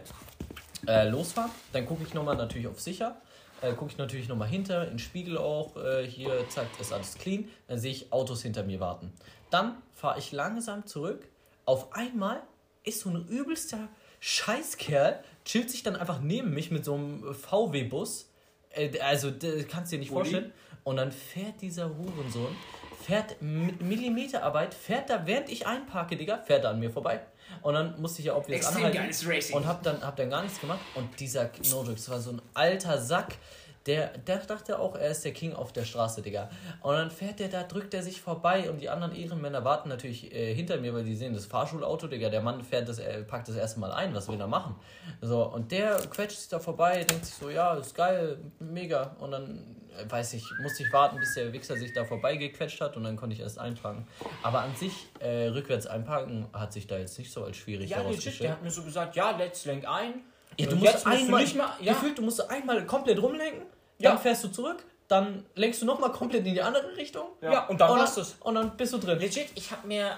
äh, 0.86 1.09
losfahren. 1.09 1.50
Dann 1.72 1.86
gucke 1.86 2.05
ich 2.05 2.14
nochmal 2.14 2.36
natürlich 2.36 2.68
auf 2.68 2.80
sicher. 2.80 3.16
Äh, 3.62 3.72
gucke 3.74 3.92
ich 3.92 3.98
natürlich 3.98 4.28
nochmal 4.28 4.48
hinter, 4.48 4.84
in 4.84 4.90
den 4.90 4.98
Spiegel 4.98 5.38
auch. 5.38 5.76
Äh, 5.76 6.07
hier, 6.07 6.48
zack, 6.48 6.66
ist 6.80 6.92
alles 6.92 7.16
clean. 7.16 7.48
Dann 7.68 7.78
sehe 7.78 7.90
ich 7.90 8.12
Autos 8.12 8.42
hinter 8.42 8.62
mir 8.62 8.80
warten. 8.80 9.12
Dann 9.50 9.76
fahre 9.92 10.18
ich 10.18 10.32
langsam 10.32 10.86
zurück. 10.86 11.28
Auf 11.64 11.92
einmal 11.94 12.42
ist 12.84 13.00
so 13.00 13.10
ein 13.10 13.26
übelster 13.28 13.88
Scheißkerl, 14.20 15.22
chillt 15.44 15.70
sich 15.70 15.82
dann 15.82 15.96
einfach 15.96 16.20
neben 16.20 16.54
mich 16.54 16.70
mit 16.70 16.84
so 16.84 16.94
einem 16.94 17.34
VW-Bus. 17.34 18.30
Äh, 18.70 18.98
also, 19.00 19.32
kannst 19.68 19.92
du 19.92 19.96
dir 19.96 20.00
nicht 20.00 20.10
vorstellen. 20.10 20.52
Und 20.84 20.96
dann 20.96 21.12
fährt 21.12 21.60
dieser 21.60 21.96
Hurensohn, 21.96 22.56
fährt 23.04 23.40
mit 23.40 23.80
Millimeterarbeit, 23.82 24.74
fährt 24.74 25.10
da, 25.10 25.26
während 25.26 25.48
ich 25.48 25.66
einparke, 25.66 26.16
Digga, 26.16 26.38
fährt 26.38 26.64
er 26.64 26.70
an 26.70 26.80
mir 26.80 26.90
vorbei. 26.90 27.20
Und 27.60 27.74
dann 27.74 28.00
musste 28.00 28.20
ich 28.20 28.26
ja 28.26 28.36
obvious 28.36 28.66
Extrem 28.66 28.86
anhalten. 28.86 28.98
Und 29.52 29.66
hab 29.66 29.82
dann, 29.82 30.00
hab 30.02 30.16
dann 30.16 30.30
gar 30.30 30.42
nichts 30.42 30.60
gemacht. 30.60 30.80
Und 30.94 31.20
dieser 31.20 31.50
Nodrix 31.70 32.04
das 32.04 32.10
war 32.10 32.20
so 32.20 32.32
ein 32.32 32.42
alter 32.54 33.00
Sack. 33.00 33.36
Der, 33.86 34.18
der 34.18 34.38
dachte 34.38 34.78
auch, 34.78 34.94
er 34.94 35.10
ist 35.10 35.24
der 35.24 35.32
King 35.32 35.54
auf 35.54 35.72
der 35.72 35.84
Straße, 35.84 36.22
Digga. 36.22 36.50
Und 36.82 36.94
dann 36.94 37.10
fährt 37.10 37.40
der 37.40 37.48
da, 37.48 37.62
drückt 37.64 37.94
er 37.94 38.02
sich 38.02 38.20
vorbei 38.20 38.70
und 38.70 38.80
die 38.80 38.88
anderen 38.88 39.14
Ehrenmänner 39.14 39.64
warten 39.64 39.88
natürlich 39.88 40.32
äh, 40.32 40.54
hinter 40.54 40.78
mir, 40.78 40.94
weil 40.94 41.04
die 41.04 41.16
sehen 41.16 41.34
das 41.34 41.46
Fahrschulauto, 41.46 42.06
Digga. 42.06 42.28
Der 42.28 42.42
Mann 42.42 42.62
fährt 42.62 42.88
das, 42.88 42.98
er 42.98 43.22
packt 43.22 43.48
das 43.48 43.56
erste 43.56 43.80
Mal 43.80 43.92
ein, 43.92 44.14
was 44.14 44.28
will 44.28 44.40
er 44.40 44.46
machen? 44.46 44.76
So, 45.20 45.44
und 45.44 45.72
der 45.72 45.96
quetscht 46.10 46.38
sich 46.38 46.48
da 46.48 46.58
vorbei, 46.58 47.04
denkt 47.04 47.26
sich 47.26 47.34
so, 47.34 47.50
ja, 47.50 47.74
ist 47.74 47.94
geil, 47.94 48.38
mega. 48.60 49.16
Und 49.18 49.32
dann 49.32 49.76
weiß 50.08 50.34
ich, 50.34 50.44
musste 50.60 50.84
ich 50.84 50.92
warten, 50.92 51.18
bis 51.18 51.34
der 51.34 51.52
Wichser 51.52 51.76
sich 51.76 51.92
da 51.92 52.04
vorbeigequetscht 52.04 52.80
hat 52.80 52.96
und 52.96 53.04
dann 53.04 53.16
konnte 53.16 53.34
ich 53.34 53.40
erst 53.40 53.58
einparken. 53.58 54.06
Aber 54.42 54.60
an 54.60 54.74
sich, 54.76 55.08
äh, 55.18 55.48
rückwärts 55.48 55.86
einparken 55.86 56.46
hat 56.52 56.72
sich 56.72 56.86
da 56.86 56.98
jetzt 56.98 57.18
nicht 57.18 57.32
so 57.32 57.44
als 57.44 57.56
schwierig 57.56 57.90
ja, 57.90 57.98
herausgestellt. 57.98 58.36
Ja, 58.36 58.42
der 58.42 58.52
hat 58.52 58.62
mir 58.62 58.70
so 58.70 58.82
gesagt, 58.82 59.16
ja, 59.16 59.36
let's 59.36 59.64
lenk 59.64 59.86
ein. 59.86 60.22
Ja, 60.59 60.66
du 60.66 60.76
musst 60.76 61.07
einmal, 61.07 61.42
nicht 61.42 61.57
mal, 61.57 61.70
ja. 61.80 61.92
gefühlt, 61.92 62.18
du 62.18 62.22
musst 62.22 62.50
einmal 62.50 62.84
komplett 62.86 63.20
rumlenken, 63.20 63.62
dann 63.98 64.18
fährst 64.18 64.44
du 64.44 64.48
zurück, 64.48 64.84
dann 65.12 65.44
lenkst 65.57 65.82
du 65.82 65.86
nochmal 65.86 66.11
komplett 66.11 66.46
in 66.46 66.55
die 66.55 66.62
andere 66.62 66.96
Richtung. 66.96 67.28
Ja, 67.42 67.53
ja 67.53 67.66
und 67.66 67.78
dann 67.78 67.98
hast 67.98 68.16
du 68.16 68.22
es. 68.22 68.36
Und 68.40 68.55
dann 68.55 68.74
bist 68.76 68.94
du 68.94 68.98
drin. 68.98 69.18
Legit, 69.18 69.48
ich 69.55 69.70
habe 69.70 69.86
mir, 69.86 70.16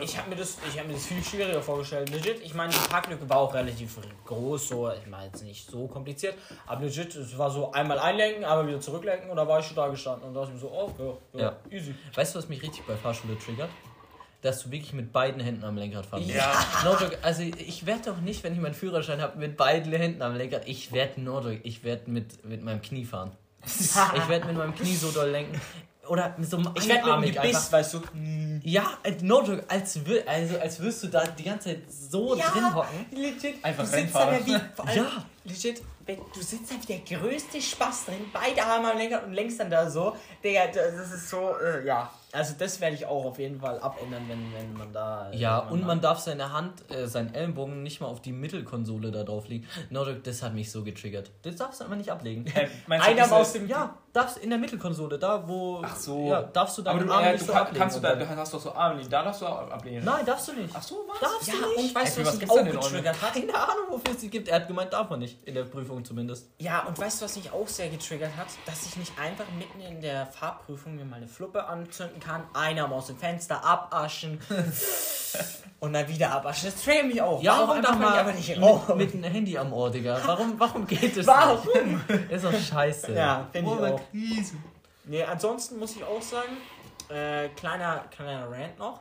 ich 0.00 0.16
hab 0.16 0.28
mir, 0.28 0.36
das, 0.36 0.58
hab 0.76 0.86
mir 0.86 0.92
das 0.92 1.06
viel 1.06 1.24
schwieriger 1.24 1.60
vorgestellt. 1.60 2.08
Legit, 2.10 2.40
ich 2.42 2.54
meine, 2.54 2.72
die 2.72 2.88
Parklücke 2.88 3.28
war 3.28 3.38
auch 3.38 3.52
relativ 3.52 3.98
groß, 4.24 4.68
so, 4.68 4.92
ich 4.92 5.06
meine 5.08 5.26
jetzt 5.26 5.42
nicht 5.42 5.68
so 5.68 5.88
kompliziert, 5.88 6.36
aber 6.66 6.82
legit, 6.82 7.16
es 7.16 7.36
war 7.36 7.50
so 7.50 7.72
einmal 7.72 7.98
einlenken, 7.98 8.44
einmal 8.44 8.68
wieder 8.68 8.80
zurücklenken 8.80 9.28
und 9.28 9.36
da 9.36 9.48
war 9.48 9.58
ich 9.58 9.66
schon 9.66 9.76
da 9.76 9.88
gestanden 9.88 10.28
und 10.28 10.34
da 10.34 10.40
dachte 10.40 10.54
ich 10.54 10.62
mir 10.62 10.68
so, 10.68 10.72
oh, 10.72 11.18
ja, 11.32 11.40
ja, 11.40 11.46
ja. 11.70 11.76
easy. 11.76 11.94
Weißt 12.14 12.34
du, 12.34 12.38
was 12.38 12.48
mich 12.48 12.62
richtig 12.62 12.86
bei 12.86 12.94
Fahrschule 12.96 13.36
triggert? 13.38 13.70
Dass 14.42 14.62
du 14.62 14.70
wirklich 14.70 14.92
mit 14.92 15.12
beiden 15.12 15.40
Händen 15.40 15.64
am 15.64 15.76
Lenkrad 15.76 16.06
fahren 16.06 16.22
musst. 16.22 16.34
Ja. 16.34 16.52
Nordrück, 16.84 17.18
also 17.22 17.42
ich 17.42 17.86
werde 17.86 18.10
doch 18.10 18.20
nicht, 18.20 18.44
wenn 18.44 18.52
ich 18.52 18.60
meinen 18.60 18.74
Führerschein 18.74 19.20
habe, 19.20 19.38
mit 19.38 19.56
beiden 19.56 19.92
Händen 19.92 20.22
am 20.22 20.36
Lenkrad. 20.36 20.66
Ich 20.66 20.92
werde 20.92 21.20
Nordrück, 21.20 21.60
ich 21.64 21.84
werde 21.84 22.10
mit, 22.10 22.44
mit 22.44 22.62
meinem 22.62 22.80
Knie 22.82 23.04
fahren 23.04 23.32
ich 23.64 24.28
werde 24.28 24.46
mit 24.46 24.56
meinem 24.56 24.74
Knie 24.74 24.94
so 24.94 25.10
doll 25.10 25.30
lenken. 25.30 25.60
Oder 26.08 26.34
mit 26.38 26.48
so 26.48 26.56
einem 26.56 26.70
Ich 26.74 26.88
werde 26.88 27.18
mit 27.18 27.34
dem 27.34 27.42
Gebiss, 27.42 27.70
weißt 27.70 27.94
du. 27.94 28.02
Ja, 28.62 28.98
no 29.20 29.42
joke, 29.42 29.62
als, 29.68 29.98
also, 30.26 30.58
als 30.58 30.80
wirst 30.80 31.02
du 31.02 31.08
da 31.08 31.26
die 31.26 31.44
ganze 31.44 31.68
Zeit 31.68 31.82
so 31.88 32.34
ja, 32.34 32.48
drin 32.48 32.74
hocken. 32.74 33.06
Legit. 33.12 33.62
Einfach 33.62 33.84
du 33.84 33.90
sitzt 33.90 34.14
da 34.14 34.46
wie, 34.46 34.52
ja. 34.52 35.24
legit, 35.44 35.82
du 36.06 36.40
sitzt 36.40 36.70
da 36.70 36.76
wie 36.80 36.86
der 36.86 37.18
größte 37.18 37.60
Spaß 37.60 38.06
drin, 38.06 38.24
beide 38.32 38.62
Arme 38.64 38.92
am 38.92 38.98
Lenkrad 38.98 39.24
und 39.26 39.34
lenkst 39.34 39.60
dann 39.60 39.70
da 39.70 39.90
so. 39.90 40.16
Digga, 40.42 40.68
das 40.68 41.12
ist 41.12 41.28
so, 41.28 41.54
äh, 41.58 41.86
ja. 41.86 42.10
Also 42.32 42.54
das 42.58 42.80
werde 42.80 42.94
ich 42.94 43.06
auch 43.06 43.24
auf 43.24 43.38
jeden 43.38 43.60
Fall 43.60 43.80
abändern, 43.80 44.24
wenn, 44.28 44.52
wenn 44.52 44.72
man 44.74 44.92
da... 44.92 45.30
Ja, 45.32 45.62
man 45.62 45.72
und 45.72 45.86
man 45.86 46.00
darf 46.00 46.18
seine 46.18 46.52
Hand, 46.52 46.90
äh, 46.90 47.06
seinen 47.06 47.34
Ellenbogen 47.34 47.82
nicht 47.82 48.00
mal 48.00 48.08
auf 48.08 48.20
die 48.20 48.32
Mittelkonsole 48.32 49.10
da 49.10 49.24
drauf 49.24 49.48
legen. 49.48 49.66
No, 49.88 50.04
das 50.04 50.42
hat 50.42 50.54
mich 50.54 50.70
so 50.70 50.84
getriggert. 50.84 51.30
Das 51.42 51.56
darfst 51.56 51.80
du 51.80 51.84
einfach 51.84 51.96
nicht 51.96 52.10
ablegen. 52.10 52.44
Einer 52.88 53.32
aus 53.32 53.54
dem... 53.54 53.66
Ja, 53.66 53.96
darfst 54.12 54.38
in 54.38 54.50
der 54.50 54.58
Mittelkonsole, 54.58 55.18
da 55.18 55.46
wo... 55.48 55.80
Ach 55.82 55.96
so. 55.96 56.28
Ja, 56.28 56.42
darfst 56.42 56.76
du 56.76 56.82
deinen 56.82 57.08
Arm 57.08 57.24
äh, 57.24 57.32
nicht 57.32 57.42
du 57.42 57.46
so 57.46 57.52
kann, 57.52 57.62
ablegen. 57.62 57.80
Kannst 57.80 57.96
du 57.96 58.00
da, 58.00 58.14
du 58.14 58.28
hast 58.28 58.54
doch 58.54 58.60
so 58.60 58.72
Arme, 58.72 59.02
da 59.08 59.22
darfst 59.22 59.42
du 59.42 59.46
auch 59.46 59.70
ablegen. 59.70 60.04
Nein, 60.04 60.26
darfst 60.26 60.48
du 60.48 60.52
nicht. 60.52 60.74
Ach 60.74 60.82
so, 60.82 60.96
was? 61.08 61.20
Darfst 61.20 61.48
ja, 61.48 61.54
du 61.54 61.68
nicht. 61.68 61.78
und 61.78 61.94
weißt 61.94 62.18
du, 62.18 62.20
was, 62.20 62.26
was 62.28 62.38
mich 62.38 62.50
auch 62.50 62.64
getriggert 62.64 63.22
hat? 63.22 63.32
Keine 63.32 63.54
Ahnung, 63.54 63.84
wofür 63.90 64.14
es 64.14 64.20
sie 64.20 64.28
gibt. 64.28 64.48
Er 64.48 64.56
hat 64.56 64.68
gemeint, 64.68 64.92
darf 64.92 65.08
man 65.08 65.20
nicht. 65.20 65.42
In 65.44 65.54
der 65.54 65.64
Prüfung 65.64 66.04
zumindest. 66.04 66.50
Ja, 66.58 66.84
und 66.84 66.98
weißt 66.98 67.20
du, 67.20 67.24
was 67.24 67.36
mich 67.36 67.50
auch 67.52 67.68
sehr 67.68 67.88
getriggert 67.88 68.36
hat? 68.36 68.48
Dass 68.66 68.86
ich 68.86 68.96
nicht 68.96 69.12
einfach 69.18 69.46
mitten 69.58 69.80
in 69.80 70.00
der 70.02 70.26
Fahrprüfung 70.26 70.96
mir 70.96 71.04
mal 71.04 71.16
eine 71.16 71.28
Fluppe 71.28 71.64
anzünden 71.66 72.18
kann, 72.20 72.27
einer 72.54 72.90
aus 72.90 73.06
dem 73.06 73.16
Fenster 73.16 73.64
abaschen 73.64 74.40
und 75.80 75.92
dann 75.92 76.08
wieder 76.08 76.30
abaschen. 76.32 76.70
Das 76.70 76.82
triggert 76.82 77.06
mich 77.06 77.22
auch. 77.22 77.42
Ja, 77.42 77.58
warum 77.66 77.82
darf 77.82 77.98
man 77.98 78.12
aber 78.12 78.32
nicht 78.32 78.56
mit, 78.56 78.96
mit 78.96 79.14
einem 79.14 79.24
Handy 79.24 79.58
am 79.58 79.72
Ohr, 79.72 79.90
Digga? 79.90 80.20
Warum, 80.24 80.58
warum 80.58 80.86
geht 80.86 81.16
das 81.16 81.26
warum? 81.26 81.66
nicht? 82.08 82.30
Ist 82.30 82.44
doch 82.44 82.52
scheiße. 82.52 83.12
Ja, 83.12 83.48
finde 83.52 83.72
ich 83.72 83.92
auch. 83.92 84.00
Krise. 84.10 84.54
Nee, 85.04 85.22
ansonsten 85.24 85.78
muss 85.78 85.96
ich 85.96 86.04
auch 86.04 86.22
sagen, 86.22 86.56
äh, 87.08 87.48
kleiner, 87.50 88.04
kleiner 88.10 88.50
Rant 88.50 88.78
noch. 88.78 89.00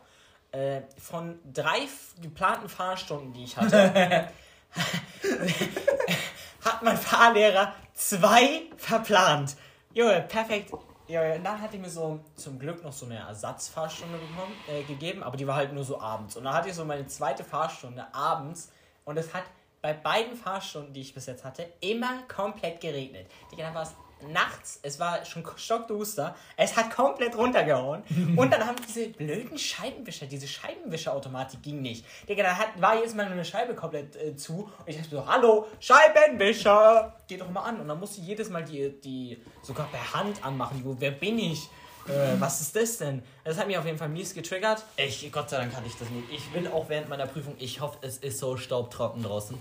Äh, 0.52 0.82
von 0.98 1.40
drei 1.54 1.88
geplanten 2.22 2.70
Fahrstunden, 2.70 3.34
die 3.34 3.44
ich 3.44 3.58
hatte, 3.58 3.94
hat 6.64 6.84
mein 6.84 6.98
Fahrlehrer 6.98 7.74
zwei 7.94 8.64
verplant. 8.78 9.56
Junge, 9.94 10.22
perfekt. 10.22 10.72
Ja, 11.08 11.36
und 11.36 11.44
dann 11.44 11.62
hatte 11.62 11.78
ich 11.78 11.82
mir 11.82 11.90
so 11.90 12.20
zum 12.36 12.60
Glück 12.60 12.84
noch 12.84 12.92
so 12.92 13.06
eine 13.06 13.18
Ersatzfahrstunde 13.18 14.18
bekommen, 14.18 14.54
äh, 14.68 14.84
gegeben, 14.84 15.24
aber 15.24 15.38
die 15.38 15.48
war 15.48 15.56
halt 15.56 15.72
nur 15.72 15.86
so 15.86 16.02
abends. 16.02 16.36
Und 16.36 16.44
dann 16.44 16.54
hatte 16.54 16.68
ich 16.68 16.76
so 16.76 16.84
meine 16.84 17.08
zweite 17.08 17.46
Fahrstunde 17.46 18.06
abends 18.14 18.72
und 19.06 19.18
es 19.18 19.34
hat 19.34 19.44
bei 19.82 19.94
beiden 19.94 20.36
Fahrstunden, 20.36 20.94
die 20.94 21.02
ich 21.02 21.14
bis 21.14 21.28
jetzt 21.28 21.46
hatte, 21.46 21.66
immer 21.80 22.24
komplett 22.28 22.82
geregnet. 22.82 23.28
Digga, 23.52 23.70
da 23.70 23.74
war 23.74 23.84
es 23.84 23.94
nachts, 24.32 24.80
es 24.84 25.00
war 25.00 25.24
schon 25.26 25.44
stockduster, 25.56 26.36
es 26.56 26.76
hat 26.76 26.92
komplett 26.92 27.38
runtergehauen 27.38 28.04
und 28.36 28.52
dann 28.52 28.66
haben 28.66 28.76
diese 28.88 29.10
blöden 29.10 29.58
Scheibenwischer, 29.58 30.26
diese 30.26 30.48
Scheibenwischerautomatik 30.48 31.62
ging 31.62 31.82
nicht. 31.82 32.06
Digga, 32.28 32.44
da 32.44 32.58
hat, 32.58 32.82
war 32.82 32.96
jedes 32.96 33.14
Mal 33.16 33.26
nur 33.26 33.34
eine 33.34 33.46
Scheibe 33.46 33.76
komplett 33.76 34.16
äh, 34.16 34.36
zu 34.36 34.70
und 34.80 34.88
ich 34.88 34.98
dachte 34.98 35.10
so, 35.10 35.28
hallo, 35.28 35.68
Scheibenwischer, 35.80 37.16
geh 37.28 37.38
doch 37.38 37.50
mal 37.50 37.64
an. 37.64 37.80
Und 37.80 37.88
dann 37.88 38.00
musste 38.00 38.22
ich 38.22 38.28
jedes 38.28 38.50
Mal 38.50 38.64
die, 38.64 39.00
die 39.02 39.42
sogar 39.62 39.88
per 39.88 40.14
Hand 40.14 40.44
anmachen, 40.44 40.82
wo, 40.84 40.96
wer 41.00 41.12
bin 41.12 41.38
ich? 41.40 41.70
Äh, 42.08 42.40
was 42.40 42.62
ist 42.62 42.76
das 42.76 42.98
denn? 42.98 43.22
Das 43.44 43.58
hat 43.58 43.68
mich 43.68 43.78
auf 43.78 43.86
jeden 43.86 43.98
Fall 43.98 44.10
mies 44.10 44.34
getriggert. 44.34 44.84
Ich, 44.96 45.30
Gott 45.32 45.50
sei 45.50 45.58
Dank 45.58 45.76
hatte 45.76 45.88
ich 45.88 45.96
das 45.98 46.10
nicht. 46.10 46.32
Ich 46.32 46.54
will 46.54 46.68
auch 46.70 46.90
während 46.90 47.10
meiner 47.10 47.28
Prüfung, 47.28 47.56
ich 47.60 47.82
hoffe, 47.82 47.98
es 48.02 48.18
ist 48.18 48.40
so 48.40 48.56
staubtrocken 48.58 49.24
draußen. 49.24 49.58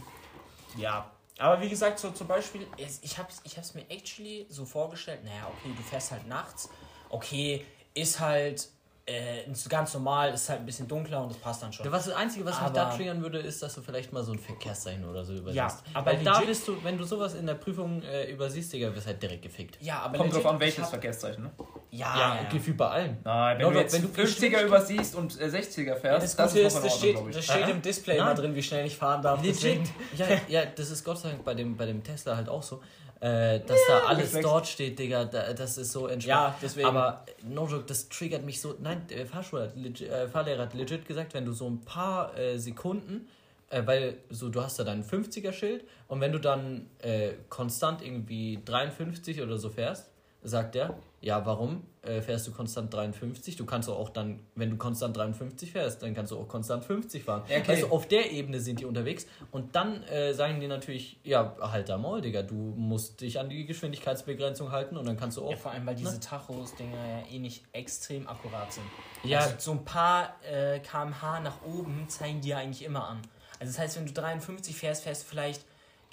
Ja, 0.76 1.10
aber 1.38 1.60
wie 1.60 1.68
gesagt, 1.68 1.98
so 1.98 2.10
zum 2.10 2.26
Beispiel, 2.26 2.66
ich 2.76 3.18
habe 3.18 3.28
es 3.30 3.40
ich 3.44 3.74
mir 3.74 3.90
actually 3.90 4.46
so 4.48 4.64
vorgestellt, 4.64 5.24
naja, 5.24 5.48
okay, 5.48 5.74
du 5.76 5.82
fährst 5.82 6.12
halt 6.12 6.26
nachts, 6.26 6.68
okay, 7.10 7.64
ist 7.94 8.20
halt 8.20 8.68
äh, 9.08 9.44
ganz 9.68 9.94
normal, 9.94 10.34
ist 10.34 10.48
halt 10.48 10.60
ein 10.60 10.66
bisschen 10.66 10.88
dunkler 10.88 11.22
und 11.22 11.30
das 11.30 11.38
passt 11.38 11.62
dann 11.62 11.72
schon. 11.72 11.90
Was 11.92 12.06
das 12.06 12.14
Einzige, 12.14 12.44
was 12.44 12.60
mich 12.60 12.70
da 12.70 12.90
triggern 12.90 13.22
würde, 13.22 13.38
ist, 13.38 13.62
dass 13.62 13.74
du 13.76 13.80
vielleicht 13.80 14.12
mal 14.12 14.24
so 14.24 14.32
ein 14.32 14.38
Verkehrszeichen 14.38 15.08
oder 15.08 15.24
so 15.24 15.32
übersiehst. 15.32 15.56
Ja, 15.56 15.70
aber 15.94 16.10
Weil 16.10 16.24
da 16.24 16.40
bist 16.40 16.66
du, 16.66 16.82
wenn 16.82 16.98
du 16.98 17.04
sowas 17.04 17.34
in 17.34 17.46
der 17.46 17.54
Prüfung 17.54 18.02
äh, 18.02 18.30
übersiehst, 18.32 18.72
Digga, 18.72 18.92
wirst 18.92 19.06
halt 19.06 19.22
direkt 19.22 19.42
gefickt. 19.42 19.78
Ja, 19.80 20.00
aber 20.00 20.18
Kommt 20.18 20.34
drauf 20.34 20.46
an, 20.46 20.58
welches 20.58 20.88
Verkehrszeichen, 20.88 21.44
ne? 21.44 21.50
Ja, 21.92 22.18
ja, 22.18 22.34
ja. 22.42 22.48
gefühlt 22.50 22.76
bei 22.76 22.88
allen. 22.88 23.18
Nein, 23.22 23.58
wenn, 23.58 23.66
no, 23.66 23.72
du, 23.72 23.78
jetzt 23.78 23.94
wenn 23.94 24.02
du 24.02 24.08
50er 24.08 24.64
übersiehst 24.64 25.14
und 25.14 25.40
äh, 25.40 25.44
60er 25.44 25.94
fährst, 25.94 26.04
ja, 26.04 26.18
das, 26.18 26.36
das, 26.36 26.54
ist, 26.54 26.76
ist 26.76 26.84
das, 26.84 26.96
steht, 26.96 27.16
das 27.32 27.44
steht 27.44 27.68
im 27.68 27.80
Display 27.80 28.18
immer 28.18 28.34
drin, 28.34 28.56
wie 28.56 28.62
schnell 28.62 28.84
ich 28.86 28.96
fahren 28.96 29.22
darf. 29.22 29.40
Legit. 29.40 29.82
ja, 30.16 30.26
ja, 30.48 30.66
das 30.76 30.90
ist 30.90 31.04
Gott 31.04 31.18
sei 31.18 31.30
Dank 31.30 31.44
bei 31.44 31.54
dem, 31.54 31.76
bei 31.76 31.86
dem 31.86 32.02
Tesla 32.02 32.36
halt 32.36 32.48
auch 32.48 32.62
so 32.62 32.82
äh, 33.26 33.60
dass 33.60 33.78
ja, 33.88 34.00
da 34.00 34.06
alles 34.06 34.32
dort 34.40 34.68
steht, 34.68 34.98
Digga, 34.98 35.24
da, 35.24 35.52
das 35.52 35.78
ist 35.78 35.90
so 35.90 36.06
entspannt. 36.06 36.26
Ja, 36.26 36.58
deswegen. 36.62 36.86
Aber 36.86 37.24
no 37.42 37.66
joke, 37.66 37.84
das 37.86 38.08
triggert 38.08 38.44
mich 38.44 38.60
so. 38.60 38.76
Nein, 38.80 39.04
der 39.10 39.26
Fahrschule 39.26 39.62
hat 39.62 39.76
legit, 39.76 40.08
äh, 40.08 40.28
Fahrlehrer 40.28 40.62
hat 40.62 40.74
legit 40.74 41.06
gesagt, 41.06 41.34
wenn 41.34 41.44
du 41.44 41.52
so 41.52 41.68
ein 41.68 41.80
paar 41.80 42.38
äh, 42.38 42.58
Sekunden, 42.58 43.28
äh, 43.70 43.82
weil 43.84 44.18
so 44.30 44.48
du 44.48 44.62
hast 44.62 44.78
da 44.78 44.84
dein 44.84 45.02
50er-Schild 45.02 45.84
und 46.06 46.20
wenn 46.20 46.30
du 46.30 46.38
dann 46.38 46.88
äh, 47.00 47.32
konstant 47.48 48.00
irgendwie 48.00 48.60
53 48.64 49.42
oder 49.42 49.58
so 49.58 49.70
fährst, 49.70 50.06
sagt 50.46 50.76
er, 50.76 50.96
ja, 51.20 51.44
warum 51.44 51.82
äh, 52.02 52.20
fährst 52.20 52.46
du 52.46 52.52
konstant 52.52 52.94
53? 52.94 53.56
Du 53.56 53.66
kannst 53.66 53.88
auch 53.88 54.10
dann, 54.10 54.40
wenn 54.54 54.70
du 54.70 54.76
konstant 54.76 55.16
53 55.16 55.72
fährst, 55.72 56.02
dann 56.02 56.14
kannst 56.14 56.30
du 56.30 56.38
auch 56.38 56.46
konstant 56.46 56.84
50 56.84 57.24
fahren. 57.24 57.42
Okay. 57.42 57.64
Also 57.66 57.88
auf 57.88 58.06
der 58.06 58.30
Ebene 58.30 58.60
sind 58.60 58.80
die 58.80 58.84
unterwegs 58.84 59.26
und 59.50 59.74
dann 59.74 60.04
äh, 60.04 60.32
sagen 60.34 60.60
die 60.60 60.68
natürlich, 60.68 61.18
ja, 61.24 61.56
halt 61.60 61.88
da 61.88 61.98
mal, 61.98 62.20
Digga, 62.20 62.42
du 62.42 62.54
musst 62.54 63.20
dich 63.20 63.40
an 63.40 63.48
die 63.48 63.66
Geschwindigkeitsbegrenzung 63.66 64.70
halten 64.70 64.96
und 64.96 65.06
dann 65.06 65.16
kannst 65.16 65.36
du 65.36 65.44
auch. 65.44 65.50
Ja, 65.50 65.56
vor 65.56 65.72
allem, 65.72 65.84
weil 65.84 65.96
diese 65.96 66.14
ne? 66.14 66.20
Tachos-Dinger 66.20 66.96
ja 66.96 67.22
eh 67.28 67.38
nicht 67.40 67.64
extrem 67.72 68.28
akkurat 68.28 68.72
sind. 68.72 68.86
Ja. 69.24 69.40
Also 69.40 69.54
so 69.58 69.72
ein 69.72 69.84
paar 69.84 70.36
äh, 70.44 70.78
kmh 70.78 71.40
nach 71.40 71.64
oben 71.64 72.08
zeigen 72.08 72.40
die 72.40 72.50
ja 72.50 72.58
eigentlich 72.58 72.84
immer 72.84 73.08
an. 73.08 73.22
Also 73.58 73.72
das 73.72 73.78
heißt, 73.78 73.96
wenn 73.96 74.06
du 74.06 74.12
53 74.12 74.76
fährst, 74.76 75.02
fährst 75.02 75.24
du 75.24 75.28
vielleicht 75.28 75.64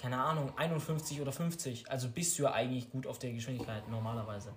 keine 0.04 0.22
Ahnung, 0.22 0.52
51 0.56 1.22
oder 1.22 1.32
50. 1.32 1.90
Also 1.90 2.08
bist 2.10 2.38
du 2.38 2.42
ja 2.42 2.52
eigentlich 2.52 2.90
gut 2.90 3.06
auf 3.06 3.18
der 3.18 3.32
Geschwindigkeit 3.32 3.88
normalerweise. 3.88 4.50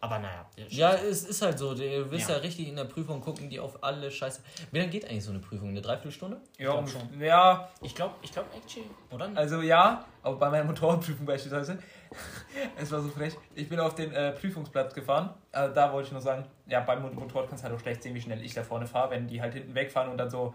Aber 0.00 0.18
naja. 0.18 0.44
Ja, 0.68 0.94
es 0.94 1.24
ist 1.24 1.42
halt 1.42 1.60
so. 1.60 1.74
Du 1.74 2.10
wirst 2.10 2.28
ja. 2.28 2.34
ja. 2.34 2.40
richtig 2.40 2.66
in 2.66 2.74
der 2.74 2.86
Prüfung 2.86 3.20
gucken, 3.20 3.48
die 3.48 3.60
auf 3.60 3.84
alle 3.84 4.10
Scheiße. 4.10 4.40
Wie 4.72 4.78
lange 4.78 4.90
geht 4.90 5.04
eigentlich 5.04 5.24
so 5.24 5.30
eine 5.30 5.38
Prüfung? 5.38 5.68
Eine 5.68 5.80
Dreiviertelstunde? 5.80 6.40
Ja, 6.58 6.82
ich 6.82 6.90
schon. 6.90 7.20
Ja. 7.20 7.68
Ich 7.82 7.94
glaube, 7.94 8.14
ich 8.22 8.32
glaube, 8.32 8.48
actually, 8.56 8.90
oder? 9.12 9.30
Also 9.36 9.60
ja, 9.60 10.04
aber 10.24 10.36
bei 10.36 10.50
meiner 10.50 10.64
Motorradprüfung 10.64 11.24
beispielsweise. 11.24 11.78
es 12.76 12.90
war 12.90 13.00
so 13.00 13.10
frech. 13.10 13.34
Ich 13.54 13.68
bin 13.68 13.78
auf 13.78 13.94
den 13.94 14.10
äh, 14.12 14.32
Prüfungsplatz 14.32 14.92
gefahren. 14.92 15.30
Also 15.52 15.72
da 15.72 15.92
wollte 15.92 16.06
ich 16.08 16.12
nur 16.12 16.22
sagen, 16.22 16.46
ja, 16.66 16.80
beim 16.80 17.02
Motorrad 17.14 17.48
kannst 17.48 17.62
du 17.62 17.68
halt 17.68 17.78
auch 17.78 17.80
schlecht 17.80 18.02
sehen, 18.02 18.16
wie 18.16 18.20
schnell 18.20 18.42
ich 18.42 18.54
da 18.54 18.64
vorne 18.64 18.88
fahre. 18.88 19.10
Wenn 19.10 19.28
die 19.28 19.40
halt 19.40 19.52
hinten 19.52 19.74
wegfahren 19.76 20.10
und 20.10 20.18
dann 20.18 20.30
so 20.30 20.54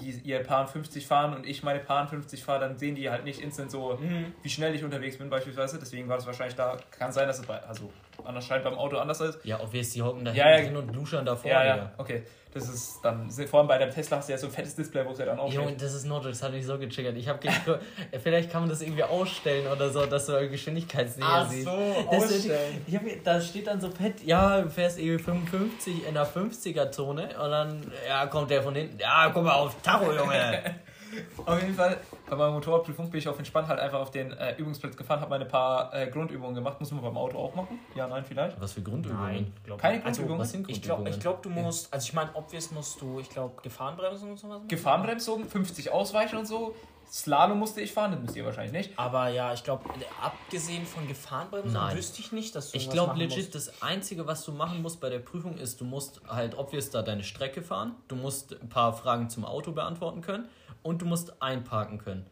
die 0.00 0.10
ihr 0.24 0.42
Paar 0.42 0.66
50 0.66 1.06
fahren 1.06 1.34
und 1.34 1.46
ich 1.46 1.62
meine 1.62 1.80
Paar 1.80 2.06
50 2.06 2.42
fahre, 2.42 2.60
dann 2.60 2.78
sehen 2.78 2.94
die 2.94 3.10
halt 3.10 3.24
nicht 3.24 3.40
instant 3.40 3.70
so, 3.70 3.98
mhm. 4.00 4.32
wie 4.42 4.48
schnell 4.48 4.74
ich 4.74 4.84
unterwegs 4.84 5.18
bin 5.18 5.28
beispielsweise. 5.28 5.78
Deswegen 5.78 6.08
war 6.08 6.16
das 6.16 6.26
wahrscheinlich 6.26 6.56
da, 6.56 6.78
kann 6.90 7.12
sein, 7.12 7.26
dass 7.26 7.38
es 7.38 7.46
bei, 7.46 7.62
also 7.62 7.90
anders 8.24 8.46
scheint 8.46 8.64
beim 8.64 8.74
Auto 8.74 8.96
anders 8.96 9.20
ist. 9.20 9.44
Ja, 9.44 9.60
obvious, 9.60 9.90
die 9.90 10.02
hocken 10.02 10.24
da 10.24 10.32
ja, 10.32 10.56
ja. 10.56 10.64
drin 10.64 10.76
und 10.76 10.94
luschern 10.94 11.26
davor. 11.26 11.50
Ja, 11.50 11.64
ja, 11.64 11.92
okay. 11.98 12.22
Das 12.54 12.68
ist 12.68 13.00
dann, 13.02 13.30
vor 13.30 13.60
allem 13.60 13.68
bei 13.68 13.78
der 13.78 13.90
Tesla 13.90 14.18
hast 14.18 14.28
du 14.28 14.32
ja 14.32 14.38
so 14.38 14.46
ein 14.46 14.52
fettes 14.52 14.74
Display, 14.74 15.06
wo 15.06 15.12
es 15.12 15.18
ja 15.18 15.24
dann 15.24 15.38
auch 15.38 15.50
Junge, 15.50 15.72
das 15.72 15.94
ist 15.94 16.04
Notch, 16.04 16.26
das 16.26 16.42
hat 16.42 16.52
mich 16.52 16.66
so 16.66 16.78
getriggert. 16.78 17.16
Ich 17.16 17.26
habe 17.26 17.40
vielleicht 18.22 18.50
kann 18.50 18.62
man 18.62 18.68
das 18.68 18.82
irgendwie 18.82 19.04
ausstellen 19.04 19.66
oder 19.66 19.88
so, 19.88 20.04
dass 20.04 20.26
du 20.26 20.48
Geschwindigkeitsnähe 20.48 21.26
Ach 21.26 21.48
siehst. 21.48 21.64
so, 21.64 22.06
das 22.10 22.24
ausstellen. 22.24 22.84
Hab, 22.92 23.24
da 23.24 23.40
steht 23.40 23.66
dann 23.66 23.80
so 23.80 23.90
fett, 23.90 24.22
ja, 24.24 24.60
du 24.60 24.68
fährst 24.68 24.98
irgendwie 24.98 25.24
55 25.24 26.06
in 26.06 26.14
der 26.14 26.26
50er-Zone 26.26 27.28
und 27.42 27.50
dann, 27.50 27.92
ja, 28.06 28.26
kommt 28.26 28.50
der 28.50 28.62
von 28.62 28.74
hinten, 28.74 28.98
ja, 28.98 29.30
guck 29.32 29.44
mal 29.44 29.54
auf 29.54 29.80
Tacho, 29.82 30.12
Junge. 30.12 30.62
Auf 31.44 31.60
jeden 31.60 31.74
Fall, 31.74 31.98
bei 32.32 32.38
meiner 32.38 32.52
Motorradprüfung 32.52 33.10
bin 33.10 33.18
ich 33.18 33.28
auf 33.28 33.36
entspannt 33.36 33.68
halt 33.68 33.78
einfach 33.78 34.00
auf 34.00 34.10
den 34.10 34.32
äh, 34.32 34.56
Übungsplatz 34.56 34.96
gefahren, 34.96 35.20
habe 35.20 35.28
meine 35.28 35.44
paar 35.44 35.92
äh, 35.92 36.06
Grundübungen 36.08 36.54
gemacht. 36.54 36.80
Muss 36.80 36.90
man 36.90 37.02
beim 37.02 37.18
Auto 37.18 37.36
auch 37.36 37.54
machen? 37.54 37.78
Ja, 37.94 38.06
nein, 38.06 38.24
vielleicht. 38.24 38.58
Was 38.58 38.72
für 38.72 38.80
Grundübungen? 38.80 39.22
Nein, 39.22 39.52
Keine 39.76 40.00
Grundübungen. 40.00 40.04
Also, 40.06 40.38
was 40.38 40.50
sind 40.50 40.66
Grundübungen? 40.66 41.06
Ich 41.12 41.20
glaube, 41.20 41.40
glaub, 41.40 41.42
du 41.42 41.50
musst, 41.50 41.92
also 41.92 42.06
ich 42.06 42.14
meine, 42.14 42.30
obvious 42.34 42.70
musst 42.70 43.02
du, 43.02 43.20
ich 43.20 43.28
glaube, 43.28 43.60
Gefahrenbremsung 43.62 44.30
und 44.30 44.38
sowas 44.38 44.56
machen. 44.56 44.68
Gefahrenbremsung, 44.68 45.44
50 45.44 45.92
ausweichen 45.92 46.38
und 46.38 46.46
so. 46.46 46.74
Slalom 47.10 47.58
musste 47.58 47.82
ich 47.82 47.92
fahren, 47.92 48.12
das 48.12 48.20
müsst 48.22 48.36
ihr 48.36 48.44
wahrscheinlich 48.46 48.72
nicht. 48.72 48.98
Aber 48.98 49.28
ja, 49.28 49.52
ich 49.52 49.62
glaube, 49.62 49.84
abgesehen 50.22 50.86
von 50.86 51.06
Gefahrenbremsen 51.06 51.78
wüsste 51.92 52.20
ich 52.22 52.32
nicht, 52.32 52.54
dass 52.54 52.70
du 52.70 52.78
Ich 52.78 52.88
glaube 52.88 53.18
legit, 53.18 53.36
musst. 53.36 53.54
das 53.54 53.82
Einzige, 53.82 54.26
was 54.26 54.46
du 54.46 54.52
machen 54.52 54.80
musst 54.80 54.98
bei 55.02 55.10
der 55.10 55.18
Prüfung 55.18 55.58
ist, 55.58 55.82
du 55.82 55.84
musst 55.84 56.22
halt 56.26 56.56
obvious 56.56 56.88
da 56.88 57.02
deine 57.02 57.22
Strecke 57.22 57.60
fahren, 57.60 57.94
du 58.08 58.16
musst 58.16 58.58
ein 58.58 58.70
paar 58.70 58.94
Fragen 58.94 59.28
zum 59.28 59.44
Auto 59.44 59.72
beantworten 59.72 60.22
können 60.22 60.48
und 60.82 61.02
du 61.02 61.06
musst 61.06 61.40
einparken 61.42 61.98
können. 61.98 62.26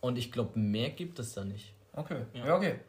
Und 0.00 0.18
ich 0.18 0.32
glaube, 0.32 0.58
mehr 0.58 0.90
gibt 0.90 1.18
es 1.18 1.34
da 1.34 1.44
nicht. 1.44 1.74
Okay, 1.94 2.22
ja, 2.34 2.46
ja 2.46 2.56
okay. 2.56 2.80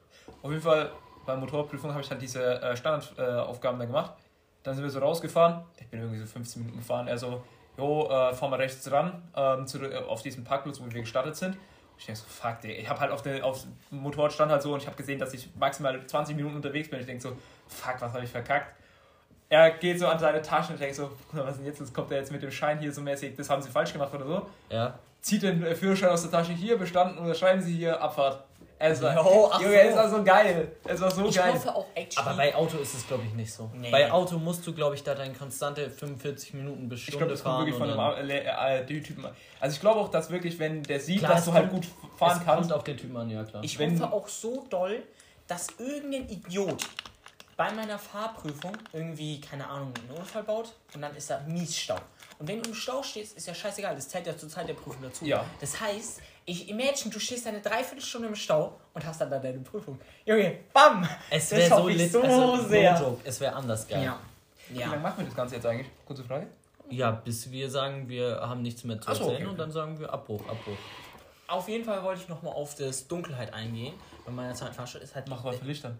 Auf 0.42 0.50
jeden 0.50 0.64
Fall, 0.64 0.92
bei 1.26 1.36
Motorprüfung 1.36 1.92
habe 1.92 2.02
ich 2.02 2.10
halt 2.10 2.22
diese 2.22 2.62
äh, 2.62 2.76
Standardaufgaben 2.76 3.80
äh, 3.80 3.84
da 3.84 3.88
gemacht. 3.88 4.14
Dann 4.64 4.76
sind 4.76 4.84
wir 4.84 4.90
so 4.90 5.00
rausgefahren. 5.00 5.64
Ich 5.80 5.88
bin 5.88 6.00
irgendwie 6.00 6.20
so 6.20 6.26
15 6.26 6.62
Minuten 6.62 6.80
gefahren. 6.80 7.08
Er 7.08 7.18
so, 7.18 7.44
jo, 7.78 8.10
äh, 8.10 8.34
fahr 8.34 8.50
mal 8.50 8.56
rechts 8.56 8.90
ran 8.92 9.22
ähm, 9.36 9.68
zu, 9.68 9.80
äh, 9.84 9.98
auf 9.98 10.22
diesen 10.22 10.44
Parkplatz, 10.44 10.80
wo 10.80 10.86
wir 10.86 11.02
gestartet 11.02 11.36
sind. 11.36 11.58
Ich 11.98 12.06
denke 12.06 12.22
so, 12.22 12.28
fuck, 12.28 12.64
ey. 12.64 12.74
Ich 12.74 12.90
habe 12.90 13.00
halt 13.00 13.12
auf 13.12 13.22
dem 13.22 13.42
Motorrad 13.92 14.34
stand 14.34 14.52
halt 14.52 14.62
so 14.62 14.74
und 14.74 14.82
ich 14.82 14.88
habe 14.88 14.98
gesehen, 14.98 15.20
dass 15.20 15.34
ich 15.34 15.56
maximal 15.56 16.06
20 16.06 16.36
Minuten 16.36 16.56
unterwegs 16.56 16.90
bin. 16.90 17.00
Ich 17.00 17.06
denke 17.06 17.22
so, 17.22 17.38
fuck, 17.68 17.96
was 18.00 18.14
habe 18.14 18.24
ich 18.24 18.32
verkackt? 18.32 18.76
Er 19.54 19.70
geht 19.70 20.00
so 20.00 20.08
an 20.08 20.18
seine 20.18 20.42
Tasche 20.42 20.74
und 20.74 20.82
denkt 20.82 20.96
so, 20.96 21.12
was 21.32 21.52
ist 21.52 21.58
denn 21.58 21.68
jetzt? 21.68 21.80
Jetzt 21.80 21.94
kommt 21.94 22.10
er 22.10 22.18
jetzt 22.18 22.32
mit 22.32 22.42
dem 22.42 22.50
Schein 22.50 22.80
hier 22.80 22.92
so 22.92 23.02
mäßig, 23.02 23.36
das 23.36 23.52
haben 23.52 23.62
sie 23.62 23.70
falsch 23.70 23.94
gemacht 23.94 24.12
oder 24.12 24.26
so. 24.26 24.48
Ja. 24.72 24.98
Zieht 25.22 25.44
den 25.44 25.64
Führerschein 25.76 26.10
aus 26.10 26.24
der 26.24 26.32
Tasche 26.32 26.54
hier, 26.54 26.76
bestanden, 26.76 27.20
unterschreiben 27.20 27.62
sie 27.62 27.76
hier, 27.76 28.02
Abfahrt. 28.02 28.46
Es 28.80 29.00
war, 29.04 29.16
jo, 29.16 29.52
Junge, 29.62 29.76
so. 29.76 29.90
es 29.90 29.96
war 29.96 30.10
so 30.10 30.24
geil. 30.24 30.72
Es 30.84 31.00
war 31.00 31.12
so 31.12 31.28
ich 31.28 31.36
geil. 31.36 31.54
Hoffe 31.54 31.76
auch 31.76 31.86
Aber 32.16 32.36
bei 32.36 32.56
Auto 32.56 32.80
ist 32.80 32.96
es, 32.96 33.08
glaube 33.08 33.26
ich, 33.28 33.34
nicht 33.36 33.54
so. 33.54 33.70
Nee. 33.76 33.92
Bei 33.92 34.12
Auto 34.12 34.40
musst 34.40 34.66
du, 34.66 34.74
glaube 34.74 34.96
ich, 34.96 35.04
da 35.04 35.14
deine 35.14 35.36
konstante 35.36 35.88
45 35.88 36.56
Minuten 36.56 36.90
bis 36.90 37.02
Stunde 37.02 37.14
ich 37.14 37.18
glaub, 37.20 37.30
das 37.30 37.42
fahren. 37.42 37.68
Ich 37.68 37.76
glaube, 37.76 37.92
das 37.92 37.96
kommt 37.96 38.28
wirklich 38.28 38.86
von 38.86 38.90
dem 38.90 38.98
äh, 38.98 39.02
Typen 39.04 39.28
Also 39.60 39.76
ich 39.76 39.80
glaube 39.82 40.00
auch, 40.00 40.10
dass 40.10 40.32
wirklich, 40.32 40.58
wenn 40.58 40.82
der 40.82 41.00
sieht, 41.00 41.20
klar, 41.20 41.36
dass 41.36 41.46
du 41.46 41.54
halt 41.54 41.70
gut 41.70 41.86
fahren 42.18 42.40
es 42.40 42.44
kannst. 42.44 42.70
kommt 42.70 42.74
auf 42.74 42.84
den 42.84 42.98
Typen 42.98 43.16
an, 43.16 43.30
ja 43.30 43.44
klar. 43.44 43.64
Ich 43.64 43.78
wenn, 43.78 44.02
hoffe 44.02 44.12
auch 44.12 44.28
so 44.28 44.66
doll, 44.68 45.04
dass 45.48 45.68
irgendein 45.78 46.28
Idiot 46.28 46.84
bei 47.56 47.72
meiner 47.72 48.00
Fahrprüfung 48.00 48.76
irgendwie, 48.92 49.40
keine 49.40 49.68
Ahnung, 49.68 49.94
einen 49.96 50.18
Unfall 50.18 50.44
baut 50.44 50.74
und 50.94 51.02
dann 51.02 51.16
ist 51.16 51.30
da 51.30 51.40
mies 51.48 51.78
Stau. 51.78 51.98
Und 52.40 52.48
wenn 52.48 52.62
du 52.62 52.70
im 52.70 52.76
Stau 52.76 53.04
stehst, 53.04 53.38
ist 53.38 53.48
ja 53.48 53.54
scheißegal, 53.54 53.96
das 53.96 54.10
zählt 54.10 54.28
ja 54.28 54.36
zur 54.36 54.50
Zeit 54.50 54.68
der 54.68 54.74
Prüfung 54.74 55.02
dazu. 55.02 55.26
Ja. 55.26 55.46
Das 55.60 55.80
heißt, 55.80 56.22
ich 56.46 56.70
imagine, 56.70 57.12
du 57.12 57.20
stehst 57.20 57.48
eine 57.48 57.62
Dreiviertelstunde 57.62 58.28
im 58.28 58.36
Stau 58.36 58.80
und 58.94 59.06
hast 59.06 59.22
dann, 59.22 59.30
dann 59.30 59.42
deine 59.42 59.60
Prüfung. 59.60 60.00
Junge, 60.26 60.60
bam! 60.74 61.08
Es 61.30 61.52
wäre 61.52 61.70
so, 61.70 61.88
lit, 61.88 62.12
so 62.12 62.22
also, 62.22 62.68
sehr. 62.68 63.00
No 63.00 63.20
es 63.24 63.40
wäre 63.40 63.54
anders 63.54 63.88
geil. 63.88 64.04
Ja. 64.04 64.20
ja. 64.70 64.76
Wie 64.76 64.80
lange 64.80 64.98
machen 64.98 65.20
wir 65.20 65.26
das 65.26 65.36
Ganze 65.36 65.56
jetzt 65.56 65.66
eigentlich? 65.66 65.88
Kurze 66.06 66.24
Frage. 66.24 66.48
Ja, 66.90 67.12
bis 67.12 67.50
wir 67.50 67.70
sagen, 67.70 68.10
wir 68.10 68.42
haben 68.42 68.62
nichts 68.62 68.84
mehr 68.84 69.00
zu 69.00 69.10
erzählen 69.10 69.30
so, 69.30 69.36
okay. 69.36 69.46
und 69.46 69.58
dann 69.58 69.72
sagen 69.72 70.00
wir 70.00 70.12
Abbruch, 70.12 70.42
Abbruch. 70.42 70.78
Auf 71.48 71.70
jeden 71.70 71.86
Fall 71.86 72.04
wollte 72.04 72.22
ich 72.22 72.30
nochmal 72.30 72.54
auf 72.54 72.76
das 72.76 73.08
Dunkelheit 73.08 73.54
eingehen. 73.54 73.94
Bei 74.26 74.32
meiner 74.32 74.54
zweiten 74.54 74.74
Fahrschule 74.74 75.04
ist 75.04 75.16
halt. 75.16 75.28
Mach 75.30 75.44
was 75.44 75.58
für 75.58 75.66
Lichter. 75.66 75.96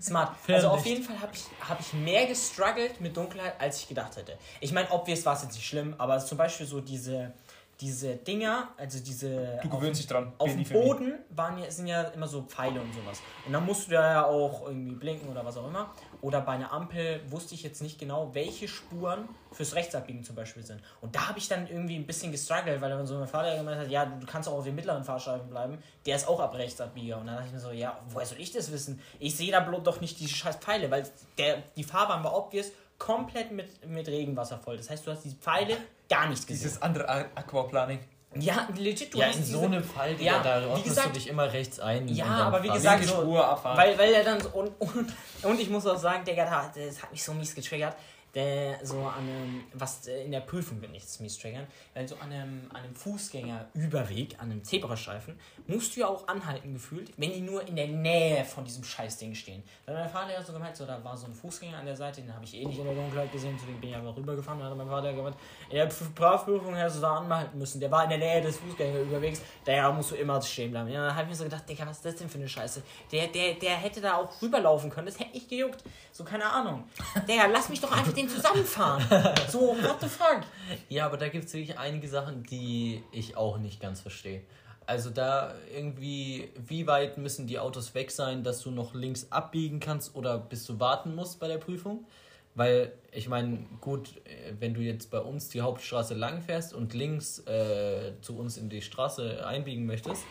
Smart. 0.00 0.36
Also 0.48 0.68
auf 0.68 0.84
jeden 0.84 1.02
Fall 1.02 1.20
habe 1.20 1.32
ich, 1.34 1.44
hab 1.68 1.80
ich 1.80 1.92
mehr 1.94 2.26
gestruggelt 2.26 3.00
mit 3.00 3.16
Dunkelheit, 3.16 3.54
als 3.58 3.80
ich 3.80 3.88
gedacht 3.88 4.16
hätte. 4.16 4.36
Ich 4.60 4.72
meine, 4.72 4.90
obvious 4.90 5.24
war 5.24 5.34
es 5.34 5.42
jetzt 5.42 5.54
nicht 5.54 5.66
schlimm, 5.66 5.94
aber 5.98 6.18
zum 6.18 6.38
Beispiel 6.38 6.66
so 6.66 6.80
diese 6.80 7.32
diese 7.80 8.16
Dinger, 8.16 8.68
also 8.76 8.98
diese. 9.00 9.58
Du 9.62 9.68
gewöhnst 9.68 10.00
dich 10.00 10.06
dran. 10.06 10.32
Auf 10.38 10.50
dem 10.50 10.64
Boden 10.64 11.18
waren 11.30 11.58
ja, 11.58 11.70
sind 11.70 11.86
ja 11.86 12.02
immer 12.02 12.26
so 12.26 12.42
Pfeile 12.42 12.80
und 12.80 12.92
sowas. 12.94 13.20
Und 13.44 13.52
dann 13.52 13.64
musst 13.66 13.86
du 13.86 13.92
da 13.92 14.12
ja 14.12 14.24
auch 14.26 14.66
irgendwie 14.66 14.94
blinken 14.94 15.28
oder 15.28 15.44
was 15.44 15.56
auch 15.58 15.68
immer. 15.68 15.92
Oder 16.20 16.40
bei 16.40 16.52
einer 16.52 16.72
Ampel 16.72 17.20
wusste 17.30 17.54
ich 17.54 17.62
jetzt 17.62 17.82
nicht 17.82 17.98
genau, 17.98 18.34
welche 18.34 18.68
Spuren 18.68 19.28
fürs 19.52 19.74
Rechtsabbiegen 19.74 20.24
zum 20.24 20.36
Beispiel 20.36 20.64
sind. 20.64 20.80
Und 21.00 21.14
da 21.14 21.28
habe 21.28 21.38
ich 21.38 21.48
dann 21.48 21.66
irgendwie 21.66 21.96
ein 21.96 22.06
bisschen 22.06 22.32
gestruggelt, 22.32 22.80
weil 22.80 22.90
dann 22.90 23.06
so 23.06 23.18
mein 23.18 23.28
Vater 23.28 23.56
gemeint 23.56 23.80
hat, 23.80 23.88
ja, 23.88 24.06
du 24.06 24.26
kannst 24.26 24.48
auch 24.48 24.58
auf 24.58 24.64
den 24.64 24.74
mittleren 24.74 25.04
Fahrstreifen 25.04 25.48
bleiben. 25.48 25.78
Der 26.04 26.16
ist 26.16 26.28
auch 26.28 26.40
ab 26.40 26.54
Rechtsabbieger. 26.54 27.18
Und 27.18 27.26
dann 27.26 27.36
dachte 27.36 27.48
ich 27.48 27.54
mir 27.54 27.60
so, 27.60 27.70
ja, 27.70 27.98
woher 28.08 28.26
soll 28.26 28.40
ich 28.40 28.52
das 28.52 28.72
wissen? 28.72 29.00
Ich 29.18 29.36
sehe 29.36 29.52
da 29.52 29.60
doch 29.60 30.00
nicht 30.00 30.18
diese 30.20 30.34
scheiß 30.34 30.56
Pfeile, 30.56 30.90
weil 30.90 31.06
der, 31.38 31.62
die 31.76 31.84
Fahrbahn 31.84 32.24
war 32.24 32.36
obvious 32.36 32.72
komplett 32.98 33.52
mit, 33.52 33.86
mit 33.86 34.08
Regenwasser 34.08 34.58
voll. 34.58 34.76
Das 34.76 34.90
heißt, 34.90 35.06
du 35.06 35.10
hast 35.10 35.22
diese 35.22 35.36
Pfeile 35.36 35.76
gar 36.08 36.28
nicht 36.28 36.46
gesehen. 36.46 36.62
Dieses 36.62 36.82
andere 36.82 37.08
Aquaplaning. 37.34 38.00
Ja, 38.40 38.68
legit, 38.76 39.12
du 39.12 39.18
ja, 39.18 39.26
hast 39.26 39.36
in 39.36 39.44
so 39.44 39.62
einem 39.62 39.84
Fall, 39.84 40.20
ja, 40.20 40.42
da 40.42 40.66
ordnest 40.66 40.84
gesagt, 40.84 41.08
du 41.08 41.12
dich 41.12 41.28
immer 41.28 41.52
rechts 41.52 41.80
ein. 41.80 42.08
Ja, 42.08 42.26
aber 42.26 42.62
wie 42.62 42.68
gesagt, 42.68 43.04
so, 43.04 43.26
weil, 43.26 43.98
weil 43.98 44.12
er 44.12 44.24
dann 44.24 44.40
so, 44.40 44.48
und, 44.50 44.72
und, 44.78 45.12
und 45.42 45.60
ich 45.60 45.70
muss 45.70 45.86
auch 45.86 45.98
sagen, 45.98 46.24
Digga, 46.24 46.70
das 46.74 47.02
hat 47.02 47.12
mich 47.12 47.22
so 47.22 47.32
mies 47.32 47.54
getriggert. 47.54 47.96
Der 48.36 48.78
so 48.84 48.98
an 48.98 49.20
einem, 49.20 49.64
was 49.72 50.06
in 50.06 50.30
der 50.30 50.40
Prüfung 50.40 50.80
wird 50.82 50.92
nichts 50.92 51.18
mies 51.20 51.38
triggern, 51.38 51.66
weil 51.94 52.06
so 52.06 52.16
an 52.16 52.30
einem, 52.30 52.66
an 52.68 52.82
einem 52.82 52.94
Fußgängerüberweg, 52.94 54.38
an 54.38 54.50
einem 54.50 54.62
Zebrastreifen, 54.62 55.40
musst 55.66 55.96
du 55.96 56.00
ja 56.00 56.08
auch 56.08 56.28
anhalten 56.28 56.74
gefühlt, 56.74 57.10
wenn 57.16 57.32
die 57.32 57.40
nur 57.40 57.66
in 57.66 57.76
der 57.76 57.88
Nähe 57.88 58.44
von 58.44 58.62
diesem 58.64 58.84
Scheißding 58.84 59.34
stehen. 59.34 59.62
Hat 59.86 59.94
mein 59.94 60.10
Vater 60.10 60.34
ja 60.34 60.42
so 60.42 60.52
gemeint, 60.52 60.76
so 60.76 60.84
da 60.84 61.02
war 61.02 61.16
so 61.16 61.26
ein 61.26 61.32
Fußgänger 61.32 61.78
an 61.78 61.86
der 61.86 61.96
Seite, 61.96 62.20
den 62.20 62.32
habe 62.32 62.44
ich 62.44 62.54
eh 62.54 62.66
nicht 62.66 62.78
in 62.78 62.84
der 62.84 62.94
Dunkelheit 62.94 63.32
gesehen, 63.32 63.56
deswegen 63.58 63.80
bin 63.80 63.88
ich 63.88 63.96
einfach 63.96 64.14
rübergefahren, 64.14 64.60
dann 64.60 64.68
hat 64.68 64.76
mein 64.76 64.88
Vater 64.88 65.14
gemeint, 65.14 65.36
in 65.70 65.76
der 65.76 65.86
Prüfung 65.86 66.74
hättest 66.74 66.98
du 66.98 67.00
da 67.00 67.16
anhalten 67.16 67.58
müssen, 67.58 67.80
der 67.80 67.90
war 67.90 68.04
in 68.04 68.10
der 68.10 68.18
Nähe 68.18 68.42
des 68.42 68.58
Fußgängerüberwegs, 68.58 69.40
daher 69.64 69.90
musst 69.92 70.10
du 70.10 70.14
immer 70.14 70.42
stehen 70.42 70.72
bleiben. 70.72 70.90
Ja, 70.90 71.06
dann 71.06 71.16
habe 71.16 71.22
ich 71.22 71.30
mir 71.30 71.36
so 71.36 71.44
gedacht, 71.44 71.66
Digga, 71.66 71.86
was 71.86 71.96
ist 71.96 72.04
das 72.04 72.16
denn 72.16 72.28
für 72.28 72.36
eine 72.36 72.48
Scheiße? 72.48 72.82
Der, 73.10 73.28
der, 73.28 73.54
der 73.54 73.76
hätte 73.76 74.02
da 74.02 74.16
auch 74.16 74.42
rüberlaufen 74.42 74.90
können, 74.90 75.06
das 75.06 75.18
hätte 75.18 75.32
nicht 75.32 75.48
gejuckt. 75.48 75.82
So, 76.12 76.22
keine 76.22 76.44
Ahnung. 76.44 76.84
Digga, 77.26 77.46
lass 77.46 77.70
mich 77.70 77.80
doch 77.80 77.92
einfach 77.92 78.12
den 78.12 78.25
zusammenfahren. 78.28 79.04
So, 79.48 79.76
what 79.80 80.00
the 80.00 80.08
fuck? 80.08 80.40
Ja, 80.88 81.06
aber 81.06 81.16
da 81.16 81.28
gibt 81.28 81.46
es 81.46 81.54
wirklich 81.54 81.78
einige 81.78 82.08
Sachen, 82.08 82.42
die 82.42 83.02
ich 83.12 83.36
auch 83.36 83.58
nicht 83.58 83.80
ganz 83.80 84.00
verstehe. 84.00 84.42
Also 84.86 85.10
da 85.10 85.54
irgendwie, 85.74 86.48
wie 86.66 86.86
weit 86.86 87.18
müssen 87.18 87.46
die 87.46 87.58
Autos 87.58 87.94
weg 87.94 88.10
sein, 88.10 88.44
dass 88.44 88.60
du 88.62 88.70
noch 88.70 88.94
links 88.94 89.26
abbiegen 89.30 89.80
kannst 89.80 90.14
oder 90.14 90.38
bis 90.38 90.64
du 90.64 90.78
warten 90.78 91.14
musst 91.14 91.40
bei 91.40 91.48
der 91.48 91.58
Prüfung? 91.58 92.06
Weil 92.54 92.92
ich 93.12 93.28
meine, 93.28 93.58
gut, 93.82 94.14
wenn 94.58 94.72
du 94.72 94.80
jetzt 94.80 95.10
bei 95.10 95.18
uns 95.18 95.50
die 95.50 95.60
Hauptstraße 95.60 96.14
lang 96.14 96.40
fährst 96.40 96.72
und 96.72 96.94
links 96.94 97.40
äh, 97.40 98.12
zu 98.22 98.38
uns 98.38 98.56
in 98.56 98.70
die 98.70 98.80
Straße 98.80 99.46
einbiegen 99.46 99.84
möchtest, 99.84 100.22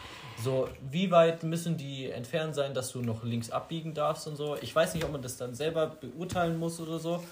so 0.43 0.67
wie 0.89 1.11
weit 1.11 1.43
müssen 1.43 1.77
die 1.77 2.09
entfernt 2.09 2.55
sein, 2.55 2.73
dass 2.73 2.91
du 2.91 3.01
noch 3.01 3.23
links 3.23 3.51
abbiegen 3.51 3.93
darfst 3.93 4.27
und 4.27 4.37
so. 4.37 4.57
Ich 4.59 4.75
weiß 4.75 4.95
nicht, 4.95 5.03
ob 5.03 5.11
man 5.11 5.21
das 5.21 5.37
dann 5.37 5.53
selber 5.53 5.85
beurteilen 5.87 6.57
muss 6.57 6.79
oder 6.79 6.97
so. 6.97 7.23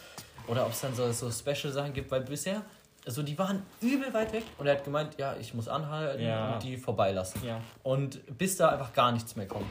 Oder 0.47 0.65
ob 0.65 0.71
es 0.71 0.81
dann 0.81 0.93
so, 0.93 1.11
so 1.11 1.31
Special-Sachen 1.31 1.93
gibt, 1.93 2.11
weil 2.11 2.21
bisher, 2.21 2.61
also 3.05 3.23
die 3.23 3.37
waren 3.37 3.63
übel 3.81 4.13
weit 4.13 4.33
weg 4.33 4.43
und 4.57 4.67
er 4.67 4.75
hat 4.75 4.83
gemeint, 4.83 5.17
ja, 5.17 5.35
ich 5.39 5.53
muss 5.53 5.67
anhalten 5.67 6.23
ja. 6.23 6.53
und 6.53 6.63
die 6.63 6.77
vorbeilassen. 6.77 7.41
Ja. 7.45 7.61
Und 7.83 8.21
bis 8.37 8.57
da 8.57 8.69
einfach 8.69 8.93
gar 8.93 9.11
nichts 9.11 9.35
mehr 9.35 9.47
kommt. 9.47 9.69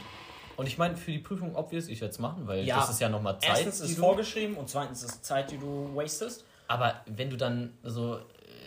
Und 0.55 0.67
ich 0.67 0.77
meine, 0.77 0.95
für 0.95 1.11
die 1.11 1.19
Prüfung, 1.19 1.55
obvious, 1.55 1.87
ich 1.87 1.99
werde 2.01 2.11
es 2.11 2.19
machen, 2.19 2.47
weil 2.47 2.63
ja. 2.63 2.77
das 2.77 2.91
ist 2.91 3.01
ja 3.01 3.09
nochmal 3.09 3.39
Zeit. 3.39 3.65
Erstens 3.65 3.79
ist 3.81 3.97
vorgeschrieben 3.97 4.55
und 4.55 4.69
zweitens 4.69 5.03
ist 5.03 5.25
Zeit, 5.25 5.49
die 5.51 5.57
du 5.57 5.89
wastest. 5.95 6.45
Aber 6.67 7.01
wenn 7.05 7.29
du 7.29 7.37
dann 7.37 7.73
so 7.83 8.19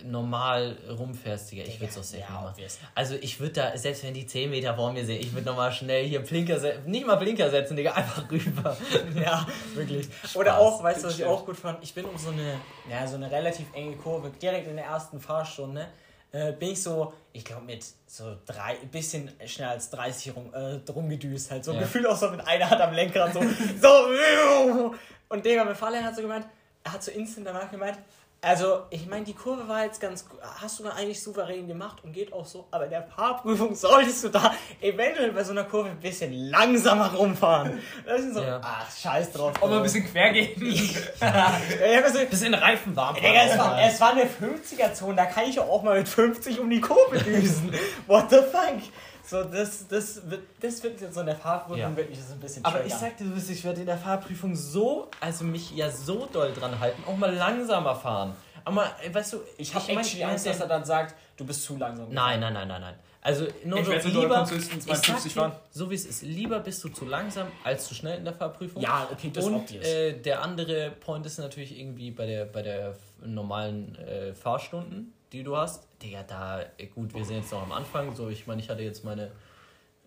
normal 0.04 0.76
rumfährst, 0.98 1.50
Digga, 1.50 1.64
ich 1.64 1.80
würde 1.80 1.90
es 1.90 1.98
auch 1.98 2.02
sehr 2.02 2.20
ja, 2.20 2.30
machen. 2.30 2.54
Also 2.94 3.14
ich 3.14 3.40
würde 3.40 3.52
da, 3.52 3.78
selbst 3.78 4.04
wenn 4.04 4.14
die 4.14 4.26
10 4.26 4.50
Meter 4.50 4.74
vor 4.74 4.92
mir 4.92 5.04
sehen, 5.04 5.20
ich 5.20 5.32
würde 5.32 5.46
nochmal 5.46 5.72
schnell 5.72 6.06
hier 6.06 6.20
Blinker 6.20 6.58
setzen, 6.58 6.90
nicht 6.90 7.06
mal 7.06 7.16
Blinker 7.16 7.50
setzen, 7.50 7.76
Digga, 7.76 7.92
einfach 7.92 8.24
rüber. 8.30 8.76
ja, 9.14 9.46
wirklich. 9.74 10.06
Spaß. 10.06 10.36
Oder 10.36 10.58
auch, 10.58 10.82
weißt 10.82 11.02
du, 11.02 11.08
was 11.08 11.18
ich 11.18 11.24
auch 11.24 11.44
gut 11.44 11.56
fand? 11.56 11.82
Ich 11.82 11.94
bin 11.94 12.04
um 12.04 12.16
so 12.16 12.30
eine, 12.30 12.60
ja, 12.90 13.06
so 13.06 13.16
eine 13.16 13.30
relativ 13.30 13.66
enge 13.72 13.96
Kurve, 13.96 14.30
direkt 14.42 14.68
in 14.68 14.76
der 14.76 14.86
ersten 14.86 15.20
Fahrstunde, 15.20 15.88
äh, 16.32 16.52
bin 16.52 16.72
ich 16.72 16.82
so, 16.82 17.12
ich 17.32 17.44
glaube 17.44 17.64
mit 17.64 17.84
so 18.06 18.36
drei, 18.44 18.76
bisschen 18.90 19.30
schneller 19.46 19.70
als 19.70 19.90
30 19.90 20.34
rum, 20.36 20.52
äh, 20.52 20.80
rumgedüst, 20.90 21.50
halt 21.50 21.64
so 21.64 21.72
ja. 21.72 21.80
Gefühl 21.80 22.06
auch 22.06 22.16
so 22.16 22.30
mit 22.30 22.46
einer 22.46 22.68
Hand 22.68 22.80
am 22.80 22.92
Lenkrad, 22.92 23.32
so, 23.32 23.40
so, 23.80 24.94
und 25.28 25.44
der 25.44 25.64
mein 25.64 25.74
Fahrlehrer 25.74 26.04
hat 26.04 26.16
so 26.16 26.22
gemeint, 26.22 26.46
er 26.84 26.92
hat 26.92 27.02
so 27.02 27.10
instant 27.10 27.46
danach 27.46 27.70
gemeint, 27.70 27.98
also, 28.42 28.82
ich 28.90 29.06
meine, 29.06 29.24
die 29.24 29.32
Kurve 29.32 29.66
war 29.66 29.84
jetzt 29.84 30.00
ganz, 30.00 30.24
hast 30.60 30.78
du 30.78 30.84
da 30.84 30.90
eigentlich 30.90 31.20
souverän 31.20 31.66
gemacht 31.66 32.04
und 32.04 32.12
geht 32.12 32.32
auch 32.32 32.44
so, 32.44 32.66
aber 32.70 32.84
in 32.84 32.90
der 32.90 33.02
Fahrprüfung 33.02 33.74
solltest 33.74 34.24
du 34.24 34.28
da 34.28 34.54
eventuell 34.80 35.32
bei 35.32 35.42
so 35.42 35.52
einer 35.52 35.64
Kurve 35.64 35.88
ein 35.88 35.98
bisschen 35.98 36.32
langsamer 36.32 37.12
rumfahren. 37.14 37.80
Das 38.04 38.20
ist 38.20 38.34
so, 38.34 38.42
ja. 38.42 38.60
ach, 38.62 38.86
scheiß 38.94 39.32
drauf. 39.32 39.54
Auch 39.60 39.68
mal 39.68 39.78
ein 39.78 39.82
bisschen 39.82 40.04
quer 40.04 40.32
gehen. 40.32 40.50
ja, 41.20 42.08
so, 42.08 42.18
bisschen 42.26 42.54
Reifen 42.54 42.94
warm. 42.94 43.16
Digga, 43.16 43.46
es, 43.46 43.58
war, 43.58 43.82
es 43.82 44.00
war 44.00 44.12
eine 44.12 44.24
50er-Zone, 44.24 45.16
da 45.16 45.26
kann 45.26 45.44
ich 45.48 45.58
auch 45.58 45.82
mal 45.82 45.98
mit 45.98 46.08
50 46.08 46.60
um 46.60 46.70
die 46.70 46.80
Kurve 46.80 47.18
düsen. 47.18 47.74
What 48.06 48.30
the 48.30 48.36
fuck? 48.36 48.80
So, 49.26 49.42
das, 49.42 49.88
das, 49.88 50.30
wird, 50.30 50.42
das 50.60 50.82
wird 50.84 51.00
jetzt 51.00 51.14
so 51.14 51.20
in 51.20 51.26
der 51.26 51.34
Fahrprüfung 51.34 51.78
ja. 51.78 51.96
wirklich 51.96 52.18
ein 52.18 52.38
bisschen 52.38 52.64
Aber 52.64 52.84
ich 52.84 52.94
sagte, 52.94 53.24
ich 53.24 53.64
werde 53.64 53.80
in 53.80 53.86
der 53.86 53.98
Fahrprüfung 53.98 54.54
so, 54.54 55.10
also 55.20 55.44
mich 55.44 55.74
ja 55.74 55.90
so 55.90 56.28
doll 56.32 56.52
dran 56.52 56.78
halten, 56.78 57.02
auch 57.06 57.16
mal 57.16 57.34
langsamer 57.34 57.96
fahren. 57.96 58.36
Aber 58.64 58.90
weißt 59.12 59.32
du, 59.32 59.40
ich 59.58 59.74
habe 59.74 59.92
actually 59.92 60.24
Angst, 60.24 60.46
dass 60.46 60.60
er 60.60 60.68
dann 60.68 60.84
sagt, 60.84 61.16
du 61.36 61.44
bist 61.44 61.64
zu 61.64 61.76
langsam. 61.76 62.08
Nein, 62.10 62.40
nein, 62.40 62.52
nein, 62.52 62.68
nein, 62.68 62.80
nein. 62.80 62.94
Also 63.20 63.48
nur 63.64 63.80
ich 63.80 64.02
so 64.02 64.08
lieber, 64.08 64.48
ich 64.48 65.32
fahren. 65.32 65.52
so 65.70 65.90
wie 65.90 65.96
es 65.96 66.04
ist, 66.04 66.22
lieber 66.22 66.60
bist 66.60 66.84
du 66.84 66.88
zu 66.88 67.04
langsam 67.04 67.48
als 67.64 67.88
zu 67.88 67.94
schnell 67.94 68.18
in 68.18 68.24
der 68.24 68.34
Fahrprüfung. 68.34 68.80
Ja, 68.80 69.08
okay, 69.10 69.32
das 69.34 69.44
Und 69.44 69.72
äh, 69.72 70.12
der 70.20 70.42
andere 70.42 70.92
Point 70.92 71.26
ist 71.26 71.38
natürlich 71.38 71.76
irgendwie 71.76 72.12
bei 72.12 72.26
der 72.26 72.44
bei 72.44 72.62
der 72.62 72.94
normalen 73.24 73.96
äh, 73.96 74.32
Fahrstunden 74.32 75.12
die 75.36 75.44
du 75.44 75.56
hast, 75.56 75.86
Digga, 76.02 76.22
da, 76.22 76.60
gut, 76.94 77.14
wir 77.14 77.24
sind 77.24 77.36
jetzt 77.36 77.52
noch 77.52 77.62
am 77.62 77.72
Anfang, 77.72 78.14
so, 78.14 78.28
ich 78.28 78.46
meine, 78.46 78.60
ich 78.60 78.68
hatte 78.68 78.82
jetzt 78.82 79.04
meine, 79.04 79.30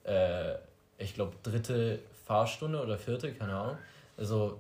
äh, 0.03 0.55
ich 0.97 1.13
glaube, 1.13 1.33
dritte 1.43 1.99
Fahrstunde 2.25 2.81
oder 2.81 2.97
vierte, 2.97 3.33
keine 3.33 3.55
Ahnung. 3.55 3.77
Also, 4.17 4.59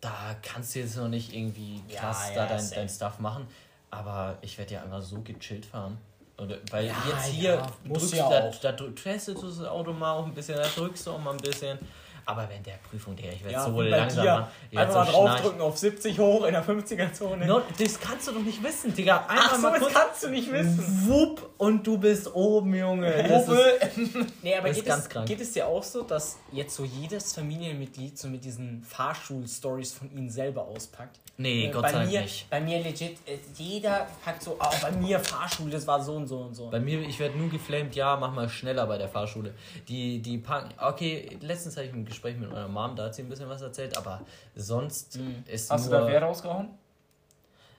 da 0.00 0.36
kannst 0.42 0.74
du 0.74 0.80
jetzt 0.80 0.96
noch 0.96 1.08
nicht 1.08 1.34
irgendwie 1.34 1.82
krass 1.88 2.30
ja, 2.30 2.36
ja, 2.36 2.46
da 2.46 2.56
dein, 2.56 2.70
dein 2.70 2.88
Stuff 2.88 3.18
machen, 3.18 3.46
aber 3.90 4.38
ich 4.42 4.56
werde 4.58 4.74
ja 4.74 4.82
einfach 4.82 5.02
so 5.02 5.20
gechillt 5.20 5.66
fahren. 5.66 5.98
Oder, 6.36 6.58
weil 6.70 6.86
ja, 6.86 6.94
jetzt 7.08 7.26
hier 7.26 7.54
ja, 7.54 7.72
drückst 7.86 8.14
ja 8.14 8.28
da, 8.28 8.50
da, 8.50 8.72
da 8.72 8.84
testest 8.90 9.42
du 9.42 9.46
das 9.46 9.60
Auto 9.64 9.92
mal 9.92 10.12
auch 10.12 10.26
ein 10.26 10.34
bisschen, 10.34 10.56
da 10.56 10.66
drückst 10.66 11.06
du 11.06 11.12
auch 11.12 11.20
mal 11.20 11.30
ein 11.30 11.36
bisschen. 11.40 11.78
Aber 12.26 12.48
während 12.48 12.66
der 12.66 12.78
Prüfung, 12.88 13.14
der 13.16 13.32
ich 13.32 13.40
werde 13.44 13.52
ja, 13.52 13.64
so 13.64 13.80
langsam. 13.80 14.46
Einfach 14.74 14.94
mal 14.94 15.12
draufdrücken 15.12 15.60
auf 15.60 15.76
70 15.76 16.18
hoch 16.18 16.44
in 16.44 16.52
der 16.52 16.64
50er-Zone. 16.64 17.46
No, 17.46 17.62
das 17.78 18.00
kannst 18.00 18.28
du 18.28 18.32
doch 18.32 18.42
nicht 18.42 18.62
wissen, 18.62 18.94
Digga. 18.94 19.26
Einfach 19.28 19.50
Ach 19.52 19.56
so, 19.56 19.62
mal 19.62 19.80
das 19.80 19.92
kannst 19.92 20.22
du 20.24 20.28
nicht 20.30 20.50
wissen. 20.50 21.08
Wupp 21.08 21.50
und 21.58 21.86
du 21.86 21.98
bist 21.98 22.34
oben, 22.34 22.74
Junge. 22.74 23.12
Das 23.28 23.48
ist, 23.48 24.14
nee, 24.42 24.56
aber 24.56 24.70
geht, 24.70 24.86
es, 24.86 25.08
geht 25.08 25.40
es 25.40 25.52
dir 25.52 25.66
auch 25.66 25.82
so, 25.82 26.02
dass 26.02 26.38
jetzt 26.52 26.74
so 26.74 26.84
jedes 26.84 27.32
Familienmitglied 27.32 28.18
so 28.18 28.28
mit 28.28 28.44
diesen 28.44 28.82
Fahrschul-Stories 28.82 29.92
von 29.92 30.10
ihnen 30.10 30.30
selber 30.30 30.62
auspackt? 30.62 31.18
Nee, 31.36 31.66
äh, 31.66 31.70
Gott 31.70 31.90
sei 31.90 31.92
Dank 31.92 32.10
nicht. 32.10 32.48
Bei 32.48 32.60
mir 32.60 32.80
legit, 32.80 33.18
äh, 33.26 33.38
jeder 33.56 34.06
packt 34.24 34.42
so, 34.42 34.56
oh, 34.60 34.74
bei 34.80 34.92
mir 34.92 35.18
Fahrschule, 35.18 35.70
das 35.70 35.86
war 35.86 36.02
so 36.02 36.14
und 36.14 36.28
so 36.28 36.38
und 36.38 36.54
so. 36.54 36.70
Bei 36.70 36.78
mir, 36.78 37.00
ich 37.00 37.18
werde 37.18 37.36
nur 37.36 37.50
geflamed, 37.50 37.94
ja, 37.96 38.16
mach 38.16 38.32
mal 38.32 38.48
schneller 38.48 38.86
bei 38.86 38.98
der 38.98 39.08
Fahrschule. 39.08 39.52
Die, 39.88 40.22
die 40.22 40.38
packen, 40.38 40.72
okay, 40.80 41.36
letztens 41.40 41.76
hatte 41.76 41.88
ich 41.88 41.92
ein 41.92 42.04
Gespräch 42.14 42.36
mit 42.36 42.50
meiner 42.50 42.68
Mom, 42.68 42.96
da 42.96 43.04
hat 43.04 43.14
sie 43.14 43.22
ein 43.22 43.28
bisschen 43.28 43.48
was 43.48 43.62
erzählt, 43.62 43.96
aber 43.96 44.20
sonst 44.54 45.18
mhm. 45.18 45.44
ist 45.46 45.70
Hast 45.70 45.90
nur, 45.90 46.00
du 46.00 46.06
da 46.06 46.10
wer 46.10 46.22
rausgehauen? 46.22 46.68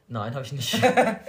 Nein, 0.07 0.35
habe 0.35 0.45
ich 0.45 0.51
nicht. 0.51 0.79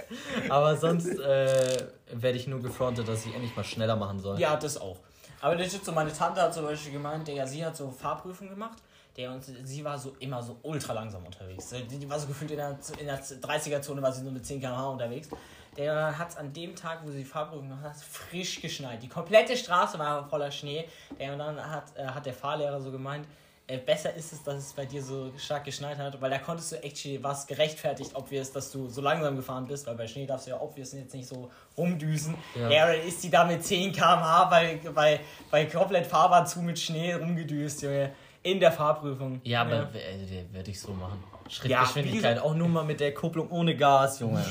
aber 0.49 0.77
sonst 0.77 1.07
äh, 1.19 1.87
werde 2.11 2.37
ich 2.37 2.45
nur 2.47 2.61
gefrontet, 2.61 3.07
dass 3.07 3.25
ich 3.25 3.33
endlich 3.33 3.55
mal 3.55 3.63
schneller 3.63 3.95
machen 3.95 4.19
soll. 4.19 4.39
Ja, 4.39 4.55
das 4.55 4.79
auch. 4.79 4.97
Aber 5.41 5.55
legit 5.55 5.83
so, 5.83 5.91
meine 5.91 6.13
Tante 6.13 6.41
hat 6.41 6.53
zum 6.53 6.65
Beispiel 6.65 6.93
gemeint, 6.93 7.27
ja, 7.27 7.45
sie 7.47 7.65
hat 7.65 7.75
so 7.75 7.89
Fahrprüfungen 7.89 8.51
gemacht 8.51 8.77
der 9.17 9.31
und 9.31 9.43
sie 9.43 9.83
war 9.83 9.97
so 9.97 10.15
immer 10.19 10.41
so 10.41 10.57
ultra 10.61 10.93
langsam 10.93 11.25
unterwegs. 11.25 11.69
Die, 11.69 11.97
die 11.97 12.09
war 12.09 12.19
so 12.19 12.27
gefühlt 12.27 12.51
in 12.51 12.57
der, 12.57 12.77
in 12.99 13.07
der 13.07 13.21
30er-Zone, 13.21 14.01
war 14.01 14.11
sie 14.11 14.21
nur 14.21 14.31
mit 14.31 14.45
10 14.45 14.61
km/h 14.61 14.89
unterwegs. 14.89 15.29
Der 15.77 16.17
hat 16.17 16.37
an 16.37 16.53
dem 16.53 16.75
Tag, 16.75 16.99
wo 17.03 17.11
sie 17.11 17.19
die 17.19 17.25
Fahrprüfung 17.25 17.69
gemacht 17.69 17.83
hat, 17.83 17.95
frisch 17.97 18.61
geschneit. 18.61 19.01
Die 19.03 19.09
komplette 19.09 19.55
Straße 19.55 19.99
war 19.99 20.27
voller 20.27 20.51
Schnee. 20.51 20.85
Der, 21.19 21.33
und 21.33 21.39
dann 21.39 21.59
hat, 21.71 21.95
äh, 21.95 22.05
hat 22.05 22.25
der 22.25 22.33
Fahrlehrer 22.33 22.81
so 22.81 22.91
gemeint, 22.91 23.27
äh, 23.67 23.77
besser 23.79 24.13
ist 24.13 24.31
es, 24.31 24.43
dass 24.43 24.55
es 24.55 24.73
bei 24.73 24.85
dir 24.85 25.03
so 25.03 25.31
stark 25.37 25.65
geschneit 25.65 25.97
hat, 25.97 26.19
weil 26.21 26.29
da 26.31 26.37
konntest 26.37 26.71
du 26.71 26.83
actually 26.83 27.21
was 27.21 27.45
gerechtfertigt, 27.45 28.11
ob 28.13 28.31
wir 28.31 28.41
es, 28.41 28.51
dass 28.53 28.71
du 28.71 28.87
so 28.87 29.01
langsam 29.01 29.35
gefahren 29.35 29.67
bist, 29.67 29.85
weil 29.85 29.95
bei 29.95 30.07
Schnee 30.07 30.25
darfst 30.25 30.47
du 30.47 30.51
ja 30.51 30.61
obvious 30.61 30.93
jetzt 30.93 31.13
nicht 31.13 31.27
so 31.27 31.51
rumdüsen. 31.77 32.35
Ja, 32.55 32.69
ja 32.69 32.85
ist 32.91 33.21
die 33.23 33.29
da 33.29 33.43
mit 33.43 33.63
10 33.65 33.91
km/h 33.91 34.45
bei, 34.45 34.79
bei, 34.95 35.19
bei 35.51 35.65
komplett 35.65 36.07
Fahrbahn 36.07 36.47
zu 36.47 36.61
mit 36.61 36.79
Schnee 36.79 37.13
rumgedüst, 37.13 37.81
Junge 37.81 38.13
in 38.41 38.59
der 38.61 38.71
Fahrprüfung. 38.71 39.41
Ja, 39.43 39.61
aber 39.61 39.75
ja. 39.75 39.89
Äh, 39.93 40.53
werde 40.53 40.71
ich 40.71 40.79
so 40.79 40.93
machen. 40.93 41.21
Schrittgeschwindigkeit, 41.49 42.37
ja, 42.37 42.43
auch 42.43 42.53
nur 42.53 42.69
mal 42.69 42.83
mit 42.85 43.01
der 43.01 43.13
Kupplung 43.13 43.49
ohne 43.49 43.75
Gas, 43.75 44.19
Junge. 44.19 44.43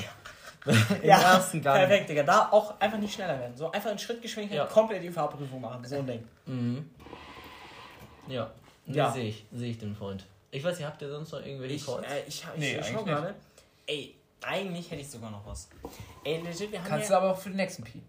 Im 1.02 1.08
ja, 1.08 1.34
ersten 1.34 1.62
Gang. 1.62 1.78
Perfekt, 1.78 2.10
Digga. 2.10 2.22
Da 2.22 2.48
auch 2.50 2.80
einfach 2.80 2.98
nicht 2.98 3.14
schneller 3.14 3.38
werden. 3.38 3.56
So 3.56 3.70
einfach 3.70 3.90
in 3.90 3.98
Schrittgeschwindigkeit 3.98 4.58
ja. 4.58 4.66
komplett 4.66 5.02
die 5.02 5.10
Fahrprüfung 5.10 5.60
machen. 5.60 5.84
So 5.84 5.96
ein 5.96 6.06
Ding. 6.06 6.24
Mhm. 6.46 6.90
Ja, 8.28 8.50
nee, 8.86 8.96
ja. 8.96 9.12
sehe 9.12 9.28
ich, 9.28 9.46
sehe 9.52 9.70
ich 9.70 9.78
den 9.78 9.94
Freund. 9.94 10.26
Ich 10.50 10.64
weiß 10.64 10.78
nicht, 10.78 10.86
habt 10.86 11.00
ihr 11.02 11.08
sonst 11.08 11.32
noch 11.32 11.44
irgendwelche 11.44 11.74
ich, 11.74 11.86
Calls? 11.86 12.06
Äh, 12.06 12.20
ich, 12.26 12.44
ich, 12.54 12.58
nee, 12.58 12.78
ich 12.78 12.86
schau 12.86 13.04
gerade. 13.04 13.34
Ey, 13.86 14.16
eigentlich 14.42 14.90
hätte 14.90 15.02
ich 15.02 15.10
sogar 15.10 15.30
noch 15.30 15.46
was. 15.46 15.68
Ey, 16.24 16.40
legit, 16.40 16.72
wir 16.72 16.80
haben 16.80 16.88
Kannst 16.88 17.10
ja, 17.10 17.20
du 17.20 17.22
aber 17.22 17.32
auch 17.32 17.38
für 17.38 17.50
den 17.50 17.56
nächsten 17.56 17.84
Pi. 17.84 18.02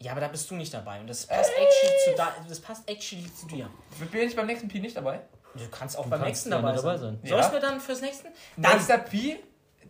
Ja, 0.00 0.12
aber 0.12 0.20
da 0.20 0.28
bist 0.28 0.50
du 0.50 0.54
nicht 0.54 0.72
dabei. 0.72 1.00
Und 1.00 1.08
das 1.08 1.26
passt, 1.26 1.50
actually 1.50 1.98
zu, 2.04 2.14
da, 2.16 2.32
das 2.48 2.60
passt 2.60 2.88
actually 2.88 3.32
zu 3.34 3.46
dir. 3.46 3.68
Bin 4.12 4.28
ich 4.28 4.36
beim 4.36 4.46
nächsten 4.46 4.68
Pi 4.68 4.80
nicht 4.80 4.96
dabei? 4.96 5.20
Du 5.54 5.68
kannst 5.70 5.96
auch 5.96 6.04
du 6.04 6.10
beim 6.10 6.20
kannst 6.20 6.46
nächsten 6.46 6.50
dabei, 6.50 6.72
dabei 6.72 6.96
sein. 6.98 7.18
Soll 7.24 7.40
ich 7.40 7.52
mir 7.52 7.60
dann 7.60 7.80
fürs 7.80 8.00
nächste? 8.00 8.28
Dann 8.56 8.74
Nächster 8.74 8.98
Pi, 8.98 9.38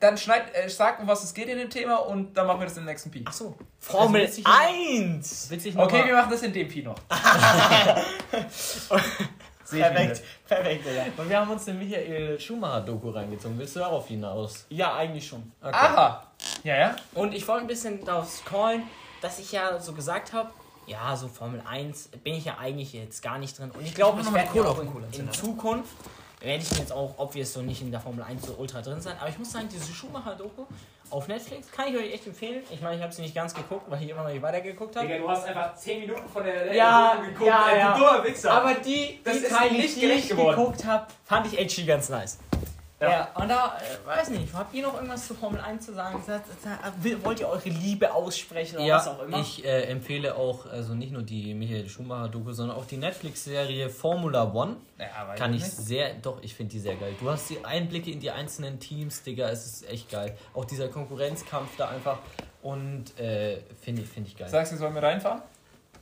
dann 0.01 0.17
schneid, 0.17 0.55
äh, 0.55 0.69
sag, 0.69 1.01
um 1.01 1.09
was 1.09 1.25
es 1.25 1.35
geht 1.35 1.49
in 1.49 1.59
dem 1.59 1.71
Thema 1.71 1.97
und 1.97 2.37
dann 2.37 2.47
machen 2.47 2.61
wir 2.61 2.67
das 2.67 2.77
im 2.77 2.85
nächsten 2.85 3.11
Pi. 3.11 3.25
Ach 3.27 3.33
so. 3.33 3.57
Formel 3.81 4.23
also 4.23 4.43
1! 4.45 5.51
okay, 5.77 6.07
wir 6.07 6.15
machen 6.15 6.31
das 6.31 6.43
in 6.43 6.53
dem 6.53 6.69
Pi 6.69 6.83
noch. 6.83 6.97
Perfekt, 9.71 10.23
perfekt, 10.47 10.87
Digga. 10.87 11.05
Und 11.17 11.29
wir 11.29 11.39
haben 11.39 11.51
uns 11.51 11.67
den 11.67 11.79
Michael 11.79 12.41
Schumacher-Doku 12.41 13.11
reingezogen. 13.11 13.59
Willst 13.59 13.77
du 13.77 13.81
darauf 13.81 14.09
hinaus? 14.09 14.65
Ja, 14.71 14.95
eigentlich 14.95 15.27
schon. 15.27 15.53
Okay. 15.61 15.75
Aha! 15.75 16.27
Ja, 16.65 16.77
ja. 16.79 16.97
Und 17.15 17.35
ich 17.35 17.47
wollte 17.47 17.65
ein 17.65 17.67
bisschen 17.67 18.03
darauf 18.05 18.31
scrollen, 18.31 18.85
dass 19.21 19.39
ich 19.39 19.53
ja 19.53 19.79
so 19.79 19.93
gesagt 19.93 20.33
habe, 20.33 20.51
ja, 20.87 21.15
so 21.17 21.29
Formel 21.29 21.63
1 21.69 22.09
bin 22.25 22.35
ich 22.35 22.47
ja 22.47 22.57
eigentlich 22.59 22.95
jetzt 22.95 23.23
gar 23.23 23.39
nicht 23.39 23.59
drin. 23.59 23.71
Und 23.71 23.85
ich 23.85 23.95
glaube, 23.95 24.23
ich 24.23 24.33
werde 24.33 24.69
auch 24.69 24.81
in, 24.81 24.91
in 25.13 25.33
Zukunft 25.33 25.95
werde 26.41 26.63
ich 26.63 26.79
jetzt 26.79 26.93
auch, 26.93 27.15
ob 27.17 27.35
wir 27.35 27.43
es 27.43 27.53
so 27.53 27.63
nicht 27.63 27.83
in 27.83 27.91
der 27.91 28.01
Formel 28.01 28.23
1 28.23 28.47
so 28.47 28.55
ultra 28.55 28.81
drin 28.81 29.01
sein. 29.01 29.17
Aber 29.19 29.29
ich 29.29 29.39
muss 29.39 29.51
sagen, 29.51 29.69
diese 29.71 29.93
Schumacher-Doku 29.93 30.67
auf 31.11 31.27
Netflix 31.27 31.71
kann 31.73 31.89
ich 31.89 31.97
euch 31.97 32.13
echt 32.13 32.27
empfehlen. 32.27 32.63
Ich 32.71 32.81
meine, 32.81 32.97
ich 32.97 33.03
habe 33.03 33.13
sie 33.13 33.23
nicht 33.23 33.35
ganz 33.35 33.55
geguckt, 33.55 33.91
weil 33.91 34.03
ich 34.03 34.11
immer 34.11 34.23
noch 34.23 34.31
nicht 34.31 34.43
weitergeguckt 34.43 34.95
habe. 34.97 35.07
Digga, 35.07 35.19
du 35.19 35.29
hast 35.29 35.45
einfach 35.47 35.75
10 35.75 36.01
Minuten 36.01 36.29
von 36.29 36.45
der 36.45 36.75
ja, 36.75 37.15
Doku 37.15 37.27
geguckt. 37.27 37.47
Ja, 37.47 37.77
ja. 37.77 37.93
Du 37.93 37.99
dummer 38.01 38.25
Wichser. 38.25 38.53
Aber 38.53 38.75
die, 38.75 39.21
das 39.25 39.41
die 39.41 39.45
Teile, 39.47 39.73
nicht 39.73 39.97
die 39.97 40.07
ich 40.07 40.29
geworden. 40.29 40.57
geguckt 40.57 40.85
habe, 40.85 41.07
fand 41.25 41.47
ich 41.47 41.59
echt 41.59 41.87
ganz 41.87 42.09
nice. 42.09 42.39
Ja. 43.01 43.11
ja, 43.11 43.29
und 43.35 43.49
da, 43.49 43.79
äh, 43.79 44.07
weiß 44.07 44.31
nicht, 44.31 44.53
habt 44.53 44.75
ihr 44.75 44.83
noch 44.83 44.95
irgendwas 44.95 45.29
zu 45.29 45.35
Formel 45.35 45.61
1 45.61 45.87
zu 45.87 45.95
sagen? 45.95 46.21
Wollt 47.23 47.39
ihr 47.39 47.49
eure 47.49 47.69
Liebe 47.69 48.13
aussprechen 48.13 48.77
oder 48.77 48.87
ja, 48.87 48.97
was 48.97 49.07
auch 49.07 49.23
immer? 49.23 49.39
Ich 49.39 49.65
äh, 49.65 49.83
empfehle 49.83 50.35
auch, 50.35 50.67
also 50.67 50.95
nicht 50.95 51.13
nur 51.13 51.23
die 51.23 51.55
Michael 51.55 51.89
Schumacher-Doku, 51.89 52.53
sondern 52.53 52.77
auch 52.77 52.87
die 52.87 52.97
Netflix-Serie 52.97 53.89
Formula 53.89 54.53
One. 54.53 54.79
Ja, 54.99 55.33
Kann 55.37 55.55
ich 55.55 55.63
nicht. 55.63 55.77
sehr, 55.77 56.15
doch, 56.15 56.43
ich 56.43 56.55
finde 56.55 56.73
die 56.73 56.81
sehr 56.81 56.97
geil. 56.97 57.15
Du 57.21 57.31
hast 57.31 57.49
die 57.51 57.65
Einblicke 57.65 58.11
in 58.11 58.19
die 58.19 58.33
einzelnen 58.33 58.81
Teams, 58.81 59.23
Digga, 59.23 59.49
es 59.49 59.65
ist 59.65 59.89
echt 59.89 60.11
geil. 60.11 60.37
Auch 60.53 60.65
dieser 60.65 60.89
Konkurrenzkampf 60.89 61.77
da 61.77 61.89
einfach 61.91 62.19
und 62.63 63.17
äh, 63.21 63.59
finde 63.81 64.03
ich, 64.03 64.09
find 64.09 64.27
ich 64.27 64.37
geil. 64.37 64.49
Sagst 64.49 64.73
du, 64.73 64.77
sollen 64.77 64.95
wir 64.95 65.05
reinfahren? 65.05 65.43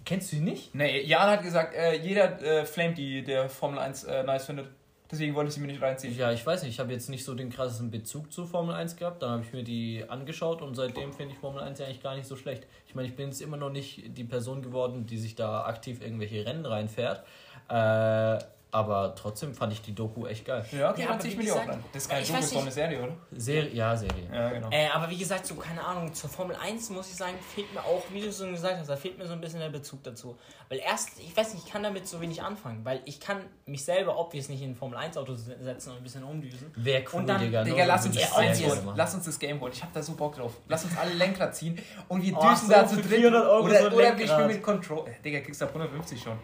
Kennst 0.06 0.32
du 0.32 0.36
die 0.36 0.42
nicht? 0.42 0.74
Nee, 0.74 1.02
Jan 1.02 1.28
hat 1.28 1.42
gesagt, 1.42 1.74
äh, 1.74 1.94
jeder 1.96 2.40
äh, 2.40 2.64
Flame, 2.64 2.94
die 2.94 3.22
der 3.22 3.50
Formel 3.50 3.80
1 3.80 4.04
äh, 4.04 4.22
nice 4.22 4.46
findet. 4.46 4.68
Deswegen 5.10 5.34
wollte 5.34 5.48
ich 5.48 5.54
sie 5.54 5.60
mir 5.60 5.68
nicht 5.68 5.80
reinziehen. 5.80 6.16
Ja, 6.16 6.32
ich 6.32 6.44
weiß 6.44 6.62
nicht. 6.62 6.72
Ich 6.72 6.80
habe 6.80 6.92
jetzt 6.92 7.08
nicht 7.08 7.24
so 7.24 7.34
den 7.34 7.50
krassesten 7.50 7.90
Bezug 7.90 8.32
zu 8.32 8.44
Formel 8.44 8.74
1 8.74 8.96
gehabt. 8.96 9.22
Dann 9.22 9.30
habe 9.30 9.42
ich 9.42 9.52
mir 9.52 9.62
die 9.62 10.04
angeschaut 10.08 10.62
und 10.62 10.74
seitdem 10.74 11.12
finde 11.12 11.34
ich 11.34 11.38
Formel 11.38 11.62
1 11.62 11.78
ja 11.78 11.86
eigentlich 11.86 12.02
gar 12.02 12.16
nicht 12.16 12.26
so 12.26 12.34
schlecht. 12.34 12.66
Ich 12.88 12.94
meine, 12.94 13.06
ich 13.06 13.14
bin 13.14 13.26
jetzt 13.26 13.40
immer 13.40 13.56
noch 13.56 13.70
nicht 13.70 14.16
die 14.16 14.24
Person 14.24 14.62
geworden, 14.62 15.06
die 15.06 15.18
sich 15.18 15.36
da 15.36 15.64
aktiv 15.64 16.00
irgendwelche 16.02 16.44
Rennen 16.44 16.66
reinfährt. 16.66 17.24
Äh, 17.68 18.38
aber 18.76 19.14
trotzdem 19.14 19.54
fand 19.54 19.72
ich 19.72 19.80
die 19.80 19.94
Doku 19.94 20.26
echt 20.26 20.44
geil. 20.44 20.62
Ja, 20.70 20.92
die 20.92 21.00
ja, 21.00 21.18
ziehe 21.18 21.32
ich 21.32 21.38
mir 21.38 21.44
die 21.44 21.52
auch 21.52 21.66
an. 21.66 21.82
Das 21.94 22.02
ist 22.02 22.10
keine 22.10 22.26
Doku, 22.26 22.36
das 22.36 22.52
ist 22.52 22.56
eine 22.58 22.70
Serie, 22.70 23.02
oder? 23.02 23.16
Serie, 23.32 23.72
ja, 23.72 23.96
Serie. 23.96 24.28
Ja, 24.30 24.50
genau. 24.50 24.68
Äh, 24.70 24.88
aber 24.88 25.08
wie 25.08 25.16
gesagt, 25.16 25.46
so 25.46 25.54
keine 25.54 25.82
Ahnung, 25.82 26.12
zur 26.12 26.28
Formel 26.28 26.54
1 26.56 26.90
muss 26.90 27.08
ich 27.08 27.16
sagen, 27.16 27.38
fehlt 27.54 27.72
mir 27.72 27.80
auch, 27.80 28.02
wie 28.12 28.20
du 28.20 28.30
so 28.30 28.46
gesagt 28.46 28.76
hast, 28.78 28.90
da 28.90 28.96
fehlt 28.96 29.16
mir 29.16 29.26
so 29.26 29.32
ein 29.32 29.40
bisschen 29.40 29.60
der 29.60 29.70
Bezug 29.70 30.02
dazu. 30.04 30.36
Weil 30.68 30.80
erst, 30.80 31.18
ich 31.18 31.34
weiß 31.34 31.54
nicht, 31.54 31.64
ich 31.66 31.72
kann 31.72 31.82
damit 31.82 32.06
so 32.06 32.20
wenig 32.20 32.42
anfangen, 32.42 32.84
weil 32.84 33.00
ich 33.06 33.18
kann 33.18 33.38
mich 33.64 33.82
selber 33.82 34.18
obvious 34.18 34.50
nicht 34.50 34.60
in 34.60 34.72
ein 34.72 34.74
Formel 34.74 34.98
1 34.98 35.16
Auto 35.16 35.34
setzen 35.34 35.92
und 35.92 35.96
ein 35.96 36.02
bisschen 36.02 36.24
umdüsen. 36.24 36.70
Wäre 36.76 37.02
cool, 37.12 37.20
und 37.20 37.28
dann, 37.28 37.40
Digga. 37.40 37.64
Digga, 37.64 37.84
lass 37.86 38.04
uns, 38.04 38.16
das 38.16 38.30
obvious, 38.30 38.82
lass 38.94 39.14
uns 39.14 39.24
das 39.24 39.38
Game 39.38 39.58
holen. 39.58 39.72
Ich 39.72 39.82
hab 39.82 39.94
da 39.94 40.02
so 40.02 40.12
Bock 40.12 40.34
drauf. 40.34 40.52
Lass 40.68 40.84
uns 40.84 40.98
alle 40.98 41.14
Lenkrad 41.14 41.56
ziehen 41.56 41.78
und 42.08 42.22
wir 42.22 42.36
oh, 42.36 42.42
düsen 42.42 42.66
so, 42.66 42.72
da 42.74 42.86
zu 42.86 43.00
dritt. 43.00 43.24
Oder, 43.24 43.44
so 43.44 43.96
oder 43.96 44.18
wir 44.18 44.28
spielen 44.28 44.48
mit 44.48 44.62
Control. 44.62 45.06
Digga, 45.24 45.40
kriegst 45.40 45.62
du 45.62 45.64
ab 45.64 45.70
150 45.70 46.20
schon 46.20 46.38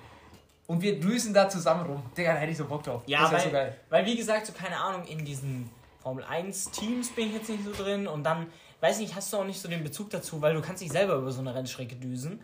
und 0.67 0.81
wir 0.81 1.01
düsen 1.01 1.35
da 1.35 1.49
zusammen 1.49 1.87
rum. 1.87 2.03
Digga, 2.17 2.35
da 2.35 2.39
hätte 2.39 2.53
ich 2.53 2.59
so 2.59 2.65
Bock 2.65 2.83
drauf. 2.83 3.03
Ja, 3.07 3.23
das 3.23 3.33
weil, 3.33 3.41
so 3.41 3.51
geil. 3.51 3.77
Weil, 3.91 4.07
wie 4.07 4.17
gesagt, 4.17 4.47
so 4.47 4.53
keine 4.53 4.79
Ahnung, 4.79 5.05
in 5.07 5.25
diesen 5.25 5.71
Formel 6.03 6.25
1 6.25 6.71
Teams 6.71 7.11
bin 7.11 7.29
ich 7.29 7.35
jetzt 7.35 7.49
nicht 7.49 7.65
so 7.65 7.73
drin 7.73 8.07
und 8.07 8.25
dann, 8.25 8.47
weiß 8.81 8.99
nicht, 8.99 9.15
hast 9.15 9.33
du 9.33 9.39
auch 9.39 9.45
nicht 9.45 9.61
so 9.61 9.69
den 9.69 9.83
Bezug 9.83 10.11
dazu, 10.11 10.41
weil 10.41 10.55
du 10.55 10.61
kannst 10.61 10.83
dich 10.83 10.91
selber 10.91 11.15
über 11.15 11.31
so 11.31 11.41
eine 11.41 11.55
Rennstrecke 11.55 11.97
düsen. 11.97 12.41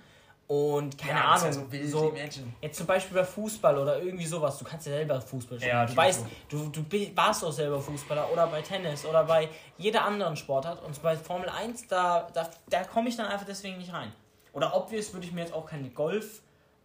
Und 0.46 0.96
keine 0.96 1.18
ja, 1.18 1.24
Ahnung, 1.26 1.44
ja 1.44 1.52
so, 1.52 1.72
wild, 1.72 1.90
so 1.90 2.14
jetzt 2.62 2.78
zum 2.78 2.86
Beispiel 2.86 3.18
bei 3.18 3.24
Fußball 3.24 3.76
oder 3.76 4.02
irgendwie 4.02 4.24
sowas, 4.24 4.56
du 4.56 4.64
kannst 4.64 4.86
ja 4.86 4.94
selber 4.94 5.20
Fußball 5.20 5.58
spielen. 5.58 5.76
Ja, 5.76 5.84
du 5.84 5.94
weißt, 5.94 6.24
du, 6.48 6.70
du 6.70 6.84
warst 7.14 7.44
auch 7.44 7.52
selber 7.52 7.78
Fußballer 7.78 8.32
oder 8.32 8.46
bei 8.46 8.62
Tennis 8.62 9.04
oder 9.04 9.24
bei 9.24 9.50
jeder 9.76 10.06
anderen 10.06 10.36
Sportart. 10.36 10.82
Und 10.82 11.02
bei 11.02 11.18
Formel 11.18 11.50
1, 11.50 11.88
da, 11.88 12.28
da, 12.32 12.48
da 12.70 12.84
komme 12.84 13.10
ich 13.10 13.16
dann 13.16 13.26
einfach 13.26 13.44
deswegen 13.44 13.76
nicht 13.76 13.92
rein. 13.92 14.10
Oder 14.54 14.74
obvious 14.74 15.12
würde 15.12 15.26
ich 15.26 15.32
mir 15.32 15.42
jetzt 15.42 15.52
auch 15.52 15.66
keine 15.66 15.90
Golf 15.90 16.40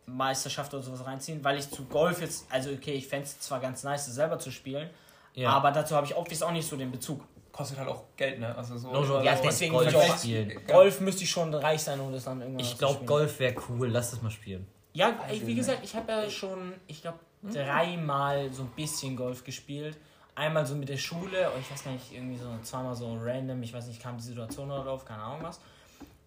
Meisterschaft 0.06 0.74
oder 0.74 0.84
sowas 0.84 1.06
reinziehen, 1.06 1.43
weil 1.43 1.58
ich 1.58 1.70
zu 1.70 1.86
Golf 1.86 2.22
jetzt, 2.22 2.45
also 2.49 2.72
okay, 2.72 2.93
ich 2.93 3.08
fände 3.08 3.26
es 3.26 3.39
zwar 3.39 3.60
ganz 3.60 3.84
nice, 3.84 4.06
selber 4.08 4.39
zu 4.39 4.51
spielen, 4.51 4.89
ja. 5.34 5.49
aber 5.49 5.72
dazu 5.72 5.95
habe 5.95 6.06
ich 6.06 6.14
auch, 6.16 6.26
auch 6.26 6.51
nicht 6.51 6.68
so 6.68 6.76
den 6.76 6.91
Bezug. 6.91 7.22
Kostet 7.51 7.78
halt 7.78 7.88
auch 7.88 8.04
Geld, 8.18 8.39
ne? 8.39 8.56
Also 8.58 8.76
so. 8.78 8.91
No, 8.91 9.22
ja, 9.22 9.36
deswegen 9.36 9.74
Golf, 9.74 9.93
auch, 9.95 10.18
spielen. 10.18 10.60
Golf 10.66 10.99
müsste 11.01 11.24
ich 11.24 11.30
schon 11.30 11.54
reich 11.54 11.84
sein, 11.84 11.99
um 11.99 12.12
das 12.12 12.24
dann 12.24 12.41
irgendwann 12.41 12.66
Ich 12.66 12.78
glaube, 12.80 13.06
Golf 13.06 13.39
wäre 13.39 13.56
cool, 13.70 13.89
lass 13.89 14.10
das 14.10 14.24
mal 14.24 14.32
spielen. 14.32 14.68
Ja, 14.93 15.20
ich, 15.32 15.45
wie 15.45 15.54
gesagt, 15.54 15.80
ich 15.84 15.95
habe 15.95 16.12
ja 16.12 16.30
schon, 16.30 16.74
ich 16.88 17.01
glaube, 17.01 17.20
dreimal 17.43 18.51
so 18.51 18.64
ein 18.64 18.70
bisschen 18.70 19.16
Golf 19.16 19.43
gespielt. 19.43 19.97
Einmal 20.36 20.66
so 20.66 20.74
mit 20.74 20.89
der 20.89 20.97
Schule, 20.97 21.51
und 21.51 21.62
ich 21.62 21.72
weiß 21.72 21.84
gar 21.84 21.91
nicht, 21.91 22.12
irgendwie 22.12 22.38
so 22.38 22.47
zweimal 22.64 22.95
so 22.95 23.16
random, 23.22 23.62
ich 23.62 23.72
weiß 23.72 23.86
nicht, 23.86 24.01
kam 24.01 24.18
die 24.18 24.24
Situation 24.24 24.72
oder 24.72 24.84
drauf, 24.84 25.06
keine 25.06 25.22
Ahnung 25.22 25.43
was. 25.43 25.60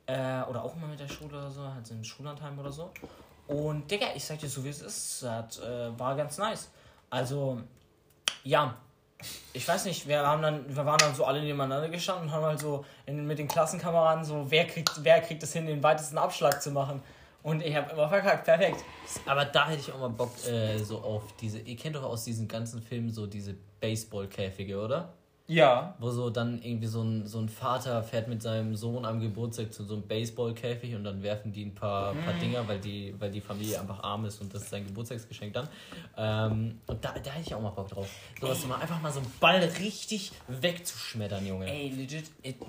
Äh, 0.07 0.49
oder 0.49 0.62
auch 0.62 0.77
mal 0.77 0.87
mit 0.87 1.01
der 1.01 1.09
Schule 1.09 1.37
oder 1.37 1.51
so, 1.51 1.62
halt 1.62 1.85
so 1.85 1.95
im 1.95 2.05
Schullandheim 2.05 2.57
oder 2.57 2.70
so. 2.70 2.93
Und 3.49 3.90
Digga, 3.90 4.07
ich 4.14 4.24
sag 4.24 4.38
dir 4.38 4.49
so 4.49 4.64
wie 4.64 4.70
es 4.70 4.82
ist, 4.82 5.22
das 5.22 5.59
äh, 5.61 5.99
war 5.99 6.16
ganz 6.16 6.38
nice. 6.38 6.68
Also, 7.11 7.61
ja, 8.42 8.76
ich 9.53 9.66
weiß 9.66 9.84
nicht, 9.86 10.07
wir 10.07 10.26
haben 10.26 10.42
dann, 10.42 10.64
wir 10.68 10.84
waren 10.84 10.99
dann 10.99 11.14
so 11.14 11.24
alle 11.24 11.40
nebeneinander 11.40 11.88
gestanden 11.88 12.26
und 12.26 12.32
haben 12.32 12.44
halt 12.44 12.61
so 12.61 12.84
in, 13.07 13.26
mit 13.26 13.38
den 13.38 13.49
Klassenkameraden 13.49 14.24
so, 14.24 14.47
wer 14.51 14.66
kriegt, 14.66 14.92
wer 15.03 15.20
kriegt 15.20 15.42
es 15.42 15.53
hin, 15.53 15.66
den 15.66 15.82
weitesten 15.82 16.18
Abschlag 16.18 16.61
zu 16.61 16.70
machen. 16.70 17.03
Und 17.42 17.62
ich 17.62 17.74
habe 17.76 17.92
immer 17.92 18.09
verkackt, 18.09 18.44
perfekt. 18.44 18.84
Aber 19.24 19.44
da 19.44 19.68
hätte 19.68 19.80
ich 19.80 19.92
auch 19.92 20.01
mal 20.01 20.11
Bock 20.11 20.32
äh, 20.47 20.78
so 20.78 20.99
auf 20.99 21.22
diese, 21.40 21.61
ihr 21.61 21.76
kennt 21.76 21.94
doch 21.94 22.03
aus 22.03 22.24
diesen 22.24 22.49
ganzen 22.49 22.82
Filmen 22.82 23.11
so 23.11 23.26
diese 23.26 23.55
Baseballkäfige, 23.80 24.80
oder? 24.80 25.12
Ja. 25.49 25.94
Wo 25.99 26.11
so 26.11 26.30
dann 26.30 26.61
irgendwie 26.62 26.86
so 26.86 27.03
ein, 27.03 27.26
so 27.26 27.38
ein 27.38 27.49
Vater 27.49 28.03
fährt 28.03 28.26
mit 28.26 28.42
seinem 28.42 28.74
Sohn 28.74 29.05
am 29.05 29.20
Geburtstag 29.20 29.72
zu 29.72 29.84
so 29.84 29.94
einem 29.94 30.03
Baseballkäfig 30.07 30.94
und 30.94 31.05
dann 31.05 31.22
werfen 31.22 31.53
die 31.53 31.64
ein 31.64 31.74
paar, 31.74 32.14
mhm. 32.14 32.24
paar 32.24 32.34
Dinger, 32.34 32.66
weil 32.66 32.80
die, 32.80 33.14
weil 33.18 33.30
die 33.30 33.40
Familie 33.40 33.80
einfach 33.80 34.03
arm 34.03 34.24
ist 34.24 34.40
und 34.40 34.53
das 34.53 34.62
ist 34.62 34.70
sein 34.70 34.84
Geburtstagsgeschenk 34.84 35.55
dann. 35.55 35.68
Ähm, 36.16 36.80
und 36.86 37.05
da, 37.05 37.12
da 37.12 37.30
hätte 37.30 37.47
ich 37.47 37.55
auch 37.55 37.62
mal 37.62 37.70
Bock 37.70 37.88
drauf. 37.88 38.09
So 38.40 38.49
was 38.49 38.66
mal 38.66 38.80
einfach 38.80 39.01
mal 39.01 39.12
so 39.12 39.20
einen 39.20 39.32
Ball 39.38 39.61
richtig 39.78 40.32
wegzuschmettern, 40.49 41.47
Junge. 41.47 41.70
Ey, 41.70 41.90
legit, 41.90 42.24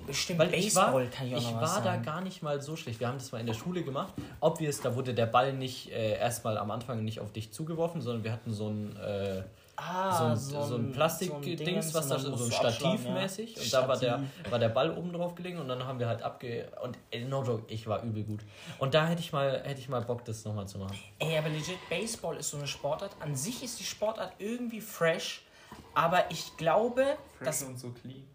bestimmt 0.06 0.38
weil 0.38 0.48
Baseball 0.48 1.02
ich 1.02 1.10
war, 1.10 1.16
kann 1.16 1.26
ich 1.26 1.34
auch 1.34 1.40
Ich 1.40 1.54
war 1.54 1.82
da 1.82 1.96
gar 1.96 2.20
nicht 2.20 2.42
mal 2.42 2.62
so 2.62 2.76
schlecht. 2.76 3.00
Wir 3.00 3.08
haben 3.08 3.18
das 3.18 3.32
mal 3.32 3.40
in 3.40 3.46
der 3.46 3.54
Schule 3.54 3.82
gemacht. 3.82 4.14
Obvious, 4.40 4.80
da 4.80 4.94
wurde 4.94 5.14
der 5.14 5.26
Ball 5.26 5.52
nicht 5.52 5.90
äh, 5.90 6.16
erstmal 6.16 6.56
am 6.56 6.70
Anfang 6.70 7.04
nicht 7.04 7.18
auf 7.18 7.32
dich 7.32 7.50
zugeworfen, 7.52 8.00
sondern 8.00 8.22
wir 8.22 8.32
hatten 8.32 8.52
so 8.52 8.68
ein. 8.68 8.96
Äh, 8.96 9.42
Ah, 9.80 10.34
so 10.34 10.58
ein, 10.58 10.66
so 10.66 10.74
ein 10.74 10.92
Plastikdings, 10.92 11.92
so 11.92 11.98
was 11.98 12.08
da 12.08 12.18
so 12.18 12.32
ein 12.32 12.50
Stativ 12.50 13.08
mäßig. 13.08 13.54
Ja. 13.54 13.62
Und 13.62 13.72
da 13.72 13.88
war 13.88 13.96
der, 13.96 14.22
war 14.50 14.58
der 14.58 14.70
Ball 14.70 14.90
oben 14.90 15.12
drauf 15.12 15.36
gelegen 15.36 15.58
und 15.58 15.68
dann 15.68 15.84
haben 15.84 16.00
wir 16.00 16.08
halt 16.08 16.20
abge. 16.20 16.68
Und 16.82 16.98
no 17.28 17.44
joke, 17.44 17.62
ich 17.72 17.86
war 17.86 18.02
übel 18.02 18.24
gut. 18.24 18.40
Und 18.80 18.94
da 18.94 19.06
hätte 19.06 19.20
ich 19.20 19.32
mal, 19.32 19.62
hätte 19.62 19.80
ich 19.80 19.88
mal 19.88 20.02
Bock, 20.02 20.24
das 20.24 20.44
nochmal 20.44 20.66
zu 20.66 20.78
machen. 20.78 20.98
Ey, 21.20 21.38
aber 21.38 21.48
legit, 21.48 21.78
Baseball 21.88 22.36
ist 22.38 22.50
so 22.50 22.56
eine 22.56 22.66
Sportart. 22.66 23.12
An 23.20 23.36
sich 23.36 23.62
ist 23.62 23.78
die 23.78 23.84
Sportart 23.84 24.32
irgendwie 24.38 24.80
fresh, 24.80 25.46
aber 25.94 26.28
ich 26.30 26.56
glaube. 26.56 27.16
Fresh 27.36 27.46
dass, 27.46 27.62
und 27.62 27.78
so 27.78 27.90
clean. 27.90 28.26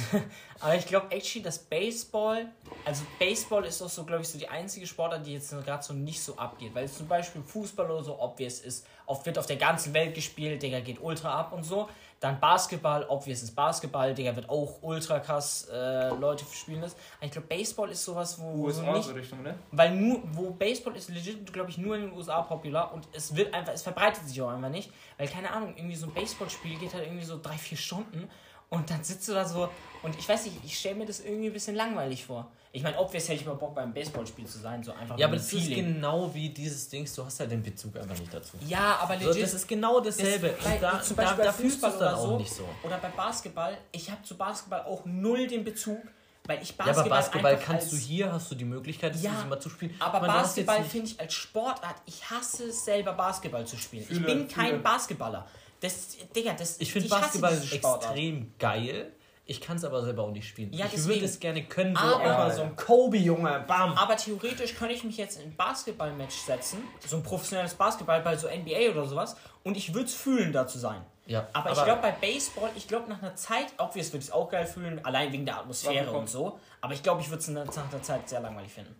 aber 0.60 0.74
ich 0.74 0.86
glaube 0.86 1.06
actually, 1.10 1.42
dass 1.42 1.58
Baseball, 1.58 2.46
also 2.84 3.02
Baseball 3.18 3.64
ist 3.64 3.82
auch 3.82 3.88
so, 3.88 4.04
glaube 4.04 4.22
ich, 4.22 4.28
so 4.28 4.38
die 4.38 4.48
einzige 4.48 4.86
Sportart, 4.86 5.26
die 5.26 5.34
jetzt 5.34 5.50
gerade 5.50 5.82
so 5.82 5.92
nicht 5.92 6.22
so 6.22 6.36
abgeht. 6.36 6.74
Weil 6.74 6.88
zum 6.88 7.08
Beispiel 7.08 7.42
Fußball 7.42 7.90
oder 7.90 8.02
so 8.02 8.20
obvious 8.20 8.60
ist, 8.60 8.86
oft 9.06 9.26
wird 9.26 9.38
auf 9.38 9.46
der 9.46 9.56
ganzen 9.56 9.92
Welt 9.94 10.14
gespielt, 10.14 10.62
Digga, 10.62 10.80
geht 10.80 11.00
ultra 11.00 11.38
ab 11.38 11.52
und 11.52 11.64
so. 11.64 11.88
Dann 12.20 12.38
Basketball, 12.38 13.04
obvious 13.08 13.42
ist 13.42 13.54
Basketball, 13.56 14.14
Digga, 14.14 14.36
wird 14.36 14.48
auch 14.48 14.78
ultra 14.82 15.18
krass 15.18 15.68
äh, 15.72 16.10
Leute 16.10 16.44
spielen 16.52 16.80
das. 16.80 16.94
Aber 17.16 17.26
ich 17.26 17.32
glaube, 17.32 17.48
Baseball 17.48 17.90
ist 17.90 18.04
sowas, 18.04 18.40
wo. 18.40 18.66
USA 18.66 18.92
nicht, 18.92 19.08
so 19.08 19.12
Richtung, 19.12 19.42
ne? 19.42 19.58
Weil 19.72 19.96
nur, 19.96 20.22
wo 20.32 20.50
Baseball 20.50 20.94
ist 20.94 21.08
legit, 21.08 21.52
glaube 21.52 21.70
ich, 21.70 21.78
nur 21.78 21.96
in 21.96 22.02
den 22.02 22.12
USA 22.12 22.42
popular 22.42 22.92
und 22.94 23.08
es 23.12 23.34
wird 23.34 23.52
einfach, 23.52 23.72
es 23.72 23.82
verbreitet 23.82 24.28
sich 24.28 24.40
auch 24.40 24.50
einfach 24.50 24.68
nicht. 24.68 24.92
Weil, 25.18 25.26
keine 25.26 25.50
Ahnung, 25.50 25.74
irgendwie 25.76 25.96
so 25.96 26.06
ein 26.06 26.14
Baseballspiel 26.14 26.78
geht 26.78 26.94
halt 26.94 27.06
irgendwie 27.06 27.24
so 27.24 27.40
drei, 27.42 27.58
vier 27.58 27.76
Stunden 27.76 28.30
und 28.72 28.88
dann 28.90 29.04
sitzt 29.04 29.28
du 29.28 29.32
da 29.32 29.44
so 29.44 29.68
und 30.02 30.18
ich 30.18 30.28
weiß 30.28 30.46
nicht, 30.46 30.56
ich 30.64 30.78
stelle 30.78 30.96
mir 30.96 31.06
das 31.06 31.20
irgendwie 31.20 31.46
ein 31.48 31.52
bisschen 31.52 31.76
langweilig 31.76 32.24
vor. 32.24 32.50
Ich 32.72 32.82
meine, 32.82 32.98
obvious 32.98 33.24
hätte 33.28 33.40
ich 33.40 33.46
mal 33.46 33.54
Bock 33.54 33.74
beim 33.74 33.92
Baseballspiel 33.92 34.46
zu 34.46 34.58
sein, 34.58 34.82
so 34.82 34.92
einfach 34.92 35.18
Ja, 35.18 35.26
aber 35.26 35.36
das 35.36 35.48
Feeling. 35.48 35.78
ist 35.78 35.94
genau 35.94 36.34
wie 36.34 36.48
dieses 36.48 36.88
Ding, 36.88 37.06
du 37.14 37.24
hast 37.24 37.38
halt 37.38 37.50
den 37.50 37.62
Bezug 37.62 37.94
einfach 37.98 38.18
nicht 38.18 38.32
dazu. 38.32 38.56
Ja, 38.66 38.96
aber 39.02 39.16
legit. 39.16 39.34
So, 39.34 39.40
das 39.40 39.54
ist 39.54 39.68
genau 39.68 40.00
dasselbe. 40.00 40.54
Das, 40.56 40.64
bei, 40.64 40.78
da, 40.78 41.02
zum 41.02 41.16
Beispiel 41.16 41.44
da, 41.44 41.50
bei 41.50 41.56
Fußball 41.56 41.96
oder 41.96 42.16
so, 42.16 42.38
nicht 42.38 42.52
so. 42.52 42.66
Oder 42.82 42.96
bei 42.96 43.08
Basketball, 43.10 43.76
ich 43.92 44.10
habe 44.10 44.22
zu 44.22 44.36
Basketball 44.38 44.82
auch 44.82 45.04
null 45.04 45.46
den 45.46 45.64
Bezug. 45.64 46.00
Weil 46.44 46.60
ich 46.60 46.74
Basketball. 46.74 46.94
Ja, 46.94 47.00
aber 47.00 47.08
Basketball 47.10 47.56
kannst 47.58 47.92
du 47.92 47.96
hier, 47.96 48.32
hast 48.32 48.50
du 48.50 48.56
die 48.56 48.64
Möglichkeit, 48.64 49.14
das 49.14 49.22
ja, 49.22 49.30
mal 49.48 49.60
zu 49.60 49.68
spielen. 49.68 49.94
Aber 50.00 50.18
Man 50.18 50.28
Basketball 50.28 50.82
finde 50.82 51.06
ich 51.06 51.20
als 51.20 51.34
Sportart, 51.34 51.96
ich 52.06 52.28
hasse 52.28 52.64
es 52.64 52.84
selber, 52.84 53.12
Basketball 53.12 53.64
zu 53.64 53.76
spielen. 53.76 54.04
Fühle, 54.04 54.20
ich 54.20 54.26
bin 54.26 54.48
kein 54.48 54.70
fühle. 54.70 54.78
Basketballer. 54.80 55.46
Das, 55.82 56.16
Digga, 56.34 56.54
das, 56.54 56.80
ich 56.80 56.92
finde 56.92 57.08
Basketball 57.08 57.60
extrem 57.70 58.54
geil. 58.58 59.12
Ich 59.44 59.60
kann 59.60 59.76
es 59.76 59.84
aber 59.84 60.02
selber 60.04 60.22
auch 60.22 60.30
nicht 60.30 60.46
spielen. 60.48 60.72
Ja, 60.72 60.86
ich 60.86 61.04
würde 61.04 61.24
es 61.24 61.40
gerne 61.40 61.64
können, 61.64 61.96
so 61.96 62.00
Aber- 62.00 62.20
einfach 62.20 62.52
so 62.52 62.62
ein 62.62 62.76
Kobe, 62.76 63.16
Junge, 63.16 63.64
bam. 63.66 63.92
Aber 63.94 64.16
theoretisch 64.16 64.76
könnte 64.76 64.94
ich 64.94 65.02
mich 65.02 65.16
jetzt 65.16 65.40
in 65.40 65.50
ein 65.50 65.56
Basketballmatch 65.56 66.36
setzen, 66.36 66.84
so 67.06 67.16
ein 67.16 67.24
professionelles 67.24 67.74
Basketball 67.74 68.20
bei 68.22 68.36
so 68.36 68.46
NBA 68.46 68.92
oder 68.92 69.04
sowas, 69.04 69.36
und 69.64 69.76
ich 69.76 69.92
würde 69.92 70.06
es 70.06 70.14
fühlen, 70.14 70.52
da 70.52 70.68
zu 70.68 70.78
sein. 70.78 71.02
Ja, 71.26 71.48
Aber, 71.52 71.72
ich 71.72 71.82
glaube, 71.84 72.00
bei 72.02 72.12
Baseball, 72.12 72.70
ich 72.76 72.86
glaube, 72.86 73.08
nach 73.10 73.20
einer 73.20 73.34
Zeit, 73.34 73.66
obvious 73.78 74.08
würde 74.12 74.18
ich 74.18 74.24
es 74.26 74.30
auch 74.30 74.48
geil 74.48 74.66
fühlen, 74.66 75.04
allein 75.04 75.32
wegen 75.32 75.44
der 75.44 75.58
Atmosphäre 75.58 76.12
und 76.12 76.28
so. 76.28 76.58
Aber 76.80 76.94
ich 76.94 77.02
glaube, 77.02 77.20
ich 77.20 77.28
würde 77.28 77.40
es 77.40 77.48
nach 77.48 77.62
einer 77.92 78.02
Zeit 78.02 78.28
sehr 78.28 78.40
langweilig 78.40 78.72
finden. 78.72 78.94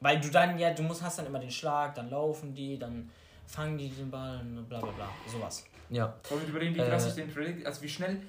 Weil 0.00 0.20
du 0.20 0.28
dann, 0.30 0.58
ja, 0.58 0.72
du 0.72 0.82
musst, 0.82 1.02
hast 1.02 1.18
dann 1.18 1.26
immer 1.26 1.38
den 1.40 1.50
Schlag, 1.50 1.94
dann 1.96 2.08
laufen 2.10 2.54
die, 2.54 2.78
dann 2.78 3.10
fangen 3.46 3.78
die 3.78 3.88
den 3.88 4.10
Ball, 4.10 4.40
bla 4.68 4.78
bla 4.80 4.90
bla. 4.92 5.08
Sowas. 5.30 5.64
Ja. 5.90 6.14
Wollen 6.28 6.42
wir 6.42 6.48
überlegen, 6.48 6.74
wie 6.74 6.80
Äh, 6.80 6.88
krass 6.88 7.06
ich 7.06 7.14
den 7.14 7.32
Predict, 7.32 7.66
also 7.66 7.82
wie 7.82 7.88
schnell. 7.88 8.20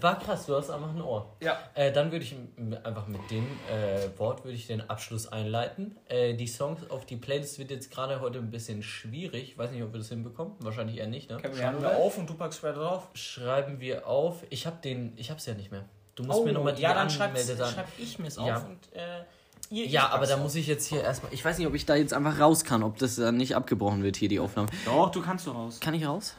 War 0.00 0.18
krass, 0.18 0.46
du 0.46 0.56
hast 0.56 0.68
einfach 0.68 0.90
ein 0.90 1.00
Ohr. 1.00 1.36
Ja. 1.40 1.56
Äh, 1.74 1.92
dann 1.92 2.10
würde 2.10 2.24
ich 2.24 2.34
einfach 2.82 3.06
mit 3.06 3.20
dem 3.30 3.46
äh, 3.70 4.18
Wort 4.18 4.44
würde 4.44 4.56
ich 4.56 4.66
den 4.66 4.80
Abschluss 4.90 5.28
einleiten. 5.28 5.96
Äh, 6.08 6.34
die 6.34 6.48
Songs 6.48 6.90
auf 6.90 7.06
die 7.06 7.16
Playlist 7.16 7.60
wird 7.60 7.70
jetzt 7.70 7.92
gerade 7.92 8.20
heute 8.20 8.40
ein 8.40 8.50
bisschen 8.50 8.82
schwierig. 8.82 9.56
Weiß 9.56 9.70
nicht, 9.70 9.84
ob 9.84 9.92
wir 9.92 9.98
das 9.98 10.08
hinbekommen. 10.08 10.54
Wahrscheinlich 10.58 10.96
eher 10.98 11.06
nicht, 11.06 11.30
ne? 11.30 11.36
Können 11.36 11.54
Schreiben 11.56 11.80
wir 11.80 11.96
auf 11.96 12.18
und 12.18 12.28
du 12.28 12.34
packst 12.34 12.58
später 12.58 12.74
drauf. 12.80 13.08
Schreiben 13.14 13.78
wir 13.80 14.08
auf. 14.08 14.42
Ich 14.50 14.66
habe 14.66 14.76
den, 14.82 15.12
ich 15.16 15.30
hab's 15.30 15.46
ja 15.46 15.54
nicht 15.54 15.70
mehr. 15.70 15.84
Du 16.16 16.24
musst 16.24 16.44
mir 16.44 16.52
nochmal 16.52 16.74
die 16.74 16.80
Oh, 16.80 16.84
ja, 16.88 16.94
dann 16.94 17.08
schreib's- 17.08 17.40
Anmeldedaten- 17.48 17.74
schreib 17.74 17.86
ich 17.96 18.18
mir 18.18 18.26
es 18.26 18.36
Ja. 18.36 18.56
auf 18.56 18.64
und 18.64 18.78
äh, 18.92 19.22
ihr, 19.70 19.86
Ja, 19.86 20.08
aber 20.08 20.26
da 20.26 20.36
muss 20.36 20.56
ich 20.56 20.66
jetzt 20.66 20.86
hier 20.88 21.02
erstmal. 21.04 21.32
Ich 21.32 21.44
weiß 21.44 21.58
nicht, 21.58 21.66
ob 21.68 21.74
ich 21.74 21.86
da 21.86 21.94
jetzt 21.94 22.12
einfach 22.12 22.40
raus 22.40 22.64
kann, 22.64 22.82
ob 22.82 22.98
das 22.98 23.14
dann 23.16 23.36
nicht 23.36 23.54
abgebrochen 23.54 24.02
wird 24.02 24.16
hier, 24.16 24.28
die 24.28 24.40
Aufnahme. 24.40 24.68
Doch, 24.84 25.10
du 25.12 25.22
kannst 25.22 25.46
du 25.46 25.52
raus. 25.52 25.78
Kann 25.78 25.94
ich 25.94 26.04
raus? 26.04 26.34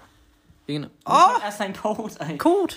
Wegen- 0.68 0.88
Oh! 1.06 1.12
Erst 1.44 1.60
dein 1.60 1.74
Code 1.74 2.20
ein. 2.22 2.38
Code! 2.38 2.76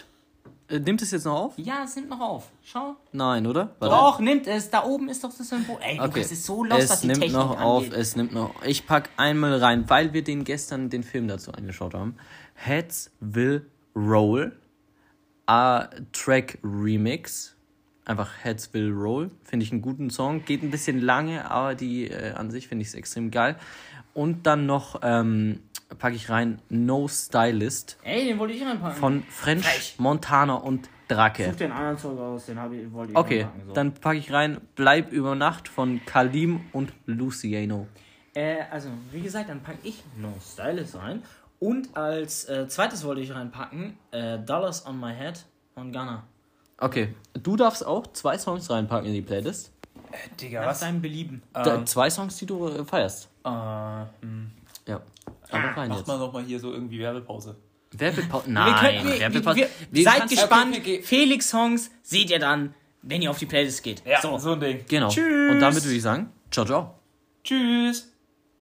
Äh, 0.69 0.79
nimmt 0.79 1.03
es 1.03 1.11
jetzt 1.11 1.25
noch 1.25 1.35
auf? 1.35 1.53
Ja, 1.59 1.83
es 1.85 1.97
nimmt 1.97 2.09
noch 2.09 2.21
auf. 2.21 2.49
Schau. 2.63 2.95
Nein, 3.13 3.47
oder? 3.47 3.75
Warte. 3.81 3.95
Doch, 3.95 4.21
nimmt 4.21 4.47
es. 4.47 4.71
Da 4.71 4.85
oben 4.85 5.09
ist 5.09 5.23
doch 5.25 5.37
das 5.37 5.49
Symbol. 5.49 5.77
Ey, 5.81 5.97
Lukas 5.97 6.11
Okay. 6.11 6.21
ist 6.21 6.45
so 6.47 6.63
lost, 6.65 6.83
was 6.85 6.91
es 6.95 7.01
die 7.01 7.07
nimmt 7.09 7.21
Technik 7.21 7.37
noch 7.37 7.51
angeht. 7.59 7.93
auf, 7.93 7.99
es 7.99 8.15
nimmt 8.17 8.33
noch. 8.33 8.55
Ich 8.65 8.87
pack 8.87 9.11
einmal 9.17 9.57
rein, 9.59 9.91
weil 9.91 10.13
wir 10.13 10.23
den 10.23 10.45
gestern 10.45 10.89
den 10.89 11.03
Film 11.03 11.27
dazu 11.27 11.51
angeschaut 11.53 11.95
haben. 11.95 12.17
Heads 12.55 13.11
Will 13.21 13.67
Roll. 13.97 14.57
A 15.47 15.89
Track 16.13 16.59
Remix. 16.63 17.57
Einfach 18.05 18.31
Heads 18.45 18.73
Will 18.73 18.93
Roll. 18.93 19.31
Finde 19.43 19.65
ich 19.67 19.73
einen 19.73 19.83
guten 19.83 20.11
Song. 20.11 20.45
Geht 20.45 20.63
ein 20.63 20.71
bisschen 20.71 21.01
lange, 21.01 21.51
aber 21.51 21.75
die 21.75 22.09
äh, 22.09 22.33
an 22.35 22.53
sich 22.53 22.69
finde 22.69 22.83
ich 22.83 22.89
es 22.89 22.95
extrem 22.95 23.33
geil. 23.33 23.57
Und 24.15 24.47
dann 24.47 24.67
noch 24.67 25.01
ähm, 25.03 25.61
packe 25.99 26.15
ich 26.17 26.29
rein 26.31 26.61
No 26.69 27.09
Stylist 27.09 27.97
Ey, 28.03 28.25
den 28.27 28.39
wollte 28.39 28.55
ich 28.55 28.63
reinpacken. 28.65 28.97
von 28.99 29.23
French 29.25 29.65
Frech. 29.67 29.95
Montana 29.99 30.55
und 30.55 30.89
Drake. 31.09 31.45
Such 31.51 31.57
den 31.57 31.73
anderen 31.73 31.99
Song 31.99 32.19
aus, 32.19 32.47
den 32.47 32.59
hab 32.61 32.73
ich, 32.73 32.91
wollte 32.93 33.13
ich 33.13 33.19
Okay, 33.19 33.41
reinpacken. 33.43 33.67
So. 33.67 33.73
dann 33.73 33.95
packe 33.95 34.19
ich 34.19 34.33
rein 34.33 34.61
Bleib 34.77 35.11
über 35.13 35.35
Nacht 35.35 35.69
von 35.69 36.01
Kalim 36.07 36.61
und 36.73 36.93
Luciano. 37.07 37.87
Äh, 38.35 38.59
also, 38.71 38.89
wie 39.11 39.21
gesagt, 39.21 39.49
dann 39.49 39.61
packe 39.63 39.79
ich 39.83 40.03
No 40.17 40.33
Stylist 40.41 40.95
rein. 40.97 41.23
Und 41.59 41.97
als 41.97 42.49
äh, 42.49 42.69
zweites 42.69 43.05
wollte 43.05 43.21
ich 43.21 43.35
reinpacken 43.35 43.99
äh, 44.13 44.39
Dollars 44.39 44.87
on 44.87 44.99
My 45.01 45.13
Head 45.13 45.45
von 45.75 45.93
Ghana. 45.93 46.23
Okay, 46.79 47.15
du 47.35 47.57
darfst 47.57 47.85
auch 47.85 48.07
zwei 48.13 48.39
Songs 48.39 48.71
reinpacken 48.71 49.09
in 49.09 49.13
die 49.15 49.21
Playlist. 49.23 49.73
Digga, 50.41 50.61
Nach 50.61 50.69
was? 50.69 50.81
deinem 50.81 51.03
Belieben. 51.03 51.43
Da, 51.53 51.85
zwei 51.85 52.09
Songs, 52.09 52.37
die 52.39 52.47
du 52.47 52.67
äh, 52.69 52.85
feierst. 52.85 53.29
Äh, 53.45 53.49
hm. 54.23 54.51
Ja. 54.87 55.01
Aber 55.51 55.69
rein 55.77 55.89
Macht 55.89 55.99
jetzt. 56.01 56.09
mal 56.09 56.19
noch 56.19 56.33
mal 56.33 56.43
hier 56.45 56.59
so 56.61 56.73
irgendwie 56.73 56.99
Werbepause. 56.99 57.57
Werbepause. 57.93 58.47
Wir 58.47 58.53
Nein, 58.53 58.75
können, 59.03 59.13
wir, 59.13 59.21
Werbepause. 59.21 59.57
wir, 59.57 59.69
Wir 59.91 60.05
seid 60.05 60.29
gespannt. 60.29 60.77
Okay, 60.77 60.97
okay. 60.99 61.03
Felix-Songs 61.03 61.91
seht 62.03 62.31
ihr 62.31 62.39
dann, 62.39 62.75
wenn 63.03 63.21
ihr 63.23 63.31
auf 63.31 63.39
die 63.39 63.47
Playlist 63.47 63.83
geht. 63.83 64.03
Ja, 64.07 64.21
So. 64.21 64.39
so 64.39 64.53
ein 64.53 64.61
Ding. 64.61 64.85
Genau. 64.89 65.09
Tschüss. 65.09 65.51
Und 65.53 65.61
damit 65.61 65.83
würde 65.83 65.97
ich 65.97 66.03
sagen, 66.03 66.31
ciao, 66.51 66.65
ciao. 66.65 66.95
Tschüss. 67.43 68.10